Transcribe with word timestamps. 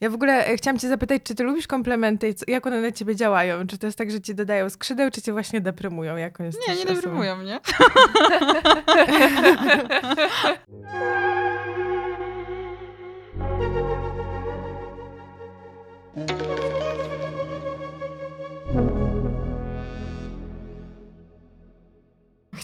Ja 0.00 0.10
w 0.10 0.14
ogóle 0.14 0.46
e, 0.46 0.56
chciałam 0.56 0.78
cię 0.78 0.88
zapytać, 0.88 1.22
czy 1.22 1.34
ty 1.34 1.44
lubisz 1.44 1.66
komplementy 1.66 2.28
i 2.28 2.34
jak 2.50 2.66
one 2.66 2.80
na 2.80 2.92
ciebie 2.92 3.16
działają? 3.16 3.66
Czy 3.66 3.78
to 3.78 3.86
jest 3.86 3.98
tak, 3.98 4.10
że 4.10 4.20
ci 4.20 4.34
dodają 4.34 4.70
skrzydeł, 4.70 5.10
czy 5.10 5.22
cię 5.22 5.32
właśnie 5.32 5.60
deprymują? 5.60 6.16
Jak 6.16 6.40
jest 6.40 6.58
Nie, 6.68 6.76
nie 6.76 6.84
deprymują 6.84 7.36
mnie. 7.36 7.60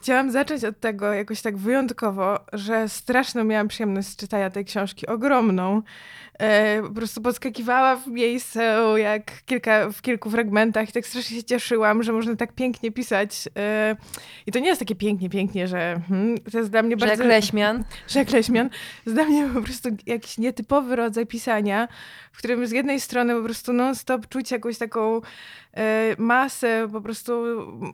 Chciałam 0.03 0.31
zacząć 0.31 0.65
od 0.65 0.81
tego 0.81 1.13
jakoś 1.13 1.43
tak 1.43 1.57
wyjątkowo, 1.57 2.39
że 2.53 2.89
straszną 2.89 3.45
miałam 3.45 3.69
przyjemność 3.69 4.09
z 4.09 4.17
czytania 4.17 4.51
tej 4.51 4.65
książki, 4.65 5.07
ogromną. 5.07 5.83
E, 6.43 6.83
po 6.83 6.91
prostu 6.91 7.21
podskakiwała 7.21 7.97
w 7.97 8.07
miejscu 8.07 8.59
jak 8.97 9.45
kilka, 9.45 9.91
w 9.91 10.03
kilku 10.03 10.31
fragmentach 10.31 10.89
i 10.89 10.93
tak 10.93 11.07
strasznie 11.07 11.37
się 11.37 11.45
cieszyłam, 11.45 12.03
że 12.03 12.13
można 12.13 12.37
tak 12.37 12.53
pięknie 12.53 12.93
pisać. 12.93 13.49
E, 13.57 13.97
I 14.47 14.53
to 14.53 14.59
nie 14.59 14.67
jest 14.67 14.79
takie 14.79 14.95
pięknie, 14.95 15.31
pięknie, 15.31 15.69
że 15.69 16.01
hmm, 16.09 16.39
to 16.53 16.59
jest 16.59 16.71
dla 16.71 16.83
mnie 16.83 16.97
Że 16.99 17.07
bardzo... 17.07 17.23
jak 17.23 17.33
Leśmian. 17.33 17.85
że 18.09 18.19
jak 18.19 18.31
Leśmian, 18.31 18.71
jest 19.07 19.17
dla 19.17 19.25
mnie 19.25 19.49
po 19.55 19.63
prostu 19.63 19.89
jakiś 20.07 20.39
nietypowy 20.39 20.97
rodzaj 20.97 21.27
pisania, 21.27 21.89
w 22.33 22.39
którym 22.39 22.67
z 22.67 22.71
jednej 22.71 23.01
strony 23.01 23.35
po 23.35 23.43
prostu 23.43 23.73
non-stop 23.73 24.29
czuć 24.29 24.51
jakąś 24.51 24.79
taką 24.79 25.21
e, 25.75 26.15
masę 26.19 26.89
po 26.93 27.01
prostu 27.01 27.33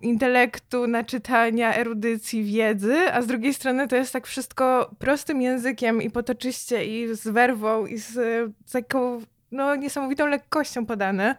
intelektu, 0.03 0.87
naczytania, 0.87 1.75
erudycji, 1.75 2.45
wiedzy, 2.45 3.13
a 3.13 3.23
z 3.23 3.27
drugiej 3.27 3.55
strony 3.55 3.89
to 3.89 3.97
jest 3.97 4.13
tak 4.13 4.27
wszystko 4.27 4.91
prostym 4.99 5.43
językiem 5.43 6.03
i 6.03 6.11
potoczyście 6.11 6.85
i 6.85 7.15
z 7.15 7.29
werwą 7.29 7.87
i 7.87 7.99
z, 7.99 8.19
z 8.67 8.73
taką 8.73 9.21
no, 9.53 9.77
niesamowitą 9.77 10.27
lekkością 10.27 10.87
podane. 10.87 11.37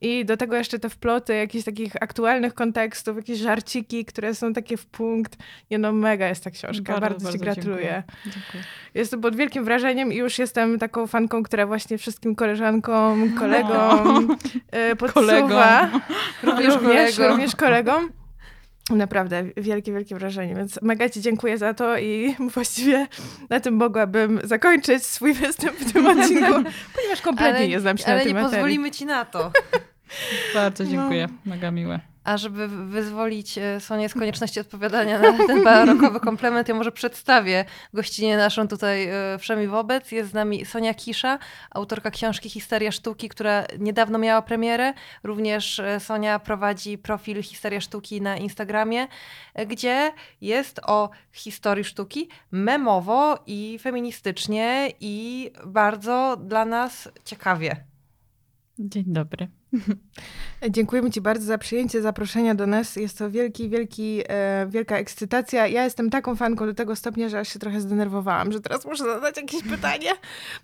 I 0.00 0.24
do 0.24 0.36
tego 0.36 0.56
jeszcze 0.56 0.78
te 0.78 0.90
wploty 0.90 1.34
jakichś 1.34 1.64
takich 1.64 2.02
aktualnych 2.02 2.54
kontekstów, 2.54 3.16
jakieś 3.16 3.38
żarciki, 3.38 4.04
które 4.04 4.34
są 4.34 4.52
takie 4.52 4.76
w 4.76 4.86
punkt. 4.86 5.36
Nie 5.70 5.78
no, 5.78 5.92
mega 5.92 6.28
jest 6.28 6.44
ta 6.44 6.50
książka. 6.50 7.00
Bardzo, 7.00 7.32
Ci 7.32 7.38
gratuluję. 7.38 8.02
Dziękuję. 8.02 8.02
Dziękuję. 8.24 8.64
Jestem 8.94 9.20
pod 9.20 9.36
wielkim 9.36 9.64
wrażeniem 9.64 10.12
i 10.12 10.16
już 10.16 10.38
jestem 10.38 10.78
taką 10.78 11.06
fanką, 11.06 11.42
która 11.42 11.66
właśnie 11.66 11.98
wszystkim 11.98 12.34
koleżankom, 12.34 13.34
kolegom 13.38 14.36
e, 14.70 14.96
podsuwa. 14.96 15.20
Kolegom. 15.26 16.00
Również, 16.42 16.74
również, 16.74 17.16
kolegom. 17.16 17.30
również 17.30 17.56
kolegom. 17.56 18.25
Naprawdę 18.90 19.44
wielkie, 19.56 19.92
wielkie 19.92 20.14
wrażenie, 20.14 20.54
więc 20.54 20.82
mega 20.82 21.08
Ci 21.08 21.20
dziękuję 21.20 21.58
za 21.58 21.74
to 21.74 21.98
i 21.98 22.36
właściwie 22.54 23.06
na 23.50 23.60
tym 23.60 23.74
mogłabym 23.74 24.40
zakończyć 24.44 25.06
swój 25.06 25.32
występ 25.42 25.76
w 25.76 25.92
tym 25.92 26.06
odcinku, 26.06 26.52
ponieważ 26.94 27.20
kompletnie 27.22 27.56
Ale, 27.56 27.68
nie 27.68 27.80
znam 27.80 27.98
się 27.98 28.06
ale 28.06 28.16
na 28.16 28.22
tej 28.22 28.34
nie 28.34 28.34
materii. 28.34 28.56
pozwolimy 28.56 28.90
ci 28.90 29.06
na 29.06 29.24
to. 29.24 29.52
Bardzo 30.54 30.84
dziękuję. 30.84 31.28
Mega 31.44 31.70
miłe. 31.70 32.00
A 32.26 32.36
żeby 32.36 32.68
wyzwolić 32.68 33.58
e, 33.58 33.80
Sonię 33.80 34.08
z 34.08 34.14
konieczności 34.14 34.60
odpowiadania 34.60 35.18
na 35.18 35.32
ten 35.46 35.64
barokowy 35.64 36.20
komplement, 36.20 36.68
ja 36.68 36.74
może 36.74 36.92
przedstawię 36.92 37.64
gościnie 37.94 38.36
naszą 38.36 38.68
tutaj 38.68 39.08
e, 39.08 39.38
wszemi 39.38 39.66
wobec. 39.66 40.12
Jest 40.12 40.30
z 40.30 40.34
nami 40.34 40.64
Sonia 40.64 40.94
Kisza, 40.94 41.38
autorka 41.70 42.10
książki 42.10 42.50
Histeria 42.50 42.92
Sztuki, 42.92 43.28
która 43.28 43.64
niedawno 43.78 44.18
miała 44.18 44.42
premierę. 44.42 44.92
Również 45.24 45.78
e, 45.78 46.00
Sonia 46.00 46.38
prowadzi 46.38 46.98
profil 46.98 47.42
Histeria 47.42 47.80
Sztuki 47.80 48.20
na 48.20 48.36
Instagramie, 48.36 49.08
gdzie 49.66 50.12
jest 50.40 50.80
o 50.82 51.10
historii 51.32 51.84
sztuki 51.84 52.28
memowo 52.50 53.38
i 53.46 53.78
feministycznie 53.82 54.92
i 55.00 55.50
bardzo 55.66 56.36
dla 56.40 56.64
nas 56.64 57.08
ciekawie. 57.24 57.95
Dzień 58.78 59.04
dobry. 59.06 59.48
Dziękujemy 60.70 61.10
Ci 61.10 61.20
bardzo 61.20 61.44
za 61.46 61.58
przyjęcie 61.58 62.02
zaproszenia 62.02 62.54
do 62.54 62.66
nas. 62.66 62.96
Jest 62.96 63.18
to 63.18 63.30
wielki, 63.30 63.68
wielki, 63.68 64.22
e, 64.28 64.66
wielka 64.70 64.96
ekscytacja. 64.98 65.66
Ja 65.66 65.84
jestem 65.84 66.10
taką 66.10 66.36
fanką 66.36 66.66
do 66.66 66.74
tego 66.74 66.96
stopnia, 66.96 67.28
że 67.28 67.38
aż 67.40 67.48
się 67.52 67.58
trochę 67.58 67.80
zdenerwowałam, 67.80 68.52
że 68.52 68.60
teraz 68.60 68.84
muszę 68.84 69.04
zadać 69.04 69.36
jakieś 69.36 69.62
pytanie, 69.62 70.10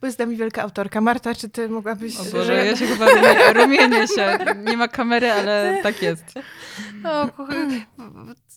bo 0.00 0.06
jest 0.06 0.17
z 0.17 0.19
nami 0.19 0.37
wielka 0.37 0.62
autorka. 0.62 1.00
Marta, 1.00 1.34
czy 1.34 1.49
Ty 1.49 1.69
mogłabyś... 1.69 2.21
O 2.21 2.25
Boże, 2.25 2.67
ja 2.67 2.77
się 2.77 2.87
chyba 2.87 3.06
rumie- 3.06 3.53
rumienię 3.53 4.09
się. 4.09 4.39
Nie 4.71 4.77
ma 4.77 4.89
kamery, 4.89 5.31
ale 5.33 5.79
tak 5.83 6.03
jest. 6.03 6.25
O, 7.05 7.29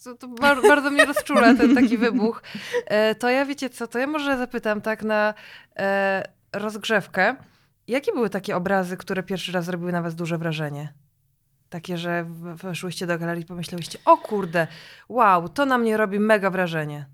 to, 0.03 0.15
to 0.15 0.27
bar- 0.27 0.61
bardzo 0.67 0.91
mnie 0.91 1.05
rozczula 1.05 1.53
ten 1.55 1.75
taki 1.75 1.97
wybuch. 1.97 2.43
E, 2.85 3.15
to 3.15 3.29
ja 3.29 3.45
wiecie 3.45 3.69
co, 3.69 3.87
to 3.87 3.99
ja 3.99 4.07
może 4.07 4.37
zapytam 4.37 4.81
tak 4.81 5.03
na 5.03 5.33
e, 5.77 6.23
rozgrzewkę. 6.53 7.35
Jakie 7.87 8.11
były 8.11 8.29
takie 8.29 8.55
obrazy, 8.55 8.97
które 8.97 9.23
pierwszy 9.23 9.51
raz 9.51 9.65
zrobiły 9.65 9.91
na 9.91 10.01
was 10.01 10.15
duże 10.15 10.37
wrażenie? 10.37 10.93
Takie, 11.69 11.97
że 11.97 12.25
weszłyście 12.55 13.07
do 13.07 13.19
galerii 13.19 13.43
i 13.43 13.47
pomyślałyście, 13.47 13.99
o 14.05 14.17
kurde, 14.17 14.67
wow, 15.09 15.49
to 15.49 15.65
na 15.65 15.77
mnie 15.77 15.97
robi 15.97 16.19
mega 16.19 16.49
wrażenie. 16.49 17.05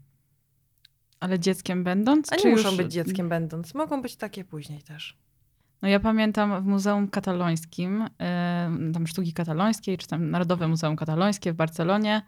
Ale 1.19 1.39
dzieckiem 1.39 1.83
będąc? 1.83 2.33
A 2.33 2.35
nie 2.35 2.41
czy 2.41 2.49
muszą 2.49 2.67
już... 2.67 2.77
być 2.77 2.91
dzieckiem 2.91 3.29
będąc, 3.29 3.73
mogą 3.73 4.01
być 4.01 4.15
takie 4.15 4.43
później 4.43 4.81
też. 4.81 5.17
No 5.81 5.87
ja 5.87 5.99
pamiętam 5.99 6.63
w 6.63 6.65
Muzeum 6.65 7.07
Katalońskim, 7.07 8.07
tam 8.93 9.07
sztuki 9.07 9.33
katalońskiej, 9.33 9.97
czy 9.97 10.07
tam 10.07 10.29
Narodowe 10.29 10.67
Muzeum 10.67 10.95
Katalońskie 10.95 11.53
w 11.53 11.55
Barcelonie, 11.55 12.21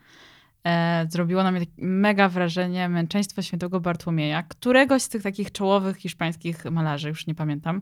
e, 0.64 1.06
zrobiło 1.10 1.44
na 1.44 1.52
mnie 1.52 1.60
takie 1.60 1.72
mega 1.78 2.30
wrażenie 2.30 2.90
męczeństwo 2.90 3.42
świętego 3.42 3.80
Bartłomieja, 3.80 4.44
któregoś 4.44 5.02
z 5.02 5.10
tych 5.10 5.24
takich 5.24 5.52
czołowych 5.52 5.98
hiszpańskich 5.98 6.66
malarzy, 6.66 7.10
już 7.10 7.28
nie 7.28 7.36
pamiętam 7.36 7.82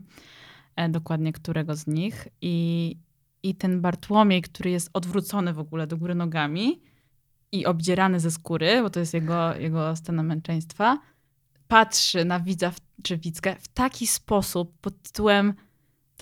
dokładnie 0.88 1.32
którego 1.32 1.76
z 1.76 1.86
nich. 1.86 2.28
I, 2.40 2.96
I 3.42 3.54
ten 3.54 3.80
Bartłomiej, 3.80 4.42
który 4.42 4.70
jest 4.70 4.90
odwrócony 4.92 5.52
w 5.52 5.58
ogóle 5.58 5.86
do 5.86 5.96
góry 5.96 6.14
nogami 6.14 6.80
i 7.52 7.66
obdzierany 7.66 8.20
ze 8.20 8.30
skóry, 8.30 8.82
bo 8.82 8.90
to 8.90 9.00
jest 9.00 9.14
jego, 9.14 9.54
jego 9.56 9.96
scena 9.96 10.22
męczeństwa, 10.22 10.98
patrzy 11.68 12.24
na 12.24 12.40
widza 12.40 12.70
w, 12.70 12.76
czy 13.02 13.18
widzkę 13.18 13.56
w 13.60 13.68
taki 13.68 14.06
sposób 14.06 14.78
pod 14.80 15.02
tytułem 15.02 15.54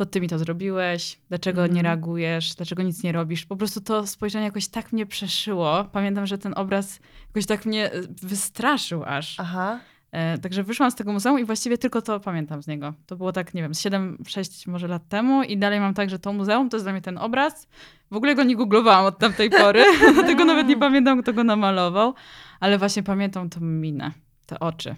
to 0.00 0.06
ty 0.06 0.21
mi 0.21 0.28
to 0.28 0.39
zrobiłeś, 0.39 1.21
dlaczego 1.28 1.60
Mhm. 1.60 1.77
nie 1.77 1.83
reagujesz, 1.83 2.55
dlaczego 2.55 2.83
nic 2.83 3.03
nie 3.03 3.12
robisz. 3.12 3.47
Po 3.47 3.56
prostu 3.56 3.81
to 3.81 4.06
spojrzenie 4.06 4.44
jakoś 4.44 4.69
tak 4.69 4.93
mnie 4.93 5.06
przeszyło. 5.06 5.84
Pamiętam, 5.84 6.27
że 6.27 6.39
ten 6.39 6.53
obraz 6.56 7.00
jakoś 7.28 7.47
tak 7.47 7.66
mnie 7.66 7.93
e, 7.93 8.03
wystraszył 8.22 9.05
aż. 9.05 9.41
Aha. 9.41 9.81
E, 10.12 10.38
także 10.38 10.62
wyszłam 10.62 10.91
z 10.91 10.94
tego 10.94 11.12
muzeum 11.12 11.41
i 11.41 11.44
właściwie 11.44 11.78
tylko 11.78 12.03
to 12.03 12.21
pamiętam 12.21 12.62
z 12.62 12.66
niego. 12.66 12.94
To 13.06 13.16
było 13.16 13.32
tak, 13.32 13.54
nie 13.54 13.62
wiem, 13.62 13.72
7-6 13.72 14.69
może 14.71 14.88
lat 14.88 15.09
temu 15.09 15.43
i 15.43 15.59
dalej 15.59 15.81
mam 15.81 15.94
tak, 15.94 16.10
że 16.10 16.19
to 16.19 16.32
muzeum 16.32 16.69
to 16.71 16.76
jest 16.76 16.84
dla 16.84 16.93
mnie 16.93 17.03
ten 17.03 17.19
obraz. 17.19 17.69
W 18.10 18.16
ogóle 18.16 18.34
go 18.34 18.44
nie 18.44 18.56
googlowałam 18.56 19.04
od 19.06 19.19
tamtej 19.19 19.50
pory, 19.50 19.84
dlatego 20.15 20.44
nawet 20.44 20.66
nie 20.69 20.76
pamiętam, 20.76 21.22
kto 21.22 21.32
go 21.32 21.44
namalował, 21.44 22.15
ale 22.60 22.78
właśnie 22.78 23.03
pamiętam 23.03 23.50
tą 23.50 23.60
minę, 23.60 24.10
te 24.47 24.60
oczy. 24.60 24.94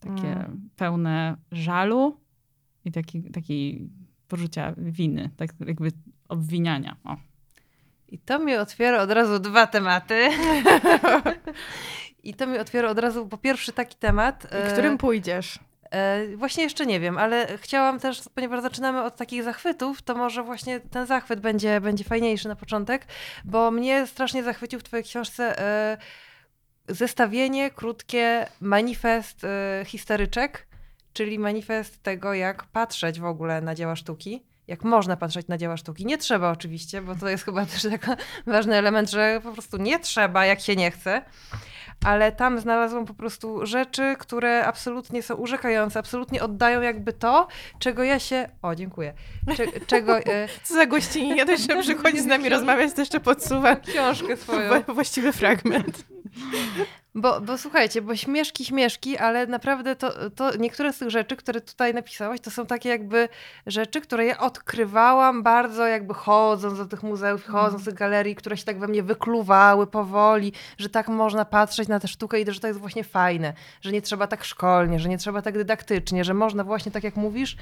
Takie 0.00 0.32
Mm. 0.32 0.70
pełne 0.76 1.36
żalu 1.52 2.20
i 2.84 2.92
taki, 2.92 3.22
takiej 3.22 3.88
poczucia 4.28 4.74
winy, 4.76 5.30
tak 5.36 5.50
jakby 5.66 5.88
obwiniania. 6.28 6.96
O. 7.04 7.16
I 8.08 8.18
to 8.18 8.38
mi 8.38 8.56
otwiera 8.56 9.02
od 9.02 9.10
razu 9.10 9.38
dwa 9.38 9.66
tematy. 9.66 10.28
I 12.24 12.34
to 12.34 12.46
mi 12.46 12.58
otwiera 12.58 12.90
od 12.90 12.98
razu 12.98 13.28
po 13.28 13.38
pierwszy 13.38 13.72
taki 13.72 13.96
temat. 13.96 14.44
I 14.44 14.72
którym 14.72 14.98
pójdziesz? 14.98 15.58
E, 15.94 16.36
właśnie 16.36 16.64
jeszcze 16.64 16.86
nie 16.86 17.00
wiem, 17.00 17.18
ale 17.18 17.58
chciałam 17.58 18.00
też, 18.00 18.22
ponieważ 18.34 18.62
zaczynamy 18.62 19.02
od 19.02 19.16
takich 19.16 19.42
zachwytów, 19.42 20.02
to 20.02 20.14
może 20.14 20.42
właśnie 20.42 20.80
ten 20.80 21.06
zachwyt 21.06 21.40
będzie, 21.40 21.80
będzie 21.80 22.04
fajniejszy 22.04 22.48
na 22.48 22.56
początek, 22.56 23.06
bo 23.44 23.70
mnie 23.70 24.06
strasznie 24.06 24.42
zachwycił 24.42 24.80
w 24.80 24.82
twojej 24.82 25.04
książce 25.04 25.58
e, 25.58 25.98
zestawienie, 26.88 27.70
krótkie, 27.70 28.46
manifest 28.60 29.44
e, 29.44 29.82
historyczek, 29.86 30.66
czyli 31.12 31.38
manifest 31.38 32.02
tego, 32.02 32.34
jak 32.34 32.64
patrzeć 32.64 33.20
w 33.20 33.24
ogóle 33.24 33.60
na 33.60 33.74
dzieła 33.74 33.96
sztuki. 33.96 34.42
Jak 34.68 34.84
można 34.84 35.16
patrzeć 35.16 35.48
na 35.48 35.58
dzieła 35.58 35.76
sztuki. 35.76 36.06
Nie 36.06 36.18
trzeba 36.18 36.50
oczywiście, 36.50 37.00
bo 37.00 37.14
to 37.14 37.28
jest 37.28 37.44
chyba 37.44 37.66
też 37.72 37.82
taki 37.82 38.06
ważny 38.46 38.76
element, 38.76 39.10
że 39.10 39.40
po 39.42 39.52
prostu 39.52 39.76
nie 39.76 39.98
trzeba, 39.98 40.46
jak 40.46 40.60
się 40.60 40.76
nie 40.76 40.90
chce 40.90 41.22
ale 42.04 42.32
tam 42.32 42.60
znalazłam 42.60 43.06
po 43.06 43.14
prostu 43.14 43.66
rzeczy, 43.66 44.16
które 44.18 44.66
absolutnie 44.66 45.22
są 45.22 45.34
urzekające, 45.34 45.98
absolutnie 45.98 46.42
oddają 46.42 46.80
jakby 46.80 47.12
to, 47.12 47.48
czego 47.78 48.02
ja 48.02 48.18
się... 48.18 48.48
O, 48.62 48.74
dziękuję. 48.74 49.14
Cze, 49.56 49.66
czego... 49.86 50.18
E, 50.18 50.48
Co 50.62 50.74
za 50.74 50.86
gościni? 50.86 51.34
Nie 51.34 51.44
dość, 51.44 51.62
że 51.62 51.82
przychodzi 51.82 52.20
z 52.20 52.26
nami 52.26 52.48
rozmawiać, 52.58 52.92
to 52.92 53.00
jeszcze 53.00 53.20
podsuwa 53.20 53.76
książkę 53.76 54.36
swoją. 54.36 54.82
właściwy 54.82 55.32
fragment. 55.32 56.04
Bo, 57.16 57.40
bo 57.40 57.58
słuchajcie, 57.58 58.02
bo 58.02 58.16
śmieszki, 58.16 58.64
śmieszki, 58.64 59.18
ale 59.18 59.46
naprawdę 59.46 59.96
to, 59.96 60.30
to 60.30 60.56
niektóre 60.56 60.92
z 60.92 60.98
tych 60.98 61.10
rzeczy, 61.10 61.36
które 61.36 61.60
tutaj 61.60 61.94
napisałaś, 61.94 62.40
to 62.40 62.50
są 62.50 62.66
takie 62.66 62.88
jakby 62.88 63.28
rzeczy, 63.66 64.00
które 64.00 64.24
ja 64.24 64.38
odkrywałam 64.38 65.42
bardzo 65.42 65.86
jakby 65.86 66.14
chodząc 66.14 66.78
do 66.78 66.86
tych 66.86 67.02
muzeów, 67.02 67.44
chodząc 67.44 67.84
do 67.84 67.90
tych 67.90 67.98
galerii, 67.98 68.34
które 68.34 68.56
się 68.56 68.64
tak 68.64 68.78
we 68.78 68.88
mnie 68.88 69.02
wykluwały 69.02 69.86
powoli, 69.86 70.52
że 70.78 70.88
tak 70.88 71.08
można 71.08 71.44
patrzeć 71.44 71.88
na 71.88 72.00
tę 72.00 72.08
sztukę 72.08 72.40
i 72.40 72.52
że 72.52 72.60
to 72.60 72.66
jest 72.66 72.80
właśnie 72.80 73.04
fajne, 73.04 73.52
że 73.80 73.92
nie 73.92 74.02
trzeba 74.02 74.26
tak 74.26 74.44
szkolnie, 74.44 75.00
że 75.00 75.08
nie 75.08 75.18
trzeba 75.18 75.42
tak 75.42 75.54
dydaktycznie, 75.54 76.24
że 76.24 76.34
można 76.34 76.64
właśnie 76.64 76.92
tak 76.92 77.04
jak 77.04 77.16
mówisz 77.16 77.56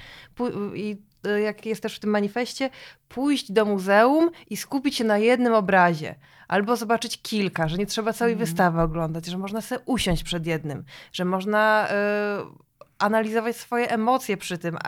i 0.74 0.96
jak 1.44 1.66
jest 1.66 1.82
też 1.82 1.96
w 1.96 2.00
tym 2.00 2.10
manifestie, 2.10 2.70
pójść 3.08 3.52
do 3.52 3.64
muzeum 3.64 4.30
i 4.50 4.56
skupić 4.56 4.96
się 4.96 5.04
na 5.04 5.18
jednym 5.18 5.54
obrazie 5.54 6.14
albo 6.48 6.76
zobaczyć 6.76 7.22
kilka, 7.22 7.68
że 7.68 7.76
nie 7.76 7.86
trzeba 7.86 8.12
całej 8.12 8.34
mm. 8.34 8.44
wystawy 8.44 8.80
oglądać, 8.80 9.26
że 9.26 9.38
można 9.38 9.60
sobie 9.60 9.80
usiąść 9.84 10.22
przed 10.22 10.46
jednym, 10.46 10.84
że 11.12 11.24
można 11.24 11.88
y, 11.88 12.71
analizować 13.02 13.56
swoje 13.56 13.90
emocje 13.90 14.36
przy 14.36 14.58
tym, 14.58 14.76
y, 14.76 14.78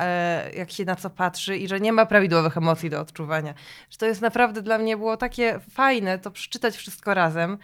jak 0.57 0.71
się 0.71 0.85
na 0.85 0.97
co 0.97 1.11
patrzy 1.11 1.57
i 1.57 1.69
że 1.69 1.81
nie 1.81 1.93
ma 1.93 2.07
prawidłowych 2.07 2.57
emocji 2.57 2.91
do 2.91 3.01
odczuwania. 3.01 3.55
Że 3.91 3.99
to 3.99 4.07
jest 4.07 4.21
naprawdę 4.21 4.63
dla 4.63 4.79
mnie 4.79 4.97
było 4.97 5.17
takie 5.17 5.61
fajne, 5.71 6.19
to 6.19 6.31
przeczytać 6.31 6.77
wszystko 6.77 7.15
razem. 7.15 7.59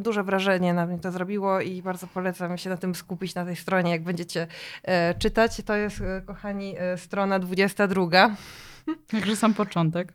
Duże 0.00 0.22
wrażenie 0.22 0.74
na 0.74 0.86
mnie 0.86 0.98
to 0.98 1.12
zrobiło 1.12 1.60
i 1.60 1.82
bardzo 1.82 2.06
polecam 2.06 2.58
się 2.58 2.70
na 2.70 2.76
tym 2.76 2.94
skupić 2.94 3.34
na 3.34 3.44
tej 3.44 3.56
stronie, 3.56 3.90
jak 3.90 4.02
będziecie 4.02 4.46
y, 5.12 5.18
czytać. 5.18 5.62
To 5.66 5.76
jest, 5.76 6.00
y, 6.00 6.22
kochani, 6.26 6.74
strona 6.96 7.38
22. 7.38 8.36
Także 9.14 9.36
sam 9.36 9.54
początek. 9.54 10.12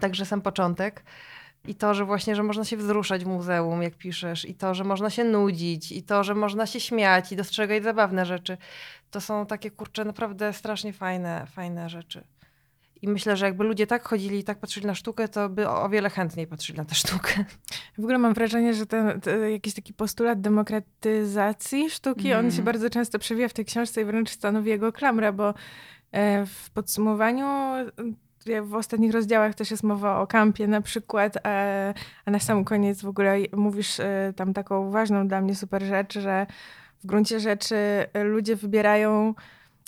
Także 0.00 0.26
sam 0.26 0.40
początek. 0.40 1.02
I 1.68 1.74
to, 1.74 1.94
że 1.94 2.04
właśnie, 2.04 2.36
że 2.36 2.42
można 2.42 2.64
się 2.64 2.76
wzruszać 2.76 3.24
w 3.24 3.26
muzeum, 3.26 3.82
jak 3.82 3.94
piszesz, 3.94 4.44
i 4.44 4.54
to, 4.54 4.74
że 4.74 4.84
można 4.84 5.10
się 5.10 5.24
nudzić, 5.24 5.92
i 5.92 6.02
to, 6.02 6.24
że 6.24 6.34
można 6.34 6.66
się 6.66 6.80
śmiać 6.80 7.32
i 7.32 7.36
dostrzegać 7.36 7.82
zabawne 7.82 8.26
rzeczy. 8.26 8.56
To 9.10 9.20
są 9.20 9.46
takie, 9.46 9.70
kurcze, 9.70 10.04
naprawdę 10.04 10.52
strasznie 10.52 10.92
fajne, 10.92 11.46
fajne 11.46 11.88
rzeczy. 11.88 12.24
I 13.02 13.08
myślę, 13.08 13.36
że 13.36 13.46
jakby 13.46 13.64
ludzie 13.64 13.86
tak 13.86 14.08
chodzili 14.08 14.38
i 14.38 14.44
tak 14.44 14.58
patrzyli 14.58 14.86
na 14.86 14.94
sztukę, 14.94 15.28
to 15.28 15.48
by 15.48 15.68
o, 15.68 15.88
wiele 15.88 16.10
chętniej 16.10 16.46
patrzyli 16.46 16.78
na 16.78 16.84
tę 16.84 16.94
sztukę. 16.94 17.44
W 17.96 17.98
ogóle 17.98 18.18
mam 18.18 18.34
wrażenie, 18.34 18.74
że 18.74 18.86
ten, 18.86 19.20
ten 19.20 19.50
jakiś 19.50 19.74
taki 19.74 19.94
postulat 19.94 20.40
demokratyzacji 20.40 21.90
sztuki, 21.90 22.26
mm. 22.26 22.38
on 22.38 22.50
się 22.50 22.58
mhm. 22.58 22.64
bardzo 22.64 22.90
często 22.90 23.18
przewija 23.18 23.48
w 23.48 23.52
tej 23.52 23.64
książce 23.64 24.00
i 24.00 24.04
wręcz 24.04 24.30
stanowi 24.30 24.70
jego 24.70 24.92
klamrę, 24.92 25.32
bo 25.32 25.54
e, 26.12 26.46
w 26.46 26.70
podsumowaniu 26.70 27.46
w 28.62 28.74
ostatnich 28.74 29.12
rozdziałach 29.12 29.54
też 29.54 29.70
jest 29.70 29.82
mowa 29.82 30.20
o 30.20 30.26
kampie 30.26 30.66
na 30.66 30.80
przykład, 30.80 31.46
a, 31.46 31.50
a 32.24 32.30
na 32.30 32.38
sam 32.38 32.64
koniec 32.64 33.02
w 33.02 33.08
ogóle 33.08 33.36
mówisz 33.52 34.00
e, 34.00 34.32
tam 34.36 34.54
taką 34.54 34.90
ważną 34.90 35.28
dla 35.28 35.40
mnie 35.40 35.54
super 35.54 35.82
rzecz, 35.82 36.18
że 36.18 36.46
w 37.04 37.06
gruncie 37.06 37.40
rzeczy 37.40 37.76
ludzie 38.24 38.56
wybierają 38.56 39.34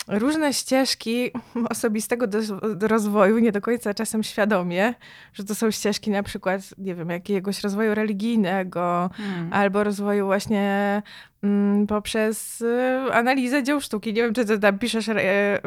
różne 0.09 0.53
ścieżki 0.53 1.31
osobistego 1.71 2.27
do, 2.27 2.39
do, 2.75 2.89
rozwoju, 2.89 3.39
nie 3.39 3.53
do 3.53 3.61
końca 3.61 3.95
czasem 3.95 4.23
świadomie, 4.23 4.95
że 5.33 5.45
to 5.45 5.55
są 5.55 5.71
ścieżki 5.71 6.11
na 6.11 6.23
przykład, 6.23 6.61
nie 6.79 6.95
wiem, 6.95 7.11
jakiegoś 7.11 7.61
rozwoju 7.61 7.95
religijnego 7.95 9.11
hmm. 9.13 9.53
albo 9.53 9.85
rozwoju 9.85 10.27
właśnie 10.27 11.03
mm, 11.43 11.87
poprzez 11.87 12.61
y, 12.61 12.99
analizę 13.13 13.63
dzieł 13.63 13.81
sztuki. 13.81 14.13
Nie 14.13 14.23
wiem, 14.23 14.35
czy 14.35 14.45
to 14.45 14.59
tam 14.59 14.79
piszesz 14.79 15.09
e, 15.09 15.61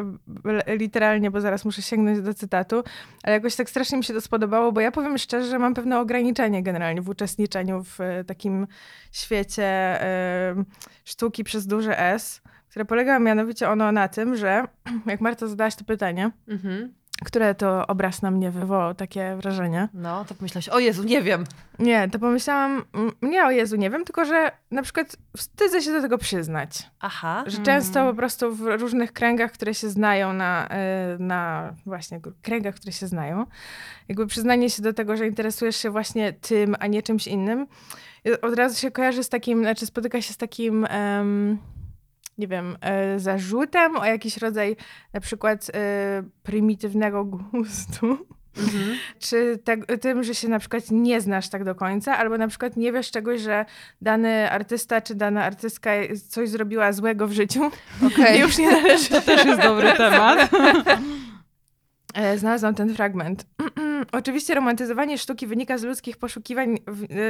literalnie, 0.66 1.30
bo 1.30 1.40
zaraz 1.40 1.64
muszę 1.64 1.82
sięgnąć 1.82 2.20
do 2.20 2.34
cytatu, 2.34 2.82
ale 3.22 3.34
jakoś 3.34 3.56
tak 3.56 3.70
strasznie 3.70 3.98
mi 3.98 4.04
się 4.04 4.14
to 4.14 4.20
spodobało, 4.20 4.72
bo 4.72 4.80
ja 4.80 4.92
powiem 4.92 5.18
szczerze, 5.18 5.50
że 5.50 5.58
mam 5.58 5.74
pewne 5.74 6.00
ograniczenie 6.00 6.62
generalnie 6.62 7.02
w 7.02 7.08
uczestniczeniu 7.08 7.84
w 7.84 8.00
e, 8.00 8.24
takim 8.24 8.66
świecie 9.12 9.64
e, 9.64 10.64
sztuki 11.04 11.44
przez 11.44 11.66
duże 11.66 11.98
S 11.98 12.42
które 12.70 12.84
polega 12.84 13.18
mianowicie 13.18 13.68
ono 13.68 13.92
na 13.92 14.08
tym, 14.08 14.36
że 14.36 14.64
jak 15.06 15.20
Marta 15.20 15.46
zadałaś 15.46 15.76
to 15.76 15.84
pytanie, 15.84 16.30
mhm. 16.48 16.94
które 17.24 17.54
to 17.54 17.86
obraz 17.86 18.22
na 18.22 18.30
mnie 18.30 18.50
wywołał 18.50 18.94
takie 18.94 19.36
wrażenie. 19.36 19.88
No, 19.94 20.24
to 20.24 20.34
pomyślałaś, 20.34 20.68
o 20.68 20.78
Jezu, 20.78 21.04
nie 21.04 21.22
wiem. 21.22 21.44
Nie, 21.78 22.08
to 22.08 22.18
pomyślałam, 22.18 22.82
nie 23.22 23.44
o 23.44 23.50
Jezu, 23.50 23.76
nie 23.76 23.90
wiem, 23.90 24.04
tylko 24.04 24.24
że 24.24 24.52
na 24.70 24.82
przykład 24.82 25.16
wstydzę 25.36 25.82
się 25.82 25.92
do 25.92 26.00
tego 26.00 26.18
przyznać. 26.18 26.90
Aha. 27.00 27.44
Że 27.46 27.58
często 27.58 28.06
po 28.06 28.14
prostu 28.14 28.54
w 28.54 28.60
różnych 28.60 29.12
kręgach, 29.12 29.52
które 29.52 29.74
się 29.74 29.88
znają 29.88 30.32
na, 30.32 30.68
e, 30.68 31.16
na 31.18 31.72
właśnie 31.86 32.20
kręgach, 32.42 32.74
które 32.74 32.92
się 32.92 33.06
znają, 33.06 33.46
jakby 34.08 34.26
przyznanie 34.26 34.70
się 34.70 34.82
do 34.82 34.92
tego, 34.92 35.16
że 35.16 35.26
interesujesz 35.26 35.76
się 35.76 35.90
właśnie 35.90 36.32
tym, 36.32 36.76
a 36.78 36.86
nie 36.86 37.02
czymś 37.02 37.26
innym, 37.26 37.66
od 38.42 38.54
razu 38.54 38.80
się 38.80 38.90
kojarzy 38.90 39.24
z 39.24 39.28
takim, 39.28 39.60
znaczy 39.60 39.86
spotyka 39.86 40.22
się 40.22 40.32
z 40.32 40.36
takim... 40.36 40.86
Um, 41.16 41.58
nie 42.40 42.48
wiem, 42.48 42.76
e, 42.80 43.18
zarzutem 43.18 43.96
o 43.96 44.04
jakiś 44.04 44.36
rodzaj 44.36 44.76
na 45.12 45.20
przykład 45.20 45.70
e, 45.74 46.22
prymitywnego 46.42 47.24
gustu. 47.24 48.18
Mhm. 48.56 48.96
Czy 49.18 49.58
te, 49.64 49.76
tym, 49.76 50.22
że 50.22 50.34
się 50.34 50.48
na 50.48 50.58
przykład 50.58 50.90
nie 50.90 51.20
znasz 51.20 51.48
tak 51.48 51.64
do 51.64 51.74
końca, 51.74 52.18
albo 52.18 52.38
na 52.38 52.48
przykład 52.48 52.76
nie 52.76 52.92
wiesz 52.92 53.10
czegoś, 53.10 53.40
że 53.40 53.64
dany 54.00 54.50
artysta 54.50 55.00
czy 55.00 55.14
dana 55.14 55.44
artystka 55.44 55.90
coś 56.28 56.48
zrobiła 56.48 56.92
złego 56.92 57.26
w 57.26 57.32
życiu. 57.32 57.70
Okay. 58.06 58.38
Już 58.42 58.58
nie 58.58 58.70
należy. 58.70 59.08
To 59.08 59.20
też 59.20 59.44
jest 59.44 59.62
dobry 59.62 59.92
temat. 59.92 60.50
E, 62.14 62.38
znalazłam 62.38 62.74
ten 62.74 62.94
fragment. 62.94 63.46
Oczywiście 64.12 64.54
romantyzowanie 64.54 65.18
sztuki 65.18 65.46
wynika 65.46 65.78
z 65.78 65.82
ludzkich 65.82 66.16
poszukiwań 66.16 66.78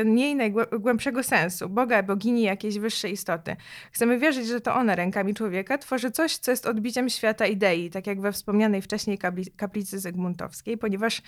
niej 0.05 0.37
najgłębszego 0.37 1.23
sensu, 1.23 1.69
Boga, 1.69 2.03
bogini, 2.03 2.43
jakiejś 2.43 2.79
wyższej 2.79 3.13
istoty. 3.13 3.57
Chcemy 3.93 4.19
wierzyć, 4.19 4.47
że 4.47 4.61
to 4.61 4.75
ona 4.75 4.95
rękami 4.95 5.35
człowieka 5.35 5.79
tworzy 5.79 6.11
coś, 6.11 6.37
co 6.37 6.51
jest 6.51 6.67
odbiciem 6.67 7.09
świata 7.09 7.47
idei, 7.47 7.91
tak 7.91 8.07
jak 8.07 8.21
we 8.21 8.33
wspomnianej 8.33 8.83
wcześniej 8.83 9.19
kaplicy 9.57 9.99
Zygmuntowskiej, 9.99 10.79
ponieważ 10.79 11.23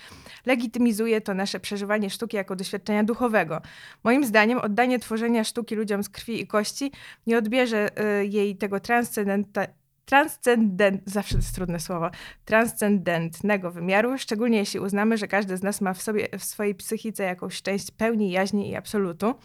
legitymizuje 0.45 1.21
to 1.21 1.33
nasze 1.33 1.59
przeżywanie 1.59 2.09
sztuki 2.09 2.37
jako 2.37 2.55
doświadczenia 2.55 3.03
duchowego. 3.03 3.61
Moim 4.03 4.25
zdaniem 4.25 4.57
oddanie 4.57 4.99
tworzenia 4.99 5.43
sztuki 5.43 5.75
ludziom 5.75 6.03
z 6.03 6.09
krwi 6.09 6.41
i 6.41 6.47
kości 6.47 6.91
nie 7.27 7.37
odbierze 7.37 7.89
y, 8.21 8.25
jej 8.25 8.55
tego 8.55 8.79
transcendenta 8.79 9.67
transcendent, 10.05 11.01
zawsze 11.05 11.31
to 11.31 11.37
jest 11.37 11.55
trudne 11.55 11.79
słowo, 11.79 12.09
transcendentnego 12.45 13.71
wymiaru, 13.71 14.17
szczególnie 14.17 14.57
jeśli 14.57 14.79
uznamy, 14.79 15.17
że 15.17 15.27
każdy 15.27 15.57
z 15.57 15.63
nas 15.63 15.81
ma 15.81 15.93
w 15.93 16.01
sobie, 16.01 16.27
w 16.39 16.43
swojej 16.43 16.75
psychice 16.75 17.23
jakąś 17.23 17.61
część 17.61 17.91
pełni, 17.91 18.31
jaźni 18.31 18.69
i 18.69 18.75
absolutu. 18.75 19.35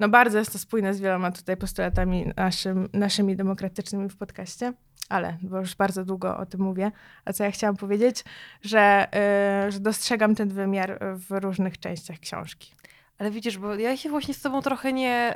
No 0.00 0.08
bardzo 0.08 0.38
jest 0.38 0.52
to 0.52 0.58
spójne 0.58 0.94
z 0.94 1.00
wieloma 1.00 1.30
tutaj 1.30 1.56
postulatami 1.56 2.32
naszym, 2.36 2.88
naszymi 2.92 3.36
demokratycznymi 3.36 4.08
w 4.08 4.16
podcaście, 4.16 4.72
ale, 5.08 5.38
bo 5.42 5.58
już 5.58 5.74
bardzo 5.74 6.04
długo 6.04 6.36
o 6.36 6.46
tym 6.46 6.60
mówię, 6.60 6.92
a 7.24 7.32
co 7.32 7.44
ja 7.44 7.50
chciałam 7.50 7.76
powiedzieć, 7.76 8.24
że, 8.62 9.08
yy, 9.64 9.72
że 9.72 9.80
dostrzegam 9.80 10.34
ten 10.34 10.48
wymiar 10.48 10.98
w 11.14 11.26
różnych 11.30 11.78
częściach 11.78 12.18
książki. 12.18 12.72
Ale 13.22 13.30
widzisz, 13.30 13.58
bo 13.58 13.74
ja 13.74 13.96
się 13.96 14.10
właśnie 14.10 14.34
z 14.34 14.40
tobą 14.40 14.62
trochę 14.62 14.92
nie... 14.92 15.34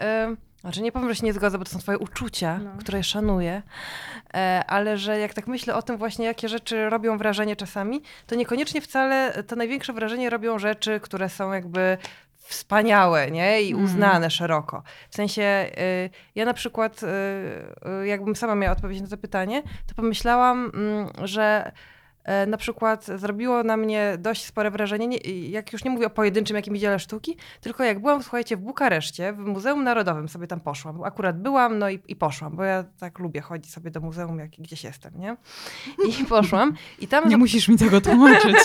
Znaczy 0.60 0.82
nie 0.82 0.92
powiem, 0.92 1.08
że 1.08 1.14
się 1.14 1.26
nie 1.26 1.32
zgodzę, 1.32 1.58
bo 1.58 1.64
to 1.64 1.70
są 1.70 1.78
twoje 1.78 1.98
uczucia, 1.98 2.58
no. 2.58 2.70
które 2.78 3.02
szanuję, 3.02 3.62
e, 4.34 4.64
ale 4.66 4.98
że 4.98 5.18
jak 5.18 5.34
tak 5.34 5.46
myślę 5.46 5.74
o 5.74 5.82
tym 5.82 5.96
właśnie, 5.96 6.26
jakie 6.26 6.48
rzeczy 6.48 6.90
robią 6.90 7.18
wrażenie 7.18 7.56
czasami, 7.56 8.02
to 8.26 8.34
niekoniecznie 8.34 8.80
wcale 8.80 9.42
to 9.46 9.56
największe 9.56 9.92
wrażenie 9.92 10.30
robią 10.30 10.58
rzeczy, 10.58 11.00
które 11.00 11.28
są 11.28 11.52
jakby 11.52 11.98
wspaniałe, 12.36 13.30
nie? 13.30 13.62
I 13.62 13.70
mhm. 13.70 13.84
uznane 13.84 14.16
mm. 14.16 14.30
szeroko. 14.30 14.82
W 15.10 15.16
sensie, 15.16 15.70
y, 15.78 16.10
ja 16.34 16.44
na 16.44 16.54
przykład, 16.54 17.02
y, 17.02 17.06
y, 18.02 18.06
jakbym 18.06 18.36
sama 18.36 18.54
miała 18.54 18.72
odpowiedzieć 18.72 19.02
na 19.02 19.08
to 19.08 19.16
pytanie, 19.16 19.62
to 19.62 19.94
pomyślałam, 19.94 20.72
y, 21.22 21.26
że 21.26 21.72
na 22.46 22.56
przykład 22.56 23.04
zrobiło 23.04 23.62
na 23.62 23.76
mnie 23.76 24.16
dość 24.18 24.44
spore 24.44 24.70
wrażenie, 24.70 25.16
jak 25.48 25.72
już 25.72 25.84
nie 25.84 25.90
mówię 25.90 26.06
o 26.06 26.10
pojedynczym 26.10 26.56
jakimś 26.56 26.80
dziele 26.80 26.98
sztuki, 26.98 27.36
tylko 27.60 27.84
jak 27.84 28.00
byłam, 28.00 28.22
słuchajcie, 28.22 28.56
w 28.56 28.60
Bukareszcie, 28.60 29.32
w 29.32 29.38
Muzeum 29.38 29.84
Narodowym 29.84 30.28
sobie 30.28 30.46
tam 30.46 30.60
poszłam. 30.60 31.04
Akurat 31.04 31.42
byłam, 31.42 31.78
no 31.78 31.90
i, 31.90 31.98
i 32.08 32.16
poszłam, 32.16 32.56
bo 32.56 32.64
ja 32.64 32.84
tak 32.98 33.18
lubię 33.18 33.40
chodzić 33.40 33.72
sobie 33.72 33.90
do 33.90 34.00
muzeum, 34.00 34.38
jak 34.38 34.50
gdzieś 34.50 34.84
jestem, 34.84 35.12
nie? 35.18 35.36
I 36.08 36.24
poszłam. 36.34 36.74
I 36.98 37.08
tam... 37.08 37.28
Nie 37.28 37.36
musisz 37.36 37.68
mi 37.68 37.78
tego 37.78 38.00
tłumaczyć. 38.00 38.56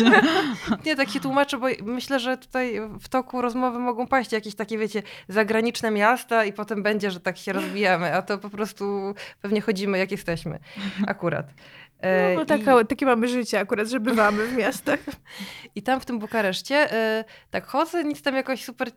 nie, 0.85 0.95
tak 0.95 1.09
się 1.09 1.19
tłumaczę, 1.19 1.57
bo 1.57 1.67
myślę, 1.83 2.19
że 2.19 2.37
tutaj 2.37 2.81
w 2.99 3.09
toku 3.09 3.41
rozmowy 3.41 3.79
mogą 3.79 4.07
paść 4.07 4.31
jakieś 4.31 4.55
takie, 4.55 4.77
wiecie, 4.77 5.03
zagraniczne 5.27 5.91
miasta 5.91 6.45
i 6.45 6.53
potem 6.53 6.83
będzie, 6.83 7.11
że 7.11 7.19
tak 7.19 7.37
się 7.37 7.53
rozwijamy, 7.53 8.15
a 8.15 8.21
to 8.21 8.37
po 8.37 8.49
prostu 8.49 9.13
pewnie 9.41 9.61
chodzimy, 9.61 9.97
jak 9.97 10.11
jesteśmy. 10.11 10.59
Akurat. 11.07 11.53
No, 12.01 12.39
no 12.39 12.45
taka, 12.45 12.81
I... 12.81 12.85
takie 12.85 13.05
mamy 13.05 13.27
życie 13.27 13.59
akurat, 13.59 13.87
że 13.87 13.99
bywamy 13.99 14.47
w 14.47 14.55
miastach. 14.55 14.99
I 15.75 15.81
tam 15.81 15.99
w 15.99 16.05
tym 16.05 16.19
Bukareszcie 16.19 16.93
y, 17.19 17.23
tak 17.51 17.65
chodzę, 17.65 18.03
nic 18.03 18.21
tam 18.21 18.35
jakoś 18.35 18.63
super, 18.65 18.91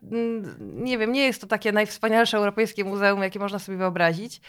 nie 0.60 0.98
wiem, 0.98 1.12
nie 1.12 1.24
jest 1.26 1.40
to 1.40 1.46
takie 1.46 1.72
najwspanialsze 1.72 2.36
europejskie 2.36 2.84
muzeum, 2.84 3.22
jakie 3.22 3.38
można 3.38 3.58
sobie 3.58 3.78
wyobrazić, 3.78 4.36
y, 4.36 4.40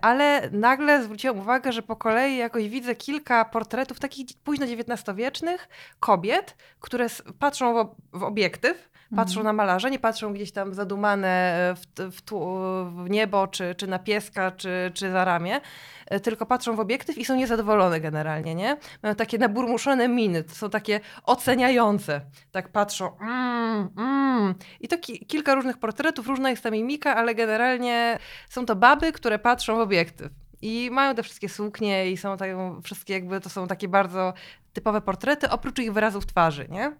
ale 0.00 0.50
nagle 0.52 1.02
zwróciłam 1.02 1.38
uwagę, 1.38 1.72
że 1.72 1.82
po 1.82 1.96
kolei 1.96 2.36
jakoś 2.36 2.68
widzę 2.68 2.94
kilka 2.94 3.44
portretów 3.44 4.00
takich 4.00 4.26
późno 4.44 4.66
XIX-wiecznych 4.66 5.68
kobiet, 6.00 6.56
które 6.80 7.06
patrzą 7.38 7.84
w, 8.12 8.18
w 8.18 8.22
obiektyw, 8.22 8.91
Patrzą 9.16 9.40
Mhm. 9.40 9.44
na 9.56 9.62
malarza, 9.62 9.88
nie 9.88 9.98
patrzą 9.98 10.32
gdzieś 10.32 10.52
tam 10.52 10.74
zadumane 10.74 11.28
e, 11.28 11.74
w, 11.74 12.12
w, 12.16 12.22
tło- 12.22 13.04
w 13.04 13.10
niebo, 13.10 13.46
czy, 13.46 13.74
czy 13.74 13.86
na 13.86 13.98
pieska, 13.98 14.50
czy, 14.50 14.90
czy 14.94 15.10
za 15.10 15.24
ramię, 15.24 15.60
e, 16.06 16.20
tylko 16.20 16.46
patrzą 16.46 16.76
w 16.76 16.80
obiektyw 16.80 17.18
i 17.18 17.24
są 17.24 17.36
niezadowolone 17.36 18.00
generalnie, 18.00 18.54
nie? 18.54 18.76
Mają 19.02 19.14
takie 19.14 19.38
naburmuszone 19.38 20.08
miny, 20.08 20.42
to 20.44 20.54
są 20.54 20.70
takie 20.70 21.00
oceniające. 21.24 22.20
Tak 22.52 22.68
patrzą, 22.68 23.18
mm, 23.20 23.88
mm. 23.98 24.54
I 24.80 24.88
to 24.88 24.98
ki- 24.98 25.26
kilka 25.26 25.54
różnych 25.54 25.78
portretów, 25.78 26.26
różna 26.26 26.50
jest 26.50 26.62
ta 26.62 26.70
mimika, 26.70 27.16
ale 27.16 27.34
generalnie 27.34 28.18
są 28.48 28.66
to 28.66 28.76
baby, 28.76 29.12
które 29.12 29.38
patrzą 29.38 29.76
w 29.76 29.80
obiektyw. 29.80 30.32
I 30.62 30.88
mają 30.92 31.14
te 31.14 31.22
wszystkie 31.22 31.48
suknie 31.48 32.10
i 32.10 32.16
są 32.16 32.36
tak, 32.36 32.50
wszystkie 32.84 33.14
jakby, 33.14 33.40
to 33.40 33.50
są 33.50 33.66
takie 33.66 33.88
bardzo 33.88 34.32
typowe 34.72 35.00
portrety, 35.00 35.50
oprócz 35.50 35.78
ich 35.78 35.92
wyrazów 35.92 36.26
twarzy, 36.26 36.66
nie? 36.70 36.92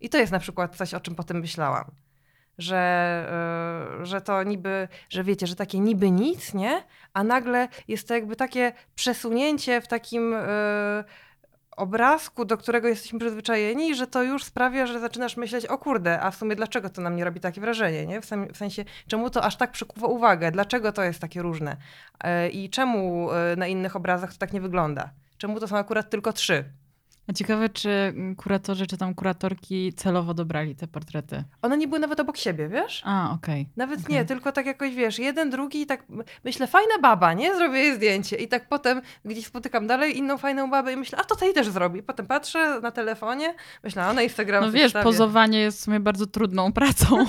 I 0.00 0.08
to 0.08 0.18
jest 0.18 0.32
na 0.32 0.38
przykład 0.38 0.76
coś, 0.76 0.94
o 0.94 1.00
czym 1.00 1.14
potem 1.14 1.40
myślałam. 1.40 1.84
Że, 2.58 3.26
yy, 3.98 4.06
że 4.06 4.20
to 4.20 4.42
niby, 4.42 4.88
że 5.08 5.24
wiecie, 5.24 5.46
że 5.46 5.56
takie 5.56 5.80
niby 5.80 6.10
nic, 6.10 6.54
nie? 6.54 6.84
A 7.12 7.24
nagle 7.24 7.68
jest 7.88 8.08
to 8.08 8.14
jakby 8.14 8.36
takie 8.36 8.72
przesunięcie 8.94 9.80
w 9.80 9.88
takim 9.88 10.32
yy, 10.32 11.04
obrazku, 11.76 12.44
do 12.44 12.56
którego 12.56 12.88
jesteśmy 12.88 13.18
przyzwyczajeni, 13.18 13.94
że 13.94 14.06
to 14.06 14.22
już 14.22 14.44
sprawia, 14.44 14.86
że 14.86 15.00
zaczynasz 15.00 15.36
myśleć, 15.36 15.66
o 15.66 15.78
kurde, 15.78 16.20
a 16.20 16.30
w 16.30 16.36
sumie 16.36 16.56
dlaczego 16.56 16.90
to 16.90 17.02
nam 17.02 17.16
nie 17.16 17.24
robi 17.24 17.40
takie 17.40 17.60
wrażenie, 17.60 18.06
nie? 18.06 18.20
W, 18.20 18.56
sensie, 18.56 18.84
czemu 19.06 19.30
to 19.30 19.44
aż 19.44 19.56
tak 19.56 19.72
przykuwa 19.72 20.06
uwagę? 20.06 20.50
Dlaczego 20.50 20.92
to 20.92 21.02
jest 21.02 21.20
takie 21.20 21.42
różne? 21.42 21.76
Yy, 22.24 22.48
I 22.48 22.70
czemu 22.70 23.28
na 23.56 23.66
innych 23.66 23.96
obrazach 23.96 24.32
to 24.32 24.38
tak 24.38 24.52
nie 24.52 24.60
wygląda? 24.60 25.10
Czemu 25.38 25.60
to 25.60 25.68
są 25.68 25.76
akurat 25.76 26.10
tylko 26.10 26.32
trzy? 26.32 26.64
A 27.28 27.32
ciekawe, 27.32 27.68
czy 27.68 28.14
kuratorzy, 28.36 28.86
czy 28.86 28.96
tam 28.96 29.14
kuratorki 29.14 29.92
celowo 29.92 30.34
dobrali 30.34 30.76
te 30.76 30.86
portrety. 30.86 31.44
One 31.62 31.78
nie 31.78 31.88
były 31.88 32.00
nawet 32.00 32.20
obok 32.20 32.36
siebie, 32.36 32.68
wiesz? 32.68 33.02
A, 33.04 33.30
okej. 33.32 33.68
Nawet 33.76 34.00
Okej. 34.00 34.14
nie, 34.14 34.24
tylko 34.24 34.52
tak 34.52 34.66
jakoś, 34.66 34.94
wiesz, 34.94 35.18
jeden, 35.18 35.50
drugi 35.50 35.80
i 35.80 35.86
tak 35.86 36.04
myślę, 36.44 36.66
fajna 36.66 36.98
baba, 37.02 37.32
nie? 37.32 37.56
Zrobię 37.56 37.78
jej 37.78 37.94
zdjęcie. 37.94 38.36
I 38.36 38.48
tak 38.48 38.68
potem 38.68 39.02
gdzieś 39.24 39.46
spotykam 39.46 39.86
dalej 39.86 40.18
inną 40.18 40.38
fajną 40.38 40.70
babę 40.70 40.92
i 40.92 40.96
myślę, 40.96 41.18
a 41.18 41.24
to 41.24 41.36
tej 41.36 41.54
też 41.54 41.68
zrobi. 41.68 42.02
Potem 42.02 42.26
patrzę 42.26 42.80
na 42.80 42.90
telefonie, 42.90 43.54
myślę, 43.84 44.04
a 44.04 44.12
na 44.12 44.22
Instagram 44.22 44.64
No 44.64 44.72
wiesz, 44.72 44.92
pozowanie 44.92 45.60
jest 45.60 45.78
w 45.78 45.84
sumie 45.84 46.00
bardzo 46.00 46.26
trudną 46.26 46.72
pracą, 46.78 47.26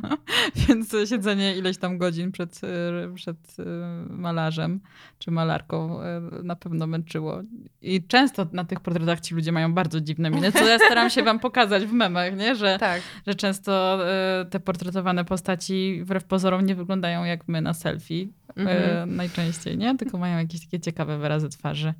więc 0.68 0.96
siedzenie 1.08 1.56
ileś 1.56 1.78
tam 1.78 1.98
godzin 1.98 2.32
przed, 2.32 2.60
y, 2.64 3.14
przed 3.14 3.36
y, 3.58 3.64
malarzem 4.08 4.80
czy 5.18 5.30
malarką 5.30 6.00
y, 6.02 6.04
na 6.42 6.56
pewno 6.56 6.86
męczyło. 6.86 7.40
I 7.82 8.02
często 8.06 8.46
na 8.52 8.64
tych 8.64 8.80
portretach 8.80 9.20
ci 9.20 9.34
ludzie 9.38 9.52
mają 9.52 9.74
bardzo 9.74 10.00
dziwne 10.00 10.30
miny, 10.30 10.52
co 10.52 10.64
ja 10.66 10.78
staram 10.78 11.10
się 11.10 11.22
wam 11.22 11.38
pokazać 11.38 11.86
w 11.86 11.92
memach, 11.92 12.36
nie? 12.36 12.54
Że, 12.56 12.76
Tak. 12.80 13.02
że 13.26 13.34
często 13.34 13.98
y, 14.42 14.44
te 14.50 14.60
portretowane 14.60 15.24
postaci 15.24 16.00
wbrew 16.04 16.24
pozorom 16.24 16.66
nie 16.66 16.74
wyglądają 16.74 17.24
jak 17.24 17.48
my 17.48 17.60
na 17.60 17.74
selfie 17.74 18.14
y, 18.22 18.28
Mhm. 18.56 19.16
najczęściej, 19.16 19.78
nie? 19.78 19.96
Tylko 19.96 20.18
mają 20.18 20.38
jakieś 20.38 20.64
takie 20.64 20.80
ciekawe 20.80 21.18
wyrazy 21.18 21.48
twarzy. 21.48 21.94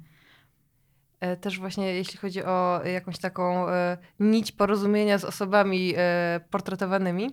E, 1.21 1.37
Też 1.37 1.59
właśnie 1.59 1.95
jeśli 1.95 2.19
chodzi 2.19 2.45
o 2.45 2.81
jakąś 2.85 3.19
taką 3.19 3.69
e, 3.69 3.99
nić 4.21 4.53
porozumienia 4.53 5.19
z 5.19 5.25
osobami 5.25 5.95
e, 5.97 6.41
portretowanymi, 6.51 7.31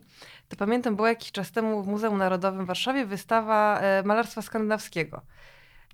to 0.50 0.55
pamiętam, 0.55 0.95
była 0.95 1.09
jakiś 1.09 1.31
czas 1.31 1.51
temu 1.51 1.83
w 1.83 1.88
Muzeum 1.88 2.17
Narodowym 2.17 2.63
w 2.63 2.67
Warszawie 2.67 3.05
wystawa 3.05 3.79
e, 3.79 4.03
malarstwa 4.03 4.41
skandynawskiego. 4.41 5.21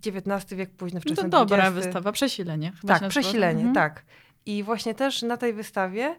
XIX 0.08 0.54
wiek, 0.54 0.72
późny, 0.72 1.00
No 1.00 1.02
wczesny 1.02 1.30
to 1.30 1.40
dobra 1.46 1.58
XX. 1.68 1.76
wystawa, 1.86 2.12
przesilenie. 2.12 2.72
chyba 2.82 3.00
Tak, 3.00 3.10
przesilenie, 3.10 3.64
Mhm. 3.66 3.74
tak. 3.76 4.04
I 4.46 4.64
właśnie 4.64 4.94
też 4.96 5.22
na 5.22 5.38
tej 5.38 5.54
wystawie 5.54 6.16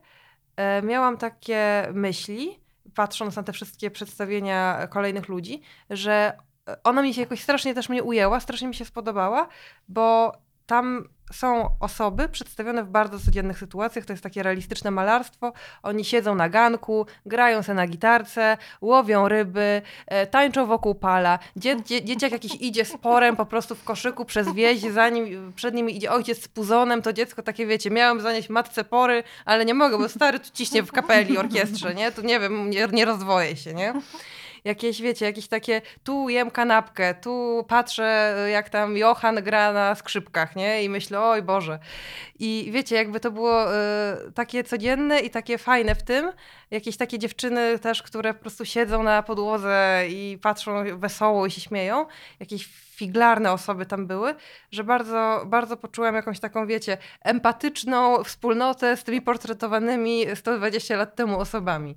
e, 0.57 0.83
miałam 0.83 1.17
takie 1.17 1.89
myśli, 1.95 2.59
patrząc 2.95 3.37
na 3.37 3.43
te 3.43 3.53
wszystkie 3.53 3.91
przedstawienia 3.91 4.87
kolejnych 4.91 5.29
ludzi, 5.29 5.61
że 5.91 6.33
e, 6.69 6.83
ona 6.85 7.03
mi 7.03 7.15
się 7.15 7.21
jakoś 7.21 7.41
strasznie 7.43 7.75
też 7.75 7.89
mnie 7.89 8.03
ujęła, 8.03 8.41
strasznie 8.41 8.69
mi 8.69 8.75
się 8.75 8.85
spodobała, 8.85 9.49
bo 9.89 10.33
tam 10.73 11.09
są 11.33 11.71
osoby 11.81 12.29
przedstawione 12.29 12.85
w 12.85 12.88
bardzo 12.88 13.19
codziennych 13.19 13.59
sytuacjach, 13.59 14.05
to 14.05 14.12
jest 14.12 14.23
takie 14.23 14.43
realistyczne 14.43 14.91
malarstwo. 14.91 15.52
Oni 15.83 16.05
siedzą 16.05 16.35
na 16.35 16.49
ganku, 16.49 17.07
grają 17.26 17.62
se 17.62 17.75
na 17.75 17.87
gitarce, 17.87 18.57
łowią 18.81 19.29
ryby, 19.29 19.83
e, 20.07 20.26
tańczą 20.26 20.67
wokół 20.67 20.95
pala. 20.95 21.38
Dzie, 21.57 21.83
dzie, 21.83 22.05
dzieciak 22.05 22.33
jakiś 22.33 22.55
idzie 22.55 22.85
z 22.85 22.97
porem 22.97 23.37
po 23.37 23.47
prostu 23.47 23.75
w 23.75 23.85
koszyku 23.85 24.25
przez 24.25 24.52
wieś, 24.52 24.81
za 24.81 25.09
nim, 25.09 25.52
przed 25.52 25.75
nim 25.75 25.91
idzie 25.91 26.11
ojciec 26.12 26.43
z 26.43 26.49
puzonem, 26.49 27.02
to 27.02 27.12
dziecko 27.12 27.43
takie 27.43 27.67
wiecie, 27.67 27.91
miałem 27.91 28.21
zanieść 28.21 28.49
matce 28.49 28.85
pory, 28.85 29.23
ale 29.45 29.64
nie 29.64 29.75
mogę, 29.75 29.99
bo 29.99 30.09
stary 30.09 30.41
tu 30.41 30.50
ciśnie 30.52 30.83
w 30.83 30.93
kapeli, 30.93 31.38
orkiestrze, 31.38 31.95
nie? 31.95 32.12
Tu 32.12 32.23
nie 32.23 32.41
wiem, 32.41 32.71
nie, 32.71 32.88
nie 32.93 33.05
rozdwoję 33.05 33.57
się, 33.57 33.75
nie? 33.75 33.95
Jakieś, 34.64 35.02
wiecie, 35.02 35.26
jakieś 35.26 35.49
takie, 35.49 35.83
tu 36.04 36.28
jem 36.28 36.50
kanapkę, 36.50 37.14
tu 37.14 37.64
patrzę, 37.69 38.37
jak 38.52 38.71
tam 38.71 38.97
Johan 38.97 39.42
gra 39.42 39.73
na 39.73 39.95
skrzypkach, 39.95 40.57
nie? 40.57 40.85
I 40.85 40.88
myślę, 40.88 41.21
oj 41.21 41.42
Boże. 41.42 41.78
I 42.38 42.71
wiecie, 42.73 42.97
jakby 42.97 43.21
to 43.21 43.31
było 43.31 43.75
e, 43.76 44.16
takie 44.35 44.64
codzienne 44.64 45.21
i 45.21 45.31
takie 45.31 45.59
fajne 45.59 45.95
w 45.95 46.02
tym. 46.02 46.33
Jakieś 46.71 46.97
takie 46.97 47.19
dziewczyny 47.19 47.78
też, 47.78 48.02
które 48.02 48.35
po 48.35 48.40
prostu 48.40 48.64
siedzą 48.64 49.02
na 49.02 49.23
podłodze 49.23 50.04
i 50.09 50.38
patrzą 50.42 50.99
wesoło 50.99 51.47
i 51.47 51.50
się 51.50 51.61
śmieją. 51.61 52.07
Jakieś 52.40 52.69
figlarne 53.02 53.52
osoby 53.52 53.87
tam 53.87 54.07
były, 54.07 54.35
że 54.71 54.85
bardzo, 54.85 55.42
bardzo 55.47 55.76
poczułam 55.76 56.14
jakąś 56.14 56.40
taką, 56.40 56.66
wiecie, 56.66 56.99
empatyczną 57.23 58.25
wspólnotę 58.25 58.97
z 58.97 59.04
tymi 59.04 59.23
portretowanymi 59.23 60.25
120 60.35 60.97
lat 60.97 61.14
temu 61.16 61.38
osobami. 61.38 61.97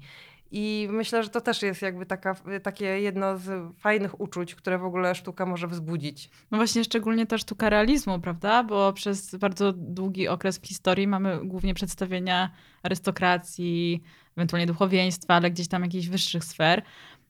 I 0.51 0.87
myślę, 0.91 1.23
że 1.23 1.29
to 1.29 1.41
też 1.41 1.61
jest 1.61 1.81
jakby 1.81 2.05
taka, 2.05 2.35
takie 2.63 2.85
jedno 2.85 3.37
z 3.37 3.75
fajnych 3.77 4.21
uczuć, 4.21 4.55
które 4.55 4.77
w 4.77 4.85
ogóle 4.85 5.15
sztuka 5.15 5.45
może 5.45 5.67
wzbudzić. 5.67 6.29
No 6.51 6.57
właśnie, 6.57 6.83
szczególnie 6.83 7.25
ta 7.25 7.37
sztuka 7.37 7.69
realizmu, 7.69 8.19
prawda? 8.19 8.63
Bo 8.63 8.93
przez 8.93 9.35
bardzo 9.35 9.73
długi 9.73 10.27
okres 10.27 10.57
w 10.57 10.67
historii 10.67 11.07
mamy 11.07 11.39
głównie 11.43 11.73
przedstawienia 11.73 12.51
arystokracji, 12.83 14.03
ewentualnie 14.37 14.67
duchowieństwa, 14.67 15.33
ale 15.33 15.51
gdzieś 15.51 15.67
tam 15.67 15.83
jakichś 15.83 16.07
wyższych 16.07 16.43
sfer. 16.43 16.81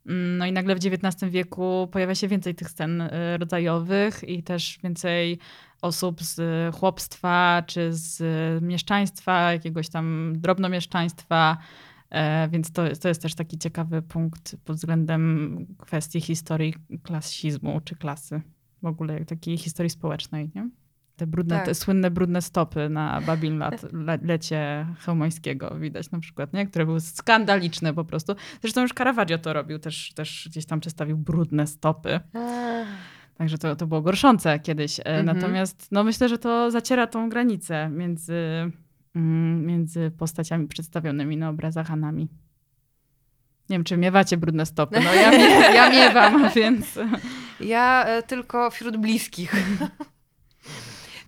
Mm, 0.08 0.38
No 0.38 0.46
i 0.46 0.52
nagle 0.52 0.76
w 0.76 0.78
XIX 0.78 1.32
wieku 1.32 1.88
pojawia 1.92 2.16
się 2.16 2.28
więcej 2.28 2.56
tych 2.56 2.70
scen 2.70 3.02
y, 3.02 3.38
rodzajowych 3.38 4.24
i 4.24 4.44
też 4.44 4.80
więcej 4.84 5.40
osób 5.82 6.22
z 6.24 6.42
chłopstwa 6.76 7.64
czy 7.68 7.94
z 7.94 8.24
mieszczaństwa, 8.64 9.54
jakiegoś 9.54 9.90
tam 9.90 10.34
drobnomieszczaństwa. 10.36 11.58
E, 12.10 12.50
Więc 12.50 12.72
to, 12.72 12.88
jest- 12.88 13.02
to 13.02 13.08
jest 13.08 13.22
też 13.22 13.36
taki 13.36 13.58
ciekawy 13.58 14.02
punkt 14.02 14.56
pod 14.66 14.76
względem 14.76 15.58
kwestii 15.78 16.22
historii 16.22 16.74
klasizmu 17.04 17.82
czy 17.86 17.96
klasy. 17.96 18.42
W 18.82 18.86
ogóle 18.86 19.26
takiej 19.26 19.58
historii 19.58 19.90
społecznej, 19.90 20.52
nie? 20.56 20.70
Te 21.16 21.28
brudne, 21.28 21.56
Tak. 21.56 21.66
te 21.66 21.76
słynne 21.76 22.12
brudne 22.12 22.42
stopy 22.42 22.90
na 22.90 23.22
Babil 23.22 23.58
lat, 23.58 23.86
le, 24.08 24.20
lecie 24.22 24.88
Chełmońskiego 25.00 25.76
widać 25.80 26.12
na 26.12 26.20
przykład, 26.20 26.54
nie? 26.54 26.68
Które 26.68 26.86
były 26.86 27.02
skandaliczne 27.02 27.94
po 27.94 28.06
prostu. 28.06 28.36
Zresztą 28.62 28.82
już 28.82 28.92
Caravaggio 28.94 29.38
to 29.38 29.54
robił, 29.54 29.80
też, 29.80 30.14
też 30.14 30.48
gdzieś 30.52 30.66
tam 30.66 30.80
przedstawił 30.80 31.18
brudne 31.18 31.68
stopy. 31.68 32.20
Także 33.38 33.58
to, 33.58 33.76
to 33.76 33.88
było 33.88 34.02
gorszące 34.02 34.60
kiedyś. 34.60 35.00
E, 35.00 35.04
Mhm. 35.06 35.26
Natomiast 35.26 35.88
no, 35.92 36.04
myślę, 36.04 36.30
że 36.30 36.38
to 36.38 36.72
zaciera 36.72 37.08
tą 37.08 37.30
granicę 37.30 37.90
między, 37.90 38.72
między 39.16 40.12
postaciami 40.12 40.68
przedstawionymi 40.68 41.38
na 41.38 41.50
obrazach 41.50 41.92
a 41.92 41.96
nami. 41.96 42.30
Nie 43.70 43.76
wiem, 43.76 43.84
czy 43.84 43.98
miewacie 43.98 44.38
brudne 44.38 44.66
stopy. 44.66 45.00
No 45.00 45.14
ja, 45.14 45.32
mie 45.32 45.50
ja 45.76 45.90
miewam, 45.90 46.50
więc... 46.56 47.00
Ja 47.60 48.06
e, 48.06 48.24
tylko 48.24 48.72
wśród 48.72 48.98
bliskich. 48.98 49.56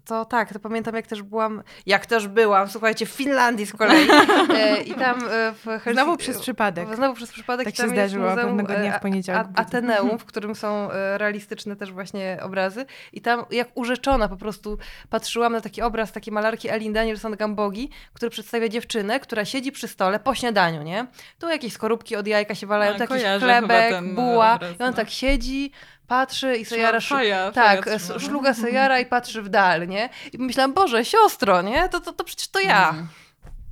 To 0.08 0.26
tak, 0.26 0.54
to 0.54 0.60
pamiętam 0.60 0.96
jak 0.96 1.08
też 1.08 1.22
byłam, 1.22 1.64
jak 1.86 2.06
też 2.06 2.28
byłam, 2.28 2.70
słuchajcie, 2.70 3.06
w 3.06 3.10
Finlandii 3.10 3.66
z 3.66 3.74
kolei. 3.74 4.08
E, 4.58 4.82
I 4.82 4.94
tam 4.94 5.20
e, 5.30 5.54
w 5.54 5.64
Helsinki... 5.64 5.94
Znowu 5.94 6.18
przez 6.18 6.40
przypadek. 6.40 6.96
Znowu 6.96 7.16
przez 7.16 7.32
przypadek. 7.32 7.66
Tak 7.66 7.74
i 7.74 7.78
tam 7.78 7.90
się 7.90 7.96
jest 7.96 8.12
zdarzyło 8.12 8.30
muzeum, 8.30 8.58
pewnego 8.58 8.80
dnia 8.80 8.92
w 8.92 8.96
e, 8.96 9.00
poniedziałek. 9.00 9.48
A, 9.56 9.60
Ateneum, 9.60 10.20
w 10.20 10.26
którym 10.26 10.56
są 10.56 10.92
e, 10.92 11.18
realistyczne 11.18 11.76
też 11.76 11.92
właśnie 11.92 12.40
obrazy. 12.42 12.86
I 13.14 13.22
tam 13.22 13.46
jak 13.52 13.68
urzeczona 13.76 14.28
po 14.28 14.38
prostu 14.38 14.78
patrzyłam 15.10 15.54
na 15.54 15.62
taki 15.62 15.82
obraz 15.82 16.12
takiej 16.12 16.34
malarki 16.34 16.70
Elin 16.70 16.94
Danielson 16.94 17.36
Gambogi, 17.36 17.90
który 18.14 18.30
przedstawia 18.30 18.70
dziewczynę, 18.70 19.20
która 19.20 19.46
siedzi 19.46 19.72
przy 19.72 19.88
stole 19.88 20.20
po 20.20 20.36
śniadaniu, 20.36 20.84
nie? 20.84 21.08
Tu 21.40 21.50
jakieś 21.50 21.74
skorupki 21.74 22.16
od 22.16 22.28
jajka 22.28 22.56
się 22.56 22.68
walają, 22.68 22.92
A, 22.92 22.96
tu 22.96 23.02
jakiś 23.02 23.18
kojarzę 23.18 23.56
chyba 23.56 23.68
chlebek, 23.68 24.14
buła. 24.16 24.56
obraz, 24.56 24.72
I 24.72 24.84
on 24.84 24.90
no. 24.90 24.94
tak 24.94 25.10
siedzi, 25.10 25.72
patrzy 26.08 26.56
i 26.58 26.66
sobie 26.66 26.82
jara 26.82 26.98
sz- 26.98 27.10
Faja, 27.20 27.52
tak, 27.52 27.86
faja 27.86 28.00
trzyma. 28.00 28.20
szluga 28.20 28.54
se 28.54 28.72
jara 28.72 29.00
i 29.00 29.06
patrzy 29.06 29.42
w 29.42 29.50
dal, 29.50 29.88
nie? 29.88 30.10
I 30.34 30.38
myślałam, 30.38 30.74
Boże, 30.74 31.06
siostro, 31.06 31.62
nie? 31.62 31.90
To, 31.90 32.00
to, 32.00 32.14
to 32.14 32.24
przecież 32.24 32.48
to 32.48 32.60
ja. 32.60 32.90
Mm. 32.90 33.08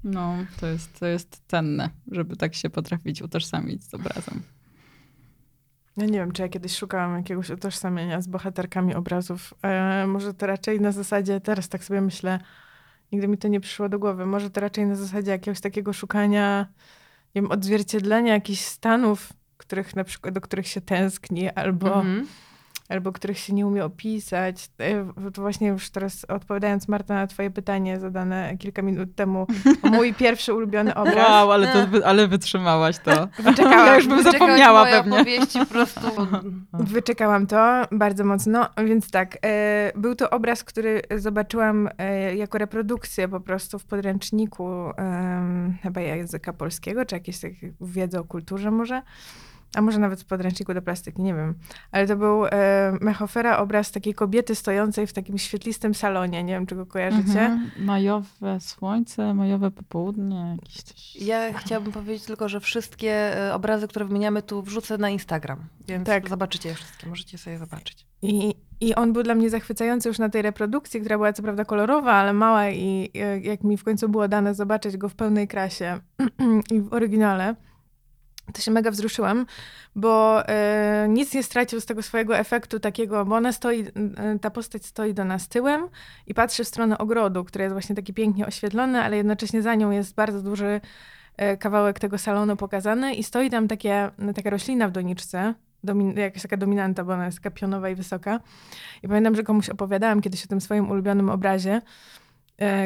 No, 0.03 0.35
to 0.59 0.67
jest, 0.67 0.99
to 0.99 1.05
jest 1.05 1.41
cenne, 1.47 1.89
żeby 2.11 2.35
tak 2.35 2.55
się 2.55 2.69
potrafić 2.69 3.21
utożsamić 3.21 3.83
z 3.83 3.93
obrazem. 3.93 4.41
Ja 5.97 6.05
nie 6.05 6.11
wiem, 6.19 6.31
czy 6.31 6.41
ja 6.41 6.49
kiedyś 6.49 6.77
szukałam 6.77 7.17
jakiegoś 7.17 7.49
utożsamienia 7.49 8.21
z 8.21 8.27
bohaterkami 8.27 8.95
obrazów. 8.95 9.53
E, 9.61 10.07
może 10.07 10.33
to 10.33 10.45
raczej 10.47 10.81
na 10.81 10.91
zasadzie, 10.91 11.41
teraz 11.41 11.69
tak 11.69 11.83
sobie 11.83 12.01
myślę, 12.01 12.39
nigdy 13.11 13.27
mi 13.27 13.37
to 13.37 13.47
nie 13.47 13.59
przyszło 13.59 13.89
do 13.89 13.99
głowy, 13.99 14.25
może 14.25 14.49
to 14.49 14.61
raczej 14.61 14.85
na 14.85 14.95
zasadzie 14.95 15.31
jakiegoś 15.31 15.61
takiego 15.61 15.93
szukania, 15.93 16.67
wiem, 17.35 17.51
odzwierciedlenia 17.51 18.33
jakichś 18.33 18.61
stanów, 18.61 19.33
których 19.67 19.95
na 19.95 20.03
przykład, 20.03 20.33
do 20.33 20.41
których 20.41 20.67
się 20.67 20.81
tęskni, 20.81 21.49
albo 21.49 21.87
Mhm. 21.95 22.27
albo 22.89 23.11
których 23.11 23.37
się 23.39 23.53
nie 23.53 23.67
umie 23.67 23.85
opisać. 23.85 24.69
E, 24.79 25.31
To 25.31 25.41
właśnie 25.41 25.67
już 25.67 25.89
teraz 25.89 26.25
odpowiadając 26.25 26.87
Marta 26.87 27.13
na 27.13 27.27
twoje 27.27 27.49
pytanie 27.51 27.99
zadane 27.99 28.57
kilka 28.59 28.81
minut 28.81 29.15
temu, 29.15 29.47
mój 29.83 30.13
pierwszy 30.23 30.53
ulubiony 30.53 30.95
obraz. 30.95 31.29
Wow, 31.29 31.51
ale, 31.51 31.67
to, 31.73 31.87
wy- 31.87 32.05
ale 32.05 32.27
wytrzymałaś 32.27 32.99
to. 32.99 33.27
Wyczekałam, 33.39 33.87
Ja 33.87 33.95
już 33.95 34.07
bym 34.07 34.23
zapomniała 34.23 34.85
pewnie. 34.85 35.15
opowieści 35.15 35.59
po 35.59 35.65
prostu. 35.65 35.99
wyczekałam 36.73 37.47
to 37.47 37.83
bardzo 37.91 38.23
mocno, 38.25 38.69
więc 38.85 39.11
tak, 39.11 39.37
e, 39.45 39.91
był 39.95 40.15
to 40.15 40.29
obraz, 40.29 40.63
który 40.63 41.01
zobaczyłam 41.17 41.89
e, 41.97 42.35
jako 42.35 42.57
reprodukcję 42.57 43.27
po 43.27 43.39
prostu 43.39 43.79
w 43.79 43.85
podręczniku 43.85 44.69
chyba 45.83 46.01
języka 46.01 46.53
polskiego, 46.53 47.05
czy 47.05 47.15
jakieś 47.15 47.39
wiedzy 47.81 48.19
o 48.19 48.23
kulturze 48.23 48.71
może. 48.71 49.01
A 49.75 49.81
może 49.81 49.99
nawet 49.99 50.21
w 50.21 50.25
podręczniku 50.25 50.73
do 50.73 50.81
plastyki, 50.81 51.21
nie 51.21 51.33
wiem. 51.33 51.53
Ale 51.91 52.07
to 52.07 52.15
był 52.15 52.45
e, 52.45 52.51
Mechofera 53.01 53.57
obraz 53.57 53.91
takiej 53.91 54.13
kobiety 54.13 54.55
stojącej 54.55 55.07
w 55.07 55.13
takim 55.13 55.37
świetlistym 55.37 55.95
salonie. 55.95 56.43
Nie 56.43 56.53
wiem, 56.53 56.65
czy 56.65 56.75
go 56.75 56.85
kojarzycie. 56.85 57.41
Mhm. 57.41 57.71
Majowe 57.79 58.59
słońce, 58.59 59.33
majowe 59.33 59.71
popołudnie, 59.71 60.57
jakieś 60.61 60.81
coś. 60.83 61.15
Ja 61.15 61.53
chciałabym 61.53 61.91
powiedzieć 61.91 62.23
tylko, 62.23 62.49
że 62.49 62.59
wszystkie 62.59 63.11
e, 63.47 63.53
obrazy, 63.53 63.87
które 63.87 64.05
wymieniamy 64.05 64.41
tu 64.41 64.61
wrzucę 64.61 64.97
na 64.97 65.09
Instagram, 65.09 65.59
więc 65.87 66.05
Tak. 66.05 66.29
zobaczycie 66.29 66.69
je 66.69 66.75
wszystkie, 66.75 67.09
możecie 67.09 67.37
sobie 67.37 67.57
zobaczyć. 67.57 68.05
I, 68.21 68.55
I 68.81 68.95
on 68.95 69.13
był 69.13 69.23
dla 69.23 69.35
mnie 69.35 69.49
zachwycający 69.49 70.09
już 70.09 70.19
na 70.19 70.29
tej 70.29 70.41
reprodukcji, 70.41 70.99
która 70.99 71.17
była 71.17 71.33
co 71.33 71.43
prawda 71.43 71.65
kolorowa, 71.65 72.13
ale 72.13 72.33
mała 72.33 72.69
i 72.69 73.11
e, 73.15 73.39
jak 73.39 73.63
mi 73.63 73.77
w 73.77 73.83
końcu 73.83 74.09
było 74.09 74.27
dane 74.27 74.55
zobaczyć 74.55 74.97
go 74.97 75.09
w 75.09 75.15
pełnej 75.15 75.47
krasie 75.47 75.99
i 76.73 76.81
w 76.81 76.93
oryginale, 76.93 77.55
to 78.53 78.61
się 78.61 78.71
mega 78.71 78.91
wzruszyłam, 78.91 79.45
bo 79.95 80.43
e, 80.47 81.07
nic 81.09 81.33
nie 81.33 81.43
stracił 81.43 81.81
z 81.81 81.85
tego 81.85 82.01
swojego 82.01 82.37
efektu 82.37 82.79
takiego, 82.79 83.25
bo 83.25 83.35
ona 83.35 83.51
stoi, 83.51 83.81
e, 83.81 84.39
ta 84.41 84.49
postać 84.49 84.85
stoi 84.85 85.13
do 85.13 85.25
nas 85.25 85.47
tyłem 85.47 85.87
i 86.27 86.33
patrzy 86.33 86.63
w 86.63 86.67
stronę 86.67 86.97
ogrodu, 86.97 87.43
który 87.43 87.63
jest 87.63 87.73
właśnie 87.73 87.95
taki 87.95 88.13
pięknie 88.13 88.47
oświetlony, 88.47 89.01
ale 89.01 89.17
jednocześnie 89.17 89.61
za 89.61 89.75
nią 89.75 89.91
jest 89.91 90.15
bardzo 90.15 90.41
duży 90.41 90.81
e, 91.37 91.57
kawałek 91.57 91.99
tego 91.99 92.17
salonu 92.17 92.55
pokazany 92.55 93.13
i 93.13 93.23
stoi 93.23 93.49
tam 93.49 93.67
takie, 93.67 94.11
taka 94.35 94.49
roślina 94.49 94.87
w 94.87 94.91
doniczce, 94.91 95.53
domin- 95.83 96.17
jakaś 96.17 96.41
taka 96.41 96.57
dominanta, 96.57 97.03
bo 97.03 97.13
ona 97.13 97.25
jest 97.25 97.37
taka 97.37 97.51
pionowa 97.51 97.89
i 97.89 97.95
wysoka. 97.95 98.39
I 99.03 99.07
pamiętam, 99.07 99.35
że 99.35 99.43
komuś 99.43 99.69
opowiadałam 99.69 100.21
kiedyś 100.21 100.45
o 100.45 100.47
tym 100.47 100.61
swoim 100.61 100.91
ulubionym 100.91 101.29
obrazie, 101.29 101.81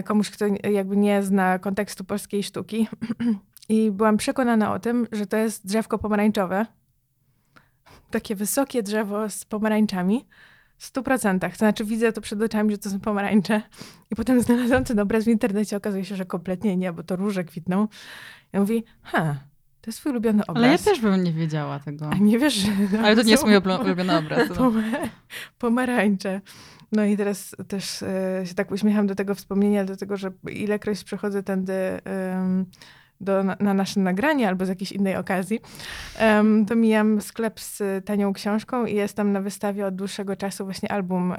komuś, 0.05 0.29
kto 0.29 0.45
jakby 0.71 0.97
nie 0.97 1.23
zna 1.23 1.59
kontekstu 1.59 2.03
polskiej 2.03 2.43
sztuki. 2.43 2.87
I 3.69 3.91
byłam 3.91 4.17
przekonana 4.17 4.73
o 4.73 4.79
tym, 4.79 5.07
że 5.11 5.27
to 5.27 5.37
jest 5.37 5.67
drzewko 5.67 5.99
pomarańczowe. 5.99 6.65
Takie 8.11 8.35
wysokie 8.35 8.83
drzewo 8.83 9.29
z 9.29 9.45
pomarańczami. 9.45 10.27
W 10.77 10.85
stu 10.85 11.03
procentach. 11.03 11.51
To 11.51 11.57
znaczy 11.57 11.85
widzę 11.85 12.13
to 12.13 12.21
przed 12.21 12.41
oczami, 12.41 12.71
że 12.71 12.77
to 12.77 12.89
są 12.89 12.99
pomarańcze. 12.99 13.61
I 14.11 14.15
potem 14.15 14.41
znalazłam 14.41 14.83
ten 14.83 14.99
obraz 14.99 15.23
w 15.23 15.27
internecie. 15.27 15.77
Okazuje 15.77 16.05
się, 16.05 16.15
że 16.15 16.25
kompletnie 16.25 16.77
nie, 16.77 16.93
bo 16.93 17.03
to 17.03 17.15
róże 17.15 17.43
kwitną. 17.43 17.87
Ja 18.53 18.59
mówię, 18.59 18.81
ha, 19.01 19.35
to 19.81 19.89
jest 19.89 19.99
twój 19.99 20.11
ulubiony 20.11 20.43
obraz. 20.47 20.63
Ale 20.63 20.71
ja 20.71 20.77
też 20.77 21.01
bym 21.01 21.23
nie 21.23 21.33
wiedziała 21.33 21.79
tego. 21.79 22.09
A 22.09 22.15
nie 22.15 22.39
wiesz, 22.39 22.53
że... 22.53 22.71
Ale 23.03 23.15
to 23.15 23.23
nie 23.23 23.31
jest 23.31 23.45
mój 23.45 23.57
ulubiony 23.57 24.17
obraz. 24.17 24.49
No. 24.49 24.55
Pomar- 24.55 25.09
pomarańcze. 25.57 26.41
No 26.91 27.05
i 27.05 27.17
teraz 27.17 27.55
też 27.67 28.03
e, 28.03 28.41
się 28.45 28.53
tak 28.53 28.71
uśmiecham 28.71 29.07
do 29.07 29.15
tego 29.15 29.35
wspomnienia, 29.35 29.85
dlatego 29.85 30.17
że 30.17 30.31
ilekroć 30.51 31.03
przychodzę 31.03 31.43
tędy 31.43 31.73
do, 33.21 33.43
na, 33.43 33.57
na 33.59 33.73
nasze 33.73 33.99
nagranie 33.99 34.47
albo 34.47 34.65
z 34.65 34.69
jakiejś 34.69 34.91
innej 34.91 35.15
okazji, 35.15 35.59
em, 36.17 36.65
to 36.65 36.75
mijam 36.75 37.21
sklep 37.21 37.59
z 37.59 38.05
tanią 38.05 38.33
książką 38.33 38.85
i 38.85 38.95
jest 38.95 39.15
tam 39.15 39.31
na 39.31 39.41
wystawie 39.41 39.85
od 39.85 39.95
dłuższego 39.95 40.35
czasu 40.35 40.65
właśnie 40.65 40.91
album 40.91 41.31
e, 41.31 41.37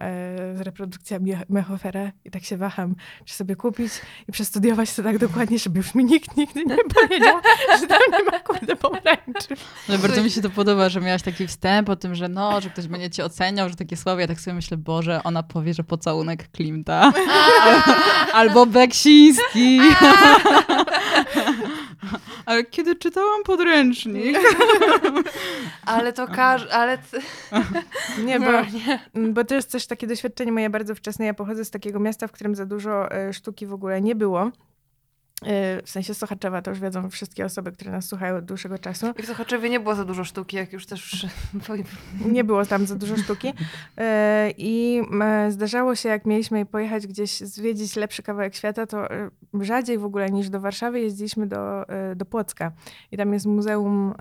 z 0.56 0.60
reprodukcjami 0.60 1.32
Mechofera 1.48 2.12
i 2.24 2.30
tak 2.30 2.44
się 2.44 2.56
waham, 2.56 2.94
czy 3.24 3.34
sobie 3.34 3.56
kupić 3.56 3.92
i 4.28 4.32
przestudiować 4.32 4.94
to 4.94 5.02
tak 5.02 5.18
dokładnie, 5.18 5.58
żeby 5.58 5.78
już 5.78 5.94
mi 5.94 6.04
nikt 6.04 6.36
nigdy 6.36 6.64
nie 6.64 6.76
powiedział, 7.00 7.40
że 7.80 7.86
tam 7.86 7.98
nie 8.12 8.24
ma 8.24 8.40
kurde 8.40 8.76
pomarańczy. 8.76 9.54
Ale 9.88 9.98
bardzo 9.98 10.22
mi 10.22 10.30
się 10.30 10.42
to 10.42 10.50
podoba, 10.50 10.88
że 10.88 11.00
miałaś 11.00 11.22
taki 11.22 11.46
wstęp 11.46 11.88
o 11.88 11.96
tym, 11.96 12.14
że 12.14 12.28
no, 12.28 12.60
że 12.60 12.70
ktoś 12.70 12.86
będzie 12.86 13.10
cię 13.10 13.24
oceniał, 13.24 13.68
że 13.68 13.76
takie 13.76 13.96
słowa. 13.96 14.20
Ja 14.20 14.26
tak 14.26 14.40
sobie 14.40 14.54
myślę, 14.54 14.76
Boże, 14.76 15.20
ona 15.24 15.42
powie, 15.42 15.74
że 15.74 15.84
pocałunek 15.84 16.50
Klimta. 16.50 17.12
Albo 18.32 18.66
Beksiński. 18.66 19.80
Ale 22.46 22.64
kiedy 22.64 22.96
czytałam 22.96 23.42
podręcznik. 23.42 24.38
Ale 25.86 26.12
to 26.12 26.26
każdy, 26.26 26.72
ale... 26.72 26.98
Nie, 28.26 28.40
bo 28.40 28.52
No, 28.52 28.60
nie. 28.60 29.00
Bo 29.32 29.44
to 29.44 29.54
jest 29.54 29.72
też 29.72 29.86
takie 29.86 30.06
doświadczenie 30.06 30.52
moje 30.52 30.70
bardzo 30.70 30.94
wczesne. 30.94 31.26
Ja 31.26 31.34
pochodzę 31.34 31.64
z 31.64 31.70
takiego 31.70 32.00
miasta, 32.00 32.26
w 32.26 32.32
którym 32.32 32.54
za 32.54 32.66
dużo 32.66 33.10
e, 33.12 33.32
sztuki 33.32 33.66
w 33.66 33.72
ogóle 33.72 34.00
nie 34.00 34.14
było. 34.14 34.50
E, 35.42 35.82
W 35.82 35.90
sensie 35.90 36.14
Sochaczewa, 36.14 36.62
to 36.62 36.70
już 36.70 36.80
wiedzą 36.80 37.10
wszystkie 37.10 37.44
osoby, 37.44 37.72
które 37.72 37.90
nas 37.90 38.06
słuchają 38.06 38.36
od 38.36 38.44
dłuższego 38.44 38.78
czasu. 38.78 39.06
I 39.18 39.22
w 39.22 39.26
Sochaczewie 39.26 39.70
nie 39.70 39.80
było 39.80 39.94
za 39.94 40.04
dużo 40.04 40.24
sztuki, 40.24 40.56
jak 40.56 40.72
już 40.72 40.86
też... 40.86 41.26
Nie 42.32 42.44
było 42.44 42.66
tam 42.66 42.86
za 42.86 42.96
dużo 42.96 43.16
sztuki. 43.16 43.52
E, 43.98 44.50
I 44.58 45.02
zdarzało 45.48 45.94
się, 45.94 46.08
jak 46.08 46.26
mieliśmy 46.26 46.66
pojechać 46.66 47.06
gdzieś 47.06 47.40
zwiedzić 47.40 47.96
lepszy 47.96 48.22
kawałek 48.22 48.54
świata, 48.54 48.86
to 48.86 49.10
e, 49.10 49.30
rzadziej 49.60 49.98
w 49.98 50.04
ogóle 50.04 50.30
niż 50.30 50.48
do 50.48 50.60
Warszawy 50.60 51.00
jeździliśmy 51.00 51.46
do, 51.46 51.84
do 52.16 52.24
Płocka. 52.24 52.72
I 53.12 53.16
tam 53.16 53.32
jest 53.32 53.46
Muzeum 53.46 54.14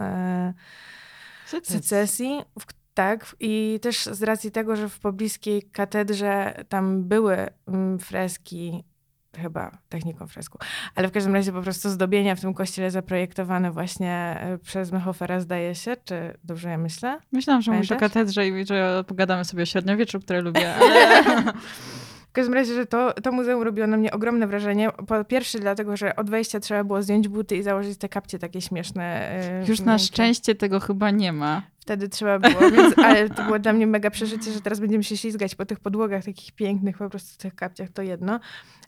secesji. 1.45 2.41
W, 2.59 2.65
tak, 2.99 3.35
i 3.39 3.79
też 3.81 4.05
z 4.05 4.23
racji 4.23 4.51
tego, 4.51 4.75
że 4.75 4.89
w 4.89 4.99
pobliskiej 4.99 5.63
katedrze 5.63 6.63
tam 6.69 7.03
były 7.03 7.47
mm, 7.67 7.99
freski, 7.99 8.83
chyba 9.37 9.71
techniką 9.89 10.27
fresku, 10.27 10.57
ale 10.95 11.07
w 11.07 11.11
każdym 11.11 11.33
razie 11.35 11.51
po 11.51 11.61
prostu 11.61 11.89
zdobienia 11.89 12.35
w 12.35 12.41
tym 12.41 12.53
kościele 12.53 12.91
zaprojektowane 12.91 13.71
właśnie 13.71 14.11
e, 14.41 14.57
przez 14.57 14.91
Mechofera, 14.91 15.39
zdaje 15.39 15.75
się, 15.75 15.95
czy 16.05 16.37
dobrze 16.43 16.69
ja 16.69 16.77
myślę? 16.77 17.19
Myślałam, 17.31 17.61
że 17.61 17.71
mówisz 17.71 17.91
o 17.91 17.95
Pamiętasz? 17.95 18.11
katedrze 18.13 18.47
i 18.47 18.65
że 18.65 19.03
pogadamy 19.07 19.45
sobie 19.45 19.63
o 19.63 19.65
średniowieczu, 19.65 20.19
które 20.19 20.41
lubię. 20.41 20.75
Ale... 20.81 21.23
W 22.29 22.31
każdym 22.31 22.53
razie, 22.53 22.73
że 22.75 22.85
to, 22.85 23.13
to 23.13 23.31
muzeum 23.31 23.63
robiło 23.63 23.87
na 23.87 23.97
mnie 23.97 24.11
ogromne 24.11 24.47
wrażenie. 24.47 24.89
Po 25.07 25.23
pierwsze 25.23 25.59
dlatego, 25.59 25.97
że 25.97 26.15
od 26.15 26.29
wejścia 26.29 26.59
trzeba 26.59 26.83
było 26.83 27.01
zdjąć 27.03 27.27
buty 27.27 27.55
i 27.57 27.63
założyć 27.63 27.97
te 27.97 28.09
kapcie 28.09 28.39
takie 28.39 28.61
śmieszne. 28.61 29.03
e, 29.31 29.65
Już 29.67 29.79
na 29.81 29.97
szczęście 29.97 30.55
tego 30.55 30.79
chyba 30.79 31.11
nie 31.11 31.33
ma. 31.33 31.61
Wtedy 31.89 32.09
trzeba 32.09 32.39
było, 32.39 32.71
więc, 32.71 32.97
ale 32.97 33.29
to 33.29 33.43
było 33.43 33.59
dla 33.59 33.73
mnie 33.73 33.87
mega 33.87 34.09
przeżycie, 34.09 34.51
że 34.51 34.61
teraz 34.61 34.79
będziemy 34.79 35.03
się 35.03 35.17
ślizgać 35.17 35.55
po 35.55 35.65
tych 35.65 35.79
podłogach 35.79 36.25
takich 36.25 36.51
pięknych, 36.51 36.97
po 36.97 37.09
prostu 37.09 37.33
w 37.33 37.37
tych 37.37 37.55
kapciach, 37.55 37.89
to 37.89 38.01
jedno. 38.01 38.39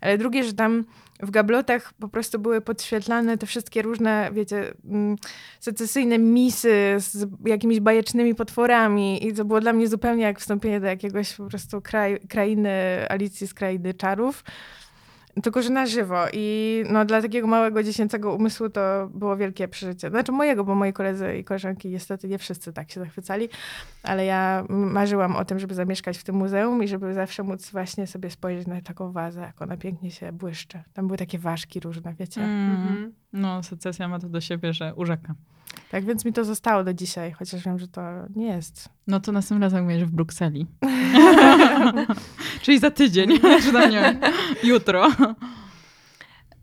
Ale 0.01 0.17
drugie, 0.17 0.43
że 0.43 0.53
tam 0.53 0.83
w 1.19 1.31
gablotach 1.31 1.93
po 1.93 2.07
prostu 2.07 2.39
były 2.39 2.61
podświetlane 2.61 3.37
te 3.37 3.45
wszystkie 3.45 3.81
różne, 3.81 4.29
wiecie, 4.33 4.73
mm, 4.85 5.15
secesyjne 5.59 6.17
misy 6.17 6.95
z 6.97 7.27
jakimiś 7.45 7.79
bajecznymi 7.79 8.35
potworami 8.35 9.27
i 9.27 9.33
to 9.33 9.45
było 9.45 9.61
dla 9.61 9.73
mnie 9.73 9.87
zupełnie 9.87 10.23
jak 10.23 10.39
wstąpienie 10.39 10.79
do 10.79 10.87
jakiegoś 10.87 11.33
po 11.33 11.47
prostu 11.47 11.81
kraj, 11.81 12.19
krainy, 12.29 12.69
Alicji 13.09 13.47
z 13.47 13.53
krainy 13.53 13.93
czarów. 13.93 14.43
Tylko, 15.43 15.61
że 15.61 15.69
na 15.69 15.85
żywo. 15.85 16.25
I 16.33 16.83
no, 16.89 17.05
dla 17.05 17.21
takiego 17.21 17.47
małego 17.47 17.83
dziecięcego 17.83 18.35
umysłu 18.35 18.69
to 18.69 19.09
było 19.13 19.37
wielkie 19.37 19.67
przeżycie. 19.67 20.09
Znaczy 20.09 20.31
mojego, 20.31 20.63
bo 20.63 20.75
moi 20.75 20.93
koledzy 20.93 21.37
i 21.37 21.43
koleżanki 21.43 21.89
niestety 21.89 22.27
nie 22.27 22.37
wszyscy 22.37 22.73
tak 22.73 22.91
się 22.91 22.99
zachwycali, 22.99 23.49
ale 24.03 24.25
ja 24.25 24.65
marzyłam 24.69 25.35
o 25.35 25.45
tym, 25.45 25.59
żeby 25.59 25.75
zamieszkać 25.75 26.17
w 26.17 26.23
tym 26.23 26.35
muzeum 26.35 26.83
i 26.83 26.87
żeby 26.87 27.13
zawsze 27.13 27.43
móc 27.43 27.71
właśnie 27.71 28.07
sobie 28.07 28.29
spojrzeć 28.29 28.67
na 28.67 28.81
taką 28.81 29.11
wazę, 29.11 29.41
jak 29.41 29.61
ona 29.61 29.77
pięknie 29.77 30.11
się 30.11 30.31
błyszczy. 30.31 30.83
Tam 30.93 31.07
były 31.07 31.17
takie 31.17 31.39
ważki 31.39 31.79
różne, 31.79 32.13
wiecie. 32.13 32.41
Mm. 32.41 32.71
Mhm. 32.71 33.13
No, 33.33 33.63
secesja 33.63 34.07
ma 34.07 34.19
to 34.19 34.29
do 34.29 34.41
siebie, 34.41 34.73
że 34.73 34.95
urzeka. 34.95 35.35
Tak 35.91 36.05
więc 36.05 36.25
mi 36.25 36.33
to 36.33 36.45
zostało 36.45 36.83
do 36.83 36.93
dzisiaj, 36.93 37.31
chociaż 37.31 37.65
wiem, 37.65 37.79
że 37.79 37.87
to 37.87 38.01
nie 38.35 38.47
jest. 38.47 38.89
No 39.07 39.19
to 39.19 39.31
następnym 39.31 39.63
razem 39.63 39.87
będziesz 39.87 40.07
w 40.07 40.11
Brukseli. 40.11 40.67
Czyli 42.61 42.79
za 42.79 42.91
tydzień, 42.91 43.39
czy 43.63 43.73
tam 43.73 43.91
nie 43.91 44.19
jutro. 44.63 45.07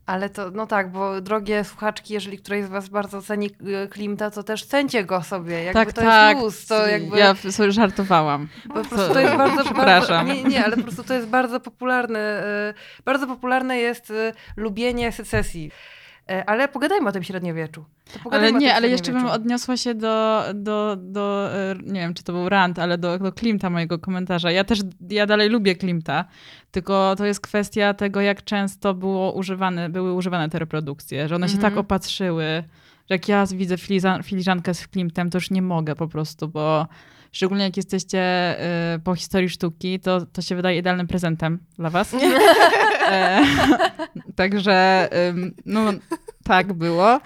Ale 0.07 0.31
to, 0.31 0.51
no 0.51 0.67
tak, 0.67 0.93
bo 0.93 1.21
drogie 1.21 1.65
słuchaczki, 1.65 2.15
jeżeli 2.15 2.39
któraś 2.39 2.65
z 2.65 2.69
was 2.69 2.89
bardzo 2.89 3.23
ceni 3.23 3.47
y, 3.85 3.89
Klimta, 3.89 4.31
to 4.31 4.43
też 4.43 4.65
cencie 4.65 5.05
go 5.05 5.23
sobie, 5.23 5.63
jakby 5.63 5.81
tak, 5.81 5.93
to 5.93 6.01
tak. 6.01 6.37
jest 6.37 6.45
luz, 6.45 6.67
to 6.67 6.87
jakby... 6.87 7.19
Ja 7.19 7.35
sobie 7.35 7.73
żartowałam. 7.73 8.49
Bo 8.67 8.75
po 8.75 8.89
prostu 8.89 9.13
to 9.15 9.21
jest 9.21 9.37
bardzo, 9.37 9.57
bardzo, 9.57 9.75
Przepraszam. 9.75 10.27
nie, 10.27 10.45
nie, 10.45 10.65
ale 10.65 10.77
po 10.77 10.83
prostu 10.83 11.05
to 11.05 11.15
jest 11.15 11.29
bardzo 11.29 11.61
popularne, 11.61 12.45
y, 12.71 13.03
bardzo 13.05 13.27
popularne 13.27 13.79
jest 13.79 14.11
y, 14.11 14.33
lubienie 14.57 15.13
secesji. 15.13 15.71
E, 16.31 16.51
Ale 16.51 16.69
pogadajmy 16.69 17.09
o 17.09 17.13
tym 17.13 17.23
średniowieczu. 17.23 17.85
Ale 18.31 18.53
nie, 18.53 18.75
ale 18.75 18.89
jeszcze 18.89 19.13
bym 19.13 19.27
odniosła 19.27 19.77
się 19.77 19.95
do, 19.95 20.45
do, 20.55 20.97
do, 20.97 21.55
e, 21.55 21.75
nie 21.85 22.01
wiem, 22.01 22.15
czy 22.15 22.25
to 22.25 22.33
był 22.33 22.49
rant, 22.49 22.79
ale 22.79 22.99
do, 22.99 23.19
do 23.19 23.33
Klimta 23.33 23.71
mojego 23.71 23.99
komentarza. 23.99 24.51
Ja 24.51 24.65
też, 24.65 24.81
ja 25.11 25.27
dalej 25.27 25.49
lubię 25.49 25.77
Klimta, 25.77 26.25
tylko 26.71 27.15
to 27.17 27.27
jest 27.27 27.41
kwestia 27.41 27.95
tego, 27.95 28.21
jak 28.21 28.45
często 28.45 28.95
było 28.95 29.33
używane, 29.33 29.89
były 29.89 30.13
używane 30.13 30.49
te 30.49 30.59
reprodukcje, 30.59 31.29
że 31.29 31.35
one 31.35 31.49
się 31.49 31.55
Mhm. 31.55 31.73
tak 31.73 31.81
opatrzyły 31.81 32.65
że 33.09 33.15
jak 33.15 33.29
ja 33.29 33.47
widzę 33.47 33.77
filiżankę 34.23 34.75
z 34.75 34.89
Klimtem, 34.89 35.31
to 35.31 35.39
już 35.39 35.51
nie 35.51 35.63
mogę 35.63 35.95
po 35.95 36.09
prostu, 36.09 36.49
bo 36.49 36.87
szczególnie 37.33 37.65
jak 37.65 37.77
jesteście 37.77 38.21
y, 38.95 38.99
po 38.99 39.15
historii 39.15 39.49
sztuki, 39.49 40.01
to, 40.01 40.27
to 40.27 40.43
się 40.43 40.57
wydaje 40.57 40.79
idealnym 40.79 41.07
prezentem 41.07 41.59
dla 41.79 41.91
was. 41.91 42.15
e, 43.11 43.41
także 44.37 45.09
ym, 45.29 45.55
no 45.67 45.81
tak 46.45 46.73
było. 46.73 47.21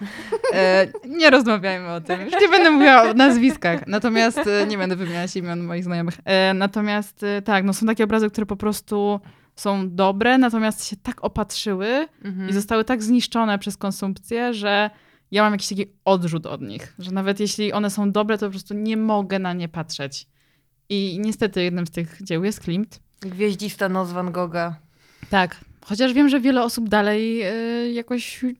E, 0.55 0.87
nie 1.09 1.31
rozmawiajmy 1.31 1.88
o 1.93 2.01
tym. 2.01 2.21
Już 2.21 2.33
nie 2.41 2.49
będę 2.49 2.71
mówiła 2.71 3.03
o 3.03 3.15
nazwiskach. 3.15 3.87
Natomiast 3.87 4.38
e, 4.38 4.67
nie 4.67 4.79
będę 4.79 4.97
wymieniać 4.97 5.37
imion 5.37 5.61
moich 5.61 5.85
znajomych. 5.85 6.15
E, 6.25 6.55
natomiast 6.55 7.23
e, 7.23 7.43
tak, 7.43 7.65
no 7.65 7.73
są 7.73 7.87
takie 7.87 8.05
obrazy, 8.05 8.31
które 8.31 8.47
po 8.47 8.57
prostu 8.57 9.21
są 9.57 9.91
dobre, 9.95 10.38
natomiast 10.38 10.85
się 10.85 10.97
tak 10.97 11.25
opatrzyły 11.25 12.09
Mhm. 12.25 12.49
i 12.49 12.53
zostały 12.53 12.85
tak 12.85 13.03
zniszczone 13.03 13.59
przez 13.59 13.77
konsumpcję, 13.77 14.55
że 14.55 14.91
ja 15.33 15.42
mam 15.42 15.53
jakiś 15.53 15.68
taki 15.68 15.87
odrzut 16.05 16.47
od 16.47 16.62
nich, 16.62 16.95
że 16.99 17.11
nawet 17.11 17.40
jeśli 17.40 17.73
one 17.73 17.90
są 17.90 18.12
dobre, 18.12 18.38
to 18.38 18.47
po 18.47 18.51
prostu 18.51 18.75
nie 18.75 18.97
mogę 18.97 19.38
na 19.38 19.53
nie 19.53 19.68
patrzeć. 19.68 20.27
I 20.88 21.18
niestety 21.21 21.62
jednym 21.62 21.87
z 21.87 21.90
tych 21.90 22.18
dzieł 22.23 22.45
jest 22.45 22.61
Klimt. 22.61 23.01
Gwieździsta 23.21 23.88
noc 23.88 24.11
Van 24.12 24.33
Gogha. 24.33 24.77
Tak. 25.31 25.57
Chociaż 25.85 26.12
wiem, 26.12 26.29
że 26.29 26.40
wiele 26.40 26.62
osób 26.62 26.88
dalej 26.88 27.42
y, 27.88 27.92
jakoś 27.92 28.45
y, 28.45 28.55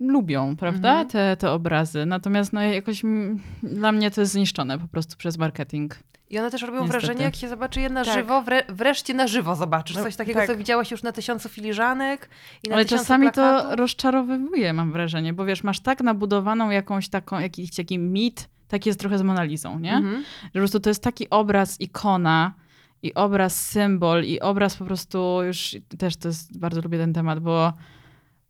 lubią, 0.00 0.56
prawda, 0.56 0.90
Mhm. 0.90 1.08
te, 1.08 1.36
te 1.36 1.50
obrazy. 1.50 2.06
Natomiast 2.06 2.52
no, 2.52 2.62
jakoś 2.62 3.04
mm, 3.04 3.40
dla 3.62 3.92
mnie 3.92 4.10
to 4.10 4.20
jest 4.20 4.32
zniszczone 4.32 4.78
po 4.78 4.88
prostu 4.88 5.16
przez 5.16 5.38
marketing. 5.38 5.98
I 6.30 6.38
one 6.38 6.50
też 6.50 6.62
robią 6.62 6.80
Niestety. 6.82 7.00
wrażenie, 7.00 7.24
jak 7.24 7.36
się 7.36 7.48
zobaczy 7.48 7.80
je 7.80 7.90
na 7.90 8.04
Tak. 8.04 8.14
żywo, 8.14 8.42
wre, 8.42 8.62
wreszcie 8.68 9.14
na 9.14 9.26
żywo 9.26 9.56
zobaczysz. 9.56 9.96
No, 9.96 10.02
Coś 10.02 10.16
takiego, 10.16 10.38
tak. 10.40 10.46
co 10.48 10.56
widziałaś 10.56 10.90
już 10.90 11.02
na 11.02 11.12
tysiącu 11.12 11.48
filiżanek 11.48 12.28
i 12.64 12.68
na 12.68 12.74
Ale 12.74 12.84
tysiącu 12.84 13.04
czasami 13.04 13.26
to 13.26 13.32
plakatów. 13.32 13.78
rozczarowywuje, 13.78 14.72
mam 14.72 14.92
wrażenie, 14.92 15.32
bo 15.32 15.44
wiesz, 15.44 15.62
masz 15.64 15.80
tak 15.80 16.00
nabudowaną 16.00 16.70
jakąś 16.70 17.08
taką, 17.08 17.38
jakiś 17.40 17.74
taki 17.76 17.98
mit, 17.98 18.48
tak 18.68 18.86
jest 18.86 19.00
trochę 19.00 19.18
z 19.18 19.22
Monalizą, 19.22 19.78
nie? 19.78 19.92
Mhm. 19.94 20.24
Że 20.42 20.50
po 20.52 20.58
prostu 20.58 20.80
to 20.80 20.90
jest 20.90 21.02
taki 21.02 21.30
obraz, 21.30 21.80
ikona 21.80 22.54
i 23.02 23.14
obraz, 23.14 23.64
symbol 23.68 24.24
i 24.24 24.40
obraz 24.40 24.76
po 24.76 24.84
prostu 24.84 25.42
już, 25.42 25.76
też 25.98 26.16
to 26.16 26.28
jest, 26.28 26.58
bardzo 26.58 26.80
lubię 26.80 26.98
ten 26.98 27.12
temat, 27.12 27.40
bo 27.40 27.72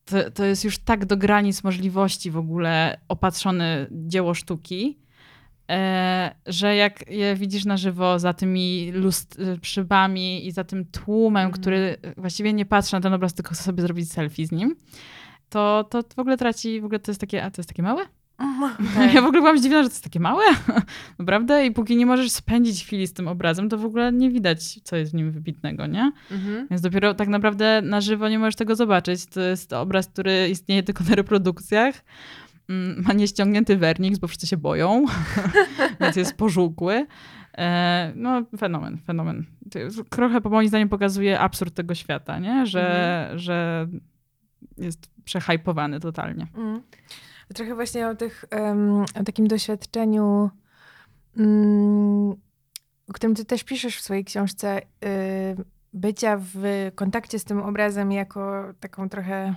to, 0.05 0.31
to 0.31 0.45
jest 0.45 0.65
już 0.65 0.79
tak 0.79 1.05
do 1.07 1.17
granic 1.17 1.65
możliwości 1.65 2.31
w 2.31 2.37
ogóle 2.37 3.01
opatrzone 3.09 3.87
dzieło 3.91 4.35
sztuki, 4.35 4.99
że 6.47 6.77
jak 6.77 7.11
je 7.11 7.35
widzisz 7.37 7.65
na 7.65 7.77
żywo 7.77 8.19
za 8.19 8.33
tymi 8.33 8.93
lust, 8.93 9.41
szybami 9.63 10.47
i 10.47 10.51
za 10.53 10.65
tym 10.65 10.85
tłumem, 10.85 11.47
Mhm. 11.47 11.61
który 11.63 11.97
właściwie 12.17 12.53
nie 12.53 12.67
patrzy 12.67 12.93
na 12.95 13.01
ten 13.01 13.13
obraz, 13.15 13.35
tylko 13.35 13.55
chce 13.55 13.63
sobie 13.63 13.83
zrobić 13.83 14.13
selfie 14.13 14.47
z 14.47 14.53
nim, 14.53 14.77
to, 15.49 15.85
to 15.91 16.03
w 16.17 16.19
ogóle 16.19 16.37
traci, 16.37 16.81
w 16.81 16.85
ogóle 16.85 16.99
to 16.99 17.11
jest 17.11 17.21
takie, 17.21 17.45
a 17.45 17.51
to 17.51 17.61
jest 17.61 17.69
takie 17.69 17.83
zdziwiona, 17.83 18.07
Tak. 18.95 19.15
Ja 19.15 19.23
w 19.23 19.25
ogóle 19.25 19.41
byłam 19.41 19.59
zdziwiona, 19.59 19.83
że 19.83 19.89
to 19.89 19.93
jest 19.95 20.05
takie 20.05 20.21
małe, 20.21 20.45
naprawdę? 21.19 21.67
I 21.67 21.71
póki 21.71 21.97
nie 21.97 22.07
możesz 22.07 22.31
spędzić 22.31 22.85
chwili 22.85 23.07
z 23.07 23.13
tym 23.13 23.29
obrazem, 23.29 23.69
to 23.69 23.79
w 23.79 23.85
ogóle 23.85 24.13
nie 24.13 24.31
widać, 24.31 24.81
co 24.85 24.97
jest 24.97 25.13
w 25.13 25.15
nim 25.15 25.31
wybitnego, 25.33 25.87
nie? 25.87 26.13
Mhm. 26.31 26.67
Więc 26.71 26.83
dopiero 26.83 27.15
tak 27.15 27.29
naprawdę 27.29 27.83
na 27.83 28.01
żywo 28.01 28.29
nie 28.29 28.39
możesz 28.39 28.57
tego 28.57 28.77
zobaczyć. 28.77 29.27
To 29.27 29.41
jest 29.41 29.73
obraz, 29.73 30.07
który 30.07 30.49
istnieje 30.49 30.83
tylko 30.83 31.05
na 31.05 31.15
reprodukcjach. 31.15 31.95
Mm, 32.69 33.03
Ma 33.07 33.13
nieściągnięty 33.13 33.77
werniks, 33.77 34.19
bo 34.19 34.29
wszyscy 34.29 34.47
się 34.47 34.57
boją, 34.57 35.05
więc 36.01 36.17
jest 36.17 36.35
pożółkły. 36.35 37.07
E, 37.59 38.13
No, 38.17 38.43
fenomen, 38.59 38.99
fenomen. 39.07 39.45
Trochę, 40.11 40.41
po 40.41 40.51
moim 40.51 40.69
zdaniem, 40.69 40.89
pokazuje 40.89 41.41
absurd 41.41 41.75
tego 41.75 41.95
świata, 41.95 42.39
nie? 42.39 42.67
Że, 42.67 43.31
że 43.35 43.87
jest 44.79 45.11
przehajpowany 45.25 46.01
totalnie. 46.01 46.47
Mm. 46.57 46.83
Trochę 47.55 47.75
właśnie 47.75 48.09
o, 48.09 48.15
tych, 48.15 48.45
em, 48.51 49.01
o 49.15 49.25
takim 49.25 49.47
doświadczeniu, 49.49 50.51
mm, 51.37 52.31
o 53.09 53.13
którym 53.13 53.35
ty 53.37 53.45
też 53.45 53.65
piszesz 53.65 53.97
w 53.97 54.01
swojej 54.01 54.25
książce, 54.25 54.79
y, 54.79 54.85
bycia 55.93 56.41
w 56.55 56.63
kontakcie 56.95 57.39
z 57.39 57.45
tym 57.45 57.63
obrazem 57.63 58.13
jako 58.13 58.65
taką 58.81 59.09
trochę 59.09 59.55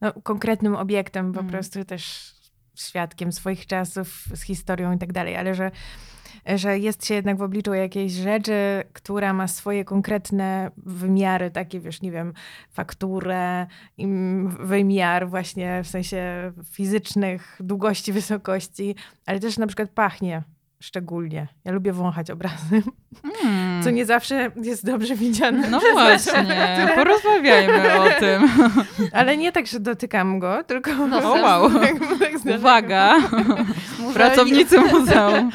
no, 0.00 0.12
konkretnym 0.12 0.76
obiektem, 0.76 1.32
po 1.32 1.40
Mm. 1.40 1.52
prostu 1.52 1.84
też 1.84 2.33
świadkiem 2.74 3.32
swoich 3.32 3.66
czasów, 3.66 4.24
z 4.34 4.42
historią 4.42 4.92
i 4.92 4.98
tak 4.98 5.12
dalej, 5.12 5.36
ale 5.36 5.54
że 5.54 5.70
że 6.56 6.78
jest 6.78 7.06
się 7.06 7.14
jednak 7.14 7.36
w 7.36 7.42
obliczu 7.42 7.74
jakiejś 7.74 8.12
rzeczy, 8.12 8.84
która 8.92 9.32
ma 9.32 9.48
swoje 9.48 9.84
konkretne 9.84 10.70
wymiary, 10.76 11.50
takie 11.50 11.80
wiesz, 11.80 12.02
nie 12.02 12.12
wiem, 12.12 12.32
fakturę, 12.70 13.66
wymiar 14.60 15.28
właśnie 15.28 15.82
w 15.84 15.88
sensie 15.88 16.52
fizycznych, 16.70 17.56
długości, 17.60 18.12
wysokości, 18.22 18.94
ale 19.26 19.40
też 19.40 19.58
na 19.58 19.66
przykład 19.66 19.90
pachnie 19.90 20.42
szczególnie. 20.80 21.48
Ja 21.64 21.72
lubię 21.72 21.92
wąchać 21.92 22.30
obrazy, 22.30 22.82
Mm. 23.44 23.63
Co 23.84 23.90
nie 23.90 24.06
zawsze 24.06 24.50
jest 24.62 24.86
dobrze 24.86 25.16
widziane. 25.16 25.68
No 25.70 25.78
przez 25.80 25.92
właśnie, 25.92 26.32
które- 26.42 26.92
porozmawiajmy 26.94 27.98
o 28.00 28.04
tym. 28.20 28.48
Ale 29.12 29.36
nie 29.36 29.52
tak, 29.52 29.66
że 29.66 29.80
dotykam 29.80 30.38
go, 30.38 30.64
tylko 30.64 30.90
No, 31.06 31.18
o, 31.32 31.32
wow. 31.42 31.70
tak- 31.80 31.92
tak. 32.18 32.56
Uwaga, 32.58 33.16
Muzeum- 33.18 34.12
pracownicy 34.14 34.80
muzeum. 34.80 35.50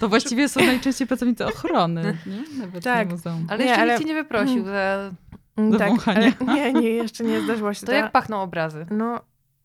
To 0.00 0.08
właściwie 0.08 0.48
są 0.48 0.60
najczęściej 0.66 1.06
pracownicy 1.06 1.46
ochrony, 1.46 2.16
nie? 2.26 2.60
Nawet 2.64 2.84
Tak. 2.84 3.08
nie 3.08 3.14
muzeum. 3.14 3.46
Ale 3.50 3.58
Nie, 3.58 3.64
jeszcze 3.64 3.82
ale- 3.82 3.92
nikt 3.92 4.02
cię 4.02 4.08
nie 4.08 4.22
wyprosił. 4.22 4.64
Za... 4.64 5.10
Mm, 5.56 5.70
Do 5.70 5.78
tak, 5.78 5.88
wąchania. 5.88 6.32
nie, 6.54 6.72
nie, 6.72 6.90
jeszcze 6.90 7.24
nie 7.24 7.40
zdarzyło 7.40 7.74
się 7.74 7.86
To 7.86 7.92
jak 7.92 8.12
pachną 8.12 8.42
obrazy? 8.42 8.86
No, 8.90 9.20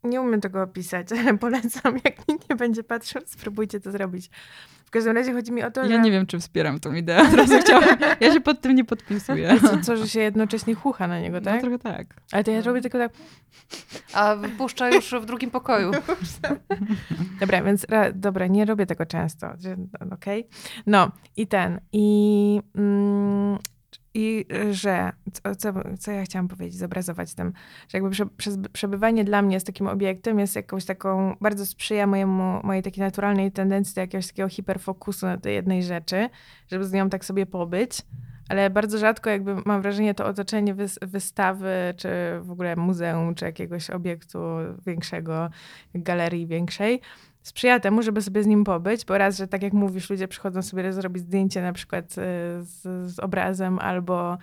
nie 0.05 0.21
umiem 0.21 0.41
tego 0.41 0.61
opisać, 0.61 1.07
ale 1.19 1.37
polecam, 1.37 1.95
jak 2.03 2.27
nikt 2.27 2.49
nie 2.49 2.55
będzie 2.55 2.83
patrzył, 2.83 3.21
spróbujcie 3.25 3.79
to 3.79 3.91
zrobić. 3.91 4.29
W 4.85 4.89
każdym 4.91 5.15
razie 5.17 5.33
chodzi 5.33 5.51
mi 5.51 5.63
o 5.63 5.71
to, 5.71 5.83
Ja 5.83 5.89
że... 5.89 5.99
nie 5.99 6.11
wiem, 6.11 6.25
czy 6.25 6.39
wspieram 6.39 6.79
tą 6.79 6.93
ideę. 6.93 7.21
Chciałam, 7.61 7.83
ja 8.21 8.33
się 8.33 8.41
pod 8.41 8.61
tym 8.61 8.75
nie 8.75 8.85
podpisuję. 8.85 9.59
Co, 9.61 9.77
co, 9.77 9.97
że 9.97 10.07
się 10.07 10.19
jednocześnie 10.19 10.75
chucha 10.75 11.07
na 11.07 11.19
niego, 11.19 11.37
No 11.37 11.43
tak? 11.45 11.61
trochę 11.61 11.79
tak. 11.79 12.07
Ale 12.31 12.43
to 12.43 12.51
ja 12.51 12.61
robię 12.61 12.81
tylko 12.81 12.97
tak... 12.97 13.11
A 14.13 14.35
wypuszcza 14.35 14.89
już 14.89 15.11
w 15.21 15.25
drugim 15.25 15.51
pokoju. 15.51 15.91
Dobra, 17.39 17.61
więc 17.63 17.85
ra, 17.89 18.11
dobra, 18.11 18.47
nie 18.47 18.65
robię 18.65 18.85
tego 18.85 19.05
często, 19.05 19.47
no, 20.01 20.15
okej. 20.15 20.47
No 20.87 21.11
i 21.37 21.47
ten, 21.47 21.79
i, 21.91 22.61
mm, 22.75 23.57
i 24.13 24.45
że, 24.71 25.11
co, 25.57 25.71
co, 25.99 26.11
ja 26.11 26.23
chciałam 26.23 26.47
powiedzieć, 26.47 26.79
zobrazować 26.79 27.33
tym, 27.33 27.53
że 27.89 27.97
jakby 27.97 28.15
przebywanie 28.73 29.23
dla 29.23 29.41
mnie 29.41 29.59
z 29.59 29.63
takim 29.63 29.87
obiektem 29.87 30.39
jest 30.39 30.55
jakąś 30.55 30.85
taką, 30.85 31.35
bardzo 31.41 31.65
sprzyja 31.65 32.07
mojemu, 32.07 32.59
mojej 32.63 32.83
takiej 32.83 33.03
naturalnej 33.03 33.51
tendencji 33.51 33.95
do 33.95 34.01
jakiegoś 34.01 34.27
takiego 34.27 34.49
hiperfokusu 34.49 35.25
na 35.25 35.37
tej 35.37 35.55
jednej 35.55 35.83
rzeczy, 35.83 36.29
żeby 36.71 36.85
z 36.85 36.93
nią 36.93 37.09
tak 37.09 37.25
sobie 37.25 37.45
pobyć. 37.45 38.01
Ale 38.49 38.69
bardzo 38.69 38.97
rzadko 38.97 39.29
jakby 39.29 39.55
mam 39.65 39.81
wrażenie 39.81 40.13
to 40.13 40.25
otoczenie 40.25 40.75
wys- 40.75 41.07
wystawy, 41.07 41.93
czy 41.97 42.09
w 42.41 42.51
ogóle 42.51 42.75
muzeum, 42.75 43.35
czy 43.35 43.45
jakiegoś 43.45 43.89
obiektu 43.89 44.39
większego, 44.85 45.49
galerii 45.95 46.47
większej, 46.47 47.01
sprzyja 47.45 47.79
temu, 47.79 48.01
żeby 48.01 48.21
sobie 48.21 48.43
z 48.43 48.47
nim 48.47 48.63
pobyć, 48.63 49.05
bo 49.05 49.17
raz, 49.17 49.37
że 49.37 49.47
tak 49.47 49.63
jak 49.63 49.73
mówisz, 49.73 50.09
ludzie 50.09 50.27
przychodzą 50.27 50.61
sobie 50.61 50.93
zrobić 50.93 51.23
zdjęcie 51.23 51.61
na 51.61 51.73
przykład 51.73 52.05
y, 52.05 52.13
z, 52.63 52.81
z 53.13 53.19
obrazem, 53.19 53.79
albo 53.79 54.37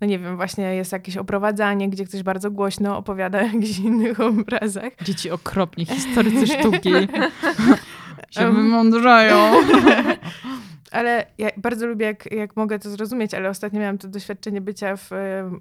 no 0.00 0.06
nie 0.06 0.18
wiem, 0.18 0.36
właśnie 0.36 0.64
jest 0.64 0.92
jakieś 0.92 1.16
oprowadzanie, 1.16 1.88
gdzie 1.88 2.04
ktoś 2.04 2.22
bardzo 2.22 2.50
głośno 2.50 2.96
opowiada 2.96 3.38
o 3.38 3.42
jakichś 3.42 3.78
innych 3.88 4.20
obrazach. 4.20 4.92
Dzieci 5.02 5.30
okropni, 5.30 5.86
historycy 5.86 6.46
sztuki. 6.46 6.92
się 8.30 8.52
wymądrzają. 8.52 9.36
Ale 10.90 11.26
ja 11.38 11.48
bardzo 11.56 11.86
lubię, 11.86 12.06
jak, 12.06 12.32
jak 12.32 12.56
mogę 12.56 12.78
to 12.78 12.90
zrozumieć, 12.90 13.34
ale 13.34 13.48
ostatnio 13.48 13.80
miałam 13.80 13.98
to 13.98 14.08
doświadczenie 14.08 14.60
bycia 14.60 14.96
w, 14.96 15.10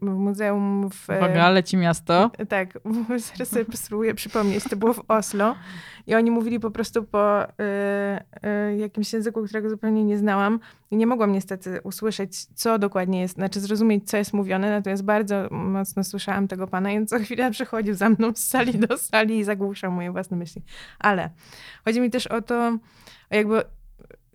w 0.01 0.05
muzeum 0.05 0.89
w... 0.89 1.09
Uwaga, 1.09 1.49
leci 1.49 1.77
miasto. 1.77 2.31
Tak, 2.49 2.79
zaraz 3.33 3.49
sobie 3.49 3.77
spróbuję 3.77 4.13
przypomnieć. 4.13 4.63
To 4.63 4.75
było 4.75 4.93
w 4.93 5.03
Oslo 5.07 5.55
i 6.07 6.15
oni 6.15 6.31
mówili 6.31 6.59
po 6.59 6.71
prostu 6.71 7.03
po 7.03 7.43
y, 7.43 7.47
y, 8.73 8.77
jakimś 8.77 9.13
języku, 9.13 9.43
którego 9.43 9.69
zupełnie 9.69 10.03
nie 10.03 10.17
znałam 10.17 10.59
i 10.91 10.97
nie 10.97 11.07
mogłam 11.07 11.31
niestety 11.31 11.79
usłyszeć, 11.83 12.45
co 12.45 12.79
dokładnie 12.79 13.21
jest, 13.21 13.33
znaczy 13.35 13.59
zrozumieć, 13.59 14.09
co 14.09 14.17
jest 14.17 14.33
mówione, 14.33 14.69
natomiast 14.71 15.03
bardzo 15.03 15.47
mocno 15.51 16.03
słyszałam 16.03 16.47
tego 16.47 16.67
pana 16.67 16.91
i 16.91 16.97
on 16.97 17.07
co 17.07 17.19
chwilę 17.19 17.51
przechodził 17.51 17.93
za 17.93 18.09
mną 18.09 18.31
z 18.35 18.47
sali 18.47 18.79
do 18.79 18.97
sali 18.97 19.37
i 19.37 19.43
zagłuszał 19.43 19.91
moje 19.91 20.11
własne 20.11 20.37
myśli. 20.37 20.61
Ale 20.99 21.29
chodzi 21.85 22.01
mi 22.01 22.09
też 22.09 22.27
o 22.27 22.41
to, 22.41 22.77
jakby 23.31 23.63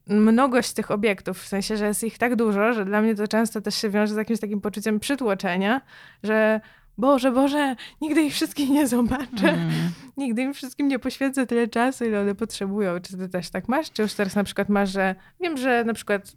mnogość 0.06 0.72
tych 0.72 0.90
obiektów, 0.90 1.38
w 1.38 1.46
sensie, 1.46 1.76
że 1.76 1.86
jest 1.86 2.04
ich 2.04 2.18
tak 2.18 2.36
dużo, 2.36 2.72
że 2.72 2.84
dla 2.84 3.02
mnie 3.02 3.14
to 3.14 3.28
często 3.28 3.60
też 3.60 3.74
się 3.74 3.90
wiąże 3.90 4.14
z 4.14 4.16
jakimś 4.16 4.40
takim 4.40 4.60
poczuciem 4.60 5.00
przytłoczenia, 5.00 5.80
że 6.22 6.60
Boże, 6.98 7.32
Boże, 7.32 7.76
nigdy 8.00 8.22
ich 8.22 8.32
wszystkich 8.32 8.70
nie 8.70 8.88
zobaczę. 8.88 9.48
Mm. 9.48 9.70
Nigdy 10.16 10.42
im 10.42 10.54
wszystkim 10.54 10.88
nie 10.88 10.98
poświęcę 10.98 11.46
tyle 11.46 11.68
czasu, 11.68 12.04
ile 12.04 12.20
one 12.20 12.34
potrzebują. 12.34 13.00
Czy 13.00 13.16
ty 13.16 13.28
też 13.28 13.50
tak 13.50 13.68
masz? 13.68 13.90
Czy 13.90 14.02
już 14.02 14.14
teraz 14.14 14.34
na 14.34 14.44
przykład 14.44 14.68
masz, 14.68 14.90
że 14.90 15.14
wiem, 15.40 15.56
że 15.56 15.84
na 15.84 15.94
przykład 15.94 16.32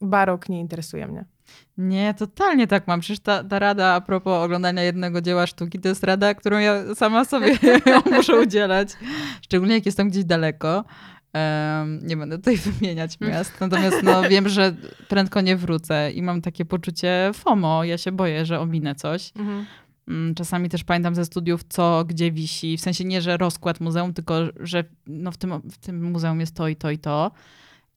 barok 0.00 0.48
nie 0.48 0.60
interesuje 0.60 1.06
mnie. 1.06 1.24
Nie, 1.78 2.14
totalnie 2.14 2.66
tak 2.66 2.86
mam. 2.86 3.00
Przecież 3.00 3.20
ta, 3.20 3.44
ta 3.44 3.58
rada 3.58 3.94
a 3.94 4.00
propos 4.00 4.44
oglądania 4.44 4.82
jednego 4.82 5.20
dzieła 5.20 5.46
sztuki 5.46 5.78
to 5.78 5.88
jest 5.88 6.04
rada, 6.04 6.34
którą 6.34 6.58
ja 6.58 6.94
sama 6.94 7.24
sobie 7.24 7.58
muszę 8.16 8.40
udzielać. 8.40 8.88
Szczególnie 9.42 9.74
jak 9.74 9.86
jestem 9.86 10.08
gdzieś 10.08 10.24
daleko. 10.24 10.84
Nie 12.02 12.16
będę 12.16 12.36
tutaj 12.38 12.56
wymieniać 12.66 13.20
miast, 13.20 13.60
natomiast 13.60 14.02
no, 14.02 14.22
wiem, 14.30 14.48
że 14.48 14.74
prędko 15.08 15.40
nie 15.40 15.56
wrócę 15.56 16.12
i 16.12 16.22
mam 16.22 16.40
takie 16.40 16.64
poczucie 16.64 17.30
FOMO. 17.34 17.84
Ja 17.84 17.98
się 17.98 18.12
boję, 18.12 18.46
że 18.46 18.60
ominę 18.60 18.94
coś. 18.94 19.32
Mhm. 19.36 19.66
Mm, 20.08 20.34
czasami 20.34 20.68
też 20.68 20.84
pamiętam 20.84 21.14
ze 21.14 21.24
studiów, 21.24 21.64
co 21.68 22.04
gdzie 22.04 22.32
wisi. 22.32 22.76
W 22.76 22.80
sensie 22.80 23.04
nie, 23.04 23.22
że 23.22 23.36
rozkład 23.36 23.80
muzeum, 23.80 24.14
tylko 24.14 24.34
że 24.60 24.84
no, 25.06 25.32
w, 25.32 25.36
tym, 25.36 25.52
w 25.70 25.78
tym 25.78 26.12
muzeum 26.12 26.40
jest 26.40 26.54
to 26.54 26.68
i 26.68 26.76
to 26.76 26.90
i 26.90 26.98
to 26.98 27.30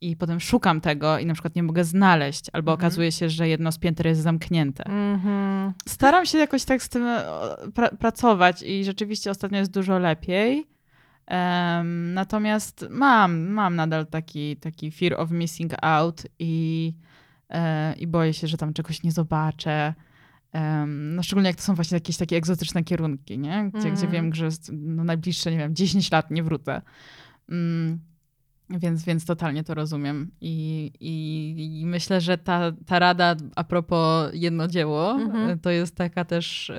i 0.02 0.16
potem 0.16 0.40
szukam 0.40 0.82
tego 0.82 1.20
i 1.20 1.26
na 1.26 1.34
przykład 1.34 1.56
nie 1.56 1.64
mogę 1.64 1.84
znaleźć, 1.84 2.46
albo 2.54 2.72
mhm. 2.72 2.86
okazuje 2.88 3.12
się, 3.12 3.30
że 3.30 3.48
jedno 3.48 3.72
z 3.72 3.78
pięter 3.78 4.08
jest 4.08 4.22
zamknięte. 4.22 4.86
Mhm. 4.86 5.74
Staram 5.88 6.26
się 6.26 6.38
jakoś 6.38 6.64
tak 6.64 6.84
z 6.84 6.90
tym 6.90 7.08
pra 7.74 7.90
pracować 7.90 8.62
i 8.62 8.84
rzeczywiście 8.84 9.32
ostatnio 9.32 9.58
jest 9.60 9.72
dużo 9.72 10.00
lepiej. 10.00 10.68
Um, 11.32 12.14
natomiast 12.14 12.86
mam, 12.90 13.48
mam 13.50 13.76
nadal 13.76 14.06
taki, 14.06 14.58
taki 14.58 14.92
fear 14.92 15.14
of 15.20 15.32
missing 15.32 15.74
out 15.82 16.24
i, 16.40 16.94
e, 17.50 17.94
i 17.94 18.08
boję 18.08 18.34
się, 18.34 18.48
że 18.48 18.58
tam 18.58 18.74
czegoś 18.74 19.04
nie 19.04 19.12
zobaczę. 19.12 19.94
Um, 20.54 21.16
no 21.16 21.24
szczególnie 21.24 21.50
jak 21.50 21.58
to 21.58 21.64
są 21.64 21.76
właśnie 21.76 21.96
jakieś 21.96 22.18
takie 22.18 22.38
egzotyczne 22.38 22.84
kierunki, 22.84 23.40
nie? 23.40 23.72
Gdzie, 23.74 23.92
gdzie 23.92 24.06
mhm. 24.06 24.12
wiem, 24.12 24.34
że 24.34 24.50
no 24.72 25.04
najbliższe, 25.04 25.52
nie 25.52 25.58
wiem, 25.58 25.76
10 25.76 26.12
lat 26.12 26.32
nie 26.32 26.44
wrócę. 26.44 26.82
Um, 27.50 28.00
więc, 28.70 29.04
więc 29.04 29.26
totalnie 29.26 29.64
to 29.64 29.74
rozumiem. 29.74 30.32
I, 30.42 30.92
i, 31.00 31.82
i 31.82 31.86
myślę, 31.86 32.22
że 32.22 32.38
ta, 32.38 32.72
ta 32.86 33.00
rada 33.00 33.36
a 33.56 33.64
propos 33.64 34.30
jednodzieło, 34.34 35.12
mhm. 35.12 35.60
to 35.60 35.70
jest 35.70 35.96
taka 35.96 36.26
też 36.26 36.72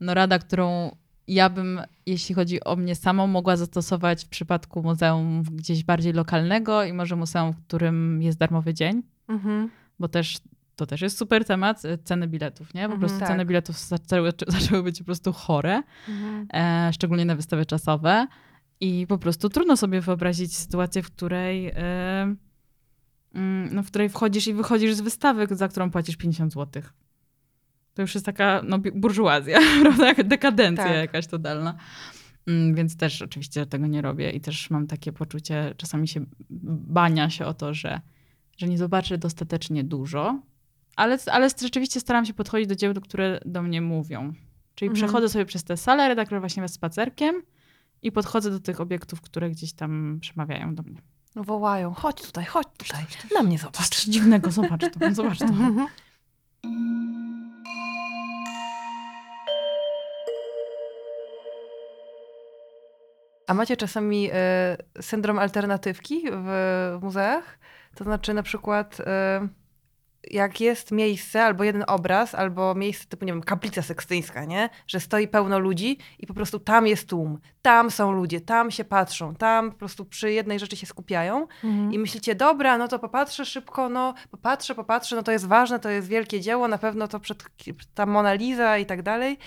no, 0.00 0.14
rada, 0.14 0.38
którą 0.38 0.96
ja 1.28 1.50
bym, 1.50 1.80
jeśli 2.06 2.34
chodzi 2.34 2.64
o 2.64 2.76
mnie 2.76 2.94
samą, 2.94 3.26
mogła 3.26 3.56
zastosować 3.56 4.24
w 4.24 4.28
przypadku 4.28 4.82
muzeum 4.82 5.42
gdzieś 5.42 5.84
bardziej 5.84 6.12
lokalnego 6.12 6.84
i 6.84 6.92
może 6.92 7.16
muzeum, 7.16 7.52
w 7.52 7.66
którym 7.66 8.22
jest 8.22 8.38
darmowy 8.38 8.74
dzień, 8.74 9.02
mhm. 9.28 9.70
bo 9.98 10.08
też 10.08 10.38
to 10.76 10.86
też 10.86 11.00
jest 11.00 11.18
super 11.18 11.44
temat, 11.44 11.82
ceny 12.04 12.28
biletów, 12.28 12.74
nie? 12.74 12.80
Po 12.80 12.84
mhm, 12.84 13.00
prostu 13.00 13.18
tak. 13.18 13.28
ceny 13.28 13.44
biletów 13.44 13.78
zaczęły, 13.78 14.32
zaczęły 14.48 14.82
być 14.82 14.98
po 14.98 15.04
prostu 15.04 15.32
chore, 15.32 15.82
mhm. 16.08 16.46
e, 16.54 16.92
szczególnie 16.92 17.24
na 17.24 17.34
wystawy 17.34 17.66
czasowe. 17.66 18.26
I 18.80 19.06
po 19.08 19.18
prostu 19.18 19.48
trudno 19.48 19.76
sobie 19.76 20.00
wyobrazić 20.00 20.56
sytuację, 20.56 21.02
w 21.02 21.10
której, 21.10 21.64
yy, 21.64 21.72
no, 23.70 23.82
w 23.82 23.86
której 23.86 24.08
wchodzisz 24.08 24.46
i 24.46 24.54
wychodzisz 24.54 24.94
z 24.94 25.00
wystawy, 25.00 25.46
za 25.50 25.68
którą 25.68 25.90
płacisz 25.90 26.16
50 26.16 26.52
zł. 26.52 26.82
To 27.94 28.02
już 28.02 28.14
jest 28.14 28.26
taka 28.26 28.62
no, 28.64 28.78
burżuazja, 28.94 29.58
prawda? 29.82 30.14
Dekadencja 30.24 30.84
tak. 30.84 30.94
jakaś 30.96 31.26
totalna. 31.26 31.74
Yy, 32.46 32.74
więc 32.74 32.96
też 32.96 33.22
oczywiście 33.22 33.66
tego 33.66 33.86
nie 33.86 34.02
robię 34.02 34.30
i 34.30 34.40
też 34.40 34.70
mam 34.70 34.86
takie 34.86 35.12
poczucie, 35.12 35.74
czasami 35.76 36.08
się 36.08 36.24
bania 36.50 37.30
się 37.30 37.46
o 37.46 37.54
to, 37.54 37.74
że, 37.74 38.00
że 38.56 38.68
nie 38.68 38.78
zobaczę 38.78 39.18
dostatecznie 39.18 39.84
dużo, 39.84 40.40
ale, 40.96 41.18
ale 41.32 41.48
rzeczywiście 41.62 42.00
staram 42.00 42.26
się 42.26 42.34
podchodzić 42.34 42.66
do 42.66 42.76
dzieł, 42.76 42.94
które 42.94 43.40
do 43.44 43.62
mnie 43.62 43.80
mówią. 43.80 44.32
Czyli 44.74 44.88
mhm. 44.88 45.06
przechodzę 45.06 45.28
sobie 45.28 45.44
przez 45.44 45.64
tę 45.64 45.76
salę, 45.76 46.08
redaktor 46.08 46.40
właśnie 46.40 46.68
spacerkiem 46.68 47.42
i 48.02 48.12
podchodzę 48.12 48.50
do 48.50 48.60
tych 48.60 48.80
obiektów, 48.80 49.20
które 49.20 49.50
gdzieś 49.50 49.72
tam 49.72 50.18
przemawiają 50.20 50.74
do 50.74 50.82
mnie. 50.82 51.02
No 51.34 51.44
wołają, 51.44 51.94
chodź 51.94 52.22
tutaj, 52.22 52.44
chodź 52.44 52.66
tutaj, 52.78 53.04
na 53.34 53.42
mnie 53.42 53.58
zobacz. 53.58 53.88
Coś 53.88 54.04
dziwnego, 54.04 54.50
zobacz 54.50 54.80
to, 54.80 55.14
zobacz 55.14 55.38
to. 55.38 55.46
A 63.46 63.54
macie 63.54 63.76
czasami 63.76 64.30
y, 64.30 65.02
syndrom 65.02 65.38
alternatywki 65.38 66.24
w, 66.30 66.98
w, 66.98 67.02
muzeach? 67.02 67.58
To 67.94 68.04
znaczy 68.04 68.34
na 68.34 68.42
przykład... 68.42 69.00
Y, 69.00 69.63
jak 70.30 70.60
jest 70.60 70.90
miejsce, 70.90 71.44
albo 71.44 71.64
jeden 71.64 71.84
obraz, 71.86 72.34
albo 72.34 72.74
miejsce 72.74 73.06
typu, 73.06 73.24
nie 73.24 73.32
wiem, 73.32 73.42
kaplica 73.42 73.82
sekstyńska, 73.82 74.44
nie? 74.44 74.70
Że 74.86 75.00
stoi 75.00 75.28
pełno 75.28 75.58
ludzi 75.58 75.98
i 76.18 76.26
po 76.26 76.34
prostu 76.34 76.58
tam 76.58 76.86
jest 76.86 77.08
tłum, 77.08 77.38
tam 77.62 77.90
są 77.90 78.12
ludzie, 78.12 78.40
tam 78.40 78.70
się 78.70 78.84
patrzą, 78.84 79.34
tam 79.34 79.72
po 79.72 79.78
prostu 79.78 80.04
przy 80.04 80.32
jednej 80.32 80.58
rzeczy 80.58 80.76
się 80.76 80.86
skupiają 80.86 81.46
mhm. 81.64 81.92
i 81.92 81.98
myślicie, 81.98 82.34
dobra, 82.34 82.78
no 82.78 82.88
to 82.88 82.98
popatrzę 82.98 83.44
szybko, 83.44 83.88
no 83.88 84.14
popatrzę, 84.30 84.74
popatrzę, 84.74 85.16
no 85.16 85.22
to 85.22 85.32
jest 85.32 85.46
ważne, 85.46 85.80
to 85.80 85.90
jest 85.90 86.08
wielkie 86.08 86.40
dzieło, 86.40 86.68
na 86.68 86.78
pewno 86.78 87.08
to 87.08 87.20
przed, 87.20 87.44
ta 87.94 88.06
Mona 88.06 88.34
Lisa 88.34 88.78
i 88.78 88.86
tak 88.86 89.02
dalej, 89.02 89.38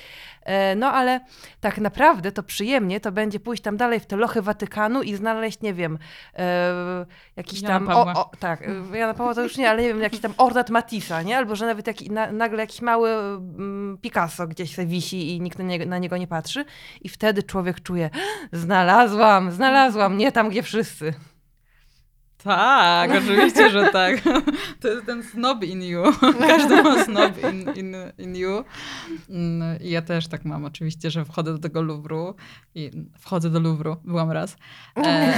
no 0.75 0.91
ale 0.91 1.19
tak 1.61 1.77
naprawdę 1.77 2.31
to 2.31 2.43
przyjemnie 2.43 2.99
to 2.99 3.11
będzie 3.11 3.39
pójść 3.39 3.63
tam 3.63 3.77
dalej 3.77 3.99
w 3.99 4.05
te 4.05 4.15
lochy 4.15 4.41
Watykanu 4.41 5.01
i 5.01 5.15
znaleźć, 5.15 5.61
nie 5.61 5.73
wiem, 5.73 5.97
e, 6.37 7.05
jakiś 7.35 7.61
Jana 7.61 7.93
tam, 7.93 8.07
o, 8.07 8.21
o, 8.21 8.31
tak, 8.39 8.61
e, 8.93 8.97
Jana 8.97 9.13
Pawła 9.13 9.35
to 9.35 9.43
już 9.43 9.57
nie, 9.57 9.69
ale 9.69 9.81
nie 9.81 9.87
wiem, 9.87 10.01
jakiś 10.01 10.19
tam 10.19 10.33
ornat 10.37 10.69
Matissa, 10.69 11.21
nie? 11.21 11.37
Albo 11.37 11.55
że 11.55 11.65
nawet 11.65 11.87
jak, 11.87 12.01
na, 12.01 12.31
nagle 12.31 12.59
jakiś 12.59 12.81
mały 12.81 13.09
mm, 13.09 13.97
Picasso 14.01 14.47
gdzieś 14.47 14.75
sobie 14.75 14.87
wisi 14.87 15.35
i 15.35 15.41
nikt 15.41 15.57
na 15.57 15.63
niego, 15.63 15.85
na 15.85 15.97
niego 15.97 16.17
nie 16.17 16.27
patrzy 16.27 16.65
i 17.01 17.09
wtedy 17.09 17.43
człowiek 17.43 17.81
czuje, 17.81 18.09
znalazłam, 18.51 19.51
znalazłam, 19.51 20.17
nie 20.17 20.31
tam, 20.31 20.49
gdzie 20.49 20.63
wszyscy. 20.63 21.13
Tak, 22.43 23.11
oczywiście, 23.11 23.69
że 23.69 23.89
tak. 23.91 24.21
To 24.81 24.87
jest 24.87 25.05
ten 25.05 25.23
snob 25.23 25.63
in 25.63 25.83
you. 25.83 26.03
Każdy 26.47 26.83
ma 26.83 27.03
snob 27.03 27.33
in, 27.43 27.69
in, 27.75 27.95
in 28.17 28.35
you. 28.35 28.63
Mm, 29.29 29.81
I 29.81 29.89
ja 29.89 30.01
też 30.01 30.27
tak 30.27 30.45
mam, 30.45 30.65
oczywiście, 30.65 31.11
że 31.11 31.25
wchodzę 31.25 31.53
do 31.53 31.59
tego 31.59 31.81
Louvru 31.81 32.35
i 32.75 32.91
wchodzę 33.19 33.49
do 33.49 33.59
Louvru, 33.59 33.95
byłam 34.03 34.31
raz. 34.31 34.57
E, 34.97 35.33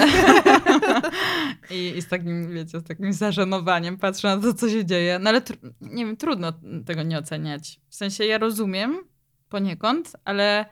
i, 1.72 1.98
I 1.98 2.02
z 2.02 2.08
takim, 2.08 2.54
wiecie, 2.54 2.80
z 2.80 2.84
takim 2.84 3.14
zażenowaniem 3.14 3.98
patrzę 3.98 4.36
na 4.36 4.42
to, 4.42 4.54
co 4.54 4.70
się 4.70 4.86
dzieje. 4.86 5.20
No 5.20 5.30
ale 5.30 5.42
nie 5.82 6.06
wiem, 6.06 6.18
trudno 6.18 6.54
tego 6.86 7.04
nie 7.04 7.18
oceniać. 7.18 7.80
W 7.90 7.96
sensie 7.96 8.26
ja 8.26 8.38
rozumiem 8.38 9.00
poniekąd, 9.50 10.16
ale 10.26 10.66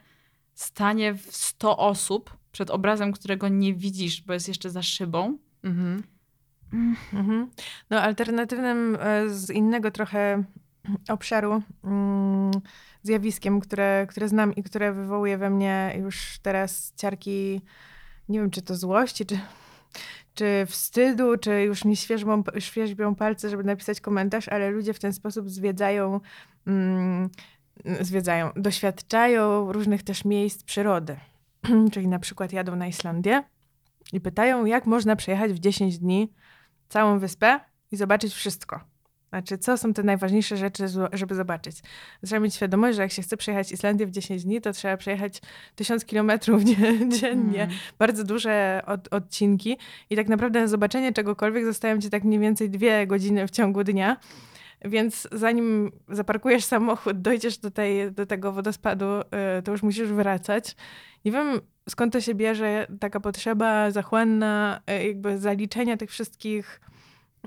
stanie 0.54 1.14
w 1.14 1.36
100 1.36 1.78
osób 1.78 2.38
przed 2.52 2.70
obrazem, 2.70 3.12
którego 3.12 3.48
nie 3.48 3.74
widzisz, 3.74 4.22
bo 4.22 4.34
jest 4.34 4.48
jeszcze 4.48 4.70
za 4.70 4.84
szybą. 4.84 5.38
Mhm 5.64 6.17
Mhm. 6.74 7.50
No, 7.90 8.02
alternatywnym 8.02 8.98
e, 9.00 9.30
z 9.30 9.50
innego 9.50 9.92
trochę 9.92 10.44
obszaru 11.10 11.62
mm, 11.84 12.52
zjawiskiem, 13.04 13.60
które, 13.60 14.08
które 14.10 14.28
znam 14.28 14.56
i 14.56 14.64
które 14.64 14.94
wywołuje 14.94 15.38
we 15.38 15.50
mnie 15.50 15.96
już 16.00 16.40
teraz 16.42 16.94
ciarki, 16.96 17.62
nie 18.30 18.40
wiem, 18.40 18.50
czy 18.50 18.62
to 18.62 18.76
złości, 18.76 19.26
czy, 19.26 19.40
czy 20.34 20.66
wstydu, 20.68 21.38
czy 21.38 21.62
już 21.62 21.86
mi 21.86 21.96
świeżbią, 21.96 22.44
świeżbią 22.60 23.16
palce, 23.16 23.50
żeby 23.50 23.64
napisać 23.64 24.02
komentarz, 24.02 24.48
ale 24.48 24.70
ludzie 24.70 24.94
w 24.94 25.00
ten 25.00 25.14
sposób 25.14 25.50
zwiedzają, 25.50 26.20
mm, 26.68 27.30
zwiedzają, 28.02 28.52
doświadczają 28.56 29.72
różnych 29.72 30.04
też 30.04 30.26
miejsc 30.26 30.64
przyrody. 30.64 31.18
Czyli 31.94 32.08
na 32.08 32.20
przykład 32.20 32.54
jadą 32.54 32.76
na 32.76 32.88
Islandię 32.88 33.44
i 34.14 34.22
pytają, 34.22 34.66
jak 34.66 34.86
można 34.86 35.16
przejechać 35.16 35.54
w 35.54 35.60
10 35.60 36.00
dni 36.00 36.34
całą 36.90 37.20
wyspę 37.20 37.60
i 37.92 37.98
zobaczyć 37.98 38.34
wszystko. 38.34 38.80
Znaczy, 39.30 39.58
co 39.58 39.78
są 39.78 39.94
te 39.94 40.04
najważniejsze 40.04 40.58
rzeczy, 40.58 40.86
żeby 41.14 41.36
zobaczyć? 41.36 41.78
Trzeba 42.26 42.40
mieć 42.40 42.56
świadomość, 42.56 42.96
że 42.96 43.02
jak 43.02 43.12
się 43.12 43.22
chce 43.22 43.38
przejechać 43.38 43.72
Islandię 43.72 44.06
w 44.06 44.12
10 44.12 44.44
dni, 44.44 44.62
to 44.62 44.74
trzeba 44.74 44.98
przejechać 44.98 45.42
1000 45.76 46.06
kilometrów 46.06 46.64
dziennie, 47.20 47.64
mm. 47.64 47.76
bardzo 48.00 48.24
duże 48.24 48.82
od, 48.86 49.14
odcinki 49.14 49.78
i 50.10 50.16
tak 50.16 50.28
naprawdę 50.28 50.62
na 50.62 50.68
zobaczenie 50.68 51.14
czegokolwiek 51.14 51.66
zostają 51.66 52.02
ci 52.02 52.10
tak 52.10 52.24
mniej 52.24 52.40
więcej 52.40 52.70
dwie 52.70 53.08
godziny 53.08 53.48
w 53.48 53.52
ciągu 53.52 53.84
dnia. 53.84 54.18
Więc 54.86 55.28
zanim 55.32 55.92
zaparkujesz 56.10 56.64
samochód, 56.64 57.22
dojdziesz 57.22 57.58
do, 57.58 57.72
tej, 57.72 58.12
do 58.12 58.26
tego 58.26 58.52
wodospadu, 58.52 59.06
y, 59.60 59.62
to 59.64 59.72
już 59.72 59.84
musisz 59.84 60.10
wracać. 60.10 60.76
Nie 61.26 61.32
wiem, 61.32 61.60
skąd 61.90 62.14
to 62.14 62.22
się 62.22 62.36
bierze, 62.36 62.88
taka 63.00 63.20
potrzeba 63.20 63.92
zachłanna, 63.92 64.82
y, 64.90 65.08
jakby 65.08 65.38
zaliczenia 65.38 65.98
tych 65.98 66.12
wszystkich, 66.12 66.82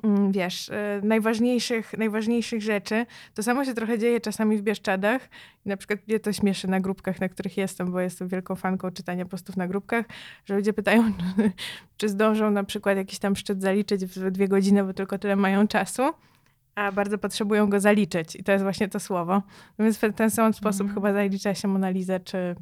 mm, 0.02 0.32
wiesz, 0.32 0.68
y, 0.68 0.72
najważniejszych, 1.02 1.98
najważniejszych 1.98 2.62
rzeczy. 2.62 3.06
To 3.34 3.42
samo 3.42 3.64
się 3.64 3.74
trochę 3.74 3.98
dzieje 3.98 4.20
czasami 4.20 4.56
w 4.58 4.62
Bieszczadach. 4.62 5.28
Na 5.64 5.76
przykład 5.76 6.08
mnie 6.08 6.20
to 6.20 6.32
śmieszy 6.32 6.68
na 6.68 6.80
grupkach, 6.80 7.20
na 7.20 7.28
których 7.28 7.56
jestem, 7.56 7.92
bo 7.92 8.00
jestem 8.00 8.28
wielką 8.28 8.56
fanką 8.56 8.90
czytania 8.90 9.26
postów 9.26 9.56
na 9.56 9.68
grupkach, 9.68 10.06
że 10.44 10.56
ludzie 10.56 10.72
pytają, 10.72 11.12
czy 11.98 12.08
zdążą 12.08 12.50
na 12.50 12.64
przykład 12.64 12.96
jakiś 12.96 13.18
tam 13.18 13.36
szczyt 13.36 13.62
zaliczyć 13.62 14.06
w 14.06 14.30
dwie 14.30 14.48
godziny, 14.48 14.84
bo 14.84 14.92
tylko 14.92 15.18
tyle 15.18 15.36
mają 15.36 15.68
czasu 15.68 16.02
a 16.74 16.92
bardzo 16.92 17.18
potrzebują 17.18 17.70
go 17.70 17.80
zaliczyć. 17.80 18.36
I 18.36 18.44
to 18.44 18.52
jest 18.52 18.64
właśnie 18.64 18.88
to 18.88 19.00
słowo. 19.00 19.42
No 19.78 19.84
więc 19.84 19.98
w 19.98 20.12
ten 20.14 20.30
sam 20.30 20.52
sposób 20.52 20.80
mm. 20.80 20.94
chyba 20.94 21.12
zalicza 21.12 21.54
się 21.54 21.68
Monalizę, 21.68 22.20
czy 22.20 22.56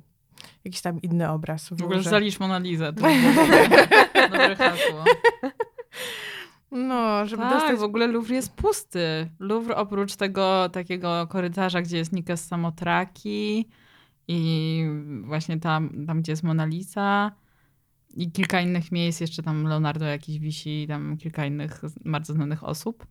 jakiś 0.65 0.81
tam 0.81 1.03
inny 1.03 1.31
obraz. 1.31 1.69
W, 1.69 1.77
w 1.77 1.83
ogóle 1.83 2.03
zalicz 2.03 2.41
Monalizę. 2.41 2.93
To 2.93 3.01
dobre, 3.01 3.69
dobre 4.31 4.57
hasło. 4.57 5.05
No, 6.71 7.27
żeby 7.27 7.43
tak, 7.43 7.53
dostać... 7.53 7.79
w 7.79 7.83
ogóle 7.83 8.07
Louvre 8.07 8.35
jest 8.35 8.55
pusty. 8.55 9.31
Louvre 9.39 9.77
oprócz 9.77 10.17
tego 10.17 10.69
takiego 10.69 11.27
korytarza, 11.27 11.83
gdzie 11.83 11.97
jest 11.97 12.13
Nikes 12.13 12.47
Samotraki 12.47 13.69
i 14.29 14.85
właśnie 15.25 15.61
tam, 15.61 16.07
tam 16.07 16.23
gdzie 16.23 16.33
jest 16.33 16.43
Mona 16.43 16.65
Lisa 16.65 17.33
i 18.15 18.33
kilka 18.33 18.61
innych 18.61 18.93
miejsc, 18.93 19.21
jeszcze 19.21 19.43
tam 19.43 19.65
Leonardo 19.65 20.05
jakiś 20.05 20.39
wisi, 20.39 20.85
tam 20.89 21.17
kilka 21.17 21.47
innych 21.47 21.81
bardzo 22.05 22.33
znanych 22.33 22.65
osób, 22.65 23.07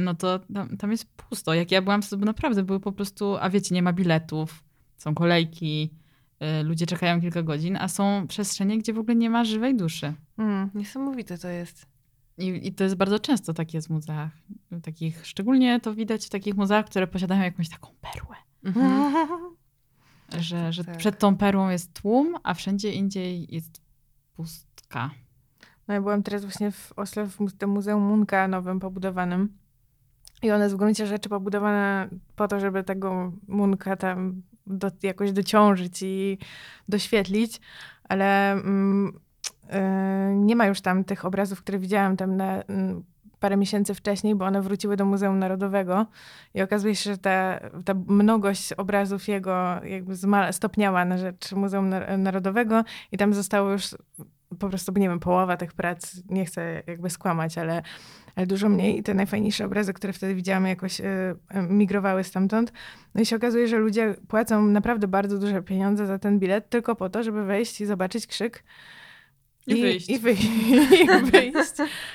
no 0.00 0.14
to 0.14 0.38
tam, 0.38 0.76
tam 0.76 0.90
jest 0.90 1.04
pusto. 1.04 1.54
Jak 1.54 1.70
ja 1.70 1.82
byłam, 1.82 2.02
to 2.02 2.16
naprawdę 2.16 2.62
były 2.62 2.80
po 2.80 2.92
prostu, 2.92 3.36
a 3.36 3.50
wiecie, 3.50 3.74
nie 3.74 3.82
ma 3.82 3.92
biletów, 3.92 4.64
są 4.96 5.14
kolejki, 5.14 5.90
y, 6.60 6.62
ludzie 6.62 6.86
czekają 6.86 7.20
kilka 7.20 7.42
godzin, 7.42 7.76
a 7.76 7.88
są 7.88 8.26
przestrzenie, 8.28 8.78
gdzie 8.78 8.92
w 8.92 8.98
ogóle 8.98 9.16
nie 9.16 9.30
ma 9.30 9.44
żywej 9.44 9.76
duszy. 9.76 10.14
Mm. 10.38 10.70
Niesamowite 10.74 11.38
to 11.38 11.48
jest. 11.48 11.86
I, 12.38 12.66
I 12.68 12.72
to 12.72 12.84
jest 12.84 12.96
bardzo 12.96 13.18
często 13.18 13.54
tak 13.54 13.74
jest 13.74 13.86
w 13.86 13.90
muzeach. 13.90 14.30
Takich, 14.82 15.26
szczególnie 15.26 15.80
to 15.80 15.94
widać 15.94 16.26
w 16.26 16.30
takich 16.30 16.56
muzeach, 16.56 16.86
które 16.86 17.06
posiadają 17.06 17.42
jakąś 17.42 17.68
taką 17.68 17.88
perłę. 18.00 18.36
Mhm. 18.64 19.12
Że, 20.38 20.72
że 20.72 20.84
Tak. 20.84 20.96
przed 20.96 21.18
tą 21.18 21.36
perłą 21.36 21.68
jest 21.68 21.92
tłum, 21.92 22.36
a 22.42 22.54
wszędzie 22.54 22.92
indziej 22.92 23.54
jest 23.54 23.82
pustka. 24.34 25.10
No 25.88 25.94
ja 25.94 26.00
byłam 26.00 26.22
teraz 26.22 26.42
właśnie 26.42 26.70
w 26.70 26.92
Oslo, 26.96 27.26
w 27.26 27.52
tym 27.58 27.70
Muzeum 27.70 28.02
Munka 28.02 28.48
nowym 28.48 28.80
pobudowanym. 28.80 29.58
I 30.42 30.50
one 30.50 30.68
w 30.68 30.76
gruncie 30.76 31.06
rzeczy 31.06 31.28
pobudowane 31.28 32.08
po 32.36 32.48
to, 32.48 32.60
żeby 32.60 32.84
tego 32.84 33.32
Munka 33.48 33.96
tam 33.96 34.42
do, 34.66 34.90
jakoś 35.02 35.32
dociążyć 35.32 36.02
i 36.02 36.38
doświetlić, 36.88 37.60
ale 38.08 38.52
mm, 38.52 39.20
y, 39.64 40.34
nie 40.34 40.56
ma 40.56 40.66
już 40.66 40.80
tam 40.80 41.04
tych 41.04 41.24
obrazów, 41.24 41.62
które 41.62 41.78
widziałam 41.78 42.16
tam 42.16 42.36
na, 42.36 42.62
mm, 42.62 43.04
parę 43.40 43.56
miesięcy 43.56 43.94
wcześniej, 43.94 44.34
bo 44.34 44.44
one 44.44 44.62
wróciły 44.62 44.96
do 44.96 45.04
Muzeum 45.04 45.38
Narodowego 45.38 46.06
i 46.54 46.62
okazuje 46.62 46.94
się, 46.94 47.10
że 47.10 47.18
ta, 47.18 47.60
ta 47.84 47.94
mnogość 48.06 48.72
obrazów 48.72 49.28
jego 49.28 49.84
jakby 49.84 50.14
stopniała 50.50 51.04
na 51.04 51.18
rzecz 51.18 51.52
Muzeum 51.52 51.90
Nar- 51.90 52.18
Narodowego 52.18 52.84
i 53.12 53.18
tam 53.18 53.34
zostało 53.34 53.70
już 53.70 53.94
po 54.58 54.68
prostu, 54.68 54.92
nie 54.96 55.08
wiem, 55.08 55.20
połowa 55.20 55.56
tych 55.56 55.72
prac, 55.72 56.16
nie 56.28 56.44
chcę 56.44 56.82
jakby 56.86 57.10
skłamać, 57.10 57.58
ale, 57.58 57.82
ale 58.36 58.46
dużo 58.46 58.68
mniej. 58.68 58.98
I 58.98 59.02
te 59.02 59.14
najfajniejsze 59.14 59.64
obrazy, 59.64 59.92
które 59.92 60.12
wtedy 60.12 60.34
widziałam, 60.34 60.66
jakoś 60.66 61.00
y, 61.00 61.04
migrowały 61.68 62.24
stamtąd. 62.24 62.72
No 63.14 63.20
i 63.20 63.26
się 63.26 63.36
okazuje, 63.36 63.68
że 63.68 63.78
ludzie 63.78 64.14
płacą 64.28 64.66
naprawdę 64.66 65.08
bardzo 65.08 65.38
duże 65.38 65.62
pieniądze 65.62 66.06
za 66.06 66.18
ten 66.18 66.38
bilet 66.38 66.70
tylko 66.70 66.96
po 66.96 67.08
to, 67.08 67.22
żeby 67.22 67.44
wejść 67.44 67.80
i 67.80 67.86
zobaczyć 67.86 68.26
krzyk. 68.26 68.64
I 69.66 69.82
wyjść. 69.82 70.10
I, 70.10 70.18
wyjść. 70.18 70.44
I 71.00 71.30
wyjść. 71.30 71.56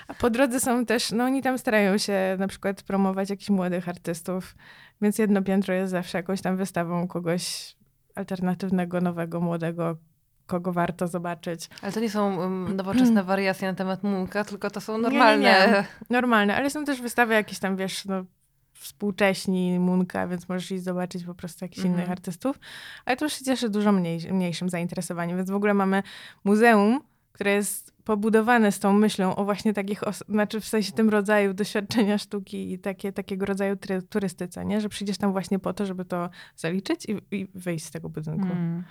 A 0.08 0.14
po 0.14 0.30
drodze 0.30 0.60
są 0.60 0.86
też, 0.86 1.12
no 1.12 1.24
oni 1.24 1.42
tam 1.42 1.58
starają 1.58 1.98
się 1.98 2.36
na 2.40 2.48
przykład 2.48 2.84
promować 2.84 3.30
jakichś 3.30 3.50
młodych 3.50 3.90
artystów, 3.90 4.56
więc 5.02 5.18
jedno 5.18 5.42
piętro 5.42 5.74
jest 5.74 5.92
zawsze 5.92 6.18
jakąś 6.18 6.42
tam 6.42 6.58
wystawą 6.58 7.08
kogoś 7.08 7.76
alternatywnego, 8.16 9.02
nowego, 9.02 9.42
młodego, 9.42 9.98
kogo 10.46 10.74
warto 10.74 11.08
zobaczyć. 11.08 11.70
Ale 11.82 11.92
to 11.92 12.00
nie 12.00 12.10
są 12.10 12.38
um, 12.40 12.76
nowoczesne 12.76 13.24
wariacje 13.34 13.68
na 13.68 13.74
temat 13.76 14.04
Munka, 14.04 14.44
tylko 14.44 14.70
to 14.70 14.82
są 14.82 14.94
Nie, 14.94 14.98
nie, 14.98 15.04
normalne. 15.04 15.38
nie. 15.40 15.86
Normalne, 16.18 16.56
ale 16.56 16.70
są 16.70 16.86
też 16.86 17.02
wystawy 17.02 17.34
jakieś 17.34 17.60
tam, 17.60 17.76
wiesz, 17.78 18.06
no, 18.06 18.26
współcześni 18.74 19.80
Munka, 19.80 20.28
więc 20.28 20.50
możesz 20.50 20.72
iść 20.72 20.84
zobaczyć 20.84 21.24
po 21.24 21.36
prostu 21.36 21.66
jakichś 21.66 21.86
Mhm. 21.86 21.96
innych 21.96 22.12
artystów. 22.12 22.60
Ale 23.06 23.18
to 23.18 23.26
już 23.26 23.34
się 23.34 23.46
cieszy 23.46 23.70
dużo 23.70 23.92
mniej, 23.92 24.20
mniejszym 24.34 24.70
zainteresowaniem, 24.70 25.38
więc 25.38 25.50
w 25.50 25.56
ogóle 25.56 25.74
mamy 25.74 26.04
muzeum, 26.44 27.02
które 27.32 27.52
jest 27.52 27.94
pobudowane 28.04 28.72
z 28.72 28.80
tą 28.80 28.94
myślą 28.94 29.36
o 29.36 29.46
właśnie 29.46 29.74
takich, 29.74 30.08
os- 30.08 30.24
znaczy 30.30 30.60
w 30.62 30.66
sensie 30.66 30.92
tym 30.92 31.10
rodzaju 31.10 31.54
doświadczenia 31.54 32.18
sztuki 32.18 32.74
i 32.74 32.80
takie, 32.80 33.12
takiego 33.12 33.46
rodzaju 33.46 33.76
turystyce, 34.10 34.66
nie? 34.66 34.82
Że 34.82 34.90
przyjdziesz 34.90 35.18
tam 35.18 35.32
właśnie 35.32 35.60
po 35.60 35.74
to, 35.74 35.86
żeby 35.86 36.06
to 36.06 36.30
zaliczyć 36.56 37.06
i, 37.06 37.36
i 37.36 37.48
wyjść 37.56 37.86
z 37.86 37.92
tego 37.92 38.10
budynku. 38.10 38.46
Mm. 38.52 38.84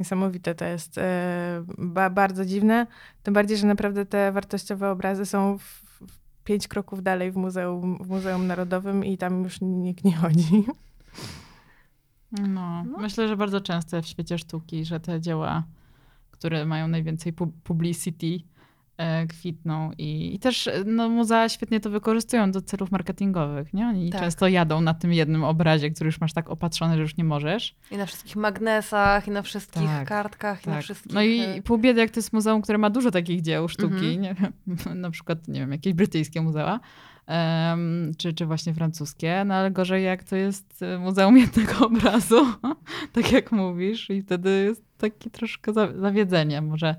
Niesamowite 0.00 0.54
to 0.54 0.64
jest. 0.64 0.98
e, 0.98 1.64
Ba, 1.78 2.10
bardzo 2.10 2.44
dziwne. 2.46 2.86
Tym 3.22 3.34
bardziej, 3.34 3.56
że 3.56 3.66
naprawdę 3.66 4.06
te 4.06 4.32
wartościowe 4.32 4.90
obrazy 4.90 5.26
są 5.26 5.58
w, 5.58 5.62
w 5.62 6.18
pięć 6.44 6.68
kroków 6.68 7.02
dalej 7.02 7.32
w 7.32 7.36
muzeum, 7.36 7.98
w 8.04 8.08
muzeum 8.08 8.46
Narodowym 8.46 9.04
i 9.04 9.18
tam 9.18 9.42
już 9.44 9.60
nikt 9.60 10.04
nie 10.04 10.16
chodzi. 10.16 10.64
No, 12.48 12.84
myślę, 12.98 13.28
że 13.28 13.36
bardzo 13.36 13.60
często 13.60 14.02
w 14.02 14.06
świecie 14.06 14.38
sztuki, 14.38 14.84
że 14.84 15.00
te 15.00 15.20
dzieła, 15.20 15.64
które 16.30 16.66
mają 16.66 16.88
najwięcej 16.88 17.32
pu- 17.32 17.52
publicity, 17.64 18.26
kwitną 19.28 19.90
i, 19.98 20.34
i 20.34 20.38
też 20.38 20.66
e, 20.66 20.84
no, 20.86 21.08
muzea 21.08 21.48
świetnie 21.48 21.80
to 21.80 21.90
wykorzystują 21.90 22.50
do 22.52 22.62
celów 22.62 22.90
marketingowych, 22.90 23.74
nie? 23.74 23.86
Oni 23.86 24.10
Tak. 24.10 24.20
często 24.20 24.48
jadą 24.48 24.80
na 24.80 24.94
tym 24.94 25.12
jednym 25.12 25.44
obrazie, 25.44 25.90
który 25.90 26.08
już 26.08 26.20
masz 26.20 26.32
tak 26.32 26.50
opatrzony, 26.50 26.94
że 26.96 27.02
już 27.02 27.16
nie 27.16 27.24
możesz. 27.24 27.74
I 27.90 27.96
na 27.96 28.06
wszystkich 28.06 28.36
magnesach, 28.36 29.28
i 29.28 29.30
na 29.30 29.42
wszystkich 29.42 29.82
Tak, 29.86 30.08
kartkach, 30.08 30.66
i 30.66 30.68
na 30.68 30.74
Tak. 30.74 30.84
wszystkich... 30.84 31.12
No 31.12 31.22
i 31.22 31.40
e, 31.40 31.62
pół 31.62 31.78
biedy, 31.78 32.00
jak 32.00 32.10
to 32.10 32.18
jest 32.18 32.32
muzeum, 32.32 32.62
które 32.62 32.78
ma 32.78 32.90
dużo 32.90 33.10
takich 33.10 33.40
dzieł 33.40 33.68
sztuki, 33.68 33.94
Mhm. 33.94 34.20
nie 34.20 34.34
wiem, 34.34 34.52
na 35.02 35.10
przykład, 35.10 35.48
nie 35.48 35.60
wiem, 35.60 35.72
jakieś 35.72 35.92
brytyjskie 35.94 36.40
muzea, 36.42 36.80
em, 37.26 38.12
czy, 38.18 38.32
czy 38.32 38.46
właśnie 38.46 38.74
francuskie, 38.74 39.42
no 39.46 39.54
ale 39.54 39.70
gorzej 39.70 40.04
jak 40.04 40.24
to 40.24 40.36
jest 40.36 40.82
e, 40.82 40.98
muzeum 40.98 41.38
jednego 41.38 41.78
obrazu, 41.86 42.46
tak 43.12 43.32
jak 43.32 43.52
mówisz, 43.52 44.10
i 44.10 44.22
wtedy 44.22 44.50
jest 44.64 44.84
takie 44.98 45.30
troszkę 45.30 45.72
za- 45.72 45.98
zawiedzenie 46.00 46.62
może 46.62 46.88
e, 46.88 46.96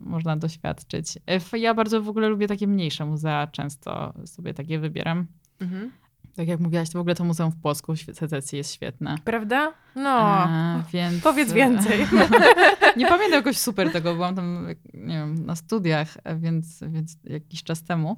można 0.00 0.36
doświadczyć. 0.36 1.18
E, 1.52 1.58
Ja 1.58 1.74
bardzo 1.74 2.02
w 2.02 2.08
ogóle 2.08 2.28
lubię 2.28 2.48
takie 2.48 2.66
mniejsze 2.66 3.04
muzea, 3.06 3.46
często 3.46 4.14
sobie 4.24 4.54
takie 4.54 4.78
wybieram. 4.78 5.26
Mhm. 5.60 5.90
Tak 6.36 6.48
jak 6.48 6.60
mówiłaś, 6.60 6.90
to 6.90 6.98
w 6.98 7.00
ogóle 7.00 7.14
to 7.14 7.24
muzeum 7.24 7.50
w 7.52 7.56
Płocku 7.56 7.94
w 7.94 7.98
Sececji 7.98 8.58
jest 8.58 8.72
świetne. 8.74 9.16
Prawda? 9.24 9.72
No. 9.96 10.44
E, 10.48 10.82
więc, 10.92 11.22
Powiedz 11.22 11.52
więcej. 11.52 11.98
nie 12.96 13.06
pamiętam 13.06 13.32
jakoś 13.32 13.58
super 13.58 13.92
tego, 13.92 14.14
byłam 14.14 14.34
tam, 14.34 14.66
nie 14.94 15.14
wiem, 15.14 15.46
na 15.46 15.56
studiach, 15.56 16.16
e, 16.24 16.36
więc, 16.36 16.84
więc 16.88 17.18
jakiś 17.24 17.62
czas 17.62 17.82
temu. 17.84 18.16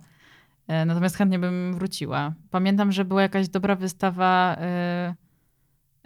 E, 0.69 0.85
Natomiast 0.85 1.17
chętnie 1.17 1.39
bym 1.39 1.75
wróciła. 1.75 2.35
Pamiętam, 2.51 2.93
że 2.93 3.05
była 3.05 3.23
jakaś 3.23 3.49
dobra 3.49 3.75
wystawa 3.77 4.57
e, 4.59 5.15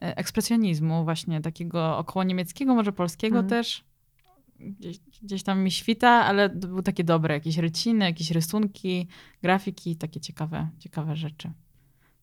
e, 0.03 0.17
ekspresjonizmu, 0.17 1.05
właśnie 1.05 1.41
takiego 1.41 1.99
około 1.99 2.25
niemieckiego, 2.25 2.75
może 2.75 2.93
polskiego 2.93 3.39
Mhm. 3.39 3.49
też. 3.51 3.85
Gdzieś, 4.61 5.01
gdzieś 5.23 5.43
tam 5.43 5.63
mi 5.63 5.71
świta, 5.71 6.09
ale 6.09 6.51
to 6.51 6.69
były 6.69 6.83
takie 6.83 7.05
dobre, 7.05 7.35
jakieś 7.35 7.59
ryciny, 7.59 8.05
jakieś 8.05 8.31
rysunki, 8.31 9.09
grafiki, 9.43 9.97
takie 9.97 10.21
ciekawe, 10.21 10.69
ciekawe 10.79 11.17
rzeczy. 11.17 11.53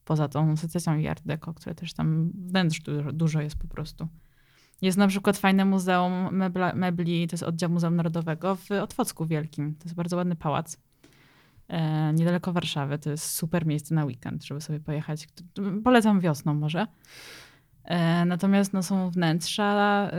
Poza 0.05 0.27
tą 0.27 0.57
secesją 0.57 0.97
i 0.97 1.07
art 1.07 1.23
deco, 1.25 1.53
które 1.53 1.75
też 1.75 1.93
tam 1.93 2.31
wnętrz 2.31 2.79
dużo, 2.79 3.11
dużo 3.11 3.41
jest 3.41 3.55
po 3.55 3.67
prostu. 3.67 4.07
Jest 4.81 4.97
na 4.97 5.07
przykład 5.07 5.37
fajne 5.37 5.65
muzeum 5.65 6.35
mebla, 6.35 6.73
mebli, 6.75 7.27
to 7.27 7.33
jest 7.33 7.43
oddział 7.43 7.69
Muzeum 7.69 7.95
Narodowego 7.95 8.55
w 8.55 8.71
Otwocku 8.71 9.25
Wielkim. 9.25 9.75
To 9.75 9.83
jest 9.83 9.95
bardzo 9.95 10.17
ładny 10.17 10.35
pałac. 10.35 10.77
E, 11.67 12.13
niedaleko 12.13 12.53
Warszawy. 12.53 12.99
To 12.99 13.09
jest 13.09 13.25
super 13.25 13.65
miejsce 13.65 13.95
na 13.95 14.05
weekend, 14.05 14.43
żeby 14.43 14.61
sobie 14.61 14.79
pojechać. 14.79 15.27
Polecam 15.83 16.19
wiosną 16.19 16.53
może. 16.53 16.87
E, 17.83 18.25
natomiast 18.25 18.73
no, 18.73 18.83
są 18.83 19.09
wnętrza 19.09 20.09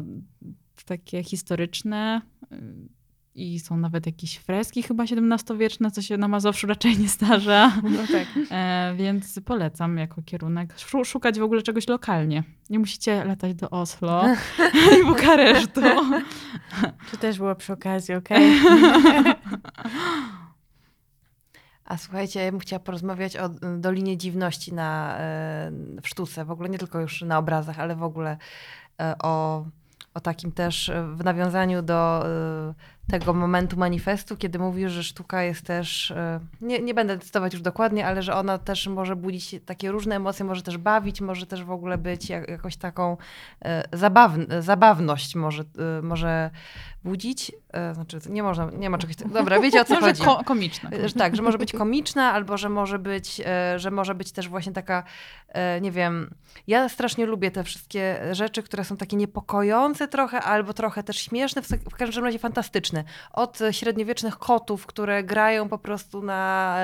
y, 0.00 0.52
takie 0.84 1.22
historyczne 1.22 2.22
y, 2.52 2.56
i 3.34 3.60
są 3.60 3.76
nawet 3.76 4.06
jakieś 4.06 4.36
freski 4.36 4.82
chyba 4.82 5.04
XVII-wieczne, 5.04 5.90
co 5.90 6.02
się 6.02 6.16
na 6.16 6.28
Mazowszu 6.28 6.66
raczej 6.66 6.98
nie 6.98 7.08
zdarza. 7.08 7.72
No 7.82 7.98
tak. 8.12 8.26
E, 8.50 8.94
więc 8.96 9.40
polecam 9.44 9.98
jako 9.98 10.22
kierunek 10.22 10.74
szu- 10.76 11.04
szukać 11.04 11.38
w 11.38 11.42
ogóle 11.42 11.62
czegoś 11.62 11.88
lokalnie. 11.88 12.44
Nie 12.70 12.78
musicie 12.78 13.24
latać 13.24 13.54
do 13.54 13.70
Oslo 13.70 14.24
i 15.00 15.04
Bukaresztu. 15.06 15.80
To 17.10 17.16
też 17.16 17.38
było 17.38 17.54
przy 17.54 17.72
okazji, 17.72 18.14
okej? 18.14 18.52
A 21.84 21.96
słuchajcie, 21.96 22.40
ja 22.40 22.50
bym 22.50 22.60
chciała 22.60 22.80
porozmawiać 22.80 23.36
o 23.36 23.46
y, 23.46 23.50
Dolinie 23.78 24.16
Dziwności 24.16 24.74
na, 24.74 25.16
e, 25.18 25.72
w 26.02 26.08
sztuce. 26.08 26.44
W 26.44 26.50
ogóle 26.50 26.68
nie 26.68 26.78
tylko 26.78 27.00
już 27.00 27.22
na 27.22 27.38
obrazach, 27.38 27.78
ale 27.80 27.96
w 27.96 28.02
ogóle 28.02 28.36
o, 29.22 29.64
o 30.14 30.20
takim 30.20 30.52
też 30.52 30.88
e, 30.88 31.06
w 31.16 31.24
nawiązaniu 31.24 31.82
do 31.82 32.26
e, 32.26 32.74
tego 33.10 33.34
momentu 33.34 33.76
manifestu, 33.76 34.36
kiedy 34.36 34.58
mówisz, 34.58 34.92
że 34.92 35.02
sztuka 35.02 35.42
jest 35.42 35.66
też, 35.66 36.10
e, 36.10 36.40
nie, 36.60 36.80
nie 36.80 36.94
będę 36.94 37.18
cytować 37.18 37.52
już 37.52 37.62
dokładnie, 37.62 38.06
ale 38.06 38.22
że 38.22 38.34
ona 38.34 38.58
też 38.58 38.86
może 38.86 39.16
budzić 39.16 39.54
takie 39.66 39.90
różne 39.90 40.16
emocje, 40.16 40.44
może 40.44 40.62
też 40.62 40.78
bawić, 40.78 41.20
może 41.20 41.46
też 41.46 41.64
w 41.64 41.70
ogóle 41.70 41.98
być 41.98 42.28
jak, 42.28 42.48
jakoś 42.48 42.76
taką 42.76 43.16
zabawn, 43.92 44.42
zabawność 44.60 45.34
może, 45.34 45.64
może 46.02 46.50
budzić. 47.04 47.52
E, 47.72 47.94
Znaczy, 47.94 48.18
nie 48.30 48.42
można, 48.42 48.68
nie 48.78 48.90
ma 48.90 48.98
czegoś 48.98 49.16
takiego. 49.16 49.34
Dobra, 49.38 49.60
wiecie 49.60 49.80
o 49.80 49.84
co 49.84 49.94
Może 50.00 50.06
chodzi. 50.06 50.22
ko- 50.22 50.44
komiczne. 50.44 51.08
Że 51.08 51.14
Tak, 51.14 51.36
że 51.36 51.42
może 51.42 51.58
być 51.58 51.72
komiczna, 51.72 52.32
albo 52.32 52.56
że 52.56 52.68
może 52.68 52.98
być, 52.98 53.40
e, 53.46 53.78
że 53.78 53.90
może 53.90 54.14
być 54.14 54.32
też 54.32 54.48
właśnie 54.48 54.72
taka, 54.72 55.02
e, 55.48 55.80
nie 55.80 55.90
wiem, 55.90 56.34
ja 56.66 56.88
strasznie 56.88 57.26
lubię 57.26 57.50
te 57.50 57.64
wszystkie 57.64 58.20
rzeczy, 58.32 58.62
które 58.62 58.84
są 58.84 58.96
takie 58.96 59.16
niepokojące 59.16 60.08
trochę, 60.08 60.40
albo 60.40 60.72
trochę 60.74 61.02
też 61.02 61.16
śmieszne, 61.18 61.62
w, 61.62 61.94
każdym 61.96 62.24
razie 62.24 62.38
fantastyczne. 62.38 63.04
Od 63.32 63.58
średniowiecznych 63.70 64.38
kotów, 64.38 64.86
które 64.86 65.24
grają 65.24 65.68
po 65.68 65.78
prostu 65.78 66.22
na, 66.22 66.76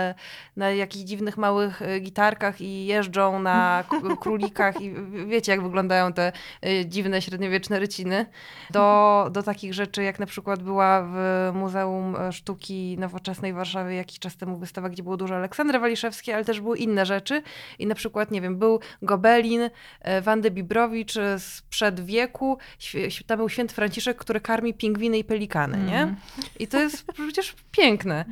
na 0.56 0.70
jakichś 0.70 1.04
dziwnych 1.04 1.36
małych 1.36 1.82
e, 1.82 2.00
gitarkach 2.00 2.60
i 2.60 2.86
jeżdżą 2.86 3.38
na 3.38 3.84
królikach 4.20 4.80
i 4.80 4.94
wiecie, 5.26 5.52
jak 5.52 5.62
wyglądają 5.62 6.12
te 6.12 6.32
e, 6.62 6.86
dziwne 6.86 7.22
średniowieczne 7.22 7.78
ryciny, 7.78 8.26
do, 8.70 9.28
do 9.32 9.42
takich 9.42 9.74
rzeczy, 9.74 10.02
jak 10.02 10.18
na 10.18 10.26
przykład 10.26 10.62
była 10.78 11.02
w 11.02 11.50
Muzeum 11.54 12.16
Sztuki 12.32 12.96
Nowoczesnej 12.98 13.52
w 13.52 13.56
Warszawie 13.56 13.94
jakiś 13.96 14.18
czas 14.18 14.36
temu 14.36 14.56
wystawa, 14.56 14.88
gdzie 14.88 15.02
było 15.02 15.16
dużo 15.16 15.36
Aleksandry 15.36 15.78
Waliszewskiej, 15.78 16.34
ale 16.34 16.44
też 16.44 16.60
były 16.60 16.78
inne 16.78 17.06
rzeczy 17.06 17.42
i 17.78 17.86
na 17.86 17.94
przykład, 17.94 18.30
nie 18.30 18.40
wiem, 18.40 18.58
był 18.58 18.80
Gobelin 19.02 19.70
e, 20.00 20.20
Wandy 20.20 20.50
Bibrowicz 20.50 21.14
sprzed 21.38 22.00
wieku, 22.00 22.58
świe- 22.80 23.24
tam 23.26 23.38
był 23.38 23.48
święty 23.48 23.74
Franciszek, 23.74 24.16
który 24.16 24.40
karmi 24.40 24.74
pingwiny 24.74 25.18
i 25.18 25.24
pelikany, 25.24 25.78
nie? 25.78 26.02
Mm. 26.02 26.16
I 26.58 26.66
to 26.66 26.80
jest 26.80 27.04
przecież 27.12 27.54
piękne. 27.70 28.24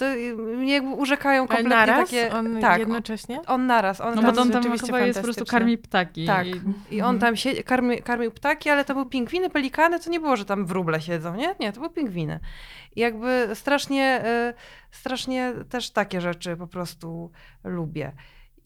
To 0.00 0.06
y, 0.06 0.34
mnie 0.36 0.82
urzekają 0.82 1.40
Ale 1.40 1.48
kompletnie 1.48 1.70
naraz? 1.76 2.10
takie... 2.10 2.32
On 2.32 2.60
tak, 2.60 2.78
jednocześnie? 2.78 3.40
on 3.46 3.66
naraz. 3.66 4.00
On 4.00 4.14
No 4.14 4.22
tam, 4.22 4.34
bo 4.34 4.42
on 4.42 4.50
tam 4.50 4.78
chyba 4.78 5.00
jest 5.00 5.18
po 5.18 5.24
prostu 5.24 5.44
karmi 5.44 5.78
ptaki. 5.78 6.26
Tak. 6.26 6.46
I, 6.46 6.50
I 6.90 7.02
on 7.02 7.14
Mhm. 7.14 7.18
tam 7.18 7.36
się, 7.36 7.62
karmi, 7.62 8.02
karmił 8.02 8.30
ptaki, 8.30 8.70
ale 8.70 8.84
to 8.84 8.94
były 8.94 9.06
pingwiny, 9.08 9.50
pelikany, 9.50 10.00
to 10.00 10.10
nie 10.10 10.20
było, 10.20 10.36
że 10.36 10.44
tam 10.44 10.66
wróble 10.66 11.00
siedzą, 11.00 11.34
nie? 11.36 11.54
Nie, 11.60 11.72
to 11.72 11.80
były 11.80 11.92
pingwiny. 11.92 12.40
I 12.96 13.00
jakby 13.00 13.48
strasznie, 13.54 14.22
y, 14.50 14.54
strasznie 14.90 15.52
też 15.68 15.90
takie 15.90 16.20
rzeczy 16.20 16.56
po 16.56 16.66
prostu 16.66 17.30
lubię. 17.64 18.12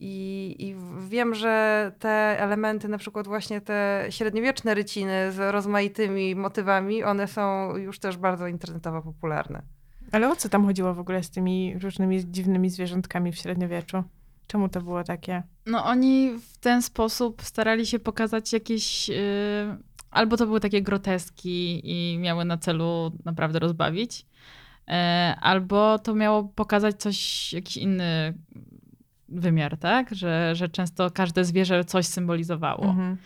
I, 0.01 0.57
I 0.59 0.77
wiem, 1.09 1.35
że 1.35 1.93
te 1.99 2.37
elementy, 2.41 2.89
na 2.89 2.99
przykład 2.99 3.27
właśnie 3.27 3.61
te 3.61 4.07
średniowieczne 4.11 4.75
ryciny 4.75 5.33
z 5.33 5.53
rozmaitymi 5.53 6.35
motywami, 6.35 7.05
one 7.05 7.27
są 7.29 7.77
już 7.77 7.99
też 7.99 8.17
bardzo 8.17 8.47
internetowo 8.47 9.03
popularne. 9.03 9.63
Ale 10.15 10.31
o 10.31 10.37
co 10.37 10.49
tam 10.49 10.65
chodziło 10.67 10.95
w 10.95 10.99
ogóle 10.99 11.23
z 11.23 11.31
tymi 11.31 11.79
różnymi 11.79 12.31
dziwnymi 12.31 12.71
zwierzątkami 12.71 13.33
w 13.33 13.37
średniowieczu? 13.37 14.05
Czemu 14.47 14.69
to 14.69 14.81
było 14.81 15.05
takie? 15.05 15.43
No 15.67 15.85
oni 15.85 16.31
w 16.53 16.57
ten 16.59 16.83
sposób 16.83 17.43
starali 17.43 17.87
się 17.87 17.99
pokazać 17.99 18.53
jakieś... 18.53 19.09
Yy, 19.09 19.17
albo 20.11 20.37
to 20.37 20.47
były 20.47 20.61
takie 20.61 20.83
groteski 20.83 21.81
i 21.85 22.19
miały 22.19 22.45
na 22.45 22.59
celu 22.59 23.13
naprawdę 23.25 23.59
rozbawić, 23.59 24.27
yy, 24.89 24.95
albo 25.41 25.99
to 25.99 26.15
miało 26.15 26.45
pokazać 26.45 26.97
coś, 26.97 27.53
jakiś 27.53 27.77
inny 27.77 28.35
wymiar, 29.29 29.79
tak? 29.79 30.15
Że, 30.15 30.55
że 30.55 30.69
często 30.69 31.11
każde 31.11 31.45
zwierzę 31.45 31.85
coś 31.85 32.07
symbolizowało. 32.07 32.85
Mhm. 32.85 33.17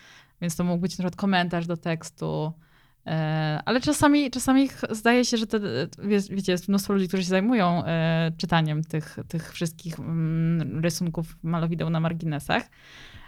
Więc 0.41 0.57
to 0.57 0.65
mógł 0.65 0.81
być 0.81 0.99
na 0.99 1.03
przykład 1.03 1.17
komentarz 1.17 1.67
do 1.67 1.77
tekstu. 1.77 2.53
E, 3.09 3.63
Ale 3.65 3.81
czasami, 3.81 4.31
czasami 4.31 4.69
zdaje 4.91 5.25
się, 5.25 5.37
że 5.37 5.47
wie, 6.03 6.21
wiecie, 6.31 6.53
jest 6.53 6.69
mnóstwo 6.69 6.93
ludzi, 6.93 7.09
którzy 7.09 7.23
się 7.23 7.29
zajmują 7.29 7.85
e, 7.85 8.33
czytaniem 8.37 8.85
tych, 8.85 9.17
tych 9.29 9.53
wszystkich 9.53 9.99
mm, 10.01 10.81
rysunków 10.85 11.37
malowideł 11.43 11.91
na 11.91 12.01
marginesach. 12.01 12.63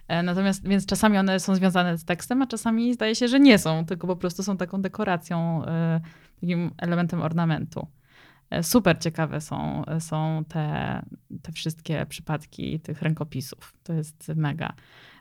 E, 0.08 0.22
Natomiast, 0.22 0.68
więc 0.68 0.86
czasami 0.86 1.18
one 1.18 1.40
są 1.40 1.54
związane 1.54 1.98
z 1.98 2.04
tekstem, 2.04 2.42
a 2.42 2.46
czasami 2.46 2.94
zdaje 2.94 3.14
się, 3.14 3.28
że 3.28 3.40
nie 3.40 3.58
są, 3.58 3.86
tylko 3.86 4.06
po 4.06 4.16
prostu 4.16 4.42
są 4.42 4.56
taką 4.56 4.82
dekoracją, 4.82 5.62
takim 6.40 6.70
elementem 6.78 7.22
ornamentu. 7.22 7.86
Super 8.62 8.98
ciekawe 8.98 9.40
są, 9.40 9.84
są 9.98 10.44
te, 10.48 11.02
te 11.42 11.52
wszystkie 11.52 12.06
przypadki 12.06 12.80
tych 12.80 13.02
rękopisów. 13.02 13.74
To 13.82 13.92
jest 13.92 14.28
mega. 14.36 14.72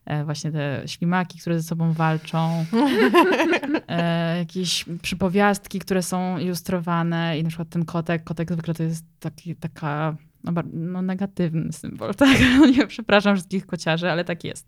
E, 0.05 0.23
Właśnie 0.25 0.51
te 0.51 0.83
ślimaki, 0.85 1.39
które 1.39 1.59
ze 1.59 1.67
sobą 1.67 1.93
walczą, 1.93 2.65
e, 3.87 4.37
jakieś 4.37 4.85
przypowiastki, 5.01 5.79
które 5.79 6.03
są 6.03 6.37
ilustrowane 6.37 7.39
i 7.39 7.43
na 7.43 7.49
przykład 7.49 7.69
ten 7.69 7.85
kotek, 7.85 8.23
kotek 8.23 8.51
zwykle 8.53 8.73
to 8.73 8.83
jest 8.83 9.05
taki, 9.19 9.55
taka 9.55 10.15
no, 10.43 10.51
no, 10.73 11.01
negatywny 11.01 11.73
symbol, 11.73 12.15
tak? 12.25 12.37
No 12.59 12.65
Nie, 12.65 12.87
przepraszam 12.87 13.35
wszystkich 13.35 13.65
kociarzy, 13.65 14.11
ale 14.11 14.25
tak 14.25 14.43
jest. 14.43 14.67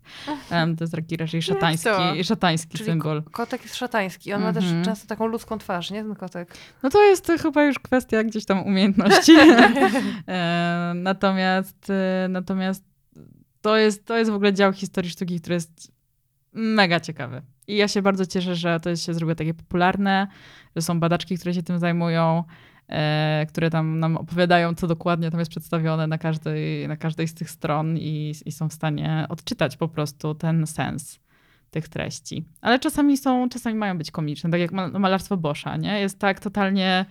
Em, 0.50 0.76
To 0.76 0.84
jest 0.84 0.94
taki 0.94 1.16
raczej 1.16 1.42
szatański, 1.42 1.88
szatański 2.24 2.78
Czyli 2.78 2.90
symbol. 2.90 3.22
Kotek 3.22 3.62
jest 3.62 3.76
szatański. 3.76 4.32
On 4.32 4.42
ma 4.42 4.52
też 4.52 4.64
Mhm. 4.64 4.84
często 4.84 5.06
taką 5.06 5.26
ludzką 5.26 5.58
twarz, 5.58 5.90
nie? 5.90 6.02
Ten 6.02 6.14
kotek. 6.14 6.54
No 6.82 6.90
to 6.90 7.02
jest 7.02 7.26
to 7.26 7.38
chyba 7.38 7.64
już 7.64 7.78
kwestia 7.78 8.24
gdzieś 8.24 8.44
tam 8.44 8.62
umiejętności. 8.66 9.32
E, 10.28 10.92
natomiast, 10.96 11.92
natomiast 12.28 12.84
to 13.62 13.76
jest, 13.76 14.06
to 14.06 14.18
jest 14.18 14.30
w 14.30 14.34
ogóle 14.34 14.52
dział 14.52 14.72
historii 14.72 15.10
sztuki, 15.10 15.40
który 15.40 15.54
jest 15.54 15.92
mega 16.52 17.00
ciekawy. 17.00 17.42
I 17.66 17.76
ja 17.76 17.88
się 17.88 18.02
bardzo 18.02 18.26
cieszę, 18.26 18.54
że 18.56 18.80
to 18.80 18.96
się 18.96 19.14
zrobiło 19.14 19.34
takie 19.34 19.54
popularne, 19.54 20.26
że 20.76 20.82
są 20.82 21.00
badaczki, 21.00 21.38
które 21.38 21.54
się 21.54 21.62
tym 21.62 21.78
zajmują, 21.78 22.44
e, 22.88 23.46
które 23.48 23.70
tam 23.70 23.98
nam 23.98 24.16
opowiadają, 24.16 24.74
co 24.74 24.86
dokładnie 24.86 25.30
tam 25.30 25.40
jest 25.40 25.50
przedstawione 25.50 26.06
na 26.06 26.18
każdej, 26.18 26.88
na 26.88 26.96
każdej 26.96 27.28
z 27.28 27.34
tych 27.34 27.50
stron 27.50 27.98
i, 27.98 28.34
i 28.44 28.52
są 28.52 28.68
w 28.68 28.72
stanie 28.72 29.26
odczytać 29.28 29.76
po 29.76 29.88
prostu 29.88 30.34
ten 30.34 30.66
sens 30.66 31.20
tych 31.70 31.88
treści. 31.88 32.44
Ale 32.60 32.78
czasami 32.78 33.16
są, 33.16 33.48
czasami 33.48 33.76
mają 33.76 33.98
być 33.98 34.10
komiczne, 34.10 34.50
tak 34.50 34.60
jak 34.60 34.72
ma- 34.72 34.88
malarstwo 34.88 35.36
Boscha, 35.36 35.76
nie? 35.76 36.00
Jest 36.00 36.18
tak 36.18 36.40
totalnie 36.40 37.04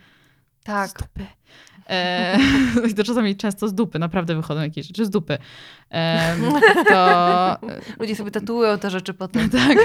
Tak. 0.63 0.89
z 0.89 0.93
dupy. 0.93 1.25
E, 1.89 2.37
to 2.95 3.03
czasami 3.03 3.35
często 3.35 3.67
z 3.67 3.73
dupy, 3.73 3.99
naprawdę 3.99 4.35
wychodzą 4.35 4.61
jakieś 4.61 4.87
rzeczy 4.87 5.05
z 5.05 5.09
dupy. 5.09 5.37
E, 5.91 6.35
to 6.87 7.57
Ludzie 7.99 8.15
sobie 8.15 8.31
tatuują 8.31 8.79
te 8.79 8.89
rzeczy 8.89 9.13
potem. 9.13 9.49
tak. 9.59 9.77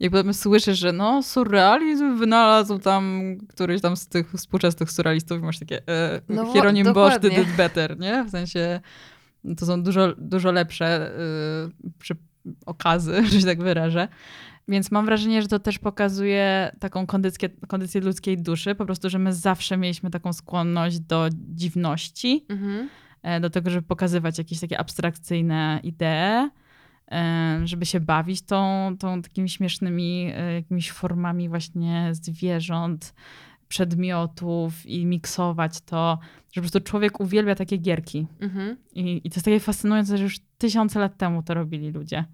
Jak 0.00 0.12
potem 0.12 0.34
słyszysz, 0.34 0.78
że 0.78 0.92
no, 0.92 1.22
surrealizm 1.22 2.16
wynalazł 2.16 2.78
tam 2.78 3.36
któryś 3.48 3.80
tam 3.80 3.96
z 3.96 4.06
tych 4.06 4.32
współczesnych 4.32 4.90
surrealistów 4.90 5.38
i 5.38 5.42
masz 5.42 5.58
takie 5.58 5.88
e, 5.88 6.20
No 6.28 6.52
Hieronim 6.52 6.92
Bosch 6.92 7.18
did 7.18 7.38
it 7.38 7.56
better, 7.56 7.98
nie? 7.98 8.24
W 8.24 8.30
sensie 8.30 8.80
to 9.58 9.66
są 9.66 9.82
dużo, 9.82 10.14
dużo 10.18 10.52
lepsze 10.52 10.86
e, 10.86 11.10
przy 11.98 12.16
okazy, 12.66 13.26
że 13.26 13.40
się 13.40 13.46
tak 13.46 13.62
wyrażę. 13.62 14.08
Więc 14.70 14.90
mam 14.90 15.06
wrażenie, 15.06 15.42
że 15.42 15.48
to 15.48 15.58
też 15.58 15.78
pokazuje 15.78 16.72
taką 16.78 17.06
kondycję, 17.06 17.48
kondycję 17.48 18.00
ludzkiej 18.00 18.38
duszy, 18.38 18.74
po 18.74 18.86
prostu, 18.86 19.10
że 19.10 19.18
my 19.18 19.32
zawsze 19.32 19.76
mieliśmy 19.76 20.10
taką 20.10 20.32
skłonność 20.32 21.00
do 21.00 21.28
dziwności, 21.54 22.44
Mhm. 22.48 22.88
e, 23.22 23.40
do 23.40 23.50
tego, 23.50 23.70
żeby 23.70 23.82
pokazywać 23.86 24.38
jakieś 24.38 24.60
takie 24.60 24.78
abstrakcyjne 24.80 25.80
idee, 25.82 26.50
e, 27.10 27.60
żeby 27.64 27.86
się 27.86 28.00
bawić 28.00 28.42
tą, 28.42 28.94
tą 28.98 29.22
takimi 29.22 29.48
śmiesznymi 29.48 30.32
e, 30.34 30.52
jakimiś 30.54 30.90
formami 30.92 31.48
właśnie 31.48 32.08
zwierząt, 32.12 33.14
przedmiotów 33.68 34.86
i 34.86 35.06
miksować 35.06 35.80
to, 35.80 36.18
że 36.52 36.60
po 36.60 36.60
prostu 36.60 36.80
człowiek 36.80 37.20
uwielbia 37.20 37.54
takie 37.54 37.76
gierki. 37.76 38.26
Mhm. 38.40 38.76
I, 38.94 39.20
I 39.24 39.30
to 39.30 39.36
jest 39.36 39.44
takie 39.44 39.60
fascynujące, 39.60 40.18
że 40.18 40.24
już 40.24 40.38
tysiące 40.58 41.00
lat 41.00 41.16
temu 41.16 41.42
to 41.42 41.54
robili 41.54 41.90
ludzie. 41.90 42.24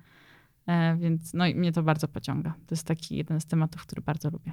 E, 0.67 0.97
więc 0.97 1.35
no 1.35 1.47
i 1.47 1.55
mnie 1.55 1.73
to 1.73 1.83
bardzo 1.83 2.09
pociąga. 2.09 2.51
To 2.51 2.75
jest 2.75 2.87
taki 2.87 3.17
jeden 3.17 3.41
z 3.41 3.47
tematów, 3.47 3.83
który 3.83 4.03
bardzo 4.03 4.31
lubię. 4.31 4.53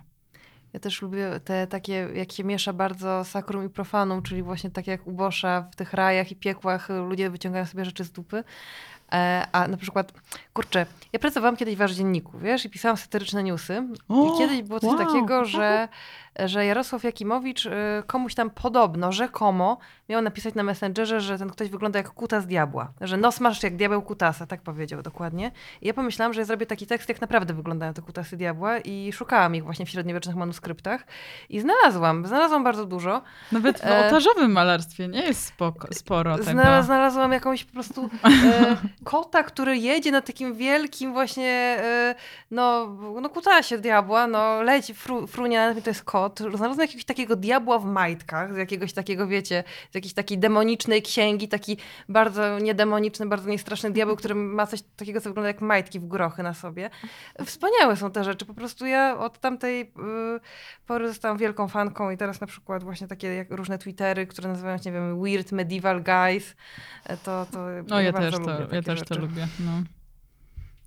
Ja 0.74 0.80
też 0.80 1.02
lubię 1.02 1.40
te 1.44 1.68
takie, 1.68 1.94
jak 2.14 2.32
się 2.32 2.44
miesza 2.44 2.74
bardzo 2.74 3.24
sakrum 3.24 3.66
i 3.66 3.70
profanum, 3.70 4.22
czyli 4.22 4.44
właśnie 4.44 4.72
tak 4.72 4.88
jak 4.88 5.08
u 5.08 5.12
Boscha 5.12 5.68
w 5.72 5.76
tych 5.76 5.94
rajach 5.94 6.32
i 6.32 6.36
piekłach 6.36 6.90
y, 6.90 6.94
ludzie 6.94 7.30
wyciągają 7.30 7.66
sobie 7.66 7.86
rzeczy 7.86 8.04
z 8.04 8.12
dupy. 8.12 8.44
E, 9.12 9.48
A 9.52 9.68
na 9.68 9.78
przykład, 9.78 10.14
kurczę, 10.54 10.86
ja 11.14 11.20
pracowałam 11.20 11.58
kiedyś 11.58 11.76
w 11.76 11.78
Wasz 11.78 11.94
Dzienniku, 11.94 12.40
wiesz, 12.40 12.66
i 12.66 12.70
pisałam 12.70 12.98
satyryczne 12.98 13.44
newsy. 13.44 13.88
I 14.10 14.38
kiedyś 14.38 14.62
było 14.62 14.80
coś 14.80 14.90
wow. 14.90 15.08
takiego, 15.08 15.46
że, 15.46 15.88
że 16.46 16.66
Jarosław 16.66 17.04
Jakimowicz 17.04 17.66
y, 17.66 17.72
komuś 18.08 18.36
tam 18.36 18.50
podobno, 18.50 19.12
rzekomo, 19.12 19.78
miał 20.10 20.22
napisać 20.22 20.56
na 20.56 20.64
Messengerze, 20.64 21.22
że 21.22 21.38
ten 21.38 21.50
ktoś 21.50 21.70
wygląda 21.70 22.00
jak 22.00 22.10
kutas 22.10 22.46
diabła. 22.46 22.92
Że 23.02 23.18
nos 23.18 23.40
masz 23.40 23.64
jak 23.64 23.76
diabeł 23.76 24.02
kutasa, 24.02 24.46
tak 24.46 24.62
powiedział 24.62 25.02
dokładnie. 25.02 25.52
I 25.82 25.88
ja 25.88 25.94
pomyślałam, 25.94 26.34
że 26.34 26.42
ja 26.42 26.46
zrobię 26.46 26.66
taki 26.66 26.88
tekst, 26.88 27.10
jak 27.10 27.22
naprawdę 27.22 27.54
wyglądają 27.54 27.94
te 27.94 28.02
kutasy 28.02 28.38
diabła 28.38 28.78
i 28.78 29.14
szukałam 29.14 29.56
ich 29.56 29.64
właśnie 29.64 29.86
w 29.86 29.90
średniowiecznych 29.90 30.36
manuskryptach. 30.36 31.06
I 31.50 31.60
znalazłam, 31.60 32.28
znalazłam 32.28 32.64
bardzo 32.64 32.86
dużo. 32.86 33.22
Nawet 33.52 33.80
w 33.80 33.86
E, 33.86 34.04
ołtarzowym 34.04 34.52
malarstwie 34.52 35.08
nie 35.08 35.22
jest 35.22 35.46
spoko, 35.46 35.88
sporo 35.94 36.38
tego. 36.38 36.52
Znalaz, 36.52 36.86
znalazłam 36.86 37.32
jakąś 37.32 37.64
po 37.64 37.74
prostu 37.74 38.10
e, 38.24 38.78
kota, 39.04 39.44
który 39.44 39.78
jedzie 39.78 40.12
na 40.12 40.22
takim 40.22 40.56
wielkim 40.56 41.14
właśnie, 41.14 41.78
e, 41.84 42.16
no, 42.52 42.88
no 43.22 43.30
kutasie 43.30 43.78
diabła, 43.78 44.28
no 44.28 44.62
leci, 44.62 44.94
fru, 44.94 45.28
tym, 45.28 45.82
to 45.82 45.90
jest 45.90 46.04
kot. 46.04 46.23
Znalazłam 46.38 46.80
jakiegoś 46.80 47.06
takiego 47.06 47.36
diabła 47.36 47.80
w 47.80 47.86
majtkach, 47.86 48.54
z 48.54 48.58
jakiegoś 48.58 48.94
takiego, 48.94 49.28
wiecie, 49.28 49.64
z 49.92 49.96
jakiejś 49.96 50.14
takiej 50.14 50.38
demonicznej 50.38 51.02
księgi, 51.02 51.48
taki 51.48 51.78
bardzo 52.10 52.60
niedemoniczny, 52.60 53.26
bardzo 53.26 53.50
niestraszny 53.50 53.92
diabeł, 53.92 54.16
który 54.16 54.36
ma 54.36 54.68
coś 54.68 54.82
takiego, 54.96 55.22
co 55.22 55.30
wygląda 55.30 55.48
jak 55.48 55.62
majtki 55.62 56.00
w 56.00 56.08
grochy 56.08 56.44
na 56.44 56.54
sobie. 56.54 56.90
Wspaniałe 57.46 57.96
są 57.96 58.12
te 58.12 58.24
rzeczy, 58.24 58.46
po 58.46 58.54
prostu 58.54 58.86
ja 58.86 59.18
od 59.20 59.40
tamtej 59.40 59.82
y, 59.82 59.86
pory 60.88 61.08
zostałam 61.08 61.38
wielką 61.38 61.68
fanką 61.68 62.12
i 62.12 62.18
teraz 62.18 62.42
na 62.42 62.48
przykład 62.48 62.84
właśnie 62.84 63.08
takie 63.08 63.28
jak 63.36 63.52
różne 63.52 63.78
Twittery, 63.78 64.28
które 64.28 64.50
nazywają 64.50 64.78
się, 64.78 64.84
nie 64.86 64.92
wiem, 64.92 65.22
Weird 65.24 65.52
Medieval 65.52 66.04
Guys, 66.04 66.56
to, 67.24 67.46
to 67.52 67.60
No 67.88 68.02
ja 68.02 68.12
bardzo 68.12 68.32
też 68.32 68.40
lubię 68.40 68.54
to, 68.54 68.62
takie 68.64 68.76
ja 68.76 68.82
też 68.82 69.00
rzeczy. 69.00 69.16
to 69.16 69.22
lubię. 69.22 69.48
No. 69.60 69.72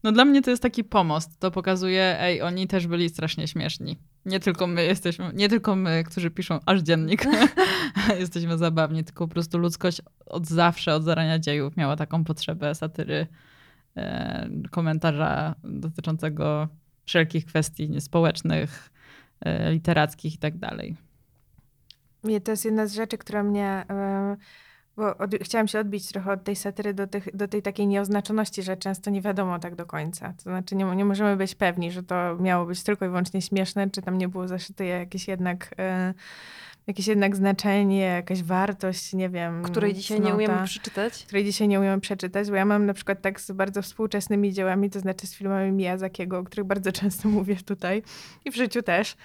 No 0.06 0.12
dla 0.12 0.24
mnie 0.24 0.42
to 0.42 0.50
jest 0.50 0.62
taki 0.62 0.84
pomost. 0.84 1.40
To 1.40 1.50
pokazuje, 1.50 2.20
ej, 2.20 2.42
oni 2.42 2.66
też 2.66 2.86
byli 2.86 3.08
strasznie 3.08 3.48
śmieszni. 3.48 3.98
Nie 4.26 4.40
tylko 4.40 4.66
my 4.66 4.84
jesteśmy, 4.84 5.30
nie 5.34 5.48
tylko 5.48 5.76
my, 5.76 6.04
którzy 6.04 6.30
piszą 6.30 6.60
aż 6.66 6.80
dziennik, 6.80 7.24
jesteśmy 8.18 8.58
zabawni, 8.58 9.04
tylko 9.04 9.28
po 9.28 9.34
prostu 9.34 9.58
ludzkość 9.58 10.02
od 10.26 10.46
zawsze, 10.46 10.94
od 10.94 11.04
zarania 11.04 11.38
dziejów 11.38 11.76
miała 11.76 11.96
taką 11.96 12.24
potrzebę 12.24 12.74
satyry, 12.74 13.26
e, 13.96 14.48
komentarza 14.70 15.54
dotyczącego 15.64 16.68
wszelkich 17.04 17.46
kwestii 17.46 18.00
społecznych, 18.00 18.90
e, 19.40 19.72
literackich 19.72 20.34
i 20.34 20.38
tak 20.38 20.58
dalej. 20.58 20.96
To 22.44 22.50
jest 22.50 22.64
jedna 22.64 22.86
z 22.86 22.94
rzeczy, 22.94 23.18
która 23.18 23.42
mnie. 23.42 23.84
E, 23.90 24.36
bo 24.96 25.16
od, 25.16 25.30
chciałam 25.42 25.68
się 25.68 25.80
odbić 25.80 26.08
trochę 26.08 26.32
od 26.32 26.44
tej 26.44 26.56
satyry 26.56 26.94
do, 26.94 27.06
tych, 27.06 27.36
do 27.36 27.48
tej 27.48 27.62
takiej 27.62 27.86
nieoznaczoności, 27.86 28.62
że 28.62 28.76
często 28.76 29.10
nie 29.10 29.20
wiadomo 29.20 29.58
tak 29.58 29.74
do 29.74 29.86
końca. 29.86 30.32
To 30.32 30.42
znaczy, 30.42 30.76
nie, 30.76 30.84
nie 30.84 31.04
możemy 31.04 31.36
być 31.36 31.54
pewni, 31.54 31.92
że 31.92 32.02
to 32.02 32.36
miało 32.40 32.66
być 32.66 32.82
tylko 32.82 33.04
i 33.04 33.08
wyłącznie 33.08 33.42
śmieszne, 33.42 33.90
czy 33.90 34.02
tam 34.02 34.18
nie 34.18 34.28
było 34.28 34.48
zaszyte 34.48 34.84
jakieś 34.84 35.28
jednak. 35.28 35.74
E, 35.78 36.14
jakieś 36.86 37.06
jednak 37.06 37.36
znaczenie, 37.36 38.00
jakaś 38.00 38.42
wartość, 38.42 39.12
nie 39.12 39.28
wiem. 39.28 39.62
Której 39.62 39.94
dzisiaj 39.94 40.18
cnota, 40.18 40.30
nie 40.30 40.36
umiemy 40.36 40.64
przeczytać. 40.64 41.24
Której 41.24 41.44
dzisiaj 41.44 41.68
nie 41.68 41.80
umiemy 41.80 42.00
przeczytać, 42.00 42.50
bo 42.50 42.56
ja 42.56 42.64
mam 42.64 42.86
na 42.86 42.94
przykład 42.94 43.22
tak 43.22 43.40
z 43.40 43.50
bardzo 43.50 43.82
współczesnymi 43.82 44.52
dziełami, 44.52 44.90
to 44.90 45.00
znaczy 45.00 45.26
z 45.26 45.34
filmami 45.34 45.72
Miyazakiego, 45.72 46.38
o 46.38 46.44
których 46.44 46.66
bardzo 46.66 46.92
często 47.00 47.28
mówię 47.28 47.56
tutaj 47.56 48.02
i 48.44 48.50
w 48.50 48.56
życiu 48.56 48.82
też, 48.82 49.16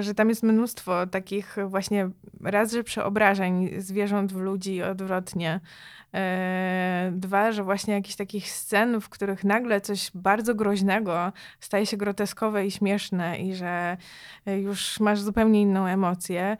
że 0.00 0.14
tam 0.14 0.28
jest 0.28 0.42
mnóstwo 0.42 1.06
takich 1.06 1.56
właśnie 1.66 2.10
raz, 2.40 2.72
że 2.72 2.84
przeobrażeń 2.84 3.70
zwierząt 3.78 4.32
w 4.32 4.36
ludzi 4.36 4.82
odwrotnie. 4.82 5.60
E, 6.14 7.12
dwa, 7.14 7.52
że 7.52 7.64
właśnie 7.64 7.94
jakichś 7.94 8.16
takich 8.16 8.50
scen, 8.50 9.00
w 9.00 9.08
których 9.08 9.44
nagle 9.44 9.80
coś 9.80 10.10
bardzo 10.14 10.54
groźnego 10.54 11.32
staje 11.60 11.86
się 11.86 11.96
groteskowe 11.96 12.66
i 12.66 12.70
śmieszne 12.70 13.38
i 13.38 13.54
że 13.54 13.96
już 14.46 15.00
masz 15.00 15.20
zupełnie 15.20 15.60
inną 15.60 15.86
emocję. 15.86 16.56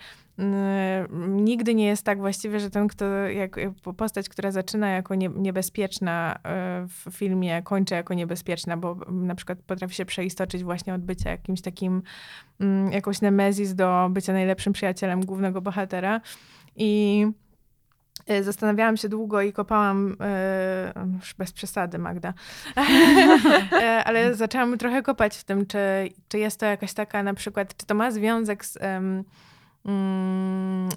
Nigdy 1.28 1.74
nie 1.74 1.86
jest 1.86 2.02
tak 2.02 2.18
właściwie, 2.18 2.60
że 2.60 2.70
ten, 2.70 2.88
kto, 2.88 3.04
jak 3.14 3.56
postać, 3.96 4.28
która 4.28 4.50
zaczyna 4.50 4.88
jako 4.90 5.14
nie, 5.14 5.28
niebezpieczna 5.28 6.38
e, 6.44 6.86
w 6.88 7.16
filmie, 7.16 7.62
kończy 7.62 7.94
jako 7.94 8.14
niebezpieczna, 8.14 8.76
bo 8.76 8.96
na 9.10 9.34
przykład 9.34 9.58
potrafi 9.58 9.94
się 9.94 10.04
przeistoczyć 10.04 10.64
właśnie 10.64 10.94
od 10.94 11.00
bycia 11.00 11.30
jakimś 11.30 11.60
takim, 11.60 12.02
mm, 12.60 12.92
jakąś 13.12 13.20
nemezis 13.20 13.74
do 13.74 14.08
bycia 14.10 14.32
najlepszym 14.32 14.72
przyjacielem 14.72 15.24
głównego 15.24 15.60
bohatera. 15.60 16.20
I 16.76 17.26
e, 18.26 18.42
Zastanawiałam 18.42 18.96
się 18.96 19.08
długo 19.08 19.42
i 19.42 19.52
kopałam, 19.52 20.16
e, 20.20 20.92
już 21.18 21.34
bez 21.34 21.52
przesady, 21.52 21.98
Magda, 21.98 22.34
ale 24.06 24.34
zaczęłam 24.34 24.78
trochę 24.78 25.02
kopać 25.02 25.36
w 25.36 25.44
tym, 25.44 25.66
czy, 25.66 25.78
czy 26.28 26.38
jest 26.38 26.60
to 26.60 26.66
jakaś 26.66 26.94
taka 26.94 27.22
na 27.22 27.34
przykład, 27.34 27.76
czy 27.76 27.86
to 27.86 27.94
ma 27.94 28.10
związek 28.10 28.64
z 28.64 28.76
mm, 28.76 29.24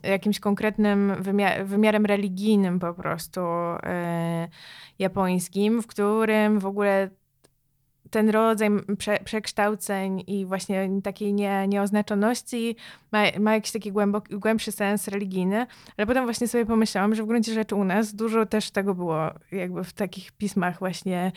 jakimś 0.04 0.40
konkretnym 0.40 1.16
wymiar, 1.20 1.66
wymiarem 1.66 2.06
religijnym 2.06 2.80
po 2.80 2.94
prostu 2.94 3.42
y, 3.42 4.50
japońskim, 5.00 5.82
w 5.82 5.88
którym 5.88 6.60
w 6.60 6.66
ogóle 6.66 7.10
ten 8.10 8.30
rodzaj 8.30 8.70
prze, 8.98 9.20
przekształceń 9.26 10.24
i 10.28 10.46
właśnie 10.46 10.90
takiej 11.04 11.34
nie, 11.34 11.68
nieoznaczoności 11.68 12.76
ma, 13.12 13.24
ma 13.40 13.54
jakiś 13.54 13.72
taki 13.72 13.92
głęboki, 13.92 14.40
głębszy 14.40 14.72
sens 14.72 15.08
religijny, 15.08 15.68
ale 15.98 16.08
potem 16.08 16.26
właśnie 16.26 16.48
sobie 16.48 16.66
pomyślałam, 16.66 17.16
że 17.16 17.24
w 17.24 17.26
gruncie 17.26 17.54
rzeczy 17.54 17.76
u 17.76 17.84
nas 17.84 18.16
dużo 18.16 18.46
też 18.46 18.72
tego 18.72 18.96
było 18.96 19.32
jakby 19.52 19.84
w 19.84 19.94
takich 19.94 20.32
pismach 20.32 20.80
właśnie 20.80 21.32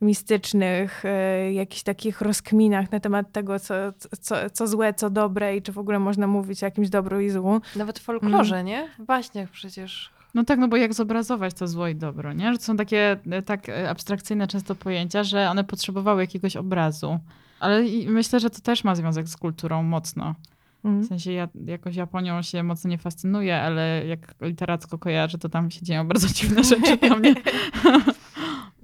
mistycznych, 0.00 1.04
y, 1.04 1.52
jakichś 1.52 1.82
takich 1.82 2.20
rozkminach 2.20 2.92
na 2.92 3.00
temat 3.00 3.32
tego, 3.32 3.60
co, 3.60 3.74
co, 4.20 4.50
co 4.50 4.66
złe, 4.66 4.94
co 4.94 5.10
dobre 5.10 5.56
i 5.56 5.62
czy 5.62 5.72
w 5.72 5.78
ogóle 5.78 5.98
można 5.98 6.26
mówić 6.26 6.62
o 6.62 6.66
jakimś 6.66 6.88
dobru 6.88 7.20
i 7.20 7.30
złu. 7.30 7.60
Nawet 7.76 7.98
w 7.98 8.02
folklorze, 8.02 8.54
mm. 8.54 8.66
nie? 8.66 8.88
W 8.98 9.04
baśniach 9.04 9.50
przecież 9.50 10.19
no 10.34 10.44
tak, 10.44 10.58
no 10.58 10.68
bo 10.68 10.76
jak 10.76 10.94
zobrazować 10.94 11.54
to 11.54 11.68
zło 11.68 11.88
i 11.88 11.94
dobro, 11.94 12.32
nie? 12.32 12.52
Że 12.52 12.58
to 12.58 12.64
są 12.64 12.76
takie 12.76 13.16
e, 13.30 13.42
tak 13.42 13.68
e, 13.68 13.90
abstrakcyjne 13.90 14.46
często 14.48 14.74
pojęcia, 14.74 15.24
że 15.24 15.50
one 15.50 15.64
potrzebowały 15.64 16.20
jakiegoś 16.20 16.56
obrazu. 16.56 17.18
Ale 17.60 17.82
myślę, 18.06 18.40
że 18.40 18.50
to 18.50 18.60
też 18.60 18.84
ma 18.84 18.94
związek 18.94 19.28
z 19.28 19.36
kulturą 19.36 19.82
mocno. 19.82 20.34
Mm. 20.84 21.02
W 21.02 21.06
sensie 21.06 21.32
ja 21.32 21.48
jakoś 21.64 21.96
Japonią 21.96 22.42
się 22.42 22.62
mocno 22.62 22.90
nie 22.90 22.98
fascynuję, 22.98 23.60
ale 23.62 24.06
jak 24.06 24.34
literacko 24.40 24.98
kojarzę, 24.98 25.38
to 25.38 25.48
tam 25.48 25.70
się 25.70 25.82
dzieją 25.82 26.08
bardzo 26.08 26.28
dziwne 26.34 26.64
rzeczy 26.64 26.96
dla 26.96 27.16
mnie. 27.16 27.34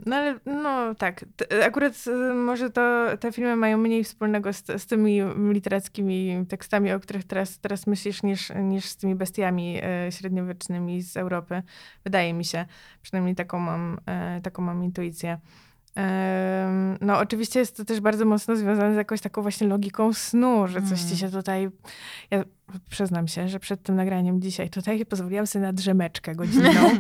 No 0.07 0.17
ale 0.17 0.39
no 0.47 0.95
tak, 0.95 1.25
akurat 1.65 1.95
y, 2.07 2.35
może 2.35 2.71
to 2.71 3.07
te 3.21 3.33
filmy 3.33 3.57
mają 3.57 3.79
mniej 3.79 4.05
wspólnego 4.05 4.53
z, 4.53 4.65
z 4.83 4.87
tymi 4.87 5.21
literackimi 5.53 6.47
tekstami, 6.49 6.93
o 6.93 7.01
których 7.01 7.25
teraz, 7.25 7.59
teraz 7.59 7.87
myślisz, 7.87 8.23
niż, 8.23 8.53
niż 8.55 8.85
z 8.85 8.97
tymi 8.97 9.15
bestiami 9.15 9.81
e, 9.83 10.13
średniowiecznymi 10.13 11.03
z 11.03 11.17
Europy. 11.17 11.63
Wydaje 12.05 12.35
mi 12.35 12.45
się. 12.45 12.67
Przynajmniej 13.03 13.35
taką 13.35 13.59
mam, 13.59 13.99
e, 14.07 14.41
taką 14.41 14.63
mam 14.63 14.85
intuicję. 14.85 15.39
No, 17.01 17.19
oczywiście 17.19 17.61
jest 17.61 17.77
to 17.77 17.85
też 17.85 18.01
bardzo 18.01 18.25
mocno 18.25 18.57
związane 18.57 18.95
z 18.95 18.97
jakąś 18.97 19.21
taką 19.21 19.43
właśnie 19.43 19.67
logiką 19.67 20.13
snu, 20.13 20.69
że 20.69 20.83
coś 20.83 21.01
ci 21.01 21.07
mm. 21.07 21.17
się 21.17 21.31
tutaj. 21.31 21.69
Ja 22.31 22.45
przyznam 22.91 23.29
się, 23.29 23.49
że 23.49 23.61
przed 23.61 23.83
tym 23.83 23.97
nagraniem 23.97 24.41
dzisiaj 24.41 24.71
tutaj 24.71 25.07
pozwoliłam 25.07 25.47
sobie 25.47 25.63
na 25.63 25.73
drzemeczkę 25.73 26.35
godzinną. 26.35 26.71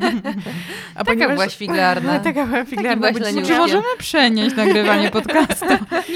A 0.94 0.98
taka 0.98 1.04
ponieważ... 1.04 1.36
byłaś 1.36 1.56
figlarna. 1.56 2.20
taka 2.30 2.46
była 2.46 2.64
figlarna. 2.64 3.12
Czy 3.46 3.58
możemy 3.58 3.84
przenieść 3.98 4.56
nagrywanie 4.56 5.10
podcastu? 5.10 5.66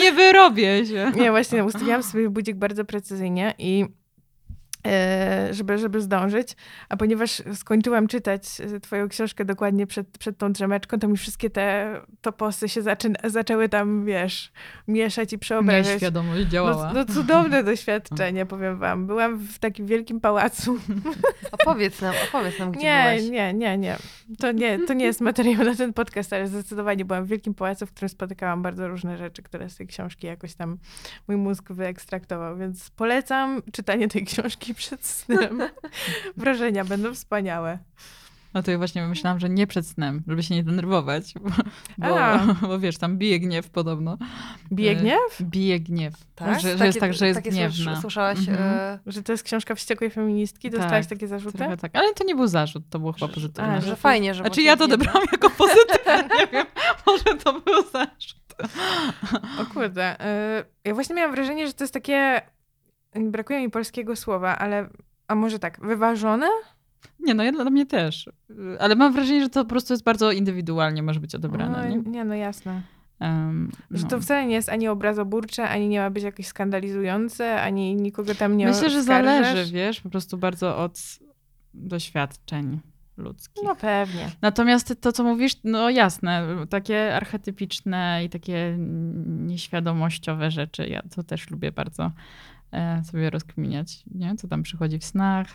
Nie 0.00 0.12
wyrobię 0.12 0.86
się. 0.86 1.12
Nie, 1.16 1.30
właśnie 1.30 1.64
ustawiłam 1.64 2.02
sobie 2.02 2.30
budzik 2.30 2.56
bardzo 2.56 2.84
precyzyjnie 2.84 3.54
i 3.58 3.86
żeby, 5.50 5.78
żeby 5.78 6.00
zdążyć. 6.00 6.56
A 6.88 6.96
ponieważ 6.96 7.42
skończyłam 7.54 8.06
czytać 8.06 8.42
e, 8.60 8.80
twoją 8.80 9.08
książkę 9.08 9.44
dokładnie 9.44 9.86
przed, 9.86 10.18
przed 10.18 10.38
tą 10.38 10.52
drzemeczką, 10.52 10.98
to 10.98 11.08
mi 11.08 11.16
wszystkie 11.16 11.50
te 11.50 11.96
toposy 12.20 12.68
się 12.68 12.82
zaczyna, 12.82 13.18
zaczęły 13.24 13.68
tam, 13.68 14.04
wiesz, 14.04 14.52
mieszać 14.88 15.32
i 15.32 15.38
przeobrażać. 15.38 15.96
Świadomość 15.96 16.46
działała. 16.46 16.92
No, 16.92 17.04
no 17.06 17.14
cudowne 17.14 17.64
doświadczenie, 17.70 18.46
powiem 18.46 18.78
wam. 18.78 19.06
Byłam 19.06 19.38
w 19.38 19.58
takim 19.58 19.86
wielkim 19.86 20.20
pałacu. 20.20 20.78
Opowiedz 21.60 22.00
nam, 22.00 22.14
opowiedz 22.28 22.58
nam, 22.58 22.72
gdzie 22.72 22.82
nie, 22.82 23.02
byłaś. 23.02 23.30
Nie, 23.30 23.54
nie, 23.54 23.78
nie. 23.78 23.96
To 24.38 24.52
nie, 24.52 24.78
to 24.78 24.94
nie 24.94 25.04
jest 25.04 25.20
materiał 25.20 25.64
na 25.64 25.74
ten 25.74 25.92
podcast, 25.92 26.32
ale 26.32 26.48
zdecydowanie 26.48 27.04
byłam 27.04 27.24
w 27.24 27.28
wielkim 27.28 27.54
pałacu, 27.54 27.86
w 27.86 27.92
którym 27.92 28.08
spotykałam 28.08 28.62
bardzo 28.62 28.88
różne 28.88 29.18
rzeczy, 29.18 29.42
które 29.42 29.70
z 29.70 29.76
tej 29.76 29.86
książki 29.86 30.26
jakoś 30.26 30.54
tam 30.54 30.78
mój 31.28 31.36
mózg 31.36 31.72
wyekstraktował, 31.72 32.56
więc 32.56 32.90
polecam 32.90 33.62
czytanie 33.72 34.08
tej 34.08 34.24
książki 34.24 34.69
przed 34.74 35.06
snem. 35.06 35.62
Wrażenia 36.36 36.84
będą 36.84 37.14
wspaniałe. 37.14 37.78
No 38.54 38.62
to 38.62 38.70
ja 38.70 38.78
właśnie 38.78 39.06
myślałam, 39.06 39.40
że 39.40 39.48
nie 39.48 39.66
przed 39.66 39.86
snem, 39.86 40.22
żeby 40.28 40.42
się 40.42 40.54
nie 40.54 40.64
denerwować, 40.64 41.34
bo, 41.34 41.50
bo, 41.98 42.68
bo, 42.68 42.78
wiesz, 42.78 42.98
tam 42.98 43.18
bije 43.18 43.40
gniew 43.40 43.70
podobno. 43.70 44.18
Bije 44.72 44.96
gniew? 44.96 45.42
Bije 45.42 45.80
gniew. 45.80 46.14
Tak? 46.34 46.60
Że, 46.60 46.78
że 46.78 46.86
jest 46.86 47.00
tak, 47.00 47.14
że 47.14 47.26
jest 47.26 47.40
gniewna. 47.40 48.00
Słyszałaś? 48.00 48.38
Mhm. 48.38 48.58
E... 48.58 48.98
Że 49.06 49.22
to 49.22 49.32
jest 49.32 49.44
książka 49.44 49.74
wściekłej 49.74 50.10
feministki? 50.10 50.70
Dostałaś 50.70 51.06
tak, 51.06 51.08
takie 51.08 51.28
zarzuty? 51.28 51.58
tak, 51.80 51.96
ale 51.96 52.14
to 52.14 52.24
nie 52.24 52.34
był 52.34 52.46
zarzut, 52.46 52.82
to 52.90 52.98
było 52.98 53.12
chyba 53.12 53.28
pozytywne. 53.28 53.72
A, 53.72 53.80
że 53.80 53.96
fajnie, 53.96 54.34
że 54.34 54.42
Znaczy 54.42 54.62
ja 54.62 54.76
to 54.76 54.84
odebrałam 54.84 55.22
jako 55.32 55.50
pozytywne, 55.50 56.28
nie 56.38 56.46
wiem, 56.46 56.66
może 57.06 57.38
to 57.44 57.60
był 57.60 57.82
zarzut. 57.92 58.40
O 59.58 59.74
kurde. 59.74 60.20
E, 60.20 60.64
ja 60.84 60.94
właśnie 60.94 61.14
miałam 61.14 61.34
wrażenie, 61.34 61.66
że 61.66 61.72
to 61.72 61.84
jest 61.84 61.94
takie 61.94 62.42
brakuje 63.14 63.60
mi 63.60 63.70
polskiego 63.70 64.16
słowa, 64.16 64.58
ale 64.58 64.88
a 65.28 65.34
może 65.34 65.58
tak, 65.58 65.80
wyważone? 65.80 66.46
Nie, 67.20 67.34
no 67.34 67.42
ja 67.42 67.52
dla 67.52 67.64
mnie 67.64 67.86
też. 67.86 68.30
Ale 68.78 68.96
mam 68.96 69.12
wrażenie, 69.12 69.42
że 69.42 69.48
to 69.48 69.64
po 69.64 69.68
prostu 69.68 69.92
jest 69.92 70.04
bardzo 70.04 70.32
indywidualnie 70.32 71.02
może 71.02 71.20
być 71.20 71.34
odebrane. 71.34 71.88
No, 71.88 71.96
nie? 71.96 72.10
nie, 72.10 72.24
no 72.24 72.34
jasne. 72.34 72.82
Um, 73.20 73.70
że 73.90 74.02
no. 74.02 74.08
to 74.08 74.20
wcale 74.20 74.46
nie 74.46 74.54
jest 74.54 74.68
ani 74.68 74.88
obrazoburcze, 74.88 75.68
ani 75.68 75.88
nie 75.88 76.00
ma 76.00 76.10
być 76.10 76.24
jakieś 76.24 76.46
skandalizujące, 76.46 77.60
ani 77.60 77.96
nikogo 77.96 78.34
tam 78.34 78.56
nie 78.56 78.66
Myślę, 78.66 78.90
że 78.90 79.02
zależy, 79.02 79.72
wiesz, 79.72 80.00
po 80.00 80.10
prostu 80.10 80.38
bardzo 80.38 80.78
od 80.78 81.00
doświadczeń 81.74 82.80
ludzkich. 83.16 83.64
No 83.64 83.76
pewnie. 83.76 84.30
Natomiast 84.42 85.00
to, 85.00 85.12
co 85.12 85.24
mówisz, 85.24 85.52
no 85.64 85.90
jasne, 85.90 86.46
takie 86.70 87.16
archetypiczne 87.16 88.24
i 88.24 88.28
takie 88.28 88.76
nieświadomościowe 89.26 90.50
rzeczy, 90.50 90.86
ja 90.86 91.02
to 91.14 91.22
też 91.22 91.50
lubię 91.50 91.72
bardzo. 91.72 92.10
E, 92.72 93.04
sobie 93.04 93.30
rozkminiać, 93.30 94.04
nie? 94.14 94.36
co 94.36 94.48
tam 94.48 94.62
przychodzi 94.62 94.98
w 94.98 95.04
snach. 95.04 95.48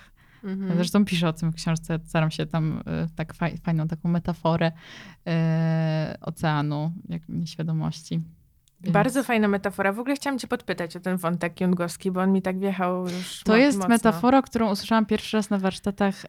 Mhm. 0.43 0.75
Zresztą 0.75 1.05
piszę 1.05 1.27
o 1.27 1.33
tym 1.33 1.51
w 1.51 1.55
książce, 1.55 1.99
staram 2.05 2.31
się 2.31 2.45
tam 2.45 2.83
e, 2.85 3.07
tak 3.15 3.33
faj, 3.33 3.57
fajną 3.57 3.87
taką 3.87 4.09
metaforę 4.09 4.71
e, 5.27 6.17
oceanu, 6.21 6.91
jak 7.09 7.29
nieświadomości. 7.29 8.21
Więc... 8.81 8.93
Bardzo 8.93 9.23
fajna 9.23 9.47
metafora. 9.47 9.93
W 9.93 9.99
ogóle 9.99 10.15
chciałam 10.15 10.39
cię 10.39 10.47
podpytać 10.47 10.95
o 10.95 10.99
ten 10.99 11.17
wątek 11.17 11.61
jungowski, 11.61 12.11
bo 12.11 12.21
on 12.21 12.31
mi 12.31 12.41
tak 12.41 12.59
wjechał 12.59 13.03
już 13.03 13.43
To 13.43 13.57
jest 13.57 13.77
mocno. 13.77 13.89
metafora, 13.89 14.41
którą 14.41 14.71
usłyszałam 14.71 15.05
pierwszy 15.05 15.37
raz 15.37 15.49
na 15.49 15.57
warsztatach 15.57 16.25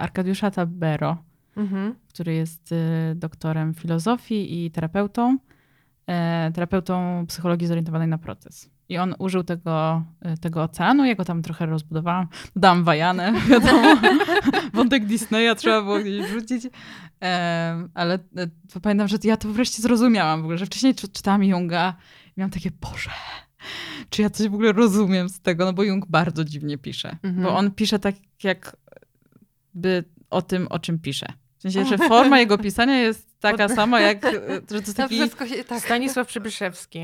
Arkadiusza 0.00 0.50
Tabero, 0.50 1.16
mhm. 1.56 1.94
który 2.08 2.34
jest 2.34 2.74
doktorem 3.14 3.74
filozofii 3.74 4.64
i 4.64 4.70
terapeutą. 4.70 5.38
terapeutą 6.54 7.24
psychologii 7.26 7.68
zorientowanej 7.68 8.08
na 8.08 8.18
proces. 8.18 8.73
I 8.88 8.98
on 8.98 9.14
użył 9.18 9.44
tego, 9.44 10.02
e, 10.20 10.36
tego 10.36 10.62
oceanu, 10.62 11.04
ja 11.04 11.14
go 11.14 11.24
tam 11.24 11.42
trochę 11.42 11.66
rozbudowałam. 11.66 12.26
Dodałam 12.56 12.84
wajanę, 12.84 13.32
wiadomo. 13.50 13.96
Wątek 14.72 15.06
Disneya 15.06 15.54
trzeba 15.56 15.82
było 15.82 15.98
gdzieś 15.98 16.26
wrzucić. 16.26 16.66
E, 17.22 17.88
ale 17.94 18.14
e, 18.74 18.80
pamiętam, 18.82 19.08
że 19.08 19.16
ja 19.24 19.36
to 19.36 19.48
wreszcie 19.48 19.82
zrozumiałam 19.82 20.40
w 20.40 20.44
ogóle, 20.44 20.58
że 20.58 20.66
wcześniej 20.66 20.94
czy- 20.94 21.08
czytałam 21.08 21.44
Junga 21.44 21.94
i 22.26 22.32
miałam 22.36 22.50
takie, 22.50 22.70
Boże, 22.80 23.10
czy 24.10 24.22
ja 24.22 24.30
coś 24.30 24.48
w 24.48 24.54
ogóle 24.54 24.72
rozumiem 24.72 25.28
z 25.28 25.40
tego? 25.40 25.64
No 25.64 25.72
bo 25.72 25.82
Jung 25.82 26.06
bardzo 26.08 26.44
dziwnie 26.44 26.78
pisze. 26.78 27.16
Mhm. 27.22 27.42
Bo 27.44 27.56
on 27.56 27.70
pisze 27.70 27.98
tak 27.98 28.14
jakby 28.42 30.04
o 30.30 30.42
tym, 30.42 30.66
o 30.68 30.78
czym 30.78 30.98
pisze. 30.98 31.26
W 31.58 31.62
sensie, 31.62 31.84
że 31.84 31.98
forma 31.98 32.40
jego 32.40 32.58
pisania 32.58 32.98
jest 32.98 33.40
taka 33.40 33.68
sama, 33.68 34.00
jak, 34.00 34.24
e, 34.24 34.30
że 34.32 34.60
to 34.60 34.74
jest 34.74 34.96
taki 34.96 35.14
wszystko 35.18 35.46
się, 35.46 35.64
tak. 35.64 35.82
Stanisław 35.82 36.26
Przybyszewski. 36.28 36.98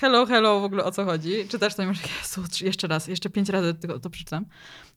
Hello, 0.00 0.26
hello, 0.26 0.60
w 0.60 0.64
ogóle 0.64 0.84
o 0.84 0.90
co 0.90 1.04
chodzi. 1.04 1.32
Czytasz 1.48 1.74
to 1.74 1.82
i 1.82 1.86
masz, 1.86 1.98
Jezu, 2.22 2.64
jeszcze 2.64 2.88
raz, 2.88 3.06
jeszcze 3.08 3.30
pięć 3.30 3.48
razy 3.48 3.74
to, 3.74 3.98
to 4.00 4.10
przeczytam. 4.10 4.46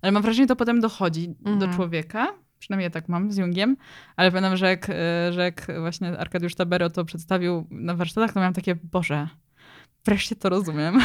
Ale 0.01 0.11
mam 0.11 0.23
wrażenie, 0.23 0.43
że 0.43 0.47
to 0.47 0.55
potem 0.55 0.79
dochodzi 0.81 1.29
do 1.41 1.49
Mhm. 1.51 1.73
człowieka. 1.75 2.27
Przynajmniej 2.59 2.83
ja 2.83 2.89
tak 2.89 3.09
mam 3.09 3.31
z 3.31 3.37
Jungiem. 3.37 3.77
Ale 4.15 4.31
pamiętam, 4.31 4.57
że 4.57 4.65
jak, 4.67 4.89
e, 4.89 4.93
że 5.33 5.41
jak 5.43 5.67
właśnie 5.79 6.19
Arkadiusz 6.19 6.55
Tabero 6.55 6.89
to 6.89 7.05
przedstawił 7.05 7.67
na 7.71 7.95
warsztatach, 7.95 8.33
to 8.33 8.39
miałam 8.39 8.53
takie, 8.53 8.75
Boże, 8.75 9.27
wreszcie 10.05 10.35
to 10.35 10.49
rozumiem. 10.49 10.99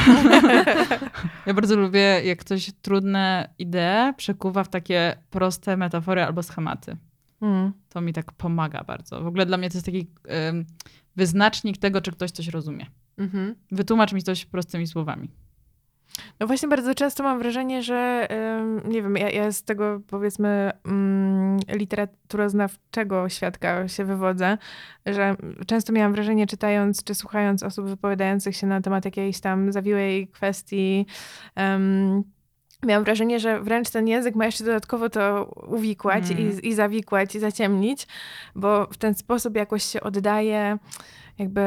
ja 1.46 1.54
bardzo 1.54 1.76
lubię, 1.76 2.00
jak 2.24 2.38
ktoś 2.38 2.70
trudne 2.82 3.54
idee 3.58 4.12
przekuwa 4.16 4.64
w 4.64 4.68
takie 4.68 5.16
proste 5.30 5.76
metafory 5.76 6.22
albo 6.24 6.42
schematy. 6.42 6.96
Mm. 7.42 7.72
To 7.88 8.00
mi 8.00 8.12
tak 8.12 8.32
pomaga 8.32 8.84
bardzo. 8.84 9.22
W 9.22 9.26
ogóle 9.26 9.46
dla 9.46 9.56
mnie 9.56 9.70
to 9.70 9.76
jest 9.76 9.86
taki 9.86 10.10
wyznacznik 11.16 11.78
tego, 11.78 12.00
czy 12.00 12.12
ktoś 12.12 12.30
coś 12.30 12.48
rozumie. 12.48 12.86
Mhm. 13.18 13.54
Wytłumacz 13.72 14.12
mi 14.12 14.22
coś 14.22 14.46
prostymi 14.46 14.86
słowami. 14.86 15.30
No 16.40 16.46
właśnie 16.46 16.68
bardzo 16.68 16.94
często 16.94 17.22
mam 17.22 17.38
wrażenie, 17.38 17.82
że 17.82 18.28
nie 18.84 19.02
wiem, 19.02 19.16
ja, 19.16 19.30
ja 19.30 19.52
z 19.52 19.62
tego 19.62 20.00
powiedzmy 20.06 20.70
um, 20.84 21.58
literaturoznawczego 21.68 23.28
świadka 23.28 23.88
się 23.88 24.04
wywodzę, 24.04 24.58
że 25.06 25.36
często 25.66 25.92
miałam 25.92 26.12
wrażenie 26.12 26.46
czytając 26.46 27.04
czy 27.04 27.14
słuchając 27.14 27.62
osób 27.62 27.86
wypowiadających 27.86 28.56
się 28.56 28.66
na 28.66 28.80
temat 28.80 29.04
jakiejś 29.04 29.40
tam 29.40 29.72
zawiłej 29.72 30.28
kwestii, 30.28 31.06
um, 31.56 32.24
Miałam 32.86 33.04
wrażenie, 33.04 33.40
że 33.40 33.60
wręcz 33.62 33.90
ten 33.90 34.08
język 34.08 34.34
ma 34.34 34.46
jeszcze 34.46 34.64
dodatkowo 34.64 35.10
to 35.10 35.44
uwikłać 35.68 36.30
Mm. 36.30 36.60
i, 36.62 36.68
i 36.68 36.74
zawikłać, 36.74 37.34
i 37.34 37.40
zaciemnić, 37.40 38.06
bo 38.54 38.86
w 38.86 38.96
ten 38.96 39.14
sposób 39.14 39.56
jakoś 39.56 39.82
się 39.82 40.00
oddaje 40.00 40.78
jakby 41.40 41.60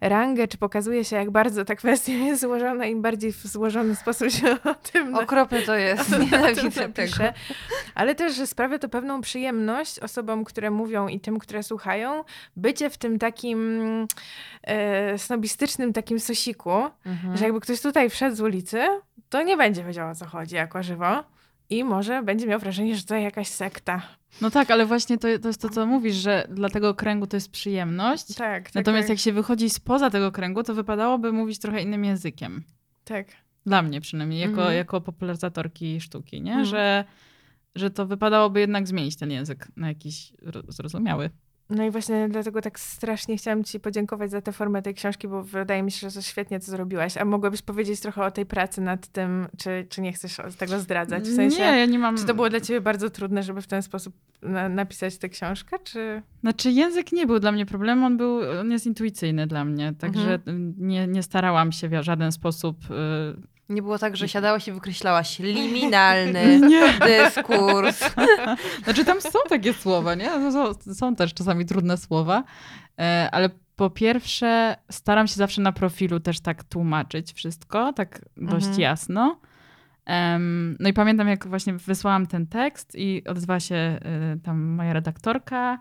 rangę, 0.00 0.48
czy 0.48 0.58
pokazuje 0.58 1.04
się, 1.04 1.16
jak 1.16 1.30
bardzo 1.30 1.64
ta 1.64 1.74
kwestia 1.74 2.12
jest 2.12 2.40
złożona, 2.40 2.86
im 2.86 3.02
bardziej 3.02 3.32
w 3.32 3.46
złożony 3.46 3.96
sposób 3.96 4.30
się 4.30 4.56
o 4.64 4.74
tym 4.74 5.14
Okropne 5.14 5.62
to 5.62 5.74
jest. 5.74 6.10
tym 6.10 6.22
Nienawidzę 6.22 6.88
tego. 6.88 7.14
Ale 7.94 8.14
też, 8.14 8.34
że 8.36 8.46
sprawia 8.46 8.78
to 8.78 8.88
pewną 8.88 9.20
przyjemność 9.20 9.98
osobom, 9.98 10.44
które 10.44 10.70
mówią 10.70 11.08
i 11.08 11.20
tym, 11.20 11.38
które 11.38 11.62
słuchają, 11.62 12.24
bycie 12.56 12.90
w 12.90 12.98
tym 12.98 13.18
takim 13.18 14.06
e, 14.62 15.18
snobistycznym 15.18 15.92
takim 15.92 16.20
sosiku, 16.20 16.70
Mhm. 17.06 17.36
że 17.36 17.44
jakby 17.44 17.60
ktoś 17.60 17.80
tutaj 17.80 18.10
wszedł 18.10 18.36
z 18.36 18.40
ulicy, 18.40 18.82
to 19.28 19.42
nie 19.42 19.56
będzie 19.56 19.84
wiedział 19.84 20.10
o 20.10 20.14
co 20.14 20.26
chodzi 20.26 20.54
jako 20.54 20.82
żywo 20.82 21.24
i 21.70 21.84
może 21.84 22.22
będzie 22.22 22.46
miał 22.46 22.60
wrażenie, 22.60 22.96
że 22.96 23.02
to 23.02 23.14
jakaś 23.16 23.48
sekta. 23.48 24.02
No 24.40 24.50
tak, 24.50 24.70
ale 24.70 24.86
właśnie 24.86 25.18
to, 25.18 25.28
to 25.42 25.48
jest 25.48 25.60
to, 25.60 25.68
co 25.68 25.86
mówisz, 25.86 26.14
że 26.16 26.46
dla 26.50 26.68
tego 26.68 26.94
kręgu 26.94 27.26
to 27.26 27.36
jest 27.36 27.50
przyjemność. 27.50 28.26
Tak, 28.34 28.64
tak. 28.64 28.74
Natomiast 28.74 29.04
tak, 29.08 29.08
jak 29.08 29.18
się 29.18 29.32
wychodzi 29.32 29.70
spoza 29.70 30.10
tego 30.10 30.32
kręgu, 30.32 30.62
to 30.62 30.74
wypadałoby 30.74 31.32
mówić 31.32 31.58
trochę 31.58 31.82
innym 31.82 32.04
językiem. 32.04 32.64
tak. 33.04 33.26
Dla 33.66 33.82
mnie 33.82 34.00
przynajmniej, 34.00 34.40
jako, 34.40 34.52
Mhm. 34.60 34.76
jako 34.76 35.00
popularyzatorki 35.00 36.00
sztuki, 36.00 36.42
nie? 36.42 36.50
Mhm. 36.50 36.66
Że, 36.66 37.04
że 37.74 37.90
to 37.90 38.06
wypadałoby 38.06 38.60
jednak 38.60 38.86
zmienić 38.88 39.16
ten 39.16 39.30
język 39.30 39.68
na 39.76 39.88
jakiś 39.88 40.32
ro- 40.42 40.62
zrozumiały. 40.72 41.30
No 41.70 41.84
i 41.84 41.90
właśnie 41.90 42.28
dlatego 42.28 42.60
tak 42.60 42.80
strasznie 42.80 43.36
chciałam 43.36 43.64
ci 43.64 43.80
podziękować 43.80 44.30
za 44.30 44.40
tę 44.40 44.52
formę 44.52 44.82
tej 44.82 44.94
książki, 44.94 45.28
bo 45.28 45.42
wydaje 45.42 45.82
mi 45.82 45.90
się, 45.90 46.10
że 46.10 46.14
to 46.14 46.22
świetnie 46.22 46.60
to 46.60 46.66
zrobiłaś. 46.66 47.16
A 47.16 47.24
mogłabyś 47.24 47.62
powiedzieć 47.62 48.00
trochę 48.00 48.24
o 48.24 48.30
tej 48.30 48.46
pracy 48.46 48.80
nad 48.80 49.06
tym, 49.08 49.46
czy, 49.58 49.86
czy 49.88 50.00
nie 50.00 50.12
chcesz 50.12 50.36
tego 50.58 50.78
zdradzać? 50.80 51.24
W 51.24 51.34
sensie, 51.36 51.58
Nie, 51.58 51.78
ja 51.78 51.86
nie 51.86 51.98
mam... 51.98 52.16
czy 52.16 52.24
to 52.24 52.34
było 52.34 52.50
dla 52.50 52.60
ciebie 52.60 52.80
bardzo 52.80 53.10
trudne, 53.10 53.42
żeby 53.42 53.62
w 53.62 53.66
ten 53.66 53.82
sposób 53.82 54.14
na, 54.42 54.68
napisać 54.68 55.18
tę 55.18 55.28
książkę, 55.28 55.78
czy... 55.84 56.22
Znaczy 56.40 56.70
język 56.70 57.12
nie 57.12 57.26
był 57.26 57.38
dla 57.40 57.52
mnie 57.52 57.66
problemem, 57.66 58.04
on, 58.04 58.16
był, 58.16 58.40
on 58.60 58.70
jest 58.70 58.86
intuicyjny 58.86 59.46
dla 59.46 59.64
mnie, 59.64 59.92
także 59.98 60.34
Mhm. 60.34 60.74
nie, 60.78 61.06
nie 61.06 61.22
starałam 61.22 61.72
się 61.72 61.88
w 61.88 62.02
żaden 62.02 62.32
sposób... 62.32 62.76
y, 62.90 63.50
Nie 63.70 63.82
było 63.82 63.98
tak, 63.98 64.16
że 64.16 64.28
siadałaś 64.28 64.68
i 64.68 64.72
wykreślałaś 64.72 65.38
liminalny 65.38 66.60
Nie. 66.70 66.92
dyskurs. 67.06 68.00
Znaczy 68.84 69.04
tam 69.04 69.20
są 69.20 69.38
takie 69.48 69.74
słowa, 69.74 70.14
nie? 70.14 70.38
No, 70.38 70.52
Są, 70.52 70.94
są 70.94 71.16
też 71.16 71.34
czasami 71.34 71.66
trudne 71.66 71.96
słowa, 71.96 72.44
e, 73.00 73.28
ale 73.32 73.50
po 73.76 73.90
pierwsze 73.90 74.76
staram 74.90 75.26
się 75.26 75.34
zawsze 75.34 75.62
na 75.62 75.72
profilu 75.72 76.20
też 76.20 76.40
tak 76.40 76.64
tłumaczyć 76.64 77.32
wszystko, 77.32 77.92
tak 77.92 78.24
dość 78.36 78.66
Mhm. 78.66 78.80
jasno. 78.80 79.40
No 80.80 80.88
i 80.88 80.92
pamiętam, 80.92 81.28
jak 81.28 81.46
właśnie 81.46 81.72
wysłałam 81.72 82.26
ten 82.26 82.46
tekst 82.46 82.94
i 82.94 83.22
odezwała 83.28 83.60
się 83.60 83.74
e, 83.74 84.00
tam 84.42 84.60
moja 84.62 84.92
redaktorka, 84.92 85.78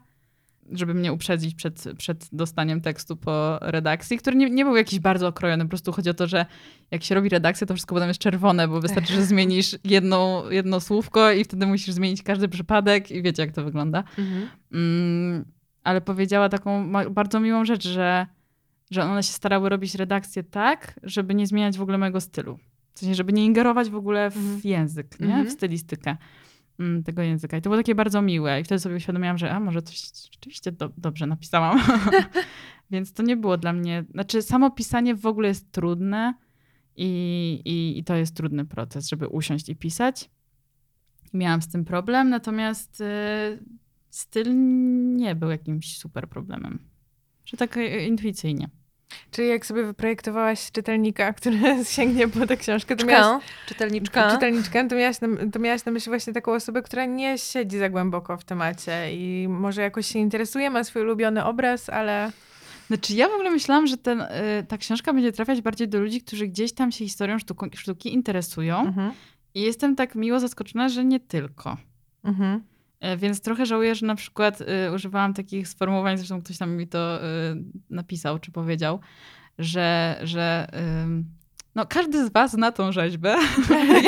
żeby 0.72 0.94
mnie 0.94 1.14
uprzedzić 1.14 1.56
przed, 1.56 1.86
przed 1.98 2.30
dostaniem 2.32 2.82
tekstu 2.82 3.16
po 3.16 3.60
redakcji, 3.62 4.18
który 4.18 4.36
nie, 4.38 4.50
nie 4.50 4.66
był 4.66 4.76
jakiś 4.76 5.00
bardzo 5.00 5.28
okrojony. 5.28 5.64
Po 5.64 5.70
prostu 5.70 5.92
chodzi 5.92 6.10
o 6.10 6.14
to, 6.14 6.28
że 6.28 6.46
jak 6.92 7.04
się 7.04 7.16
robi 7.16 7.30
redakcję, 7.30 7.68
to 7.68 7.74
wszystko 7.74 7.96
potem 7.96 8.08
jest 8.08 8.20
czerwone, 8.20 8.68
bo 8.68 8.82
wystarczy, 8.82 9.14
że 9.14 9.26
zmienisz 9.34 9.78
jedną, 9.84 10.50
jedno 10.50 10.80
słówko 10.80 11.32
i 11.32 11.44
wtedy 11.44 11.66
musisz 11.66 11.94
zmienić 11.94 12.24
każdy 12.24 12.48
przypadek 12.50 13.12
i 13.12 13.22
wiecie, 13.22 13.44
jak 13.44 13.52
to 13.52 13.64
wygląda. 13.64 14.04
Mhm. 14.18 14.50
Mm, 14.74 15.46
ale 15.84 16.02
powiedziała 16.02 16.50
taką 16.50 16.92
bardzo 17.12 17.40
miłą 17.40 17.66
rzecz, 17.66 17.88
że, 17.88 18.28
że 18.92 19.04
one 19.04 19.24
się 19.24 19.34
starały 19.34 19.70
robić 19.70 19.96
redakcję 19.96 20.44
tak, 20.44 21.00
żeby 21.04 21.36
nie 21.36 21.48
zmieniać 21.48 21.78
w 21.78 21.82
ogóle 21.82 21.98
mojego 21.98 22.22
stylu. 22.22 22.60
W 22.94 23.00
sensie, 23.00 23.16
żeby 23.16 23.34
nie 23.34 23.46
ingerować 23.46 23.90
w 23.90 23.96
ogóle 23.96 24.32
w 24.32 24.38
Mhm. 24.38 24.62
język, 24.64 25.20
nie? 25.20 25.26
Mhm. 25.26 25.48
w 25.48 25.52
stylistykę 25.52 26.10
mm, 26.10 26.20
tego 27.06 27.22
języka. 27.22 27.58
I 27.58 27.62
to 27.62 27.70
było 27.70 27.78
takie 27.78 27.96
bardzo 27.96 28.22
miłe. 28.22 28.62
I 28.62 28.64
wtedy 28.64 28.80
sobie 28.80 28.96
uświadomiłam, 28.96 29.38
że 29.38 29.52
a 29.52 29.60
może 29.60 29.82
coś 29.82 30.12
rzeczywiście 30.32 30.72
do, 30.72 30.90
dobrze 30.98 31.28
napisałam. 31.28 31.80
Więc 32.92 33.14
to 33.14 33.24
nie 33.24 33.38
było 33.38 33.58
dla 33.58 33.74
mnie... 33.74 34.06
Znaczy 34.12 34.42
samo 34.42 34.72
pisanie 34.72 35.16
w 35.16 35.26
ogóle 35.26 35.48
jest 35.48 35.72
trudne 35.72 36.34
i, 36.96 37.62
i, 37.66 38.00
i 38.00 38.04
to 38.04 38.16
jest 38.16 38.36
trudny 38.36 38.66
proces, 38.66 39.10
żeby 39.10 39.28
usiąść 39.28 39.70
i 39.70 39.76
pisać. 39.76 40.30
Miałam 41.34 41.62
z 41.62 41.68
tym 41.68 41.86
problem, 41.86 42.30
natomiast 42.30 43.02
y, 43.02 43.06
styl 44.10 44.48
nie 45.16 45.36
był 45.36 45.50
jakimś 45.50 45.98
super 45.98 46.30
problemem. 46.30 46.80
Że 47.46 47.58
tak 47.58 47.78
y, 47.78 48.06
intuicyjnie. 48.06 48.70
Czy 49.32 49.44
jak 49.44 49.66
sobie 49.66 49.84
wyprojektowałaś 49.84 50.72
czytelnika, 50.72 51.34
który 51.38 51.60
sięgnie 51.84 52.28
po 52.28 52.48
tę 52.48 52.58
książkę, 52.58 52.96
to 52.96 53.06
miałaś, 53.06 53.44
Czytelniczka. 53.68 54.32
Czytelniczka. 54.32 54.32
czytelniczkę, 54.32 54.88
to 54.88 54.96
miałaś, 54.96 55.22
na, 55.22 55.28
to 55.52 55.60
miałaś 55.60 55.86
na 55.86 55.92
myśli 55.92 56.10
właśnie 56.10 56.34
taką 56.34 56.54
osobę, 56.54 56.82
która 56.82 57.06
nie 57.06 57.38
siedzi 57.38 57.78
za 57.78 57.90
głęboko 57.90 58.38
w 58.38 58.44
temacie 58.44 59.14
i 59.16 59.48
może 59.48 59.82
jakoś 59.82 60.08
się 60.08 60.20
interesuje, 60.20 60.70
ma 60.70 60.84
swój 60.84 61.02
ulubiony 61.02 61.46
obraz, 61.46 61.90
ale... 61.90 62.32
Znaczy 62.88 63.14
ja 63.14 63.30
w 63.30 63.32
ogóle 63.32 63.52
myślałam, 63.52 63.88
że 63.88 63.98
ten, 63.98 64.22
y, 64.22 64.28
ta 64.68 64.78
książka 64.78 65.14
będzie 65.14 65.32
trafiać 65.32 65.62
bardziej 65.62 65.88
do 65.88 66.00
ludzi, 66.00 66.22
którzy 66.22 66.48
gdzieś 66.48 66.74
tam 66.74 66.92
się 66.92 66.98
historią 67.06 67.40
sztuku, 67.40 67.66
sztuki 67.76 68.14
interesują. 68.14 68.80
Mhm. 68.80 69.12
I 69.54 69.62
jestem 69.62 69.96
tak 69.96 70.16
miło 70.16 70.40
zaskoczona, 70.40 70.90
że 70.90 71.06
nie 71.06 71.20
tylko. 71.20 71.78
Mhm. 72.24 72.64
E, 73.00 73.18
Więc 73.18 73.42
trochę 73.42 73.66
żałuję, 73.66 73.96
że 73.96 74.06
na 74.06 74.16
przykład 74.16 74.62
y, 74.62 74.66
używałam 74.96 75.34
takich 75.34 75.68
sformułowań, 75.68 76.18
zresztą 76.18 76.42
ktoś 76.42 76.58
tam 76.58 76.72
mi 76.76 76.88
to 76.88 77.24
y, 77.24 77.28
napisał 77.90 78.40
czy 78.40 78.52
powiedział, 78.52 79.00
że, 79.58 80.20
że 80.24 80.68
no, 81.80 81.86
każdy 81.86 82.26
z 82.26 82.30
was 82.30 82.52
zna 82.52 82.72
tą 82.72 82.92
rzeźbę. 82.92 83.36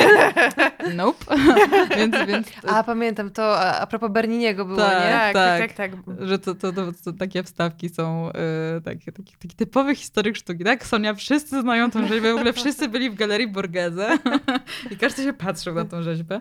nope. 0.96 1.24
więc, 1.98 2.16
więc 2.26 2.48
A 2.68 2.82
pamiętam 2.82 3.30
to, 3.30 3.60
a, 3.60 3.80
a 3.80 3.86
propos 3.86 4.10
Berniniego 4.10 4.64
było, 4.64 4.78
Tak. 4.78 5.04
nie? 5.04 5.10
Tak, 5.10 5.32
tak, 5.32 5.72
tak. 5.72 5.90
tak, 6.06 6.28
że 6.28 6.38
to, 6.38 6.54
to, 6.54 6.72
to, 6.72 6.92
to 7.04 7.12
takie 7.12 7.42
wstawki 7.42 7.88
są 7.88 8.30
y, 8.78 8.80
takie, 8.80 9.12
takie, 9.12 9.32
taki 9.38 9.56
typowy 9.56 9.94
historyk 9.94 10.36
sztuki. 10.36 10.64
Tak, 10.64 10.86
Sonia, 10.86 11.14
wszyscy 11.14 11.60
znają 11.60 11.90
tą 11.90 12.06
rzeźbę. 12.08 12.32
W 12.32 12.36
ogóle 12.36 12.52
wszyscy 12.52 12.88
byli 12.88 13.10
w 13.10 13.14
galerii 13.14 13.48
Borghese 13.48 14.18
i 14.90 14.96
każdy 14.96 15.22
się 15.22 15.32
patrzył 15.32 15.74
na 15.74 15.84
tą 15.84 16.02
rzeźbę. 16.02 16.40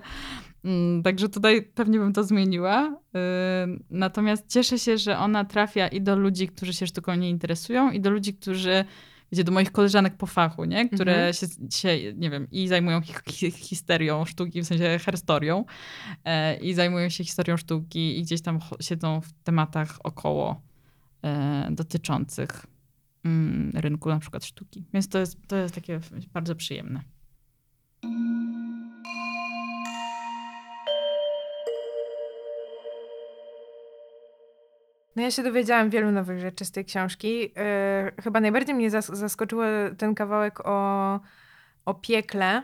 Mm, 0.65 1.03
Także 1.03 1.29
tutaj 1.29 1.61
pewnie 1.61 1.99
bym 1.99 2.13
to 2.13 2.23
zmieniła. 2.23 2.87
Y, 2.87 3.79
Natomiast 3.89 4.47
cieszę 4.47 4.79
się, 4.79 4.97
że 4.97 5.17
ona 5.17 5.45
trafia 5.45 5.87
i 5.87 6.01
do 6.01 6.15
ludzi, 6.15 6.47
którzy 6.47 6.73
się 6.73 6.87
sztuką 6.87 7.15
nie 7.15 7.29
interesują, 7.29 7.91
i 7.91 7.99
do 7.99 8.09
ludzi, 8.09 8.33
którzy, 8.33 8.85
wiecie, 9.31 9.43
do 9.43 9.51
moich 9.51 9.71
koleżanek 9.71 10.17
po 10.17 10.25
fachu, 10.25 10.65
nie? 10.65 10.89
które 10.89 11.13
Mhm. 11.13 11.33
się, 11.33 11.47
się, 11.71 12.13
nie 12.13 12.29
wiem, 12.29 12.47
i 12.51 12.67
zajmują 12.67 13.01
hi 13.01 13.13
hi 13.27 13.51
histerią 13.51 14.25
sztuki, 14.25 14.61
w 14.61 14.67
sensie 14.67 14.99
herstorią, 14.99 15.65
e, 16.25 16.57
i 16.57 16.73
zajmują 16.73 17.09
się 17.09 17.23
historią 17.23 17.57
sztuki 17.57 18.19
i 18.19 18.23
gdzieś 18.23 18.41
tam 18.41 18.59
siedzą 18.81 19.21
w 19.21 19.33
tematach 19.43 19.97
około 20.03 20.61
e, 21.23 21.67
dotyczących 21.71 22.65
mm, 23.25 23.71
rynku 23.75 24.09
na 24.09 24.19
przykład 24.19 24.45
sztuki. 24.45 24.85
Więc 24.93 25.09
to 25.09 25.19
jest, 25.19 25.37
to 25.47 25.55
jest 25.55 25.75
takie 25.75 25.99
bardzo 26.33 26.55
przyjemne. 26.55 27.01
No 35.15 35.21
ja 35.21 35.31
się 35.31 35.43
dowiedziałam 35.43 35.89
wielu 35.89 36.11
nowych 36.11 36.39
rzeczy 36.39 36.65
z 36.65 36.71
tej 36.71 36.85
książki. 36.85 37.39
Yy, 37.41 37.51
chyba 38.23 38.39
najbardziej 38.39 38.75
mnie 38.75 38.89
zas 38.89 39.07
zaskoczyło 39.07 39.63
ten 39.97 40.15
kawałek 40.15 40.59
o, 40.67 41.19
o 41.85 41.93
piekle, 41.93 42.61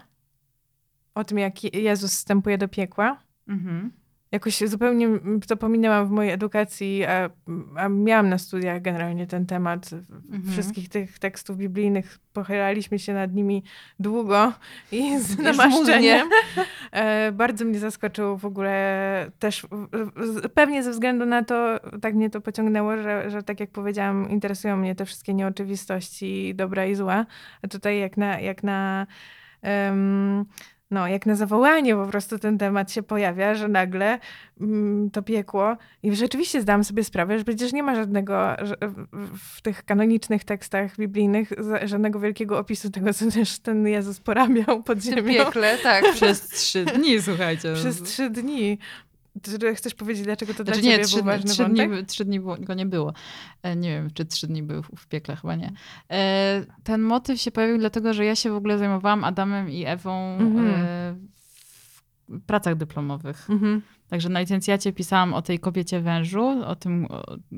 o 1.16 1.24
tym, 1.24 1.38
jak 1.38 1.64
Jezus 1.64 2.12
wstępuje 2.12 2.58
do 2.58 2.68
piekła. 2.68 3.24
Mhm 3.48 4.07
jakoś 4.32 4.60
zupełnie 4.66 5.10
to 5.48 5.58
pominęłam 5.58 6.08
w 6.08 6.12
mojej 6.12 6.32
edukacji, 6.32 7.06
a, 7.06 7.30
a 7.76 7.90
miałam 7.90 8.30
na 8.30 8.38
studiach 8.38 8.82
generalnie 8.82 9.28
ten 9.28 9.46
temat 9.46 9.90
mhm. 9.94 10.52
wszystkich 10.52 10.90
tych 10.90 11.20
tekstów 11.20 11.58
biblijnych. 11.58 12.20
Pochylaliśmy 12.34 13.00
się 13.00 13.14
nad 13.14 13.34
nimi 13.34 13.64
długo 14.00 14.54
i 14.92 15.20
z 15.20 15.38
namaszczeniem. 15.38 16.30
E, 16.92 17.32
bardzo 17.32 17.66
mnie 17.66 17.80
zaskoczył 17.80 18.38
w 18.38 18.46
ogóle 18.46 19.32
też, 19.40 19.68
pewnie 20.54 20.84
ze 20.84 20.92
względu 20.92 21.26
na 21.26 21.44
to, 21.44 21.80
tak 22.02 22.16
mnie 22.16 22.30
to 22.30 22.42
pociągnęło, 22.42 22.98
że, 22.98 23.30
że 23.30 23.44
tak 23.44 23.60
jak 23.60 23.72
powiedziałam, 23.72 24.30
interesują 24.30 24.78
mnie 24.78 24.96
te 24.96 25.06
wszystkie 25.06 25.34
nieoczywistości 25.34 26.56
dobra 26.56 26.86
i 26.86 26.96
zła. 26.96 27.26
A 27.62 27.68
tutaj 27.68 28.00
jak 28.00 28.18
na, 28.18 28.40
jak 28.40 28.64
na 28.64 29.08
um, 29.64 30.46
no, 30.92 31.08
jak 31.08 31.26
na 31.26 31.36
zawołanie 31.36 31.96
po 31.96 32.08
prostu 32.08 32.40
ten 32.40 32.58
temat 32.58 32.92
się 32.92 33.04
pojawia, 33.04 33.56
że 33.56 33.68
nagle 33.68 34.20
mm, 34.62 35.12
to 35.12 35.22
piekło. 35.22 35.78
I 36.04 36.16
rzeczywiście 36.16 36.62
zdałam 36.62 36.84
sobie 36.84 37.04
sprawę, 37.04 37.38
że 37.38 37.46
przecież 37.46 37.74
nie 37.74 37.84
ma 37.84 37.96
żadnego 37.96 38.56
w 39.54 39.62
tych 39.62 39.86
kanonicznych 39.86 40.44
tekstach 40.44 40.98
biblijnych 40.98 41.50
żadnego 41.84 42.20
wielkiego 42.20 42.60
opisu 42.60 42.90
tego, 42.90 43.14
co 43.14 43.32
też 43.32 43.60
ten 43.60 43.88
Jezus 43.88 44.20
porabiał 44.20 44.84
pod 44.84 45.04
ziemią. 45.04 45.34
Piekle, 45.34 45.78
tak. 45.78 46.14
Przez 46.14 46.48
trzy 46.48 46.86
dni, 46.86 47.22
słuchajcie. 47.22 47.74
Przez 47.74 48.04
trzy 48.04 48.30
dni. 48.30 48.80
Chcesz 49.76 49.94
powiedzieć, 49.94 50.24
dlaczego 50.24 50.54
to 50.54 50.64
znaczy, 50.64 50.82
dla 50.82 50.92
ciebie 50.92 51.04
nie, 51.04 51.16
był 51.16 51.24
ważny 51.24 51.52
trzy 51.52 51.64
wątek? 51.64 51.92
Dni, 51.92 52.06
trzy 52.06 52.26
dni 52.26 52.40
go 52.60 52.74
nie 52.74 52.86
było. 52.86 53.14
E, 53.64 53.76
nie 53.76 53.90
wiem, 53.90 54.10
czy 54.14 54.26
trzy 54.26 54.48
dni 54.48 54.64
był 54.64 54.84
w 54.84 55.08
piekle, 55.08 55.36
chyba 55.36 55.56
nie. 55.56 55.74
E, 56.12 56.66
ten 56.84 57.02
motyw 57.02 57.42
się 57.42 57.52
pojawił 57.52 57.78
dlatego, 57.78 58.14
że 58.14 58.26
ja 58.26 58.36
się 58.36 58.52
w 58.52 58.56
ogóle 58.56 58.78
zajmowałam 58.78 59.24
Adamem 59.24 59.70
i 59.70 59.86
Ewą 59.86 60.38
mm 60.38 60.56
-hmm. 60.56 61.16
w 62.30 62.42
pracach 62.46 62.76
dyplomowych. 62.76 63.48
-hmm. 63.50 63.82
Także 64.10 64.30
na 64.30 64.40
licencjacie 64.40 64.94
pisałam 64.94 65.34
o 65.34 65.42
tej 65.42 65.60
kobiecie 65.60 66.00
wężu, 66.00 66.46
o 66.66 66.76
tym, 66.76 67.08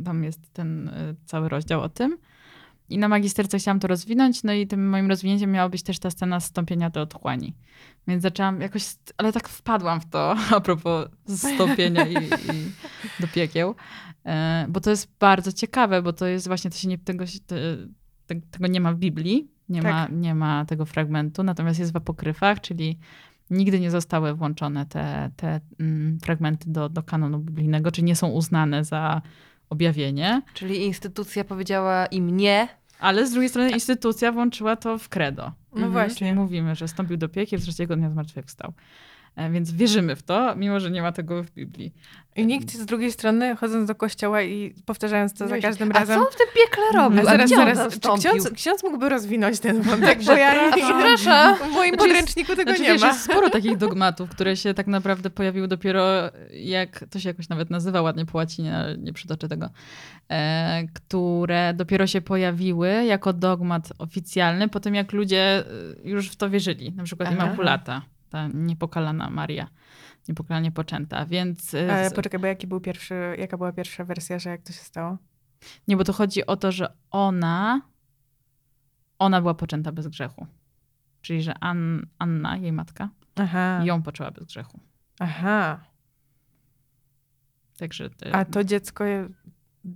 tam 0.06 0.24
jest 0.24 0.54
ten 0.54 0.92
cały 1.26 1.50
rozdział 1.50 1.82
o 1.82 1.90
tym. 1.90 2.18
I 2.90 2.98
na 2.98 3.08
magisterce 3.08 3.60
chciałam 3.60 3.80
to 3.80 3.88
rozwinąć, 3.88 4.44
no 4.44 4.54
i 4.54 4.68
tym 4.68 4.90
moim 4.90 5.10
rozwinięciem 5.10 5.52
miała 5.52 5.70
być 5.70 5.84
też 5.84 6.00
ta 6.00 6.12
scena 6.12 6.40
stąpienia 6.40 6.90
do 6.90 7.02
otchłani. 7.02 7.56
Więc 8.08 8.24
zaczęłam 8.24 8.62
jakoś, 8.62 8.84
ale 9.18 9.34
tak 9.34 9.50
wpadłam 9.50 10.02
w 10.02 10.10
to 10.10 10.36
a 10.56 10.60
propos 10.60 11.08
stąpienia 11.28 12.08
i, 12.08 12.16
i 12.16 12.72
do 13.20 13.28
piekieł, 13.28 13.76
e, 14.26 14.66
bo 14.70 14.80
to 14.80 14.90
jest 14.90 15.12
bardzo 15.20 15.52
ciekawe, 15.52 16.02
bo 16.02 16.14
to 16.14 16.28
jest 16.28 16.48
właśnie, 16.48 16.72
to 16.72 16.78
się 16.78 16.88
nie, 16.88 16.98
tego, 16.98 17.26
te, 17.48 17.56
tego 18.52 18.68
nie 18.68 18.82
ma 18.82 18.94
w 18.94 18.98
Biblii, 18.98 19.52
nie, 19.70 19.82
tak. 19.82 19.92
ma, 19.92 20.18
nie 20.18 20.36
ma 20.36 20.66
tego 20.66 20.86
fragmentu, 20.86 21.44
natomiast 21.44 21.80
jest 21.80 21.94
w 21.94 21.96
apokryfach, 21.96 22.62
czyli 22.62 23.00
nigdy 23.50 23.80
nie 23.80 23.92
zostały 23.92 24.34
włączone 24.34 24.86
te, 24.86 25.32
te 25.36 25.62
mm, 25.80 26.20
fragmenty 26.20 26.72
do, 26.72 26.90
do 26.90 27.04
kanonu 27.04 27.40
biblijnego, 27.40 27.92
czy 27.92 28.04
nie 28.04 28.16
są 28.16 28.28
uznane 28.28 28.84
za 28.84 29.22
objawienie. 29.70 30.42
Czyli 30.54 30.86
instytucja 30.86 31.44
powiedziała 31.44 32.06
im 32.06 32.38
nie, 32.38 32.68
ale 33.00 33.28
z 33.28 33.32
drugiej 33.32 33.50
strony 33.50 33.72
instytucja 33.72 34.32
włączyła 34.32 34.76
to 34.76 34.98
w 34.98 35.10
credo. 35.10 35.44
No 35.44 35.76
mhm. 35.76 35.92
właśnie. 35.92 36.28
Czyli 36.28 36.34
mówimy, 36.34 36.76
że 36.76 36.88
stąpił 36.88 37.18
do 37.18 37.30
piekieł, 37.30 37.60
trzeciego 37.60 37.96
dnia 37.96 38.10
zmartwychwstał. 38.10 38.74
E, 39.40 39.50
więc 39.50 39.72
wierzymy 39.72 40.16
w 40.16 40.24
to, 40.24 40.56
mimo 40.56 40.80
że 40.80 40.92
nie 40.92 41.02
ma 41.02 41.12
tego 41.12 41.44
w 41.44 41.52
Biblii. 41.52 41.94
I 42.36 42.46
nikt 42.46 42.72
z 42.72 42.86
drugiej 42.86 43.12
strony, 43.12 43.56
chodząc 43.56 43.88
do 43.88 43.96
kościoła 43.96 44.42
i 44.42 44.74
powtarzając 44.86 45.34
to 45.34 45.48
za 45.48 45.58
każdym 45.58 45.92
razem. 45.92 46.20
A 46.20 46.22
co 46.22 46.28
on 46.28 46.34
w 46.34 46.36
tym 46.36 46.48
piekle 46.56 46.84
robił? 46.94 47.20
A 47.20 47.24
zaraz, 47.24 47.50
zaraz, 47.50 48.00
czy 48.00 48.10
ksiądz, 48.20 48.50
ksiądz 48.50 48.84
mógłby 48.84 49.10
rozwinąć 49.10 49.60
ten 49.60 49.82
wątek? 49.82 50.24
Bo 50.24 50.32
ja 50.46 50.72
przepraszam. 50.72 51.56
W 51.56 51.60
moim 51.60 51.96
znaczy 51.96 52.08
podręczniku 52.08 52.56
tego 52.56 52.72
znaczy, 52.72 52.82
nie 52.82 52.92
wiesz, 52.92 53.02
ma. 53.02 53.08
Jest 53.08 53.24
sporo 53.24 53.50
takich 53.50 53.78
dogmatów, 53.88 54.30
które 54.30 54.58
się 54.58 54.74
tak 54.74 54.88
naprawdę 54.88 55.30
pojawiły 55.30 55.68
dopiero, 55.68 56.04
jak 56.54 57.06
to 57.10 57.20
się 57.20 57.30
jakoś 57.30 57.50
nawet 57.50 57.70
nazywa 57.70 58.02
ładnie 58.02 58.26
po 58.26 58.38
łacinie, 58.38 58.76
ale 58.76 58.98
nie 58.98 59.14
przytoczę 59.14 59.48
tego, 59.48 59.70
e, 60.30 60.84
które 60.94 61.74
dopiero 61.74 62.08
się 62.08 62.22
pojawiły 62.22 62.90
jako 62.90 63.34
dogmat 63.34 63.90
oficjalny, 63.98 64.70
po 64.70 64.80
tym 64.80 64.96
jak 64.96 65.14
ludzie 65.14 65.40
e, 65.40 65.64
już 66.04 66.30
w 66.30 66.36
to 66.36 66.50
wierzyli. 66.50 66.92
Na 66.92 67.04
przykład 67.04 67.30
Aha. 67.32 67.46
Immaculata, 67.46 68.02
ta 68.30 68.48
niepokalana 68.48 69.30
Maria 69.30 69.68
niepokalanie 70.30 70.72
poczęta, 70.72 71.26
więc... 71.26 71.74
E, 71.74 71.94
Ale 71.94 72.12
poczekaj, 72.12 72.40
bo 72.40 72.48
jaki 72.48 72.68
był 72.68 72.80
pierwszy, 72.82 73.16
jaka 73.38 73.58
była 73.58 73.72
pierwsza 73.72 74.04
wersja, 74.04 74.40
że 74.40 74.50
jak 74.50 74.62
to 74.62 74.74
się 74.74 74.80
stało? 74.80 75.18
Nie, 75.88 75.98
bo 75.98 76.04
to 76.04 76.14
chodzi 76.14 76.46
o 76.46 76.56
to, 76.58 76.72
że 76.72 76.94
ona, 77.12 77.82
ona 79.20 79.42
była 79.42 79.54
poczęta 79.54 79.92
bez 79.92 80.08
grzechu. 80.08 80.48
Czyli, 81.22 81.42
że 81.42 81.54
An, 81.60 82.06
Anna, 82.20 82.58
jej 82.58 82.72
matka, 82.72 83.10
Aha. 83.36 83.82
ją 83.84 84.02
poczęła 84.02 84.32
bez 84.32 84.44
grzechu. 84.44 84.80
Aha. 85.20 85.80
Także... 87.78 88.10
A 88.32 88.46
to 88.46 88.64
dziecko 88.64 89.04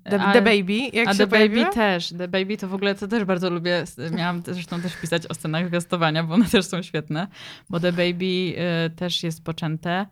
The, 0.04 0.20
the, 0.34 0.42
Baby, 0.42 0.90
jak 0.94 1.08
A 1.08 1.14
The 1.14 1.28
Baby 1.28 1.66
też. 1.74 2.14
The 2.18 2.28
Baby 2.28 2.58
to 2.58 2.68
w 2.68 2.74
ogóle, 2.74 2.96
to 2.96 3.08
też 3.08 3.24
bardzo 3.24 3.50
lubię. 3.50 3.84
Miałam 4.12 4.42
zresztą 4.46 4.82
też 4.82 4.98
pisać 4.98 5.28
o 5.28 5.34
scenach 5.34 5.70
gastowania, 5.70 6.24
bo 6.24 6.34
one 6.34 6.46
też 6.46 6.66
są 6.66 6.82
świetne. 6.82 7.28
Bo 7.70 7.80
The 7.80 7.92
Baby 7.92 8.26
y, 8.86 8.90
też 8.96 9.24
jest 9.24 9.44
poczęte 9.44 10.06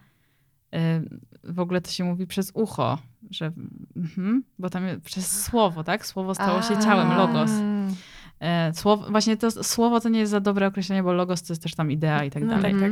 w 1.44 1.60
ogóle 1.60 1.82
to 1.82 1.92
się 1.92 2.04
mówi 2.04 2.28
przez 2.28 2.52
ucho, 2.54 2.98
że, 3.30 3.52
mhm, 3.96 4.44
bo 4.60 4.70
tam 4.70 4.84
przez 5.04 5.44
słowo, 5.44 5.84
tak? 5.84 6.06
Słowo 6.06 6.36
stało 6.36 6.62
się 6.62 6.78
ciałem, 6.84 7.18
logos. 7.18 7.52
E, 8.40 8.74
słowo, 8.74 9.12
właśnie 9.12 9.38
to 9.38 9.64
słowo 9.64 10.00
to 10.00 10.10
nie 10.10 10.20
jest 10.20 10.32
za 10.32 10.40
dobre 10.40 10.68
określenie, 10.68 11.04
bo 11.04 11.14
logos 11.14 11.44
to 11.44 11.54
jest 11.54 11.64
też 11.64 11.76
tam 11.76 11.92
idea 11.92 12.24
i 12.24 12.32
tak 12.32 12.44
no, 12.44 12.50
dalej. 12.50 12.76
Tak. 12.80 12.92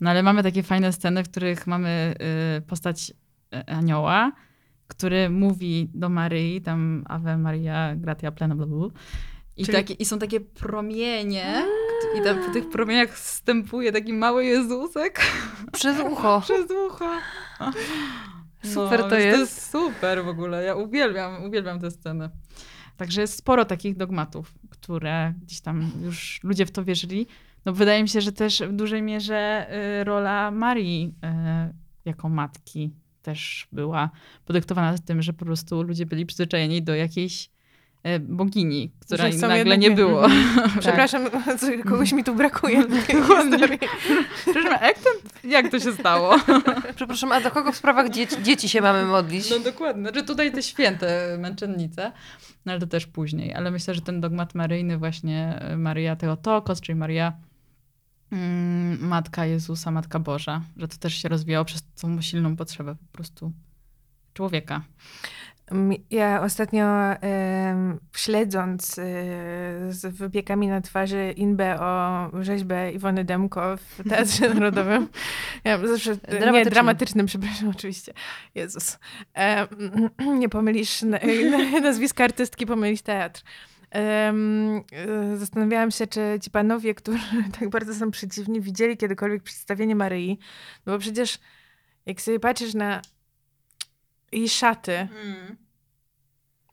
No 0.00 0.10
ale 0.10 0.22
mamy 0.22 0.42
takie 0.42 0.62
fajne 0.62 0.92
sceny, 0.92 1.24
w 1.24 1.30
których 1.30 1.66
mamy 1.66 2.14
y, 2.58 2.60
postać 2.60 3.12
e, 3.52 3.70
anioła, 3.70 4.32
który 4.90 5.30
mówi 5.30 5.90
do 5.94 6.08
Maryi, 6.08 6.60
tam 6.60 7.04
Ave 7.08 7.38
Maria, 7.38 7.96
gratia 7.96 8.32
plena, 8.32 8.56
bla, 8.56 8.66
bla, 8.66 8.86
I, 9.56 9.64
Czyli... 9.64 9.78
takie, 9.78 9.94
I 9.94 10.04
są 10.04 10.18
takie 10.18 10.40
promienie, 10.40 11.64
i 12.18 12.24
tam 12.24 12.44
po 12.46 12.52
tych 12.52 12.68
promieniach 12.68 13.10
wstępuje 13.10 13.92
taki 13.92 14.12
mały 14.12 14.44
Jezusek. 14.44 15.20
Przez 15.72 16.00
ucho. 16.12 16.40
Przez 16.40 16.66
ucho. 16.70 17.10
Super 18.62 19.00
no, 19.00 19.08
to 19.08 19.18
jest. 19.18 19.36
To 19.36 19.40
jest 19.40 19.70
super 19.70 20.24
w 20.24 20.28
ogóle. 20.28 20.64
Ja 20.64 20.74
uwielbiam, 20.74 21.44
uwielbiam 21.44 21.80
tę 21.80 21.90
scenę. 21.90 22.30
Także 22.96 23.20
jest 23.20 23.38
sporo 23.38 23.64
takich 23.64 23.96
dogmatów, 23.96 24.54
które 24.70 25.34
gdzieś 25.42 25.60
tam 25.60 25.90
już 26.02 26.40
ludzie 26.42 26.66
w 26.66 26.70
to 26.70 26.84
wierzyli. 26.84 27.26
No 27.64 27.72
wydaje 27.72 28.02
mi 28.02 28.08
się, 28.08 28.20
że 28.20 28.32
też 28.32 28.62
w 28.62 28.72
dużej 28.72 29.02
mierze 29.02 29.66
y, 30.00 30.04
rola 30.04 30.50
Marii 30.50 31.14
y, 31.70 31.74
jako 32.04 32.28
matki 32.28 32.90
też 33.22 33.68
była 33.72 34.10
podyktowana 34.44 34.98
tym, 34.98 35.22
że 35.22 35.32
po 35.32 35.44
prostu 35.44 35.82
ludzie 35.82 36.06
byli 36.06 36.26
przyzwyczajeni 36.26 36.82
do 36.82 36.94
jakiejś 36.94 37.50
E, 38.02 38.18
bogini, 38.18 38.90
która 39.00 39.24
nagle 39.40 39.78
nie 39.78 39.90
było. 39.90 40.22
tak. 40.56 40.80
Przepraszam, 40.80 41.22
kogoś 41.88 42.12
mi 42.12 42.24
tu 42.24 42.34
brakuje. 42.34 42.84
Przepraszam, 44.42 44.72
jak, 44.82 44.98
ten, 44.98 45.50
jak 45.50 45.70
to 45.70 45.80
się 45.80 45.92
stało? 45.92 46.36
Przepraszam, 46.96 47.32
a 47.32 47.40
do 47.40 47.50
kogo 47.50 47.72
w 47.72 47.76
sprawach 47.76 48.10
dzieci, 48.10 48.42
dzieci 48.42 48.68
się 48.68 48.80
mamy 48.80 49.04
modlić? 49.04 49.50
No 49.50 49.58
dokładnie. 49.58 50.02
Znaczy 50.02 50.22
tutaj 50.22 50.52
te 50.52 50.62
święte 50.62 51.36
męczennice, 51.38 52.12
no 52.66 52.72
ale 52.72 52.80
to 52.80 52.86
też 52.86 53.06
później. 53.06 53.54
Ale 53.54 53.70
myślę, 53.70 53.94
że 53.94 54.00
ten 54.00 54.20
dogmat 54.20 54.54
maryjny 54.54 54.98
właśnie 54.98 55.58
e, 55.60 55.76
Maria 55.76 56.16
Teotokos, 56.16 56.80
czyli 56.80 56.96
Maria 56.96 57.32
Matka 59.00 59.46
Jezusa, 59.46 59.90
Matka 59.90 60.18
Boża, 60.18 60.62
że 60.76 60.88
to 60.88 60.96
też 60.96 61.14
się 61.14 61.28
rozwijało 61.28 61.64
przez 61.64 61.82
tą 62.00 62.22
silną 62.22 62.56
potrzebę 62.56 62.94
po 62.94 63.12
prostu 63.12 63.52
człowieka. 64.34 64.82
Ja 66.10 66.42
ostatnio 66.42 66.86
śledząc 68.16 68.98
y, 68.98 69.02
z 69.88 70.16
wypiekami 70.16 70.68
na 70.68 70.80
twarzy 70.80 71.34
inbę 71.36 71.80
o 71.80 72.30
rzeźbę 72.42 72.92
Iwony 72.92 73.24
Demko 73.24 73.76
w 73.76 74.08
Teatrze 74.08 74.48
Narodowym, 74.54 75.08
ja 75.64 75.86
zawsze, 75.86 76.16
dramatycznym. 76.16 76.54
nie, 76.54 76.64
dramatycznym, 76.64 77.26
przepraszam, 77.26 77.68
oczywiście, 77.68 78.12
Jezus, 78.54 78.98
nie 80.40 80.48
pomylisz 80.48 81.04
nazwiska 81.82 82.24
artystki, 82.24 82.66
pomylisz 82.66 83.02
teatr. 83.02 83.42
Y, 83.94 85.36
zastanawiałam 85.38 85.90
się, 85.90 86.06
czy 86.06 86.38
ci 86.42 86.50
panowie, 86.50 86.94
którzy 86.94 87.42
tak 87.60 87.68
bardzo 87.68 87.94
są 87.94 88.10
przeciwni, 88.10 88.60
widzieli 88.60 88.96
kiedykolwiek 88.96 89.42
przedstawienie 89.42 89.96
Maryi, 89.96 90.38
no 90.86 90.92
bo 90.92 90.98
przecież 90.98 91.38
jak 92.06 92.20
sobie 92.20 92.40
patrzysz 92.40 92.74
na 92.74 93.02
i 94.32 94.48
szaty. 94.48 94.92
Mm. 94.92 95.56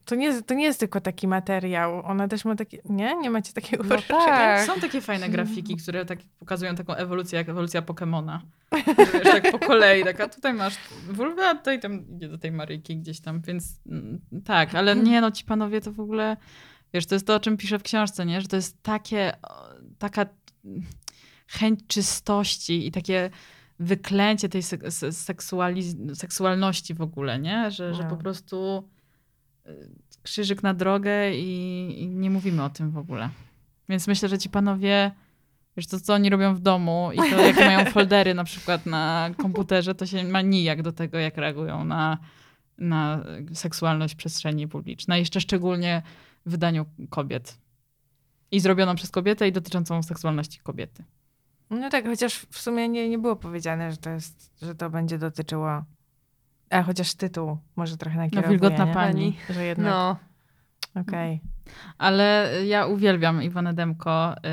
To 0.06 0.16
nie, 0.16 0.42
to 0.42 0.54
nie 0.54 0.64
jest 0.64 0.80
tylko 0.80 1.02
taki 1.02 1.28
materiał. 1.28 2.06
Ona 2.06 2.28
też 2.28 2.46
ma 2.46 2.56
takie. 2.56 2.82
Nie? 2.86 3.16
Nie 3.16 3.30
macie 3.30 3.54
takiego 3.54 3.84
No 3.84 3.98
tak. 4.08 4.66
Są 4.66 4.80
takie 4.80 5.02
fajne 5.02 5.30
grafiki, 5.30 5.76
które 5.84 6.06
tak 6.06 6.20
pokazują 6.40 6.76
taką 6.76 6.96
ewolucję, 6.96 7.38
jak 7.38 7.50
ewolucja 7.50 7.82
Pokemona. 7.82 8.42
Że 8.98 9.06
Wiesz, 9.14 9.24
tak 9.24 9.52
po 9.52 9.60
kolei, 9.60 10.04
tak, 10.04 10.20
a 10.20 10.30
tutaj 10.30 10.54
masz 10.54 10.78
wulwę, 11.10 11.50
a 11.50 11.56
tutaj 11.56 11.80
tam 11.80 12.16
idzie 12.16 12.30
do 12.30 12.38
tej 12.38 12.52
Maryjki 12.52 12.98
gdzieś 12.98 13.20
tam, 13.20 13.42
więc 13.42 13.80
mm, 13.88 14.22
tak, 14.46 14.76
ale 14.76 14.96
nie 14.96 15.22
no, 15.22 15.32
ci 15.32 15.46
panowie 15.46 15.82
to 15.82 15.92
w 15.92 16.00
ogóle, 16.00 16.38
wiesz, 16.98 17.06
to 17.06 17.16
jest 17.16 17.28
to, 17.28 17.36
o 17.36 17.40
czym 17.40 17.58
piszę 17.58 17.80
w 17.80 17.84
książce, 17.84 18.26
nie? 18.26 18.42
Że 18.42 18.48
to 18.48 18.56
jest 18.56 18.84
takie, 18.84 19.34
taka 20.00 20.26
chęć 21.48 21.80
czystości 21.88 22.88
i 22.88 22.92
takie 22.92 23.30
wyklęcie 23.80 24.50
tej 24.50 24.62
sek- 24.62 24.92
se- 24.92 25.10
seksualiz- 25.12 26.16
seksualności 26.16 26.94
w 26.94 27.02
ogóle, 27.02 27.40
nie? 27.40 27.72
Że, 27.72 27.94
że 27.94 28.04
No. 28.04 28.10
po 28.10 28.18
prostu 28.18 28.84
y, 29.68 29.90
krzyżyk 30.24 30.64
na 30.64 30.74
drogę 30.74 31.36
i, 31.36 31.96
i 32.04 32.08
nie 32.08 32.30
mówimy 32.30 32.64
o 32.64 32.70
tym 32.70 32.92
w 32.92 32.98
ogóle. 32.98 33.30
Więc 33.90 34.08
myślę, 34.08 34.30
że 34.30 34.38
ci 34.38 34.50
panowie, 34.50 35.12
wiesz, 35.78 35.88
to 35.88 36.00
co 36.00 36.14
oni 36.14 36.30
robią 36.30 36.56
w 36.56 36.60
domu 36.60 37.10
i 37.14 37.18
to 37.18 37.26
jakie 37.26 37.66
mają 37.66 37.86
foldery 37.92 38.34
na 38.34 38.44
przykład 38.44 38.86
na 38.86 39.30
komputerze, 39.38 39.96
to 39.96 40.06
się 40.06 40.24
ma 40.24 40.42
nijak 40.42 40.82
do 40.82 40.92
tego, 40.92 41.18
jak 41.18 41.38
reagują 41.38 41.86
na, 41.86 42.18
na 42.78 43.24
seksualność 43.54 44.14
w 44.14 44.18
przestrzeni 44.18 44.68
publicznej. 44.68 45.20
Jeszcze 45.20 45.42
szczególnie 45.42 46.02
wydaniu 46.48 46.86
kobiet. 47.10 47.58
I 48.52 48.60
zrobioną 48.60 48.96
przez 48.96 49.12
kobietę 49.12 49.48
i 49.48 49.52
dotyczącą 49.52 50.04
seksualności 50.04 50.60
kobiety. 50.60 51.04
No 51.70 51.90
tak, 51.90 52.06
chociaż 52.06 52.36
w 52.50 52.60
sumie 52.60 52.90
nie, 52.90 53.10
nie 53.10 53.18
było 53.18 53.36
powiedziane, 53.36 53.92
że 53.92 53.98
to, 53.98 54.10
jest, 54.10 54.52
że 54.62 54.76
to 54.76 54.90
będzie 54.90 55.18
dotyczyło. 55.18 55.84
A 56.70 56.84
chociaż 56.84 57.14
tytuł 57.14 57.58
może 57.76 57.98
trochę 57.98 58.18
nakierowuje, 58.18 58.60
wilgotna 58.60 58.86
nie? 58.86 58.94
pani. 58.94 59.38
Że 59.50 59.66
jednak, 59.66 59.92
No. 59.92 60.18
okej. 61.02 61.42
Ale 61.98 62.52
ja 62.66 62.86
uwielbiam 62.86 63.44
Iwonę 63.44 63.74
Demko 63.74 64.36
yy, 64.44 64.50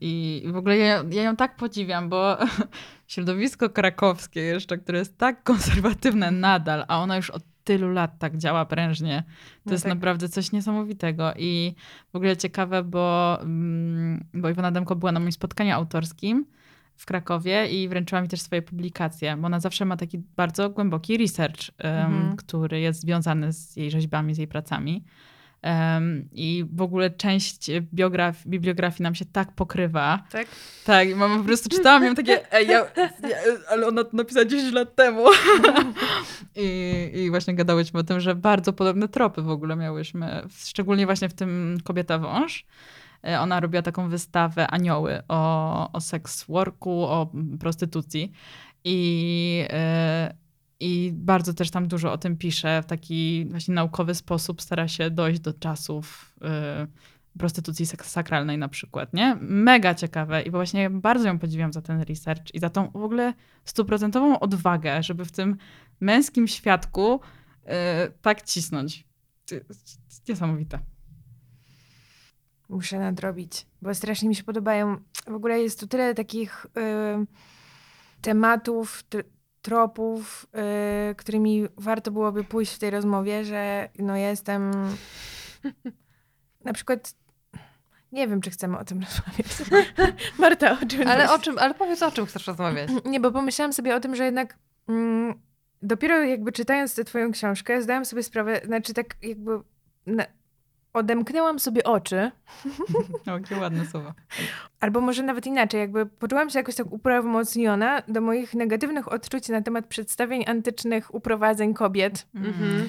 i 0.00 0.42
w 0.52 0.56
ogóle 0.56 0.76
ja, 0.76 1.04
ja 1.10 1.22
ją 1.22 1.36
tak 1.36 1.56
podziwiam, 1.56 2.08
bo 2.08 2.36
środowisko 3.06 3.70
krakowskie 3.70 4.40
jeszcze, 4.40 4.78
które 4.78 4.98
jest 4.98 5.18
tak 5.18 5.42
konserwatywne 5.42 6.30
nadal, 6.30 6.84
a 6.88 6.98
ona 6.98 7.16
już 7.16 7.30
od 7.30 7.42
tylu 7.64 7.92
lat 7.92 8.18
tak 8.18 8.36
działa 8.38 8.64
prężnie, 8.64 9.22
to 9.26 9.60
No 9.66 9.72
jest 9.72 9.84
tak. 9.84 9.94
naprawdę 9.94 10.28
coś 10.28 10.52
niesamowitego. 10.52 11.32
I 11.36 11.74
w 12.12 12.16
ogóle 12.16 12.36
ciekawe, 12.36 12.82
bo, 12.82 13.38
mm, 13.42 14.24
bo 14.34 14.50
Iwona 14.50 14.70
Demko 14.70 14.96
była 14.96 15.12
na 15.12 15.20
moim 15.20 15.32
spotkaniu 15.32 15.74
autorskim 15.74 16.46
w 16.96 17.06
Krakowie 17.06 17.66
i 17.66 17.88
wręczyła 17.88 18.22
mi 18.22 18.28
też 18.28 18.40
swoje 18.40 18.62
publikacje, 18.62 19.36
bo 19.36 19.46
ona 19.46 19.60
zawsze 19.60 19.84
ma 19.84 19.96
taki 19.96 20.18
bardzo 20.36 20.70
głęboki 20.70 21.16
research, 21.16 21.60
Mhm. 21.78 22.36
który 22.36 22.80
jest 22.80 23.00
związany 23.00 23.52
z 23.52 23.76
jej 23.76 23.90
rzeźbami, 23.90 24.34
z 24.34 24.38
jej 24.38 24.48
pracami. 24.48 25.04
Em, 25.62 26.28
I 26.32 26.64
w 26.72 26.82
ogóle 26.82 27.10
część 27.10 27.70
biograf- 27.94 28.46
bibliografii 28.46 29.02
nam 29.02 29.14
się 29.14 29.24
tak 29.24 29.52
pokrywa. 29.52 30.22
Tak? 30.32 30.46
Tak, 30.84 31.08
i 31.08 31.14
mam 31.14 31.38
po 31.38 31.44
prostu 31.44 31.68
czytałam 31.68 32.04
ją 32.04 32.14
takie, 32.14 32.52
ej, 32.52 32.66
ja, 32.68 32.78
ja, 32.96 33.36
ale 33.70 33.86
ona 33.86 34.04
to 34.04 34.16
napisała 34.16 34.44
10 34.44 34.74
lat 34.74 34.94
temu. 34.96 35.24
I, 36.56 37.10
I 37.14 37.30
właśnie 37.30 37.54
gadałyśmy 37.54 38.00
o 38.00 38.02
tym, 38.02 38.20
że 38.20 38.34
bardzo 38.34 38.72
podobne 38.72 39.08
tropy 39.08 39.42
w 39.42 39.50
ogóle 39.50 39.76
miałyśmy, 39.76 40.42
szczególnie 40.64 41.06
właśnie 41.06 41.28
w 41.28 41.34
tym 41.34 41.78
Kobieta 41.84 42.18
Wąż. 42.18 42.64
E, 43.26 43.40
Ona 43.40 43.60
robiła 43.60 43.82
taką 43.82 44.08
wystawę 44.08 44.66
Anioły 44.70 45.22
o, 45.28 45.92
o 45.92 46.00
sex 46.00 46.44
worku, 46.44 47.02
o 47.04 47.30
prostytucji. 47.60 48.32
I, 48.84 49.66
e, 49.70 50.34
I 50.82 51.12
bardzo 51.14 51.54
też 51.54 51.70
tam 51.70 51.88
dużo 51.88 52.12
o 52.12 52.18
tym 52.18 52.36
pisze. 52.36 52.82
W 52.82 52.86
taki 52.86 53.46
właśnie 53.50 53.74
naukowy 53.74 54.14
sposób 54.14 54.62
stara 54.62 54.88
się 54.88 55.10
dojść 55.10 55.40
do 55.40 55.52
czasów 55.52 56.34
e, 56.42 56.86
prostytucji 57.38 57.86
sakralnej 57.86 58.58
na 58.58 58.68
przykład, 58.68 59.14
nie? 59.14 59.36
Mega 59.40 59.94
ciekawe 59.94 60.42
i 60.42 60.50
właśnie 60.50 60.90
bardzo 60.90 61.28
ją 61.28 61.38
podziwiam 61.38 61.72
za 61.72 61.82
ten 61.82 62.00
research 62.00 62.54
i 62.54 62.58
za 62.58 62.70
tą 62.70 62.90
w 62.90 63.04
ogóle 63.04 63.34
stuprocentową 63.64 64.40
odwagę, 64.40 65.02
żeby 65.02 65.24
w 65.24 65.32
tym 65.32 65.56
męskim 66.00 66.48
świadku 66.48 67.20
e, 67.64 68.10
tak 68.10 68.42
cisnąć. 68.42 69.04
Niesamowite. 70.28 70.78
Muszę 72.68 72.98
nadrobić, 72.98 73.66
bo 73.82 73.94
strasznie 73.94 74.28
mi 74.28 74.34
się 74.34 74.44
podobają. 74.44 74.96
W 75.26 75.34
ogóle 75.34 75.60
jest 75.60 75.80
tu 75.80 75.86
tyle 75.86 76.14
takich 76.14 76.66
y, 76.66 77.26
tematów, 78.20 79.04
tropów, 79.62 80.46
y, 81.10 81.14
którymi 81.14 81.66
warto 81.76 82.10
byłoby 82.10 82.44
pójść 82.44 82.74
w 82.74 82.78
tej 82.78 82.90
rozmowie, 82.90 83.44
że 83.44 83.88
no 83.98 84.16
ja 84.16 84.30
jestem 84.30 84.70
na 86.64 86.72
przykład 86.72 87.14
nie 88.12 88.28
wiem, 88.28 88.40
czy 88.40 88.50
chcemy 88.50 88.78
o 88.78 88.84
tym 88.84 89.00
rozmawiać. 89.00 89.82
Marta, 90.38 90.78
o 90.82 90.86
czym 90.86 91.08
Ale 91.08 91.32
o 91.32 91.38
czym, 91.38 91.58
ale 91.58 91.74
powiedz 91.74 92.02
o 92.02 92.10
czym 92.10 92.26
chcesz 92.26 92.46
rozmawiać. 92.46 92.90
Nie, 93.04 93.20
bo 93.20 93.32
pomyślałam 93.32 93.72
sobie 93.72 93.96
o 93.96 94.00
tym, 94.00 94.16
że 94.16 94.24
jednak 94.24 94.58
mm, 94.88 95.34
dopiero 95.82 96.22
jakby 96.22 96.52
czytając 96.52 96.94
tę 96.94 97.04
twoją 97.04 97.32
książkę, 97.32 97.82
zdałam 97.82 98.04
sobie 98.04 98.22
sprawę, 98.22 98.60
znaczy 98.64 98.94
tak 98.94 99.06
jakby 99.22 99.60
na, 100.06 100.24
odemknęłam 100.94 101.58
sobie 101.58 101.84
oczy, 101.84 102.30
O, 103.26 103.30
jakie 103.30 103.56
ładne 103.56 103.86
słowa. 103.86 104.14
albo 104.80 105.00
może 105.00 105.22
nawet 105.22 105.46
inaczej, 105.46 105.80
jakby 105.80 106.06
poczułam 106.06 106.50
się 106.50 106.58
jakoś 106.58 106.74
tak 106.74 106.92
uprawomocniona 106.92 108.02
do 108.08 108.20
moich 108.20 108.54
negatywnych 108.54 109.12
odczuć 109.12 109.48
na 109.48 109.62
temat 109.62 109.86
przedstawień 109.86 110.44
antycznych 110.46 111.14
uprowadzeń 111.14 111.74
kobiet, 111.74 112.26
Mhm. 112.34 112.88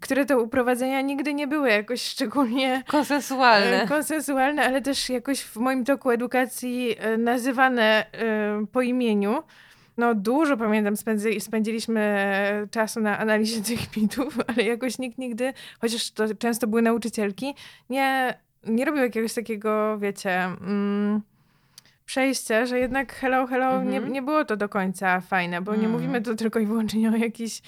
które 0.00 0.26
to 0.26 0.40
uprowadzenia 0.42 1.00
nigdy 1.00 1.34
nie 1.34 1.46
były 1.46 1.68
jakoś 1.70 2.02
szczególnie 2.02 2.82
Konsensualne. 2.86 3.82
e, 3.82 3.86
konsensualne, 3.88 4.64
ale 4.64 4.82
też 4.82 5.08
jakoś 5.08 5.40
w 5.42 5.56
moim 5.56 5.84
toku 5.84 6.10
edukacji 6.10 6.96
e, 6.98 7.16
nazywane 7.18 8.06
e, 8.12 8.66
po 8.72 8.82
imieniu. 8.82 9.42
No 10.00 10.14
dużo 10.14 10.56
pamiętam, 10.56 10.94
spędziliśmy 11.38 12.26
czasu 12.70 13.00
na 13.00 13.18
analizie 13.18 13.62
tych 13.76 13.96
mitów, 13.96 14.38
ale 14.46 14.62
jakoś 14.64 14.98
nikt 14.98 15.18
nigdy, 15.18 15.52
chociaż 15.80 16.10
to 16.10 16.34
często 16.34 16.66
były 16.66 16.82
nauczycielki, 16.82 17.54
nie, 17.90 18.34
nie 18.66 18.84
robił 18.84 19.02
jakiegoś 19.02 19.34
takiego, 19.34 19.98
wiecie, 19.98 20.44
mm, 20.44 21.20
przejścia, 22.06 22.66
że 22.66 22.78
jednak 22.78 23.12
hello, 23.14 23.46
hello, 23.46 23.84
nie, 23.84 23.96
Mhm. 23.96 24.12
nie 24.12 24.22
było 24.22 24.44
to 24.44 24.56
do 24.56 24.68
końca 24.68 25.20
fajne, 25.20 25.62
bo 25.62 25.72
nie 25.72 25.78
Mm. 25.86 25.90
mówimy 25.90 26.22
tu 26.22 26.36
tylko 26.36 26.58
i 26.58 26.66
wyłącznie 26.66 27.10
o 27.10 27.16
jakichś, 27.16 27.62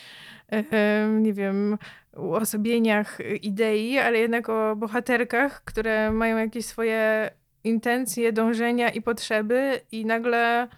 e, 0.52 0.64
e, 0.72 1.08
nie 1.08 1.32
wiem, 1.32 1.78
uosobieniach 2.16 3.18
idei, 3.42 3.98
ale 3.98 4.18
jednak 4.18 4.48
o 4.48 4.76
bohaterkach, 4.76 5.64
które 5.64 6.12
mają 6.12 6.36
jakieś 6.38 6.66
swoje 6.66 7.30
intencje, 7.64 8.32
dążenia 8.32 8.88
i 8.90 9.02
potrzeby 9.02 9.80
i 9.92 10.06
nagle 10.06 10.68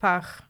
pach. 0.00 0.42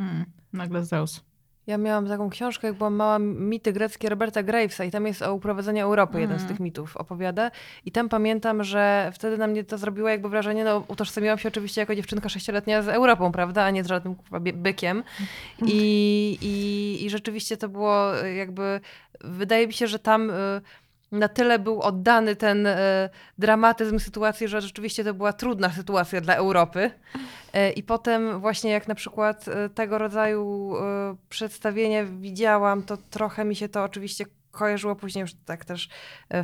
Mm, 0.00 0.24
nagle 0.52 0.84
Zeus. 0.84 1.24
Ja 1.66 1.78
miałam 1.78 2.08
taką 2.08 2.30
książkę, 2.30 2.66
jak 2.66 2.76
byłam 2.76 2.94
mała, 2.94 3.18
mity 3.18 3.72
greckie 3.72 4.08
Roberta 4.08 4.42
Gravesa 4.42 4.84
i 4.84 4.90
tam 4.90 5.06
jest 5.06 5.22
o 5.22 5.34
uprowadzeniu 5.34 5.84
Europy, 5.84 6.20
jeden 6.20 6.38
z 6.38 6.40
Mhm. 6.42 6.48
tych 6.48 6.60
mitów 6.60 6.96
opowiada. 6.96 7.50
I 7.84 7.92
tam 7.92 8.08
pamiętam, 8.08 8.64
że 8.64 9.10
wtedy 9.14 9.38
na 9.38 9.46
mnie 9.46 9.64
to 9.64 9.78
zrobiło 9.78 10.08
jakby 10.08 10.28
wrażenie, 10.28 10.64
no 10.64 10.84
utożsamiłam 10.88 11.38
się 11.38 11.48
oczywiście 11.48 11.80
jako 11.80 11.94
dziewczynka 11.94 12.28
sześcioletnia 12.28 12.82
z 12.82 12.88
Europą, 12.88 13.32
prawda, 13.32 13.64
a 13.64 13.70
nie 13.70 13.84
z 13.84 13.86
żadnym 13.86 14.14
kurwa, 14.14 14.40
bykiem. 14.40 15.02
I, 15.66 16.38
i, 16.42 17.04
I 17.06 17.10
rzeczywiście 17.10 17.56
to 17.56 17.68
było 17.68 18.24
y, 18.24 18.34
jakby, 18.34 18.80
wydaje 19.20 19.66
mi 19.66 19.72
się, 19.72 19.86
że 19.86 19.98
tam... 19.98 20.30
y, 20.30 20.60
na 21.12 21.28
tyle 21.28 21.58
był 21.58 21.80
oddany 21.80 22.36
ten 22.36 22.66
e, 22.66 23.10
dramatyzm 23.38 23.98
sytuacji, 23.98 24.48
że 24.48 24.60
rzeczywiście 24.60 25.04
to 25.04 25.14
była 25.14 25.32
trudna 25.32 25.70
sytuacja 25.70 26.20
dla 26.20 26.34
Europy. 26.34 26.90
E, 27.52 27.70
I 27.70 27.82
potem 27.82 28.40
właśnie 28.40 28.70
jak 28.70 28.88
na 28.88 28.94
przykład 28.94 29.48
e, 29.48 29.68
tego 29.68 29.98
rodzaju 29.98 30.74
przedstawienie 31.28 32.04
widziałam, 32.04 32.82
to 32.82 32.96
trochę 32.96 33.44
mi 33.44 33.56
się 33.56 33.68
to 33.68 33.84
oczywiście 33.84 34.24
kojarzyło 34.50 34.96
później 34.96 35.22
już 35.22 35.34
tak 35.44 35.64
też 35.64 35.88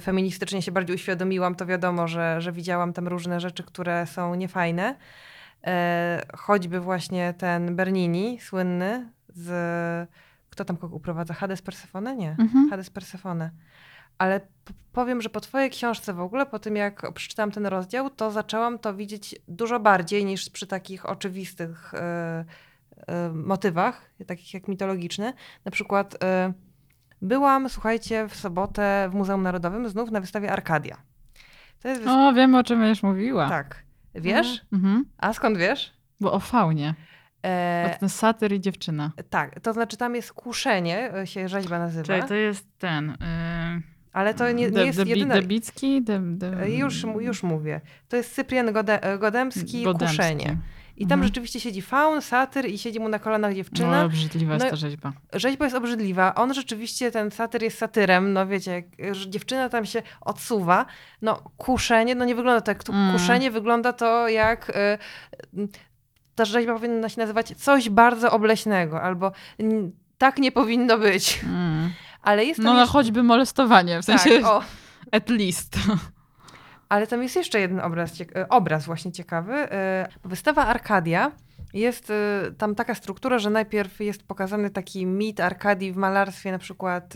feministycznie 0.00 0.62
się 0.62 0.72
bardziej 0.72 0.96
uświadomiłam, 0.96 1.54
to 1.54 1.66
wiadomo, 1.66 2.08
że, 2.08 2.40
że 2.40 2.52
widziałam 2.52 2.92
tam 2.92 3.08
różne 3.08 3.40
rzeczy, 3.40 3.62
które 3.62 4.06
są 4.06 4.34
niefajne. 4.34 4.96
Choćby 6.36 6.80
właśnie 6.80 7.34
ten 7.38 7.76
Bernini, 7.76 8.38
słynny 8.40 9.12
z... 9.28 10.08
Kto 10.50 10.64
tam 10.64 10.76
kogo 10.76 10.96
uprowadza? 10.96 11.34
Hades 11.34 11.62
Persefone? 11.62 12.16
Nie. 12.16 12.36
Mhm. 12.38 12.70
Hades 12.70 12.90
Persefone. 12.90 13.50
Ale 14.18 14.40
powiem, 14.92 15.22
że 15.22 15.28
po 15.28 15.40
twojej 15.40 15.70
książce 15.70 16.12
w 16.12 16.20
ogóle, 16.20 16.46
po 16.46 16.58
tym 16.58 16.76
jak 16.76 17.12
przeczytałam 17.12 17.50
ten 17.50 17.66
rozdział, 17.66 18.10
to 18.10 18.30
zaczęłam 18.30 18.78
to 18.78 18.94
widzieć 18.94 19.34
dużo 19.48 19.80
bardziej 19.80 20.24
niż 20.24 20.50
przy 20.50 20.66
takich 20.66 21.06
oczywistych 21.06 21.94
e, 21.94 22.44
e, 23.06 23.30
motywach, 23.32 24.10
takich 24.26 24.54
jak 24.54 24.68
mitologiczne. 24.68 25.32
Na 25.64 25.70
przykład 25.70 26.24
e, 26.24 26.52
byłam, 27.22 27.68
słuchajcie, 27.68 28.28
w 28.28 28.36
sobotę 28.36 29.08
w 29.10 29.14
Muzeum 29.14 29.42
Narodowym 29.42 29.88
znów 29.88 30.10
na 30.10 30.20
wystawie 30.20 30.52
Arkadia. 30.52 30.96
To 31.82 31.88
jest. 31.88 32.06
O, 32.06 32.32
wiemy 32.32 32.58
o 32.58 32.64
czym 32.64 32.80
będziesz 32.80 33.02
mówiła. 33.02 33.48
Tak. 33.48 33.82
Wiesz? 34.14 34.60
Mhm. 34.72 35.04
A 35.18 35.32
skąd 35.32 35.58
wiesz? 35.58 35.92
Bo 36.20 36.32
o 36.32 36.40
faunie. 36.40 36.94
E, 37.42 37.96
ten 38.00 38.08
satyr 38.08 38.52
i 38.52 38.60
dziewczyna. 38.60 39.12
tak, 39.30 39.60
to 39.60 39.72
znaczy 39.72 39.96
tam 39.96 40.14
jest 40.14 40.32
kuszenie, 40.32 41.12
się 41.24 41.48
rzeźba 41.48 41.78
nazywa. 41.78 42.04
Czyli 42.04 42.22
to 42.22 42.34
jest 42.34 42.78
ten... 42.78 43.10
y, 43.10 43.95
Ale 44.16 44.34
to 44.34 44.52
nie, 44.52 44.70
nie 44.70 44.84
jest 44.86 45.06
jedyna... 45.06 45.34
Debicki? 45.34 46.02
De, 46.02 46.20
de... 46.22 46.70
Już, 46.70 47.02
już 47.20 47.42
mówię. 47.42 47.80
To 48.08 48.16
jest 48.16 48.34
Cyprian 48.34 48.72
Gode, 48.72 49.00
Godemski, 49.18 49.82
Godemski. 49.84 50.16
Kuszenie. 50.16 50.56
I 50.96 51.06
tam 51.06 51.18
Mhm. 51.18 51.22
rzeczywiście 51.28 51.60
siedzi 51.60 51.82
faun, 51.82 52.22
satyr 52.22 52.66
i 52.66 52.78
siedzi 52.78 53.00
mu 53.00 53.08
na 53.08 53.18
kolanach 53.18 53.54
dziewczyna. 53.54 53.90
No, 54.00 54.04
obrzydliwa 54.04 54.54
jest 54.54 54.64
No- 54.64 54.70
ta 54.70 54.76
rzeźba. 54.76 55.12
Rzeźba 55.32 55.64
jest 55.64 55.76
obrzydliwa. 55.76 56.34
On 56.34 56.54
rzeczywiście, 56.54 57.10
ten 57.10 57.30
satyr 57.30 57.62
jest 57.62 57.78
satyrem. 57.78 58.32
No 58.32 58.46
wiecie, 58.46 58.82
dziewczyna 59.28 59.68
tam 59.68 59.86
się 59.86 60.02
odsuwa. 60.20 60.86
No 61.22 61.42
kuszenie, 61.56 62.14
no 62.14 62.24
nie 62.24 62.34
wygląda 62.34 62.60
tak. 62.60 62.82
Mm. 62.88 63.12
Kuszenie 63.12 63.50
wygląda 63.50 63.92
to 63.92 64.28
jak... 64.28 64.70
Y, 65.56 65.68
ta 66.34 66.44
rzeźba 66.44 66.74
powinna 66.74 67.08
się 67.08 67.20
nazywać 67.20 67.52
coś 67.56 67.90
bardzo 67.90 68.32
obleśnego. 68.32 69.02
Albo 69.02 69.32
tak 70.18 70.38
nie 70.38 70.52
powinno 70.52 70.98
być. 70.98 71.40
Mm. 71.44 71.90
Ale 72.26 72.44
jest 72.44 72.60
No, 72.60 72.72
no 72.72 72.80
jeszcze... 72.80 72.92
choćby 72.92 73.22
molestowanie, 73.22 74.02
w 74.02 74.04
sensie 74.04 74.30
tak, 74.30 74.44
o, 74.44 74.62
at 75.18 75.30
least. 75.30 75.76
Ale 76.88 77.06
tam 77.06 77.22
jest 77.22 77.36
jeszcze 77.36 77.60
jeden 77.60 77.80
obraz, 77.80 78.20
e, 78.20 78.48
obraz 78.48 78.86
właśnie 78.86 79.12
ciekawy. 79.12 79.52
E, 79.52 80.08
Wystawa 80.24 80.66
Arkadia. 80.66 81.32
Jest 81.74 82.10
e, 82.10 82.52
tam 82.58 82.74
taka 82.74 82.94
struktura, 82.94 83.38
że 83.38 83.50
najpierw 83.50 84.00
jest 84.00 84.22
pokazany 84.22 84.70
taki 84.70 85.06
mit 85.06 85.40
Arkadii 85.40 85.92
w 85.92 85.96
malarstwie 85.96 86.52
na 86.52 86.58
przykład 86.58 87.14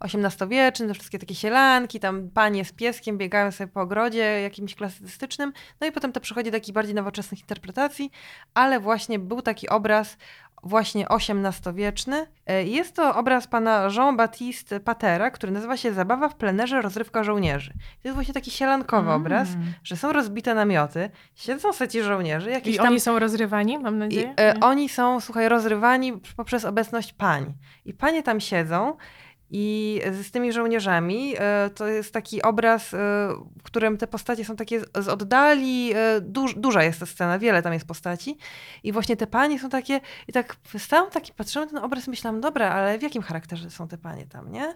XVIII-wiecznym, 0.00 0.94
wszystkie 0.94 1.18
takie 1.18 1.34
sielanki, 1.34 2.00
tam 2.00 2.30
panie 2.30 2.64
z 2.64 2.72
pieskiem 2.72 3.18
biegają 3.18 3.52
sobie 3.52 3.68
po 3.68 3.80
ogrodzie 3.80 4.40
jakimś 4.42 4.74
klasycznym, 4.74 5.52
no 5.80 5.86
i 5.86 5.92
potem 5.92 6.12
to 6.12 6.20
przechodzi 6.20 6.50
do 6.50 6.56
takich 6.56 6.74
bardziej 6.74 6.94
nowoczesnych 6.94 7.40
interpretacji, 7.40 8.10
ale 8.54 8.80
właśnie 8.80 9.18
był 9.18 9.42
taki 9.42 9.68
obraz 9.68 10.16
właśnie 10.62 11.06
XVIII-wieczny. 11.08 12.26
E, 12.46 12.64
Jest 12.64 12.94
to 12.96 13.14
obraz 13.14 13.46
pana 13.46 13.88
Jean-Baptiste 13.96 14.80
Patera, 14.80 15.30
który 15.30 15.52
nazywa 15.52 15.76
się 15.76 15.92
Zabawa 15.92 16.28
w 16.28 16.34
plenerze, 16.36 16.82
rozrywka 16.82 17.24
żołnierzy. 17.24 17.72
To 17.72 18.08
jest 18.08 18.14
właśnie 18.14 18.34
taki 18.34 18.50
sielankowy 18.50 19.10
obraz, 19.12 19.48
Mm. 19.48 19.72
że 19.84 19.96
są 19.96 20.12
rozbite 20.12 20.54
namioty, 20.54 21.10
siedzą 21.34 21.72
seci 21.72 22.02
żołnierzy, 22.02 22.50
jakieś 22.50 22.74
I 22.74 22.78
tam... 22.78 22.86
oni 22.86 23.00
są 23.00 23.18
rozrywani, 23.18 23.78
mam 23.78 23.94
I, 23.94 23.98
nadzieję? 23.98 24.34
e, 24.36 24.54
Nie? 24.54 24.60
oni 24.60 24.88
są, 24.88 25.20
słuchaj, 25.20 25.48
rozrywani 25.48 26.12
poprzez 26.36 26.64
obecność 26.64 27.12
pań. 27.12 27.54
I 27.84 27.94
panie 27.94 28.22
tam 28.22 28.40
siedzą 28.40 28.96
i 29.50 30.00
z, 30.12 30.30
tymi 30.30 30.52
żołnierzami 30.52 31.34
e, 31.38 31.70
to 31.74 31.86
jest 31.86 32.12
taki 32.12 32.42
obraz, 32.42 32.94
e, 32.94 32.96
w 33.58 33.62
którym 33.62 33.96
te 33.98 34.06
postacie 34.06 34.44
są 34.44 34.56
takie 34.56 34.80
z, 34.80 35.08
oddali. 35.08 35.92
E, 35.94 36.20
duż, 36.20 36.54
duża 36.54 36.82
jest 36.82 37.00
ta 37.00 37.06
scena, 37.06 37.38
wiele 37.38 37.62
tam 37.62 37.72
jest 37.72 37.86
postaci. 37.86 38.38
I 38.82 38.92
właśnie 38.92 39.16
te 39.16 39.26
panie 39.26 39.58
są 39.58 39.68
takie. 39.68 40.00
I 40.28 40.32
tak 40.32 40.56
stałam 40.78 41.10
taki, 41.10 41.32
patrzyłam 41.32 41.68
na 41.68 41.74
ten 41.74 41.84
obraz 41.84 42.08
myślałam, 42.08 42.40
dobra, 42.40 42.70
ale 42.70 42.98
w 42.98 43.02
jakim 43.02 43.22
charakterze 43.22 43.70
są 43.70 43.88
te 43.88 43.98
panie 43.98 44.26
tam, 44.26 44.52
nie? 44.52 44.74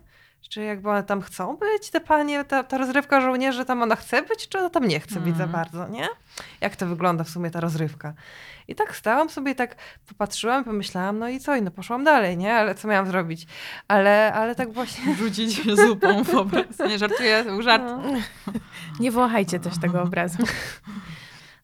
Czy 0.48 0.62
jakby 0.62 0.90
one 0.90 1.02
tam 1.02 1.20
chcą 1.22 1.56
być, 1.56 1.90
te 1.90 2.00
panie, 2.00 2.44
ta, 2.44 2.62
ta 2.64 2.78
rozrywka 2.78 3.20
żołnierzy, 3.20 3.64
tam 3.64 3.82
ona 3.82 3.96
chce 3.96 4.22
być, 4.22 4.48
czy 4.48 4.58
ona 4.58 4.70
tam 4.70 4.84
nie 4.88 5.00
chce 5.00 5.20
być 5.20 5.36
za 5.36 5.44
Mhm. 5.44 5.50
bardzo, 5.52 5.88
nie? 5.88 6.08
Jak 6.60 6.76
to 6.76 6.86
wygląda 6.86 7.24
w 7.24 7.28
sumie 7.28 7.50
ta 7.50 7.60
rozrywka? 7.60 8.14
I 8.68 8.74
tak 8.74 8.96
stałam 8.96 9.30
sobie, 9.30 9.54
tak 9.54 9.76
popatrzyłam, 10.08 10.64
pomyślałam, 10.64 11.18
no 11.18 11.28
i 11.28 11.40
co, 11.40 11.56
i 11.56 11.62
no 11.62 11.70
poszłam 11.70 12.04
dalej, 12.04 12.36
nie? 12.36 12.54
Ale 12.54 12.74
co 12.74 12.88
miałam 12.88 13.06
zrobić? 13.06 13.46
Ale, 13.88 14.32
ale 14.34 14.54
tak 14.54 14.72
właśnie... 14.72 15.14
Rzucić 15.18 15.76
zupą 15.76 16.24
w 16.24 16.34
obraz. 16.44 16.78
Nie 16.88 16.98
żartuję, 16.98 17.44
był 17.44 17.62
żart. 17.62 17.82
No, 17.86 18.02
Nie 19.00 19.10
wąchajcie 19.12 19.60
też 19.60 19.80
tego 19.80 20.02
obrazu. 20.02 20.38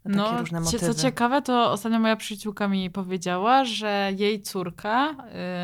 no, 0.04 0.34
No, 0.52 0.62
co 0.62 0.94
ciekawe, 0.94 1.42
to 1.42 1.72
ostatnio 1.72 1.98
moja 1.98 2.16
przyjaciółka 2.16 2.68
mi 2.68 2.90
powiedziała, 2.90 3.64
że 3.64 4.10
jej 4.16 4.42
córka, 4.42 5.10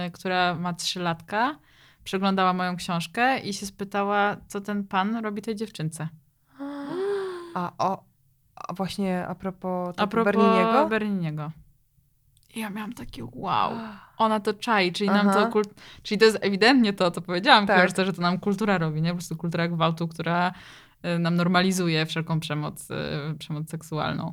y, 0.06 0.10
która 0.10 0.54
ma 0.54 0.72
trzy 0.72 1.00
latka, 1.00 1.56
przeglądała 2.04 2.52
moją 2.52 2.76
książkę 2.76 3.38
i 3.38 3.52
się 3.54 3.66
spytała, 3.66 4.36
co 4.46 4.60
ten 4.60 4.84
pan 4.84 5.16
robi 5.16 5.42
tej 5.42 5.56
dziewczynce. 5.56 6.08
A, 7.54 7.72
o, 7.78 8.04
a 8.56 8.72
właśnie 8.72 9.26
a 9.26 9.34
propos, 9.34 9.94
A 9.96 10.06
propos 10.06 10.32
Berniniego? 10.32 10.88
Berniniego. 10.88 11.50
I 12.54 12.60
ja 12.60 12.70
miałam 12.70 12.92
takie 12.92 13.22
wow, 13.32 13.72
ona 14.16 14.40
to 14.40 14.54
czai, 14.54 14.92
czyli 14.92 15.10
nam 15.10 15.28
Aha. 15.28 15.44
to, 15.44 15.52
kult... 15.52 15.74
czyli 16.02 16.18
to 16.18 16.24
jest 16.24 16.38
ewidentnie 16.40 16.92
to, 16.92 17.10
co 17.10 17.20
powiedziałam, 17.20 17.66
Tak. 17.66 17.92
tak. 17.92 18.06
że 18.06 18.12
to 18.12 18.22
nam 18.22 18.38
kultura 18.38 18.78
robi, 18.78 19.02
nie? 19.02 19.10
Po 19.10 19.16
prostu 19.16 19.36
kultura 19.36 19.68
gwałtu, 19.68 20.08
która 20.08 20.52
y, 21.04 21.18
nam 21.18 21.34
normalizuje 21.34 22.06
wszelką 22.06 22.40
przemoc, 22.40 22.90
y, 22.90 22.94
przemoc 23.38 23.70
seksualną. 23.70 24.32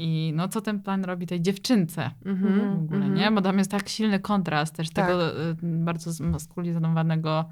I 0.00 0.32
no 0.34 0.48
co 0.48 0.60
ten 0.60 0.82
plan 0.82 1.04
robi 1.04 1.26
tej 1.26 1.40
dziewczynce 1.42 2.10
Mhm, 2.24 2.70
w 2.70 2.82
ogóle, 2.84 2.96
mhm. 3.06 3.14
nie? 3.14 3.30
Bo 3.30 3.40
tam 3.42 3.58
jest 3.58 3.70
tak 3.70 3.88
silny 3.88 4.20
kontrast 4.20 4.74
też 4.74 4.90
Tak. 4.90 5.06
tego 5.06 5.42
y, 5.50 5.56
bardzo 5.62 6.12
zmaskulizowanego 6.12 7.48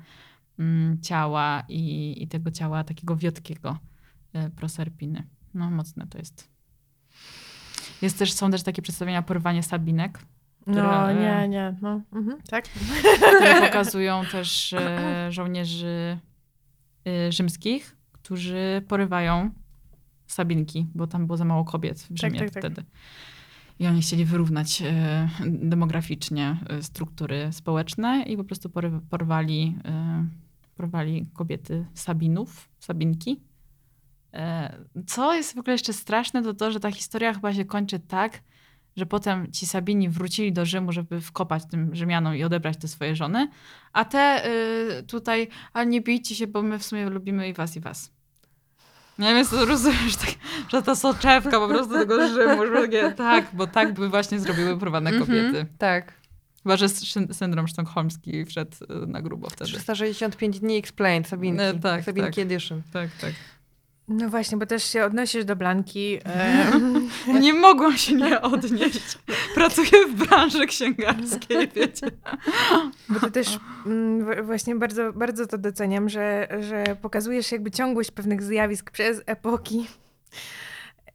mm, 0.59 1.01
ciała 1.03 1.63
i, 1.69 2.15
i 2.23 2.29
tego 2.29 2.51
ciała 2.51 2.85
takiego 2.85 3.17
wiotkiego 3.17 3.79
y, 4.37 4.51
proserpiny. 4.51 5.27
No 5.55 5.71
mocne 5.71 6.07
to 6.07 6.19
jest. 6.19 6.49
Jest 8.03 8.19
też, 8.19 8.33
są 8.33 8.51
też 8.51 8.63
takie 8.63 8.83
przedstawienia 8.83 9.23
porwanie 9.23 9.63
sabinek, 9.63 10.19
No 10.67 10.73
Które- 10.73 11.15
nie, 11.15 11.49
nie. 11.49 11.77
No. 11.83 12.01
Mhm, 12.13 12.39
tak? 12.51 12.65
które 13.37 13.61
pokazują 13.67 14.23
też 14.33 14.73
e, 14.73 15.29
żołnierzy 15.33 16.19
e, 17.07 17.33
rzymskich, 17.33 17.97
którzy 18.13 18.83
porywają 18.89 19.51
Sabinki, 20.27 20.87
bo 20.95 21.07
tam 21.07 21.27
było 21.27 21.37
za 21.37 21.45
mało 21.45 21.65
kobiet 21.65 21.99
w 22.11 22.19
Rzymie 22.19 22.39
tak, 22.39 22.51
tak. 22.51 22.63
wtedy. 22.63 22.85
I 23.79 23.87
oni 23.87 24.03
chcieli 24.03 24.25
wyrównać 24.25 24.83
e, 24.83 25.29
demograficznie 25.47 26.57
e, 26.69 26.83
struktury 26.83 27.49
społeczne 27.53 28.23
i 28.27 28.37
po 28.37 28.45
prostu 28.45 28.71
porwali, 29.11 29.79
e, 29.85 30.27
porwali 30.77 31.27
kobiety 31.35 31.87
Sabinów, 31.95 32.69
Sabinki. 32.79 33.41
Co 35.07 35.35
jest 35.35 35.55
w 35.55 35.59
ogóle 35.59 35.75
jeszcze 35.75 35.93
straszne, 35.93 36.43
to 36.43 36.55
to, 36.55 36.71
że 36.71 36.81
ta 36.81 36.91
historia 36.91 37.35
chyba 37.35 37.55
się 37.55 37.65
kończy 37.65 37.99
tak, 37.99 38.43
że 38.97 39.07
potem 39.07 39.53
ci 39.53 39.67
Sabini 39.67 40.09
wrócili 40.09 40.53
do 40.53 40.67
Rzymu, 40.67 40.93
żeby 40.93 41.21
wkopać 41.21 41.63
tym 41.67 41.95
Rzymianom 41.95 42.37
i 42.37 42.45
odebrać 42.45 42.77
te 42.77 42.89
swoje 42.89 43.17
żony, 43.17 43.49
a 43.93 44.05
te 44.05 44.51
y, 44.99 45.03
tutaj, 45.03 45.49
ale 45.73 45.87
nie 45.87 46.01
bijcie 46.01 46.35
się, 46.35 46.47
bo 46.47 46.63
my 46.63 46.79
w 46.79 46.85
sumie 46.85 47.11
lubimy 47.11 47.49
i 47.49 47.53
was, 47.53 47.77
i 47.77 47.81
was. 47.81 48.16
Nie 49.19 49.35
wiem, 49.35 49.47
to 49.47 49.65
rozumiesz, 49.65 50.17
tak, 50.17 50.35
że 50.69 50.83
ta 50.83 50.95
soczewka 50.95 51.51
po 51.61 51.69
prostu 51.69 51.93
tego 51.95 52.29
Rzymu, 52.29 52.67
że 52.67 52.83
takie, 52.83 53.13
tak, 53.17 53.45
bo 53.53 53.67
tak 53.67 53.95
by 53.95 54.09
właśnie 54.09 54.41
zrobiły 54.41 54.79
porwane 54.79 55.11
Mhm, 55.11 55.27
kobiety. 55.27 55.67
Tak. 55.79 56.13
Chyba, 56.63 56.77
że 56.77 56.87
syndrom 57.33 57.69
sztokholmski 57.69 58.45
wszedł 58.45 58.77
y, 59.05 59.07
na 59.07 59.23
grubo 59.23 59.51
wtedy. 59.51 59.71
365 59.71 60.61
dni 60.61 60.77
explained, 60.77 61.29
Sabinki. 61.29 61.63
E, 61.63 61.75
tak, 61.75 62.05
Sabinki 62.05 62.31
tak. 62.31 62.39
Edition. 62.39 62.83
Tak, 62.93 63.11
tak. 63.21 63.33
No 64.09 64.29
właśnie, 64.29 64.59
bo 64.59 64.67
też 64.67 64.85
się 64.85 65.05
odnosisz 65.05 65.45
do 65.45 65.57
Blanki. 65.57 66.19
E, 67.29 67.41
Nie 67.41 67.53
mogłam 67.55 67.97
się 67.97 68.15
nie 68.15 68.41
odnieść. 68.41 69.19
Pracuję 69.55 70.07
w 70.09 70.15
branży 70.27 70.67
księgarskiej, 70.67 71.69
wiecie. 71.75 72.07
Bo 73.09 73.21
to 73.21 73.31
też 73.31 73.59
mm, 73.87 74.47
właśnie 74.47 74.75
bardzo, 74.77 75.13
bardzo 75.13 75.47
to 75.47 75.59
doceniam, 75.59 76.09
że, 76.09 76.49
że 76.61 76.85
pokazujesz 77.03 77.53
jakby 77.53 77.71
ciągłość 77.71 78.11
pewnych 78.11 78.43
zjawisk 78.43 78.91
przez 78.91 79.23
epoki. 79.27 79.87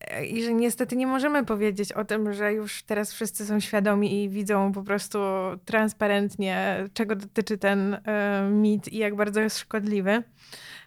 E, 0.02 0.26
I 0.26 0.44
że 0.44 0.54
niestety 0.54 0.96
nie 0.96 1.08
możemy 1.08 1.46
powiedzieć 1.46 1.94
o 1.94 2.06
tym, 2.06 2.34
że 2.34 2.54
już 2.54 2.84
teraz 2.84 3.14
wszyscy 3.14 3.46
są 3.46 3.60
świadomi 3.60 4.24
i 4.24 4.30
widzą 4.30 4.72
po 4.72 4.84
prostu 4.84 5.20
transparentnie, 5.66 6.88
czego 6.94 7.16
dotyczy 7.16 7.58
ten 7.58 7.94
e, 7.94 8.50
mit 8.52 8.88
i 8.88 8.98
jak 8.98 9.16
bardzo 9.16 9.42
jest 9.42 9.60
szkodliwy. 9.60 10.24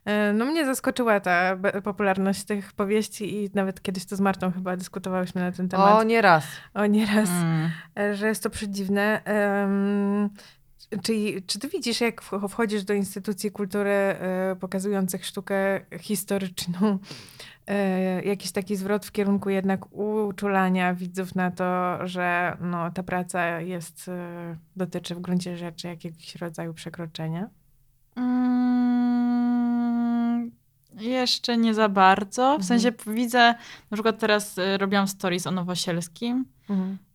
E, 0.05 0.33
No 0.33 0.45
mnie 0.45 0.65
zaskoczyła 0.67 1.21
ta 1.21 1.57
popularność 1.85 2.45
tych 2.45 2.73
powieści 2.73 3.45
i 3.45 3.51
nawet 3.55 3.83
kiedyś 3.83 4.05
to 4.07 4.17
z 4.17 4.21
Martą 4.21 4.53
chyba 4.53 4.77
dyskutowałyśmy 4.77 5.41
na 5.41 5.53
ten 5.53 5.69
temat. 5.69 5.95
O, 5.95 6.03
nie 6.03 6.23
raz. 6.23 6.47
O 6.75 6.87
nieraz 6.87 7.29
Mm. 7.31 7.71
e, 7.99 8.15
że 8.15 8.29
jest 8.29 8.43
to 8.43 8.51
przedziwne. 8.51 9.25
Em, 9.25 10.31
Czyli, 11.03 11.43
czy 11.43 11.59
ty 11.59 11.69
widzisz, 11.69 12.01
jak 12.01 12.23
wch- 12.23 12.49
wchodzisz 12.49 12.85
do 12.85 12.95
instytucji 12.95 13.51
kultury 13.51 13.91
e, 13.91 14.57
pokazujących 14.61 15.27
sztukę 15.27 15.81
historyczną, 16.01 16.99
e, 17.67 18.23
jakiś 18.23 18.53
taki 18.53 18.77
zwrot 18.77 19.07
w 19.07 19.13
kierunku 19.13 19.51
jednak 19.51 19.93
uczulania 19.93 20.95
widzów 20.95 21.35
na 21.35 21.51
to, 21.51 21.99
że 22.07 22.57
no, 22.61 22.91
ta 22.91 23.03
praca 23.03 23.61
jest, 23.61 24.09
e, 24.09 24.57
dotyczy 24.77 25.15
w 25.15 25.21
gruncie 25.21 25.57
rzeczy 25.57 25.89
jakiegoś 25.89 26.37
rodzaju 26.37 26.75
przekroczenia? 26.75 27.49
Mm, 28.17 29.84
jeszcze 31.01 31.57
nie 31.57 31.75
za 31.75 31.89
bardzo. 31.89 32.43
W 32.43 32.61
Mhm. 32.61 32.63
sensie 32.63 32.93
widzę, 33.07 33.55
na 33.91 33.95
przykład 33.97 34.19
teraz 34.19 34.59
y, 34.59 34.79
robiłam 34.79 35.09
stories 35.09 35.47
o 35.47 35.51
Nowosielskim 35.51 36.45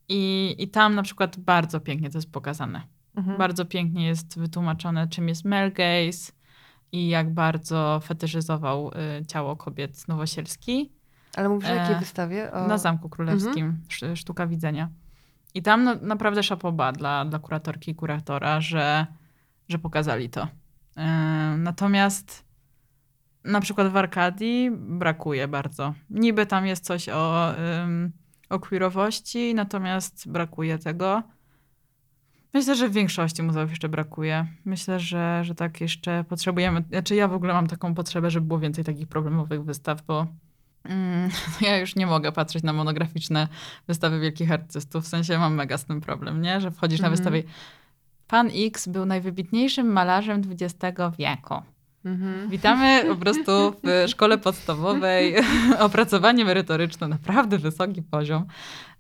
i, 0.10 0.56
i 0.60 0.68
tam 0.68 0.96
na 0.96 1.04
przykład 1.04 1.38
bardzo 1.40 1.80
pięknie 1.80 2.10
to 2.10 2.18
jest 2.18 2.32
pokazane. 2.32 2.82
Mhm. 3.16 3.38
Bardzo 3.38 3.66
pięknie 3.66 4.08
jest 4.08 4.40
wytłumaczone, 4.40 5.08
czym 5.08 5.28
jest 5.28 5.46
male 5.46 5.72
gaze 5.72 6.32
i 6.92 7.08
jak 7.08 7.34
bardzo 7.34 8.00
fetyszyzował 8.04 8.92
y, 9.22 9.26
ciało 9.26 9.56
kobiet 9.56 10.08
Nowosielski 10.08 10.92
Ale 11.36 11.50
mówisz 11.50 11.70
o 11.70 11.74
jakiej 11.76 11.96
E, 11.96 12.00
wystawie? 12.00 12.52
O... 12.54 12.68
na 12.68 12.78
Zamku 12.78 13.10
Królewskim, 13.10 13.78
sz- 13.90 14.20
sztuka 14.20 14.48
widzenia. 14.48 14.90
I 15.54 15.62
tam 15.62 15.84
no, 15.84 15.96
naprawdę 16.02 16.44
szapoba 16.44 16.92
dla, 16.92 17.26
dla 17.26 17.40
kuratorki 17.40 17.92
i 17.92 17.96
kuratora, 17.96 18.62
że, 18.62 19.08
że 19.70 19.80
pokazali 19.80 20.30
to. 20.30 20.48
E, 20.98 21.06
natomiast 21.58 22.49
na 23.44 23.62
przykład 23.62 23.88
w 23.88 23.98
Arkadii 23.98 24.72
brakuje 24.72 25.48
bardzo. 25.48 25.94
Niby 26.10 26.46
tam 26.46 26.66
jest 26.66 26.86
coś 26.86 27.10
o, 27.10 27.54
ym, 27.84 28.12
o 28.50 28.60
queerowości, 28.60 29.56
natomiast 29.56 30.32
brakuje 30.32 30.78
tego. 30.78 31.24
Myślę, 32.54 32.76
że 32.76 32.90
w 32.90 32.94
większości 32.94 33.44
muzeów 33.44 33.70
jeszcze 33.70 33.90
brakuje. 33.90 34.48
Myślę, 34.66 35.00
że, 35.00 35.44
że 35.44 35.56
tak 35.56 35.82
jeszcze 35.82 36.24
potrzebujemy. 36.24 36.84
Znaczy, 36.90 37.16
ja 37.16 37.28
w 37.28 37.34
ogóle 37.34 37.54
mam 37.54 37.68
taką 37.68 37.96
potrzebę, 37.96 38.32
żeby 38.32 38.48
było 38.48 38.60
więcej 38.60 38.84
takich 38.84 39.08
problemowych 39.08 39.64
wystaw, 39.64 40.02
bo 40.06 40.28
mm, 40.84 41.30
ja 41.62 41.78
już 41.78 41.96
nie 41.96 42.06
mogę 42.08 42.32
patrzeć 42.32 42.64
na 42.64 42.74
monograficzne 42.74 43.48
wystawy 43.88 44.20
wielkich 44.20 44.52
artystów. 44.52 45.04
W 45.04 45.08
sensie 45.08 45.38
mam 45.38 45.54
mega 45.54 45.78
z 45.78 45.86
tym 45.86 46.02
problem, 46.02 46.42
nie? 46.42 46.62
Że 46.62 46.72
wchodzisz 46.72 47.00
Mhm. 47.00 47.12
na 47.12 47.18
wystawie. 47.18 47.44
Pan 48.28 48.50
X 48.56 48.88
był 48.88 49.06
najwybitniejszym 49.06 49.92
malarzem 49.92 50.42
XX 50.52 51.00
wieku. 51.20 51.56
Mhm. 52.06 52.50
Witamy 52.50 53.04
po 53.08 53.16
prostu 53.16 53.52
w 53.84 54.10
szkole 54.10 54.38
podstawowej. 54.38 55.36
Opracowanie 55.80 56.46
merytoryczne, 56.46 57.08
naprawdę 57.08 57.58
wysoki 57.58 58.02
poziom. 58.02 58.46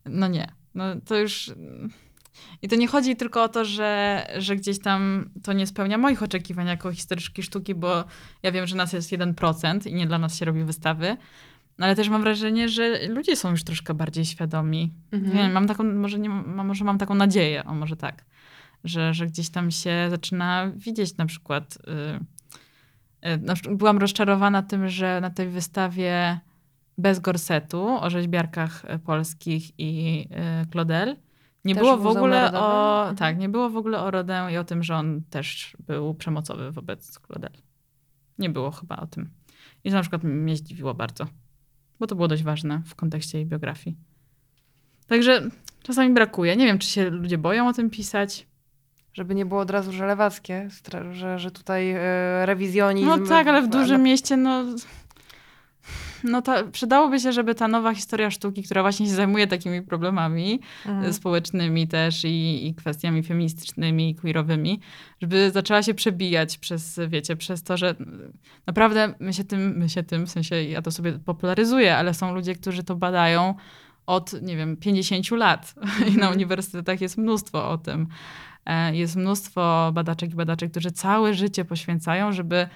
No 0.06 0.28
nie, 0.28 0.52
no 0.76 0.84
to 1.06 1.18
już. 1.18 1.52
I 2.62 2.68
to 2.68 2.76
nie 2.76 2.88
chodzi 2.88 3.16
tylko 3.16 3.43
o 3.43 3.50
to, 3.50 3.66
że, 3.66 4.26
że 4.38 4.56
gdzieś 4.56 4.80
tam 4.80 5.30
to 5.43 5.54
nie 5.54 5.68
spełnia 5.68 5.97
moich 5.97 6.24
oczekiwań 6.24 6.68
jako 6.68 6.91
historyczki 6.91 7.43
sztuki, 7.43 7.76
bo 7.76 8.04
ja 8.43 8.52
wiem, 8.52 8.68
że 8.68 8.76
nas 8.76 8.93
jest 8.93 9.12
1% 9.12 9.88
i 9.88 9.93
nie 9.93 10.08
dla 10.08 10.18
nas 10.20 10.38
się 10.38 10.45
robi 10.45 10.64
wystawy. 10.64 11.18
No 11.78 11.86
ale 11.86 11.95
też 11.95 12.10
mam 12.10 12.22
wrażenie, 12.22 12.70
że 12.70 13.08
ludzie 13.08 13.36
są 13.36 13.52
już 13.52 13.64
troszkę 13.64 13.93
bardziej 13.93 14.26
świadomi. 14.26 14.93
Mhm. 15.12 15.38
Nie 15.38 15.50
mam 15.54 15.68
taką, 15.68 15.84
może, 15.84 16.20
nie, 16.20 16.30
mam- 16.30 16.68
może 16.68 16.86
mam 16.86 16.97
taką 16.97 17.16
nadzieję, 17.16 17.66
o 17.66 17.74
może 17.74 17.95
tak, 17.95 18.26
że, 18.84 19.14
że 19.14 19.28
gdzieś 19.28 19.50
tam 19.50 19.72
się 19.72 20.08
zaczyna 20.10 20.72
widzieć 20.76 21.18
na 21.18 21.26
przykład. 21.26 21.78
y, 21.78 21.80
na 22.14 22.20
przykład 22.20 22.38
byłam 23.72 23.97
rozczarowana 23.97 24.61
tym, 24.61 24.89
że 24.89 25.22
na 25.22 25.30
tej 25.30 25.49
wystawie 25.49 26.39
bez 26.97 27.20
gorsetu 27.20 27.88
o 27.88 28.09
rzeźbiarkach 28.09 28.86
y, 28.86 28.99
polskich 28.99 29.80
i 29.80 30.26
y, 30.63 30.72
Claudel 30.72 31.15
nie 31.65 31.76
Też 31.76 31.82
było 31.82 31.97
w 31.97 32.07
ogóle 32.07 32.53
o. 32.53 32.99
Mhm. 32.99 33.15
Tak, 33.15 33.38
nie 33.38 33.49
było 33.49 33.70
w 33.70 33.78
ogóle 33.78 33.99
o 33.99 34.11
Rodę 34.11 34.47
i 34.51 34.57
o 34.57 34.63
tym, 34.63 34.84
że 34.84 34.95
on 34.95 35.22
też 35.30 35.78
był 35.80 36.13
przemocowy 36.13 36.72
wobec 36.72 37.20
Claudel. 37.28 37.51
Nie 38.38 38.49
było 38.49 38.72
chyba 38.72 38.97
o 38.97 39.07
tym. 39.07 39.30
I 39.84 39.89
to 39.89 39.95
na 39.95 40.01
przykład 40.01 40.24
mnie 40.24 40.55
zdziwiło 40.55 40.93
bardzo, 40.93 41.28
bo 41.99 42.07
to 42.07 42.15
było 42.15 42.28
dość 42.28 42.43
ważne 42.43 42.82
w 42.86 42.95
kontekście 42.95 43.38
jej 43.38 43.47
biografii. 43.47 43.97
Także 45.07 45.49
czasami 45.84 46.13
brakuje. 46.13 46.55
Nie 46.55 46.65
wiem, 46.65 46.80
czy 46.80 46.88
się 46.88 47.09
ludzie 47.09 47.38
boją 47.38 47.67
o 47.67 47.74
tym 47.74 47.89
pisać. 47.89 48.47
Żeby 49.14 49.36
nie 49.36 49.45
było 49.45 49.62
od 49.62 49.70
razu 49.72 49.91
że 49.91 50.07
lewackie, 50.07 50.70
że, 51.12 51.39
że 51.39 51.51
tutaj 51.51 51.91
e, 51.91 51.99
rewizjonizm. 52.45 53.07
No 53.07 53.18
tak, 53.18 53.47
ale 53.47 53.62
w 53.62 53.68
dużym 53.68 53.95
ale- 53.95 54.03
mieście, 54.03 54.38
no. 54.38 54.64
No 56.24 56.41
ta, 56.41 56.64
przydałoby 56.64 57.20
się, 57.20 57.32
żeby 57.34 57.55
ta 57.55 57.68
nowa 57.68 57.93
historia 57.95 58.32
sztuki, 58.32 58.64
która 58.64 58.82
właśnie 58.82 59.05
się 59.05 59.12
zajmuje 59.14 59.47
takimi 59.47 59.82
problemami 59.82 60.60
Mhm. 60.86 61.14
społecznymi 61.14 61.88
też 61.88 62.26
i, 62.26 62.68
i 62.68 62.76
kwestiami 62.76 63.24
feministycznymi 63.24 64.10
i 64.10 64.16
queerowymi, 64.16 64.80
żeby 65.22 65.51
zaczęła 65.51 65.84
się 65.84 65.93
przebijać 65.93 66.57
przez, 66.57 66.99
wiecie, 67.07 67.36
przez 67.36 67.64
to, 67.64 67.78
że 67.78 67.95
naprawdę 68.68 69.14
my 69.20 69.34
się 69.34 69.43
tym, 69.43 69.78
my 69.78 69.89
się 69.89 70.03
tym, 70.03 70.26
w 70.26 70.30
sensie 70.32 70.64
ja 70.64 70.82
to 70.82 70.91
sobie 70.91 71.12
popularyzuję, 71.14 71.97
ale 71.97 72.14
są 72.14 72.34
ludzie, 72.34 72.55
którzy 72.55 72.84
to 72.84 72.95
badają 72.95 73.55
od, 74.05 74.41
nie 74.41 74.57
wiem, 74.57 74.78
50 74.78 75.32
lat 75.32 75.74
i 75.99 76.03
na 76.03 76.07
Mhm. 76.14 76.34
uniwersytetach 76.34 77.01
jest 77.01 77.18
mnóstwo 77.18 77.70
o 77.70 77.78
tym. 77.78 78.07
E, 78.66 78.95
Jest 78.95 79.16
mnóstwo 79.16 79.91
badaczek 79.93 80.32
i 80.32 80.36
badaczy, 80.36 80.70
którzy 80.70 80.91
całe 80.91 81.34
życie 81.34 81.66
poświęcają, 81.66 82.32
żeby 82.32 82.68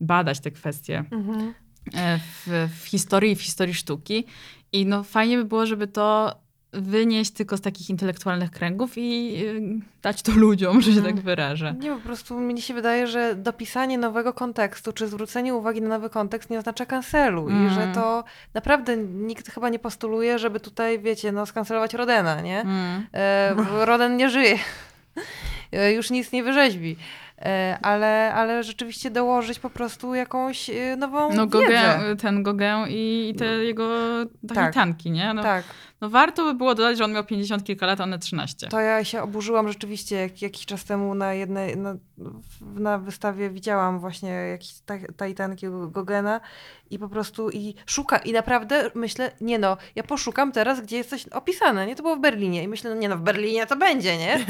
badać 0.00 0.40
te 0.40 0.50
kwestie 0.50 1.04
Mhm. 1.10 1.54
e, 1.94 2.18
w, 2.18 2.68
w 2.80 2.86
historii, 2.86 3.36
w 3.36 3.42
historii 3.42 3.74
sztuki. 3.74 4.24
I 4.72 4.86
no 4.86 5.02
fajnie 5.04 5.36
by 5.36 5.44
było, 5.44 5.66
żeby 5.66 5.86
to 5.86 6.36
wynieść 6.72 7.30
tylko 7.30 7.56
z 7.56 7.60
takich 7.60 7.90
intelektualnych 7.90 8.50
kręgów 8.50 8.92
i 8.96 9.34
y, 9.44 9.62
dać 10.02 10.22
to 10.22 10.32
ludziom, 10.32 10.80
że 10.80 10.92
się 10.92 10.98
Mhm. 10.98 11.14
tak 11.16 11.24
wyrażę. 11.24 11.74
Nie, 11.80 11.90
po 11.90 12.00
prostu 12.00 12.40
mnie 12.40 12.62
się 12.62 12.74
wydaje, 12.74 13.06
że 13.06 13.34
dopisanie 13.34 13.98
nowego 13.98 14.32
kontekstu, 14.32 14.92
czy 14.92 15.08
zwrócenie 15.08 15.54
uwagi 15.54 15.82
na 15.82 15.88
nowy 15.88 16.10
kontekst 16.10 16.50
nie 16.50 16.58
oznacza 16.58 16.86
cancelu 16.86 17.48
i 17.48 17.52
Mm. 17.52 17.70
że 17.74 17.92
to 17.94 18.24
naprawdę 18.54 18.96
nikt 18.96 19.50
chyba 19.50 19.68
nie 19.68 19.78
postuluje, 19.78 20.38
żeby 20.38 20.60
tutaj, 20.60 20.98
wiecie, 20.98 21.32
no 21.32 21.46
skancelować 21.46 21.94
Rodena, 21.94 22.40
nie? 22.40 22.60
Mm. 22.60 23.06
E, 23.12 23.54
Roden 23.84 24.16
nie 24.16 24.30
żyje. 24.30 24.58
E, 25.72 25.92
Już 25.92 26.10
nic 26.10 26.32
nie 26.32 26.42
wyrzeźbi. 26.42 26.96
E, 27.38 27.78
Ale, 27.82 28.32
ale 28.34 28.62
rzeczywiście 28.62 29.10
dołożyć 29.10 29.58
po 29.58 29.70
prostu 29.70 30.14
jakąś 30.14 30.70
e, 30.70 30.96
nową 30.96 31.34
No 31.34 31.46
wiedzę. 31.46 31.66
Gauguin, 31.68 32.16
ten 32.16 32.42
Gauguin 32.42 32.86
i, 32.88 33.28
i 33.28 33.34
te 33.38 33.44
jego 33.44 33.88
Tak. 34.48 34.54
tahitanki, 34.56 35.10
nie? 35.10 35.34
No, 35.34 35.42
Tak, 35.42 35.64
no 36.00 36.10
warto 36.10 36.44
by 36.44 36.54
było 36.54 36.74
dodać, 36.74 36.98
że 36.98 37.04
on 37.04 37.12
miał 37.12 37.24
50 37.24 37.64
kilka 37.64 37.86
lat, 37.86 38.00
a 38.00 38.04
one 38.04 38.18
13. 38.18 38.66
to 38.68 38.80
ja 38.80 39.04
się 39.04 39.22
oburzyłam 39.22 39.68
rzeczywiście 39.68 40.16
jak, 40.16 40.42
jakiś 40.42 40.66
czas 40.66 40.84
temu 40.84 41.14
na 41.14 41.34
jednej, 41.34 41.76
na, 41.76 41.94
na 42.62 42.98
wystawie 42.98 43.50
widziałam 43.50 44.00
właśnie 44.00 44.28
jakieś 44.30 44.72
ta- 44.86 45.12
tajtanki 45.16 45.66
Gogena 45.90 46.40
i 46.90 46.98
po 46.98 47.08
prostu 47.08 47.50
i 47.50 47.74
szuka 47.86 48.18
i 48.18 48.32
naprawdę 48.32 48.90
myślę, 48.94 49.32
nie 49.40 49.58
no, 49.58 49.76
ja 49.94 50.02
poszukam 50.02 50.52
teraz, 50.52 50.80
gdzie 50.80 50.96
jest 50.96 51.10
coś 51.10 51.28
opisane, 51.28 51.86
nie? 51.86 51.96
To 51.96 52.02
było 52.02 52.16
w 52.16 52.20
Berlinie 52.20 52.62
i 52.62 52.68
myślę, 52.68 52.90
no 52.94 52.96
nie 53.00 53.08
no, 53.08 53.16
w 53.16 53.20
Berlinie 53.20 53.66
to 53.66 53.76
będzie, 53.76 54.16
nie? 54.18 54.38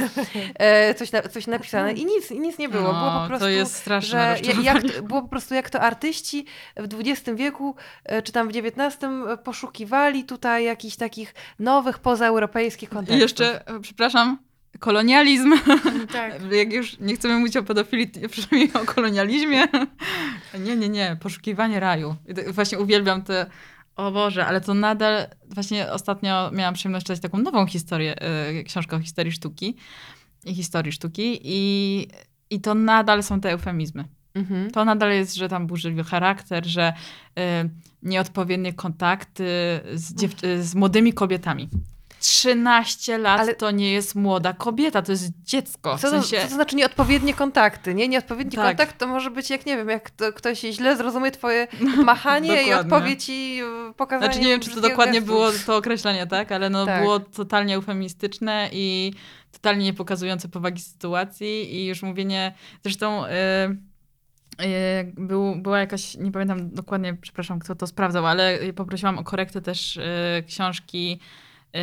E, 0.58 0.94
coś, 0.94 1.12
na, 1.12 1.22
coś 1.22 1.46
napisane 1.46 1.92
i 1.92 2.04
nic, 2.06 2.30
i 2.30 2.40
nic 2.40 2.58
nie 2.58 2.68
było. 2.68 2.82
było 2.82 2.94
po 2.94 3.00
No, 3.00 3.24
prostu, 3.26 3.44
to 3.44 3.48
jest 3.48 3.74
straszne 3.74 4.36
że 4.44 4.52
jak, 4.62 5.02
było 5.02 5.22
po 5.22 5.28
prostu 5.28 5.54
jak 5.54 5.70
to 5.70 5.80
artyści 5.80 6.44
w 6.76 6.94
XX 7.00 7.38
wieku, 7.38 7.74
e, 8.04 8.22
czy 8.22 8.32
tam 8.32 8.48
w 8.48 8.56
XIX 8.56 9.04
e, 9.04 9.36
poszukiwali 9.36 10.24
tutaj 10.24 10.64
jakichś 10.64 10.96
takich 10.96 11.34
nowych 11.58 11.98
pozaeuropejskich 11.98 12.88
I 12.88 12.92
kontekstów. 12.92 13.20
jeszcze, 13.22 13.66
e, 13.68 13.80
przepraszam, 13.80 14.38
kolonializm. 14.78 15.52
Tak. 16.12 16.32
Jak 16.52 16.72
już 16.72 16.98
nie 16.98 17.14
chcemy 17.14 17.38
mówić 17.38 17.56
o 17.56 17.62
pedofilii, 17.62 18.10
przynajmniej 18.30 18.72
o 18.72 18.78
kolonializmie. 18.86 19.68
Nie, 20.64 20.76
nie, 20.76 20.88
nie. 20.88 21.16
Poszukiwanie 21.20 21.80
raju. 21.80 22.16
I 22.28 22.34
to- 22.34 22.52
Właśnie 22.52 22.78
uwielbiam 22.78 23.22
te... 23.22 23.46
O 23.96 24.10
Boże, 24.10 24.46
ale 24.46 24.60
to 24.60 24.74
nadal... 24.74 25.26
Właśnie 25.50 25.92
ostatnio 25.92 26.50
miałam 26.50 26.74
przyjemność 26.74 27.06
czytać 27.06 27.20
taką 27.22 27.38
nową 27.38 27.66
historię, 27.66 28.14
e, 28.20 28.62
książkę 28.62 28.96
o 28.96 29.00
historii 29.00 29.32
sztuki 29.32 29.76
i 30.44 30.54
historii 30.54 30.92
sztuki 30.92 31.40
i, 31.44 32.08
i 32.50 32.60
to 32.60 32.74
nadal 32.74 33.22
są 33.22 33.40
te 33.40 33.50
eufemizmy. 33.50 34.04
Mhm. 34.34 34.70
To 34.70 34.84
nadal 34.84 35.12
jest, 35.12 35.34
że 35.34 35.48
tam 35.48 35.66
burzliwy 35.66 36.04
charakter, 36.04 36.66
że 36.66 36.92
y, 37.38 37.42
nieodpowiednie 38.02 38.72
kontakty 38.72 39.44
z, 39.94 40.22
y, 40.44 40.62
z 40.62 40.74
młodymi 40.74 41.12
kobietami. 41.12 41.68
13 42.20 43.18
lat 43.18 43.40
Ale- 43.40 43.54
to 43.54 43.70
nie 43.70 43.92
jest 43.92 44.14
młoda 44.14 44.52
kobieta, 44.52 45.02
to 45.02 45.12
jest 45.12 45.32
dziecko. 45.44 45.96
W 45.96 46.00
Co, 46.00 46.10
to, 46.10 46.22
sensie, 46.22 46.36
co 46.42 46.48
to 46.48 46.54
znaczy 46.54 46.76
nieodpowiednie 46.76 47.34
kontakty, 47.34 47.94
nie? 47.94 48.08
Nieodpowiedni 48.08 48.52
Tak. 48.56 48.66
kontakt 48.66 48.98
to 48.98 49.06
może 49.06 49.30
być, 49.30 49.50
jak 49.50 49.66
nie 49.66 49.76
wiem, 49.76 49.88
jak 49.88 50.10
to, 50.10 50.32
ktoś 50.32 50.60
źle 50.60 50.96
zrozumie 50.96 51.30
twoje 51.30 51.66
machanie 52.04 52.62
i 52.62 52.70
Dokładnie. 52.70 52.96
odpowie 52.96 53.16
ci 53.16 53.60
e, 53.90 53.94
pokazanie 53.94 54.32
znaczy 54.32 54.40
nie 54.46 54.50
wiem, 54.52 54.60
czy 54.60 54.70
to 54.70 54.80
dokładnie 54.80 55.20
gestu. 55.20 55.26
było 55.34 55.50
to 55.66 55.76
określenie, 55.76 56.26
tak? 56.26 56.52
Ale 56.52 56.70
no 56.70 56.86
Tak. 56.86 57.02
było 57.02 57.20
totalnie 57.20 57.74
eufemistyczne 57.74 58.68
i 58.72 59.12
totalnie 59.52 59.84
nie 59.84 59.94
pokazujące 59.94 60.48
powagi 60.48 60.82
sytuacji 60.82 61.74
i 61.76 61.86
już 61.86 62.02
mówienie, 62.02 62.54
zresztą... 62.82 63.26
Y, 63.26 63.28
y, 63.30 63.89
był, 65.16 65.56
była 65.56 65.78
jakaś, 65.78 66.16
nie 66.16 66.32
pamiętam 66.32 66.70
dokładnie, 66.70 67.14
przepraszam, 67.14 67.58
kto 67.58 67.74
to 67.74 67.86
sprawdzał, 67.86 68.26
ale 68.26 68.58
poprosiłam 68.72 69.18
o 69.18 69.24
korektę 69.24 69.60
też 69.60 69.96
y, 69.96 70.02
książki 70.46 71.12
y, 71.12 71.78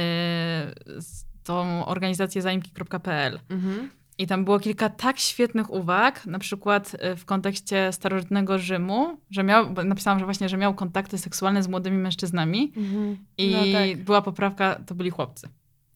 z 1.02 1.26
tą 1.44 1.86
organizację 1.86 2.42
zaimki.pl. 2.42 3.40
Mhm. 3.50 3.90
I 4.20 4.28
tam 4.28 4.46
było 4.46 4.60
kilka 4.60 4.90
tak 4.90 5.20
świetnych 5.20 5.70
uwag, 5.70 6.26
na 6.26 6.40
przykład 6.40 6.94
y, 6.94 7.16
w 7.16 7.26
kontekście 7.26 7.92
starożytnego 7.92 8.60
Rzymu, 8.60 9.18
że 9.32 9.44
miał, 9.44 9.70
bo 9.70 9.84
napisałam, 9.84 10.20
że 10.20 10.26
właśnie, 10.26 10.50
że 10.50 10.58
miał 10.58 10.74
kontakty 10.74 11.18
seksualne 11.18 11.64
z 11.64 11.68
młodymi 11.68 11.98
mężczyznami 11.98 12.74
Mhm. 12.78 13.18
i 13.38 13.52
No 13.52 13.80
tak. 13.80 14.04
była 14.04 14.22
poprawka, 14.22 14.76
to 14.86 14.96
byli 14.96 15.10
chłopcy. 15.10 15.50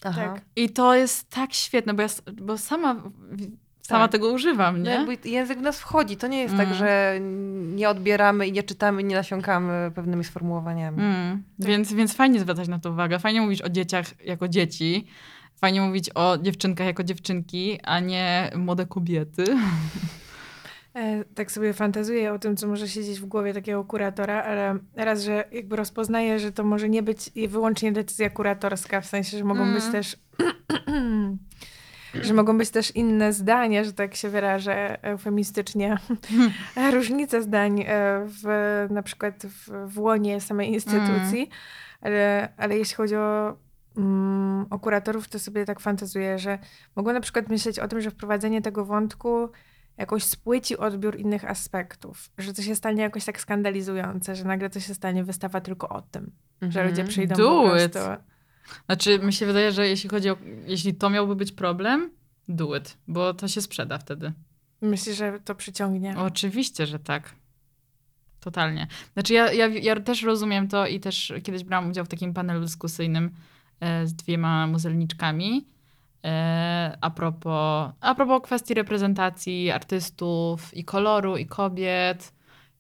Aha. 0.03 0.22
Tak. 0.34 0.45
I 0.56 0.69
to 0.69 0.95
jest 0.95 1.30
tak 1.30 1.53
świetne, 1.53 1.93
bo 1.93 2.01
ja 2.01 2.07
bo 2.41 2.57
sama, 2.57 2.95
sama 3.91 4.03
Tak. 4.03 4.11
tego 4.11 4.30
używam, 4.30 4.77
No 4.84 4.89
nie? 4.89 4.95
jakby 4.95 5.30
język 5.30 5.59
w 5.59 5.61
nas 5.61 5.80
wchodzi. 5.80 6.18
To 6.18 6.27
nie 6.27 6.41
jest 6.41 6.53
Mm. 6.53 6.65
tak, 6.68 6.76
że 6.76 7.18
nie 7.76 7.89
odbieramy 7.89 8.47
i 8.47 8.51
nie 8.51 8.63
czytamy, 8.63 9.03
nie 9.03 9.15
nasiąkamy 9.15 9.91
pewnymi 9.95 10.23
sformułowaniami. 10.23 11.01
Mm. 11.03 11.43
Tak. 11.59 11.68
Więc, 11.68 11.93
więc 11.93 12.13
fajnie 12.13 12.39
zwracać 12.39 12.68
na 12.68 12.80
to 12.80 12.91
uwagę. 12.91 13.19
Fajnie 13.19 13.41
mówić 13.41 13.61
o 13.61 13.69
dzieciach 13.69 14.26
jako 14.26 14.47
dzieci. 14.47 15.07
Fajnie 15.55 15.81
mówić 15.81 16.09
o 16.15 16.38
dziewczynkach 16.38 16.88
jako 16.88 17.03
dziewczynki, 17.03 17.80
a 17.84 17.99
nie 17.99 18.51
młode 18.55 18.85
kobiety. 18.85 19.43
E, 20.95 21.23
tak 21.35 21.51
sobie 21.51 21.73
fantazuję 21.73 22.34
o 22.34 22.39
tym, 22.39 22.57
co 22.57 22.68
może 22.68 22.88
siedzieć 22.88 23.19
w 23.19 23.26
głowie 23.26 23.53
takiego 23.53 23.84
kuratora, 23.84 24.43
ale 24.43 24.77
raz, 24.95 25.23
że 25.23 25.43
jakby 25.51 25.76
rozpoznaję, 25.76 26.39
że 26.39 26.51
to 26.51 26.63
może 26.63 26.89
nie 26.89 27.03
być 27.03 27.31
wyłącznie 27.47 27.91
decyzja 27.91 28.30
kuratorska, 28.30 29.01
w 29.01 29.05
sensie, 29.05 29.38
że 29.38 29.43
mogą 29.43 29.61
Mm. 29.63 29.76
być 29.76 29.84
też 29.91 30.18
że 32.13 32.33
mogą 32.33 32.57
być 32.57 32.69
też 32.69 32.95
inne 32.95 33.33
zdania, 33.33 33.83
że 33.83 33.93
tak 33.93 34.15
się 34.15 34.29
wyrażę 34.29 35.03
eufemistycznie, 35.03 35.97
różnice 36.93 37.41
zdań 37.41 37.81
e, 37.81 37.85
w, 38.25 38.88
na 38.89 39.03
przykład 39.03 39.43
w, 39.45 39.91
w 39.93 39.99
łonie 39.99 40.41
samej 40.41 40.73
instytucji, 40.73 41.49
ale, 42.01 42.49
ale 42.57 42.77
jeśli 42.77 42.95
chodzi 42.95 43.15
o, 43.15 43.57
mm, 43.97 44.65
o 44.69 44.79
kuratorów, 44.79 45.27
to 45.27 45.39
sobie 45.39 45.65
tak 45.65 45.79
fantazuję, 45.79 46.39
że 46.39 46.59
mogą 46.95 47.13
na 47.13 47.21
przykład 47.21 47.49
myśleć 47.49 47.79
o 47.79 47.88
tym, 47.88 48.01
że 48.01 48.11
wprowadzenie 48.11 48.61
tego 48.61 48.85
wątku 48.85 49.49
jakoś 49.97 50.23
spłyci 50.23 50.77
odbiór 50.77 51.19
innych 51.19 51.45
aspektów, 51.45 52.29
że 52.38 52.53
to 52.53 52.61
się 52.61 52.75
stanie 52.75 53.01
jakoś 53.01 53.25
tak 53.25 53.41
skandalizujące, 53.41 54.35
że 54.35 54.45
nagle 54.45 54.69
to 54.69 54.79
się 54.79 54.93
stanie 54.93 55.23
wystawa 55.23 55.61
tylko 55.61 55.89
o 55.89 56.01
tym, 56.01 56.31
że 56.61 56.83
ludzie 56.83 57.03
przyjdą 57.03 57.35
Do 57.35 57.49
po 57.49 57.77
it. 57.77 57.95
Znaczy, 58.85 59.19
mi 59.19 59.33
się 59.33 59.45
wydaje, 59.45 59.71
że 59.71 59.88
jeśli 59.88 60.09
chodzi 60.09 60.29
o, 60.29 60.38
jeśli 60.67 60.95
to 60.95 61.09
miałby 61.09 61.35
być 61.35 61.51
problem, 61.51 62.11
do 62.47 62.75
it, 62.75 62.97
bo 63.07 63.33
to 63.33 63.47
się 63.47 63.61
sprzeda 63.61 63.97
wtedy. 63.97 64.33
Myślisz, 64.81 65.17
że 65.17 65.39
to 65.45 65.55
przyciągnie? 65.55 66.17
Oczywiście, 66.17 66.85
że 66.85 66.99
tak. 66.99 67.35
Totalnie. 68.39 68.88
Znaczy, 69.13 69.33
ja, 69.33 69.53
ja, 69.53 69.67
ja 69.67 69.99
też 69.99 70.23
rozumiem 70.23 70.67
to 70.67 70.88
i 70.88 70.99
też 70.99 71.33
kiedyś 71.43 71.63
brałam 71.63 71.89
udział 71.89 72.05
w 72.05 72.07
takim 72.07 72.33
panelu 72.33 72.61
dyskusyjnym 72.61 73.31
e, 73.79 74.07
z 74.07 74.13
dwiema 74.13 74.67
muzelniczkami 74.67 75.67
e, 76.25 76.97
a, 77.01 77.09
propos, 77.09 77.91
a 77.99 78.15
propos 78.15 78.41
kwestii 78.43 78.73
reprezentacji 78.73 79.71
artystów 79.71 80.73
i 80.77 80.85
koloru, 80.85 81.38
i 81.38 81.45
kobiet, 81.45 82.33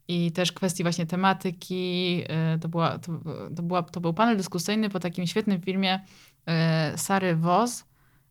i 0.07 0.31
też 0.31 0.51
kwestii 0.51 0.83
właśnie 0.83 1.05
tematyki. 1.05 2.23
E, 2.29 2.59
to, 2.59 2.69
była, 2.69 2.99
to, 2.99 3.11
to, 3.55 3.63
była, 3.63 3.83
to 3.83 4.01
był 4.01 4.13
panel 4.13 4.37
dyskusyjny 4.37 4.89
po 4.89 4.99
takim 4.99 5.27
świetnym 5.27 5.61
filmie 5.61 5.99
e, 6.45 6.97
Sary 6.97 7.35
Woz, 7.35 7.85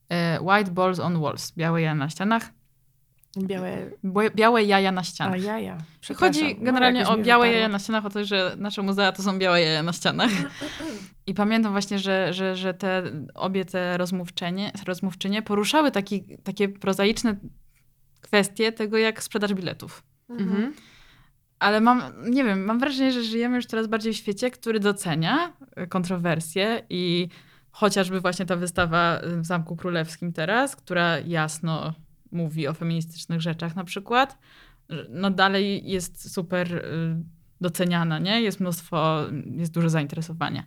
e, 0.08 0.40
White 0.40 0.70
Balls 0.70 1.00
on 1.00 1.20
Walls, 1.20 1.52
białe 1.56 1.82
jaja 1.82 1.94
na 1.94 2.10
ścianach. 2.10 2.50
Białe... 3.38 3.90
Białe 4.34 4.64
jaja 4.64 4.92
na 4.92 5.00
A, 5.00 5.04
ścianach. 5.04 5.42
jaja. 5.42 5.78
Chodzi. 6.16 6.56
No, 6.58 6.64
generalnie 6.64 7.08
o 7.08 7.16
białe 7.16 7.22
wypadło. 7.22 7.44
jaja 7.44 7.68
na 7.68 7.78
ścianach, 7.78 8.06
o 8.06 8.10
to, 8.10 8.24
że 8.24 8.54
nasze 8.58 8.82
muzea 8.82 9.12
to 9.12 9.22
są 9.22 9.38
białe 9.38 9.60
jaja 9.60 9.82
na 9.82 9.92
ścianach. 9.92 10.30
I 11.26 11.34
pamiętam 11.34 11.72
właśnie, 11.72 11.98
że, 11.98 12.32
że, 12.32 12.56
że 12.56 12.74
te 12.74 13.02
obie 13.34 13.64
te 13.64 13.98
rozmówczynie, 13.98 14.72
rozmówczynie 14.86 15.42
poruszały 15.42 15.90
taki, 15.90 16.38
takie 16.44 16.68
prozaiczne 16.68 17.36
kwestie 18.20 18.72
tego, 18.72 18.98
jak 18.98 19.22
sprzedaż 19.22 19.54
biletów. 19.54 20.02
Mhm. 20.28 20.74
Ale 21.60 21.80
mam, 21.80 22.02
nie 22.30 22.44
wiem, 22.44 22.64
mam 22.64 22.78
wrażenie, 22.78 23.12
że 23.12 23.24
żyjemy 23.24 23.56
już 23.56 23.66
coraz 23.66 23.86
bardziej 23.86 24.12
w 24.12 24.16
świecie, 24.16 24.50
który 24.50 24.80
docenia 24.80 25.52
e, 25.76 25.86
kontrowersje 25.86 26.82
i 26.90 27.28
chociażby 27.70 28.20
właśnie 28.20 28.46
ta 28.46 28.56
wystawa 28.56 29.20
w 29.24 29.46
Zamku 29.46 29.76
Królewskim 29.76 30.32
teraz, 30.32 30.76
która 30.76 31.18
jasno 31.18 31.94
mówi 32.32 32.68
o 32.68 32.74
feministycznych 32.74 33.40
rzeczach 33.40 33.76
na 33.76 33.84
przykład, 33.84 34.38
no 35.08 35.30
dalej 35.30 35.90
jest 35.90 36.34
super 36.34 36.74
y, 36.74 36.82
doceniana, 37.60 38.18
nie? 38.18 38.42
Jest 38.42 38.60
mnóstwo, 38.60 39.20
jest 39.56 39.72
duże 39.72 39.90
zainteresowanie. 39.90 40.64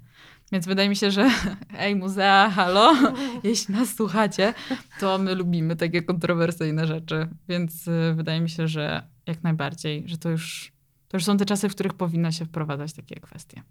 Więc 0.52 0.66
wydaje 0.66 0.90
mi 0.90 0.96
się, 0.96 1.12
że 1.12 1.30
ej, 1.78 1.96
muzea, 1.96 2.50
halo, 2.50 2.94
jeśli 3.44 3.76
nas 3.76 3.96
słuchacie, 3.96 4.54
to 5.00 5.18
my 5.18 5.36
lubimy 5.36 5.76
takie 5.76 6.02
kontrowersyjne 6.02 6.88
rzeczy. 6.88 7.28
Więc 7.50 7.88
y, 7.88 8.14
wydaje 8.16 8.42
mi 8.42 8.50
się, 8.50 8.68
że 8.68 9.04
jak 9.28 9.44
najbardziej, 9.44 10.04
że 10.08 10.18
to 10.18 10.30
już, 10.30 10.74
to 11.14 11.18
już 11.18 11.26
są 11.26 11.38
te 11.38 11.46
czasy, 11.46 11.70
w 11.70 11.72
których 11.72 11.94
powinno 11.94 12.32
się 12.32 12.46
wprowadzać 12.46 12.94
takie 12.94 13.16
kwestie. 13.16 13.62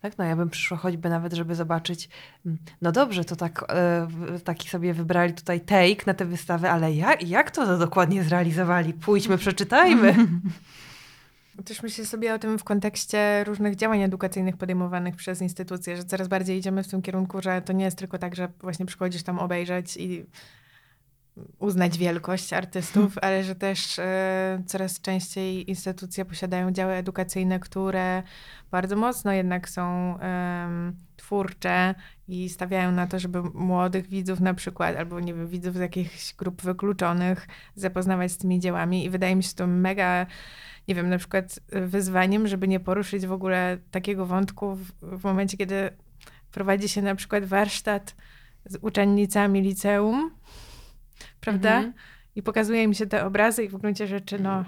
Tak, 0.00 0.18
no 0.18 0.24
ja 0.24 0.36
bym 0.36 0.50
przyszła 0.50 0.76
choćby 0.76 1.08
nawet, 1.08 1.32
żeby 1.32 1.54
zobaczyć, 1.54 2.08
mm, 2.46 2.58
no 2.82 2.92
dobrze, 2.92 3.24
to 3.24 3.36
tak, 3.36 3.64
e, 3.68 4.08
taki 4.44 4.68
sobie 4.68 4.94
wybrali 4.94 5.34
tutaj 5.34 5.60
take 5.60 6.06
na 6.06 6.14
tę 6.14 6.24
wystawę, 6.24 6.70
ale 6.70 6.94
jak, 6.94 7.28
jak 7.28 7.50
to 7.50 7.78
dokładnie 7.78 8.22
zrealizowali? 8.22 8.92
Pójdźmy, 8.94 9.38
przeczytajmy. 9.38 10.14
Też 11.64 11.82
myślę 11.82 12.06
sobie 12.06 12.34
o 12.34 12.38
tym 12.38 12.58
w 12.58 12.64
kontekście 12.64 13.44
różnych 13.44 13.76
działań 13.76 14.02
edukacyjnych 14.02 14.56
podejmowanych 14.56 15.16
przez 15.16 15.42
instytucje, 15.42 15.96
że 15.96 16.04
coraz 16.04 16.28
bardziej 16.28 16.58
idziemy 16.58 16.82
w 16.82 16.88
tym 16.88 17.02
kierunku, 17.02 17.42
że 17.42 17.62
to 17.62 17.72
nie 17.72 17.84
jest 17.84 17.98
tylko 17.98 18.18
tak, 18.18 18.36
że 18.36 18.48
właśnie 18.60 18.86
przychodzisz 18.86 19.22
tam 19.22 19.38
obejrzeć 19.38 19.96
i 19.96 20.26
uznać 21.58 21.98
wielkość 21.98 22.52
artystów, 22.52 23.18
ale 23.22 23.44
że 23.44 23.54
też 23.54 23.98
e, 23.98 24.62
coraz 24.66 25.00
częściej 25.00 25.70
instytucje 25.70 26.24
posiadają 26.24 26.70
działy 26.70 26.92
edukacyjne, 26.94 27.60
które 27.60 28.22
bardzo 28.70 28.96
mocno 28.96 29.32
jednak 29.32 29.68
są 29.68 30.18
twórcze 31.16 31.94
i 32.28 32.48
stawiają 32.48 32.92
na 32.92 33.06
to, 33.06 33.18
żeby 33.18 33.42
młodych 33.42 34.08
widzów 34.08 34.40
na 34.40 34.54
przykład, 34.54 34.96
albo 34.96 35.20
nie 35.20 35.34
wiem, 35.34 35.48
widzów 35.48 35.76
z 35.76 35.80
jakichś 35.80 36.34
grup 36.34 36.62
wykluczonych 36.62 37.48
zapoznawać 37.74 38.32
z 38.32 38.36
tymi 38.38 38.60
dziełami. 38.60 39.04
I 39.04 39.10
wydaje 39.10 39.36
mi 39.36 39.42
się 39.42 39.54
to 39.54 39.66
mega 39.66 40.26
nie 40.88 40.94
wiem, 40.94 41.08
na 41.08 41.18
przykład 41.18 41.60
wyzwaniem, 41.72 42.48
żeby 42.48 42.68
nie 42.68 42.80
poruszyć 42.80 43.26
w 43.26 43.32
ogóle 43.32 43.78
takiego 43.90 44.26
wątku 44.26 44.74
w, 44.74 44.92
w 45.02 45.24
momencie, 45.24 45.56
kiedy 45.56 45.90
prowadzi 46.52 46.88
się 46.88 47.02
na 47.02 47.14
przykład 47.14 47.44
warsztat 47.44 48.16
z 48.64 48.76
uczennicami 48.80 49.60
liceum, 49.60 50.30
prawda? 51.40 51.76
Mhm. 51.76 51.92
I 52.34 52.42
pokazuje 52.42 52.82
im 52.82 52.94
się 52.94 53.06
te 53.06 53.24
obrazy 53.24 53.64
i 53.64 53.68
w 53.68 53.76
gruncie 53.76 54.06
rzeczy, 54.06 54.38
no, 54.38 54.64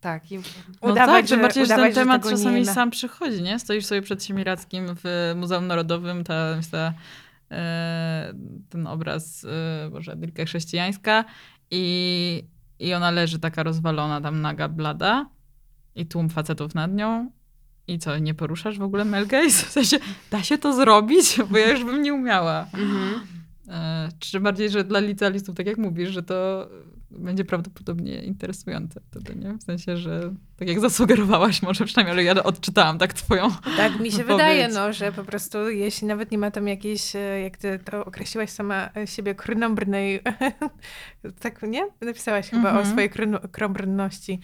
Tak, 0.00 0.32
i 0.32 0.38
No 0.38 0.42
udawać, 0.80 1.30
tak, 1.30 1.54
że 1.56 1.64
udawać, 1.64 1.94
ten 1.94 1.94
temat 1.94 2.22
tego 2.22 2.36
czasami 2.36 2.60
nie 2.60 2.66
sam 2.66 2.90
przychodzi, 2.90 3.42
nie? 3.42 3.58
Stoisz 3.58 3.86
sobie 3.86 4.02
przed 4.02 4.24
Siemirackim 4.24 4.86
w 5.04 5.32
Muzeum 5.36 5.66
Narodowym, 5.66 6.24
ta, 6.24 6.58
ta, 6.70 6.92
e, 7.50 8.34
ten 8.68 8.86
obraz, 8.86 9.44
e, 9.44 9.90
Boże, 9.90 10.12
Adylka 10.12 10.44
Chrześcijańska 10.44 11.24
i, 11.70 12.44
i 12.78 12.94
ona 12.94 13.10
leży 13.10 13.38
taka 13.38 13.62
rozwalona, 13.62 14.20
tam 14.20 14.40
naga, 14.40 14.68
blada 14.68 15.26
i 15.94 16.06
tłum 16.06 16.28
facetów 16.28 16.74
nad 16.74 16.94
nią. 16.94 17.30
I 17.88 17.98
co, 17.98 18.18
nie 18.18 18.34
poruszasz 18.34 18.78
w 18.78 18.82
ogóle 18.82 19.04
Mel 19.04 19.26
Gaze? 19.26 19.66
W 19.66 19.70
sensie, 19.70 19.98
da 20.30 20.42
się 20.42 20.58
to 20.58 20.72
zrobić? 20.72 21.38
Bo 21.50 21.58
ja 21.58 21.70
już 21.70 21.84
bym 21.84 22.02
nie 22.02 22.14
umiała. 22.14 22.66
Mhm. 22.74 23.20
E, 23.68 24.08
czy 24.18 24.40
bardziej, 24.40 24.70
że 24.70 24.84
dla 24.84 25.00
licealistów, 25.00 25.56
tak 25.56 25.66
jak 25.66 25.78
mówisz, 25.78 26.10
że 26.10 26.22
to 26.22 26.68
będzie 27.10 27.44
prawdopodobnie 27.44 28.22
interesujące 28.22 29.00
wtedy, 29.00 29.36
nie? 29.36 29.58
W 29.58 29.62
sensie, 29.62 29.96
że 29.96 30.34
tak 30.58 30.68
jak 30.68 30.80
zasugerowałaś 30.80 31.62
może 31.62 31.84
przynajmniej, 31.84 32.12
ale 32.12 32.24
ja 32.24 32.42
odczytałam 32.44 32.98
tak 32.98 33.12
twoją... 33.12 33.48
Tak 33.76 34.00
mi 34.00 34.10
się 34.10 34.16
wypowiedź. 34.18 34.36
wydaje, 34.46 34.68
no, 34.68 34.92
że 34.92 35.12
po 35.12 35.24
prostu 35.24 35.70
jeśli 35.70 36.06
nawet 36.06 36.30
nie 36.30 36.38
ma 36.38 36.50
tam 36.50 36.68
jakiejś, 36.68 37.16
e, 37.16 37.18
jak 37.42 37.56
ty 37.56 37.78
to 37.90 38.04
określiłaś 38.04 38.50
sama 38.50 38.88
e, 38.96 39.06
siebie, 39.06 39.34
krnąbrnej, 39.34 40.20
tak, 41.42 41.62
nie? 41.62 41.86
Napisałaś 42.00 42.50
chyba 42.50 42.68
o 42.68 42.76
Mhm. 42.76 42.86
swojej 42.86 43.10
krąbrności, 43.52 44.40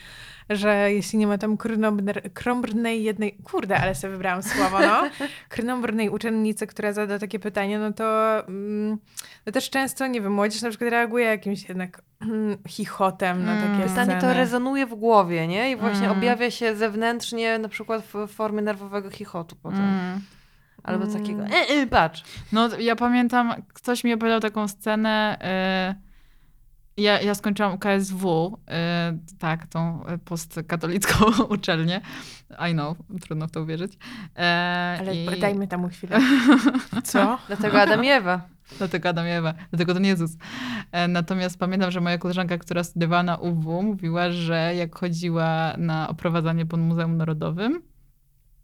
że 0.51 0.93
jeśli 0.93 1.19
nie 1.19 1.27
ma 1.27 1.39
tam 1.39 1.57
krnąbr- 1.57 2.31
krąbrnej 2.33 3.03
jednej, 3.05 3.37
kurde, 3.45 3.77
ale 3.77 3.95
sobie 3.95 4.13
wybrałam 4.13 4.43
słowo, 4.43 4.79
no, 4.81 5.03
krnąbrnej 5.49 6.09
uczennicy, 6.11 6.67
która 6.67 6.93
zada 6.93 7.19
takie 7.19 7.39
pytanie, 7.39 7.79
no 7.79 7.93
to 7.93 8.39
mm, 8.49 8.99
no 9.47 9.53
też 9.53 9.71
często, 9.71 10.07
nie 10.07 10.21
wiem, 10.21 10.33
młodzież 10.33 10.63
na 10.63 10.69
przykład 10.69 10.91
reaguje 10.91 11.25
jakimś 11.27 11.69
jednak 11.69 12.03
mm, 12.23 12.57
chichotem 12.69 13.45
na 13.45 13.57
takie 13.57 13.73
Mm. 13.73 13.89
Pytanie 13.89 14.21
to 14.21 14.35
rezonuje 14.35 14.87
w 14.87 14.95
głowie, 14.95 15.47
nie? 15.49 15.71
I 15.71 15.77
właśnie 15.77 16.02
Mm. 16.07 16.19
objawia 16.19 16.51
się 16.51 16.77
zewnętrznie, 16.77 17.59
na 17.59 17.69
przykład 17.69 18.03
w 18.15 18.29
formie 18.29 18.63
nerwowego 18.63 19.11
chichotu 19.11 19.57
potem. 19.63 19.81
Mm. 19.81 20.21
Albo 20.83 21.05
Mm. 21.05 21.17
takiego, 21.21 21.43
e, 21.43 21.69
e, 21.69 21.87
patrz. 21.87 22.23
No 22.53 22.69
ja 22.79 22.97
pamiętam, 22.97 23.55
ktoś 23.75 24.05
mi 24.05 24.15
opowiadał 24.15 24.41
taką 24.41 24.69
scenę, 24.69 25.39
y, 25.91 26.12
ja, 26.97 27.21
ja 27.21 27.35
skończyłam 27.35 27.75
UKSW, 27.75 28.47
y, 28.57 29.37
tak, 29.39 29.67
tą 29.67 30.05
postkatolicką 30.25 31.25
uczelnię. 31.55 32.01
I 32.71 32.73
know, 32.73 32.97
trudno 33.21 33.47
w 33.49 33.51
to 33.51 33.63
uwierzyć. 33.63 33.93
E, 34.37 34.97
Ale 35.01 35.15
i- 35.17 35.41
dajmy 35.41 35.69
tam 35.69 35.89
chwilę. 35.89 36.19
Co? 37.05 37.39
Dlatego 37.47 37.81
Adam 37.83 38.05
i 38.05 38.09
Ewa. 38.09 38.41
Dlatego 38.79 39.09
Adam 39.09 39.27
i 39.27 39.31
Ewa, 39.31 39.55
dlatego 39.71 39.95
ten 39.95 40.05
Jezus. 40.05 40.31
E, 40.93 41.09
Natomiast 41.09 41.59
pamiętam, 41.59 41.91
że 41.91 42.01
moja 42.01 42.19
koleżanka, 42.19 42.59
która 42.59 42.85
studiowała 42.85 43.23
na 43.23 43.37
UW, 43.37 43.83
mówiła, 43.83 44.31
że 44.31 44.73
jak 44.77 44.99
chodziła 44.99 45.75
na 45.79 46.09
oprowadzanie 46.09 46.67
po 46.67 46.77
Muzeum 46.77 47.17
Narodowym, 47.17 47.83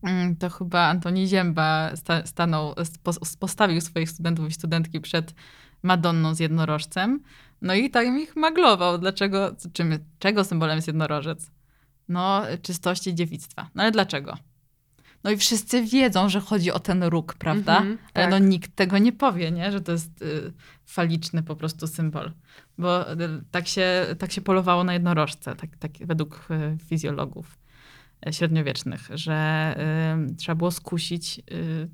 mm, 0.02 0.36
to 0.36 0.50
chyba 0.50 0.80
Antoni 0.86 1.26
Zięba 1.26 1.90
sta- 1.96 2.26
stanął, 2.26 2.72
spo- 2.72 3.36
postawił 3.38 3.80
swoich 3.80 4.10
studentów 4.10 4.48
i 4.48 4.52
studentki 4.52 5.00
przed 5.00 5.34
Madonną 5.82 6.34
z 6.34 6.40
jednorożcem. 6.40 7.20
No 7.62 7.74
i 7.74 7.90
tak 7.90 8.06
ich 8.06 8.36
maglował. 8.36 8.98
Dlaczego, 8.98 9.56
czym, 9.72 9.98
czego 10.18 10.44
symbolem 10.44 10.76
jest 10.76 10.86
jednorożec? 10.86 11.50
No, 12.08 12.42
czystości 12.62 13.14
dziewictwa. 13.14 13.70
No 13.74 13.82
ale 13.82 13.92
dlaczego? 13.92 14.36
No 15.24 15.30
i 15.30 15.36
wszyscy 15.36 15.82
wiedzą, 15.82 16.28
że 16.28 16.40
chodzi 16.40 16.72
o 16.72 16.78
ten 16.78 17.02
róg, 17.04 17.34
prawda? 17.34 17.76
Mhm, 17.76 17.98
Ale 18.14 18.24
tak. 18.24 18.30
no 18.30 18.38
nikt 18.38 18.76
tego 18.76 18.98
nie 18.98 19.12
powie, 19.12 19.50
nie? 19.50 19.72
że 19.72 19.80
to 19.80 19.92
jest 19.92 20.22
y, 20.22 20.52
faliczny 20.86 21.42
po 21.42 21.56
prostu 21.56 21.86
symbol. 21.86 22.32
Bo 22.78 23.12
y, 23.12 23.16
tak 23.50 23.68
się, 23.68 24.06
tak 24.18 24.32
się 24.32 24.40
polowało 24.40 24.84
na 24.84 24.92
jednorożce, 24.92 25.56
tak, 25.56 25.76
tak 25.76 25.90
według 26.00 26.48
y, 26.50 26.78
fizjologów 26.84 27.58
y, 28.28 28.32
średniowiecznych, 28.32 29.08
że 29.14 29.74
y, 30.30 30.34
trzeba 30.34 30.56
było 30.56 30.70
skusić 30.70 31.40
y, 31.52 31.88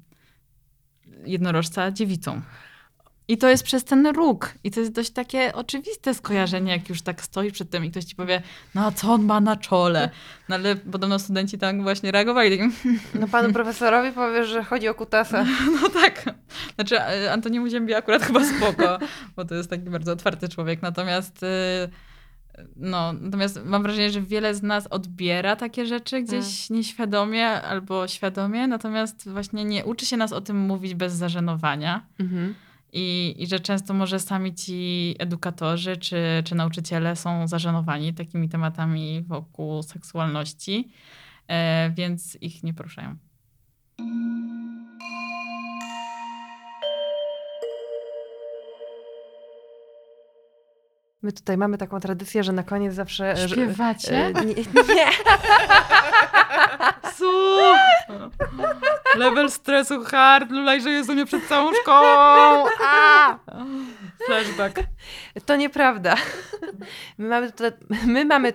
jednorożca 1.24 1.90
dziewicą. 1.92 2.42
I 3.28 3.38
to 3.38 3.48
jest 3.48 3.64
przez 3.64 3.84
ten 3.84 4.06
róg. 4.06 4.54
I 4.64 4.70
to 4.70 4.80
jest 4.80 4.92
dość 4.92 5.10
takie 5.10 5.52
oczywiste 5.54 6.14
skojarzenie, 6.14 6.72
jak 6.72 6.88
już 6.88 7.02
tak 7.02 7.22
stoi 7.22 7.52
przed 7.52 7.70
tym 7.70 7.84
i 7.84 7.90
ktoś 7.90 8.04
ci 8.04 8.16
powie, 8.16 8.42
no 8.74 8.86
a 8.86 8.90
co 8.90 9.12
on 9.12 9.24
ma 9.24 9.40
na 9.40 9.56
czole? 9.56 10.10
No 10.48 10.54
ale 10.54 10.76
podobno 10.76 11.18
studenci 11.18 11.58
tak 11.58 11.82
właśnie 11.82 12.12
reagowali. 12.12 12.58
No 13.14 13.28
panu 13.28 13.52
profesorowi 13.52 14.12
powiesz, 14.12 14.48
że 14.48 14.64
chodzi 14.64 14.88
o 14.88 14.94
kutasa. 14.94 15.44
No 15.82 15.88
tak. 15.88 16.24
Znaczy 16.74 17.00
e, 17.00 17.32
Antoniemu 17.32 17.68
Ziębi 17.68 17.94
akurat 17.94 18.22
chyba 18.22 18.44
spoko, 18.44 18.98
bo 19.36 19.44
to 19.44 19.54
jest 19.54 19.70
taki 19.70 19.82
bardzo 19.82 20.12
otwarty 20.12 20.48
człowiek. 20.48 20.82
Natomiast 20.82 21.42
y, 21.42 21.46
no, 22.76 23.12
natomiast 23.12 23.64
mam 23.64 23.82
wrażenie, 23.82 24.10
że 24.10 24.20
wiele 24.20 24.54
z 24.54 24.62
nas 24.62 24.86
odbiera 24.86 25.56
takie 25.56 25.86
rzeczy 25.86 26.22
gdzieś 26.22 26.70
nieświadomie 26.70 27.46
albo 27.48 28.08
świadomie, 28.08 28.66
natomiast 28.66 29.30
właśnie 29.30 29.64
nie 29.64 29.84
uczy 29.84 30.06
się 30.06 30.16
nas 30.16 30.32
o 30.32 30.40
tym 30.40 30.56
mówić 30.58 30.94
bez 30.94 31.12
zażenowania. 31.12 32.06
Mhm. 32.20 32.54
I, 32.96 33.34
I 33.38 33.46
że 33.46 33.60
często 33.60 33.94
może 33.94 34.20
sami 34.20 34.54
ci 34.54 35.14
edukatorzy 35.18 35.96
czy, 35.96 36.16
czy 36.44 36.54
nauczyciele 36.54 37.16
są 37.16 37.48
zażenowani 37.48 38.14
takimi 38.14 38.48
tematami 38.48 39.22
wokół 39.22 39.82
seksualności, 39.82 40.88
e, 41.48 41.90
więc 41.90 42.38
ich 42.40 42.62
nie 42.62 42.74
poruszają. 42.74 43.16
My 51.22 51.32
tutaj 51.32 51.56
mamy 51.56 51.78
taką 51.78 52.00
tradycję, 52.00 52.44
że 52.44 52.52
na 52.52 52.62
koniec 52.62 52.94
zawsze... 52.94 53.36
że- 53.36 53.48
Śpiewacie? 53.48 54.26
e, 54.26 54.32
Nie, 54.32 54.54
nie. 54.94 55.10
Su! 57.14 57.30
Level 59.16 59.50
stresu 59.50 60.04
hard, 60.04 60.50
Lulaj 60.50 60.80
żyje 60.80 61.02
mnie 61.02 61.26
przed 61.26 61.46
całą 61.48 61.74
szkołą. 61.82 62.66
A! 62.84 63.38
Flashback. 64.26 64.80
To 65.46 65.56
nieprawda. 65.56 66.14
My 67.18 67.28
mamy 67.28 67.52
tutaj, 67.52 67.70
my 68.06 68.24
mamy, 68.24 68.52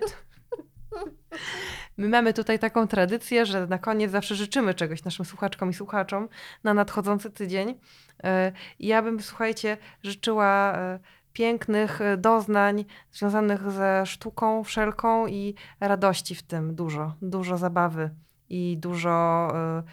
my 1.98 2.10
mamy 2.10 2.34
tutaj 2.34 2.60
taką 2.60 2.88
tradycję, 2.88 3.45
że 3.45 3.68
na 3.68 3.77
koniec 3.77 4.11
zawsze 4.11 4.36
życzymy 4.36 4.73
czegoś 4.73 5.03
naszym 5.03 5.26
słuchaczkom 5.26 5.69
i 5.69 5.73
słuchaczom 5.73 6.30
na 6.64 6.73
nadchodzący 6.73 7.31
tydzień. 7.31 7.80
E, 8.23 8.52
Ja 8.80 9.02
bym, 9.02 9.22
słuchajcie, 9.22 9.77
życzyła 10.03 10.73
e, 10.73 10.99
pięknych 11.34 12.02
e, 12.02 12.18
doznań 12.18 12.86
związanych 13.11 13.72
ze 13.72 14.06
sztuką 14.06 14.64
wszelką 14.64 15.27
i 15.27 15.56
radości 15.80 16.36
w 16.36 16.44
tym 16.44 16.76
dużo, 16.76 17.14
dużo 17.22 17.57
zabawy 17.57 18.10
i 18.49 18.77
dużo 18.77 19.48
e, 19.56 19.84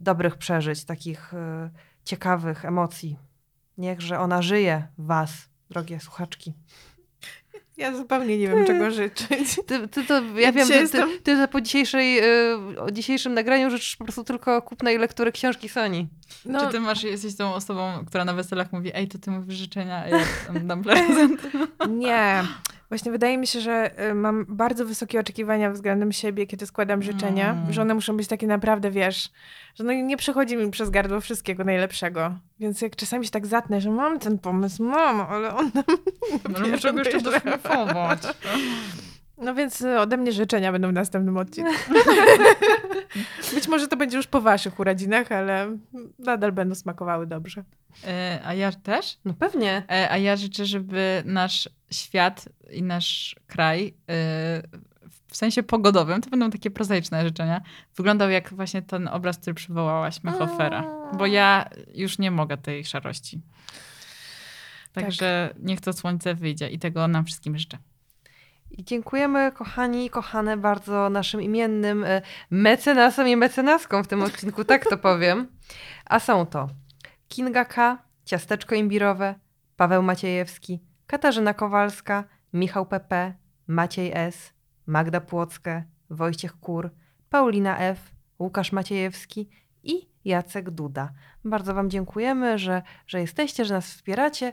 dobrych 0.00 0.36
przeżyć, 0.36 0.84
takich 0.84 1.34
e, 1.34 1.70
ciekawych 2.04 2.64
emocji. 2.64 3.16
Niechże 3.78 4.18
ona 4.18 4.42
żyje 4.42 4.88
w 4.98 5.06
was, 5.06 5.48
drogie 5.70 6.00
słuchaczki. 6.00 6.54
Ja 7.76 7.96
zupełnie 7.96 8.38
nie 8.38 8.48
wiem, 8.48 8.66
czego 8.66 8.90
życzyć. 8.90 9.60
Ty, 9.66 9.88
ty 9.88 10.04
to, 10.04 10.14
ja 10.22 10.40
Ja 10.40 10.52
wiem, 10.52 10.68
ty, 10.68 10.88
ty, 10.88 11.20
ty 11.22 11.48
po 11.48 11.60
dzisiejszej, 11.60 12.18
y, 12.74 12.80
o 12.80 12.90
dzisiejszym 12.90 13.34
nagraniu 13.34 13.70
życzysz 13.70 13.96
po 13.96 14.04
prostu 14.04 14.24
tylko 14.24 14.62
kupnej 14.62 14.98
lektury 14.98 15.32
książki 15.32 15.68
Soni. 15.68 16.08
No, 16.44 16.66
Czy 16.66 16.72
ty 16.72 16.80
masz, 16.80 17.02
jesteś 17.02 17.36
tą 17.36 17.54
osobą, 17.54 18.04
która 18.06 18.24
na 18.24 18.34
weselach 18.34 18.72
mówi, 18.72 18.90
ej, 18.94 19.08
to 19.08 19.18
ty 19.18 19.30
mówisz 19.30 19.56
życzenia, 19.56 19.96
a 19.96 20.08
ja 20.08 20.18
dam 20.60 20.82
prezent. 20.84 21.40
Nie. 21.88 22.44
Właśnie 22.88 23.12
wydaje 23.12 23.38
mi 23.38 23.46
się, 23.46 23.60
że 23.60 23.90
y, 24.10 24.14
mam 24.14 24.46
bardzo 24.48 24.84
wysokie 24.86 25.20
oczekiwania 25.20 25.70
względem 25.70 26.12
siebie, 26.12 26.46
kiedy 26.46 26.66
składam 26.66 27.02
życzenia, 27.02 27.50
Mm. 27.52 27.72
że 27.72 27.82
one 27.82 27.94
muszą 27.94 28.16
być 28.16 28.28
takie 28.28 28.46
naprawdę, 28.46 28.90
wiesz, 28.90 29.30
że 29.74 29.84
no 29.84 29.92
nie 29.92 30.16
przechodzi 30.16 30.56
mi 30.56 30.70
przez 30.70 30.90
gardło 30.90 31.20
wszystkiego 31.20 31.64
najlepszego. 31.64 32.38
Więc 32.60 32.80
jak 32.80 32.96
czasami 32.96 33.24
się 33.24 33.30
tak 33.30 33.46
zatnę, 33.46 33.80
że 33.80 33.90
mam 33.90 34.18
ten 34.18 34.38
pomysł, 34.38 34.84
mam, 34.84 35.20
ale 35.20 35.54
on 35.54 35.70
nam... 35.74 35.84
No, 36.60 36.68
muszę 36.68 36.92
go 36.92 36.98
jeszcze 36.98 37.20
doszlifować. 37.20 38.22
No 39.38 39.54
więc 39.54 39.80
y, 39.80 39.98
ode 39.98 40.16
mnie 40.16 40.32
życzenia 40.32 40.72
będą 40.72 40.88
w 40.88 40.92
następnym 40.92 41.36
odcinku. 41.36 41.72
Być 43.54 43.68
może 43.68 43.88
to 43.88 43.96
będzie 43.96 44.16
już 44.16 44.26
po 44.26 44.40
waszych 44.40 44.80
urodzinach, 44.80 45.32
ale 45.32 45.78
nadal 46.18 46.52
będą 46.52 46.74
smakowały 46.74 47.26
dobrze. 47.26 47.64
E, 48.06 48.40
a 48.44 48.54
ja 48.54 48.72
też? 48.72 49.18
No 49.24 49.34
pewnie. 49.34 49.82
E, 49.90 50.10
a 50.10 50.18
ja 50.18 50.36
życzę, 50.36 50.66
żeby 50.66 51.22
nasz 51.26 51.68
świat 51.92 52.48
i 52.70 52.82
nasz 52.82 53.36
kraj 53.46 53.86
e, 53.88 53.92
w 55.28 55.36
sensie 55.36 55.62
pogodowym, 55.62 56.22
to 56.22 56.30
będą 56.30 56.50
takie 56.50 56.70
prozaiczne 56.70 57.24
życzenia, 57.24 57.60
wyglądał 57.96 58.30
jak 58.30 58.54
właśnie 58.54 58.82
ten 58.82 59.08
obraz, 59.08 59.38
który 59.38 59.54
przywołałaś, 59.54 60.22
Mechofera. 60.22 60.84
Bo 61.18 61.26
ja 61.26 61.68
już 61.94 62.18
nie 62.18 62.30
mogę 62.30 62.56
tej 62.56 62.84
szarości. 62.84 63.40
Także 64.92 65.54
niech 65.62 65.80
to 65.80 65.92
słońce 65.92 66.34
wyjdzie 66.34 66.68
i 66.68 66.78
tego 66.78 67.08
nam 67.08 67.24
wszystkim 67.24 67.58
życzę. 67.58 67.78
I 68.70 68.84
dziękujemy 68.84 69.52
kochani 69.52 70.06
i 70.06 70.10
kochane 70.10 70.56
bardzo 70.56 71.10
naszym 71.10 71.42
imiennym 71.42 72.04
y, 72.04 72.22
mecenasom 72.50 73.28
i 73.28 73.36
mecenaskom 73.36 74.04
w 74.04 74.08
tym 74.08 74.22
odcinku, 74.22 74.64
tak 74.64 74.84
to 74.84 74.98
powiem. 74.98 75.48
A 76.04 76.20
są 76.20 76.46
to 76.46 76.68
Kinga 77.28 77.64
K., 77.64 77.98
Ciasteczko 78.24 78.74
Imbirowe, 78.74 79.34
Paweł 79.76 80.02
Maciejewski, 80.02 80.82
Katarzyna 81.06 81.54
Kowalska, 81.54 82.24
Michał 82.52 82.86
PP, 82.86 83.34
Maciej 83.66 84.12
S., 84.14 84.52
Magda 84.86 85.20
Płockę, 85.20 85.84
Wojciech 86.10 86.60
Kur, 86.60 86.90
Paulina 87.30 87.78
F., 87.78 87.98
Łukasz 88.38 88.72
Maciejewski 88.72 89.48
i 89.82 90.08
Jacek 90.24 90.70
Duda. 90.70 91.12
Bardzo 91.44 91.74
Wam 91.74 91.90
dziękujemy, 91.90 92.58
że, 92.58 92.82
że 93.06 93.20
jesteście, 93.20 93.64
że 93.64 93.74
nas 93.74 93.86
wspieracie. 93.86 94.52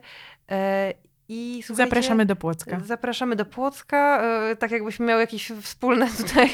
I 1.30 1.64
Zapraszamy 1.70 2.26
do 2.26 2.36
Płocka. 2.36 2.80
Zapraszamy 2.80 3.36
do 3.36 3.46
Płocka, 3.46 4.22
e, 4.24 4.56
tak 4.56 4.72
jakbyśmy 4.72 5.06
miały 5.06 5.22
jakieś 5.22 5.52
wspólne 5.62 6.08
tutaj, 6.22 6.50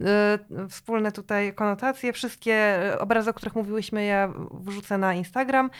e, 0.00 0.38
wspólne 0.68 1.12
tutaj 1.12 1.54
konotacje. 1.54 2.12
Wszystkie 2.12 2.54
e, 2.54 2.98
obrazy, 2.98 3.30
o 3.30 3.34
których 3.34 3.54
mówiłyśmy, 3.54 4.04
ja 4.04 4.32
wrzucę 4.50 4.98
na 4.98 5.14
Instagram. 5.14 5.70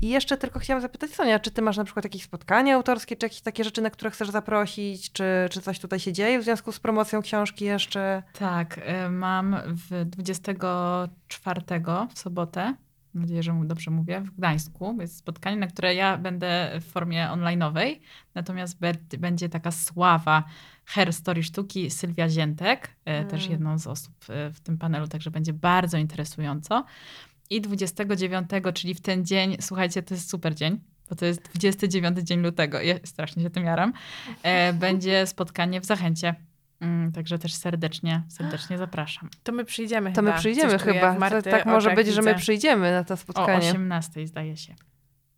I 0.00 0.08
jeszcze 0.08 0.36
tylko 0.36 0.58
chciałam 0.58 0.80
zapytać 0.80 1.10
Sonia, 1.10 1.38
czy 1.38 1.50
ty 1.50 1.62
masz 1.62 1.76
na 1.76 1.84
przykład 1.84 2.04
jakieś 2.04 2.22
spotkania 2.22 2.74
autorskie, 2.74 3.16
czy 3.16 3.26
jakieś 3.26 3.40
takie 3.40 3.64
rzeczy, 3.64 3.82
na 3.82 3.90
które 3.90 4.10
chcesz 4.10 4.30
zaprosić, 4.30 5.12
czy, 5.12 5.24
czy 5.50 5.60
coś 5.60 5.78
tutaj 5.78 6.00
się 6.00 6.12
dzieje 6.12 6.38
w 6.38 6.42
związku 6.42 6.72
z 6.72 6.80
promocją 6.80 7.22
książki 7.22 7.64
jeszcze? 7.64 8.22
Tak, 8.38 8.80
mam 9.10 9.56
w 9.66 10.04
24 10.04 11.60
w 12.14 12.18
sobotę, 12.18 12.74
mam 13.14 13.22
nadzieję, 13.22 13.42
że 13.42 13.60
dobrze 13.64 13.90
mówię, 13.90 14.20
w 14.20 14.30
Gdańsku. 14.30 14.96
Jest 15.00 15.16
spotkanie, 15.16 15.56
na 15.56 15.66
które 15.66 15.94
ja 15.94 16.18
będę 16.18 16.78
w 16.80 16.84
formie 16.84 17.28
online'owej, 17.32 18.00
natomiast 18.34 18.78
będzie 19.18 19.48
taka 19.48 19.70
sława 19.70 20.44
Her 20.84 21.12
Story 21.12 21.42
Sztuki 21.42 21.90
Sylwia 21.90 22.28
Ziętek, 22.28 22.88
e, 23.04 23.16
Mm. 23.16 23.30
też 23.30 23.48
jedną 23.48 23.78
z 23.78 23.86
osób 23.86 24.14
e, 24.28 24.50
w 24.50 24.60
tym 24.60 24.78
panelu, 24.78 25.08
także 25.08 25.30
będzie 25.30 25.52
bardzo 25.52 25.98
interesująco. 25.98 26.84
I 27.50 27.60
29, 27.60 28.50
czyli 28.74 28.94
w 28.94 29.00
ten 29.00 29.24
dzień, 29.24 29.56
słuchajcie, 29.60 30.02
to 30.02 30.14
jest 30.14 30.30
super 30.30 30.54
dzień, 30.54 30.80
bo 31.10 31.14
to 31.16 31.26
jest 31.26 31.42
29 31.42 32.18
dzień 32.18 32.40
lutego, 32.40 32.80
ja 32.80 32.94
strasznie 33.04 33.42
się 33.42 33.50
tym 33.50 33.64
jaram, 33.64 33.92
e, 34.42 34.72
będzie 34.72 35.26
spotkanie 35.26 35.80
w 35.80 35.84
Zachęcie. 35.84 36.34
Mm, 36.82 37.12
Także 37.12 37.38
też 37.38 37.54
serdecznie, 37.54 38.22
serdecznie 38.28 38.78
zapraszam. 38.78 39.28
To 39.42 39.52
my 39.52 39.64
przyjdziemy 39.64 40.12
To 40.12 40.20
chyba. 40.20 40.32
my 40.32 40.38
przyjdziemy 40.38 40.72
Coś 40.72 40.82
chyba. 40.82 41.18
Marty 41.18 41.42
To, 41.42 41.50
tak 41.50 41.66
może 41.66 41.90
być, 41.94 42.06
że 42.06 42.22
my 42.22 42.30
widzę. 42.30 42.40
przyjdziemy 42.42 42.92
na 42.92 43.04
to 43.04 43.14
O 43.14 43.16
spotkanie. 43.16 43.68
18 43.70 44.26
zdaje 44.26 44.56
się. 44.56 44.74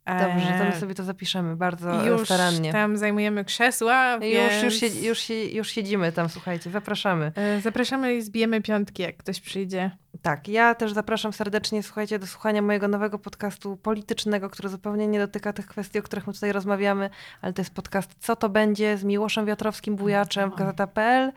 Dobrze, 0.06 0.46
to 0.58 0.64
my 0.64 0.70
Eee, 0.72 0.80
sobie 0.80 0.94
to 0.94 1.04
zapiszemy 1.04 1.56
bardzo 1.56 2.06
już 2.06 2.24
starannie. 2.24 2.72
tam 2.72 2.96
zajmujemy 2.96 3.44
krzesła, 3.44 4.14
Już, 4.14 4.22
więc... 4.22 4.62
już, 4.62 4.74
siedzi, 4.80 5.06
już, 5.06 5.18
si- 5.18 5.56
już 5.56 5.68
siedzimy 5.70 6.12
tam, 6.12 6.28
słuchajcie, 6.28 6.70
zapraszamy. 6.70 7.32
E, 7.36 7.60
Zapraszamy 7.60 8.14
i 8.14 8.22
zbijemy 8.22 8.62
piątki, 8.62 9.02
jak 9.02 9.16
ktoś 9.16 9.40
przyjdzie. 9.40 9.90
Tak, 10.22 10.48
ja 10.48 10.74
też 10.74 10.92
zapraszam 10.92 11.32
serdecznie, 11.32 11.82
słuchajcie, 11.82 12.18
do 12.18 12.26
słuchania 12.26 12.62
mojego 12.62 12.88
nowego 12.88 13.18
podcastu 13.18 13.76
politycznego, 13.76 14.50
który 14.50 14.68
zupełnie 14.68 15.06
nie 15.06 15.18
dotyka 15.18 15.52
tych 15.52 15.66
kwestii, 15.66 15.98
o 15.98 16.02
których 16.02 16.26
my 16.26 16.32
tutaj 16.32 16.52
rozmawiamy, 16.52 17.10
ale 17.42 17.52
to 17.52 17.60
jest 17.62 17.74
podcast 17.74 18.14
Co 18.20 18.36
to 18.36 18.48
będzie 18.48 18.98
z 18.98 19.04
Miłoszem 19.04 19.46
Wiatrowskim 19.46 19.96
Bujaczem 19.96 20.50
w 20.50 20.54
Gazeta.pl 20.54 21.32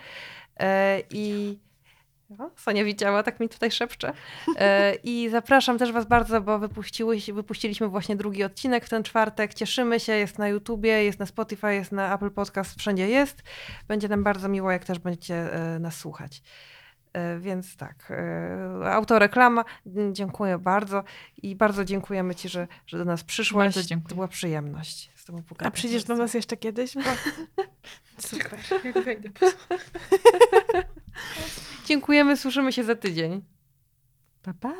e, 0.59 1.01
i 1.11 1.57
Sonia 2.55 2.83
widziała, 2.83 3.23
tak 3.23 3.39
mi 3.39 3.49
tutaj 3.49 3.71
szepcze. 3.71 4.13
E, 4.57 4.95
I 4.95 5.29
zapraszam 5.29 5.77
też 5.77 5.91
was 5.91 6.05
bardzo, 6.05 6.41
bo 6.41 6.59
wypuściliśmy 7.33 7.87
właśnie 7.87 8.15
drugi 8.15 8.43
odcinek 8.43 8.85
w 8.85 8.89
ten 8.89 9.03
czwartek. 9.03 9.53
Cieszymy 9.53 9.99
się, 9.99 10.13
jest 10.13 10.37
na 10.37 10.47
YouTubie, 10.47 11.03
jest 11.03 11.19
na 11.19 11.25
Spotify, 11.25 11.73
jest 11.73 11.91
na 11.91 12.15
Apple 12.15 12.31
Podcast, 12.31 12.79
wszędzie 12.79 13.09
jest. 13.09 13.43
Będzie 13.87 14.07
nam 14.07 14.23
bardzo 14.23 14.49
miło, 14.49 14.71
jak 14.71 14.85
też 14.85 14.99
będziecie 14.99 15.35
e, 15.35 15.79
nas 15.79 15.97
słuchać. 15.97 16.41
E, 17.13 17.39
Więc 17.39 17.77
tak, 17.77 18.13
autoreklama, 18.85 19.65
dziękuję 20.11 20.57
bardzo 20.57 21.03
i 21.43 21.55
bardzo 21.55 21.85
dziękujemy 21.85 22.35
Ci, 22.35 22.49
że, 22.49 22.67
że 22.87 22.97
do 22.97 23.05
nas 23.05 23.23
przyszłaś. 23.23 23.75
Bardzo 23.75 23.89
dziękuję. 23.89 24.09
To 24.09 24.15
była 24.15 24.27
przyjemność 24.27 25.11
Tobą 25.27 25.39
A 25.39 25.49
pogadać. 25.49 25.73
przyjdziesz 25.73 26.03
do 26.03 26.15
nas 26.15 26.33
jeszcze 26.33 26.57
kiedyś? 26.57 26.95
Bo... 26.95 27.01
Super. 28.27 28.59
Jak 28.85 29.03
wejdę. 29.03 29.29
Dziękujemy, 31.85 32.37
słyszymy 32.37 32.73
się 32.73 32.83
za 32.83 32.95
tydzień. 32.95 33.43
Pa, 34.41 34.53
pa. 34.53 34.75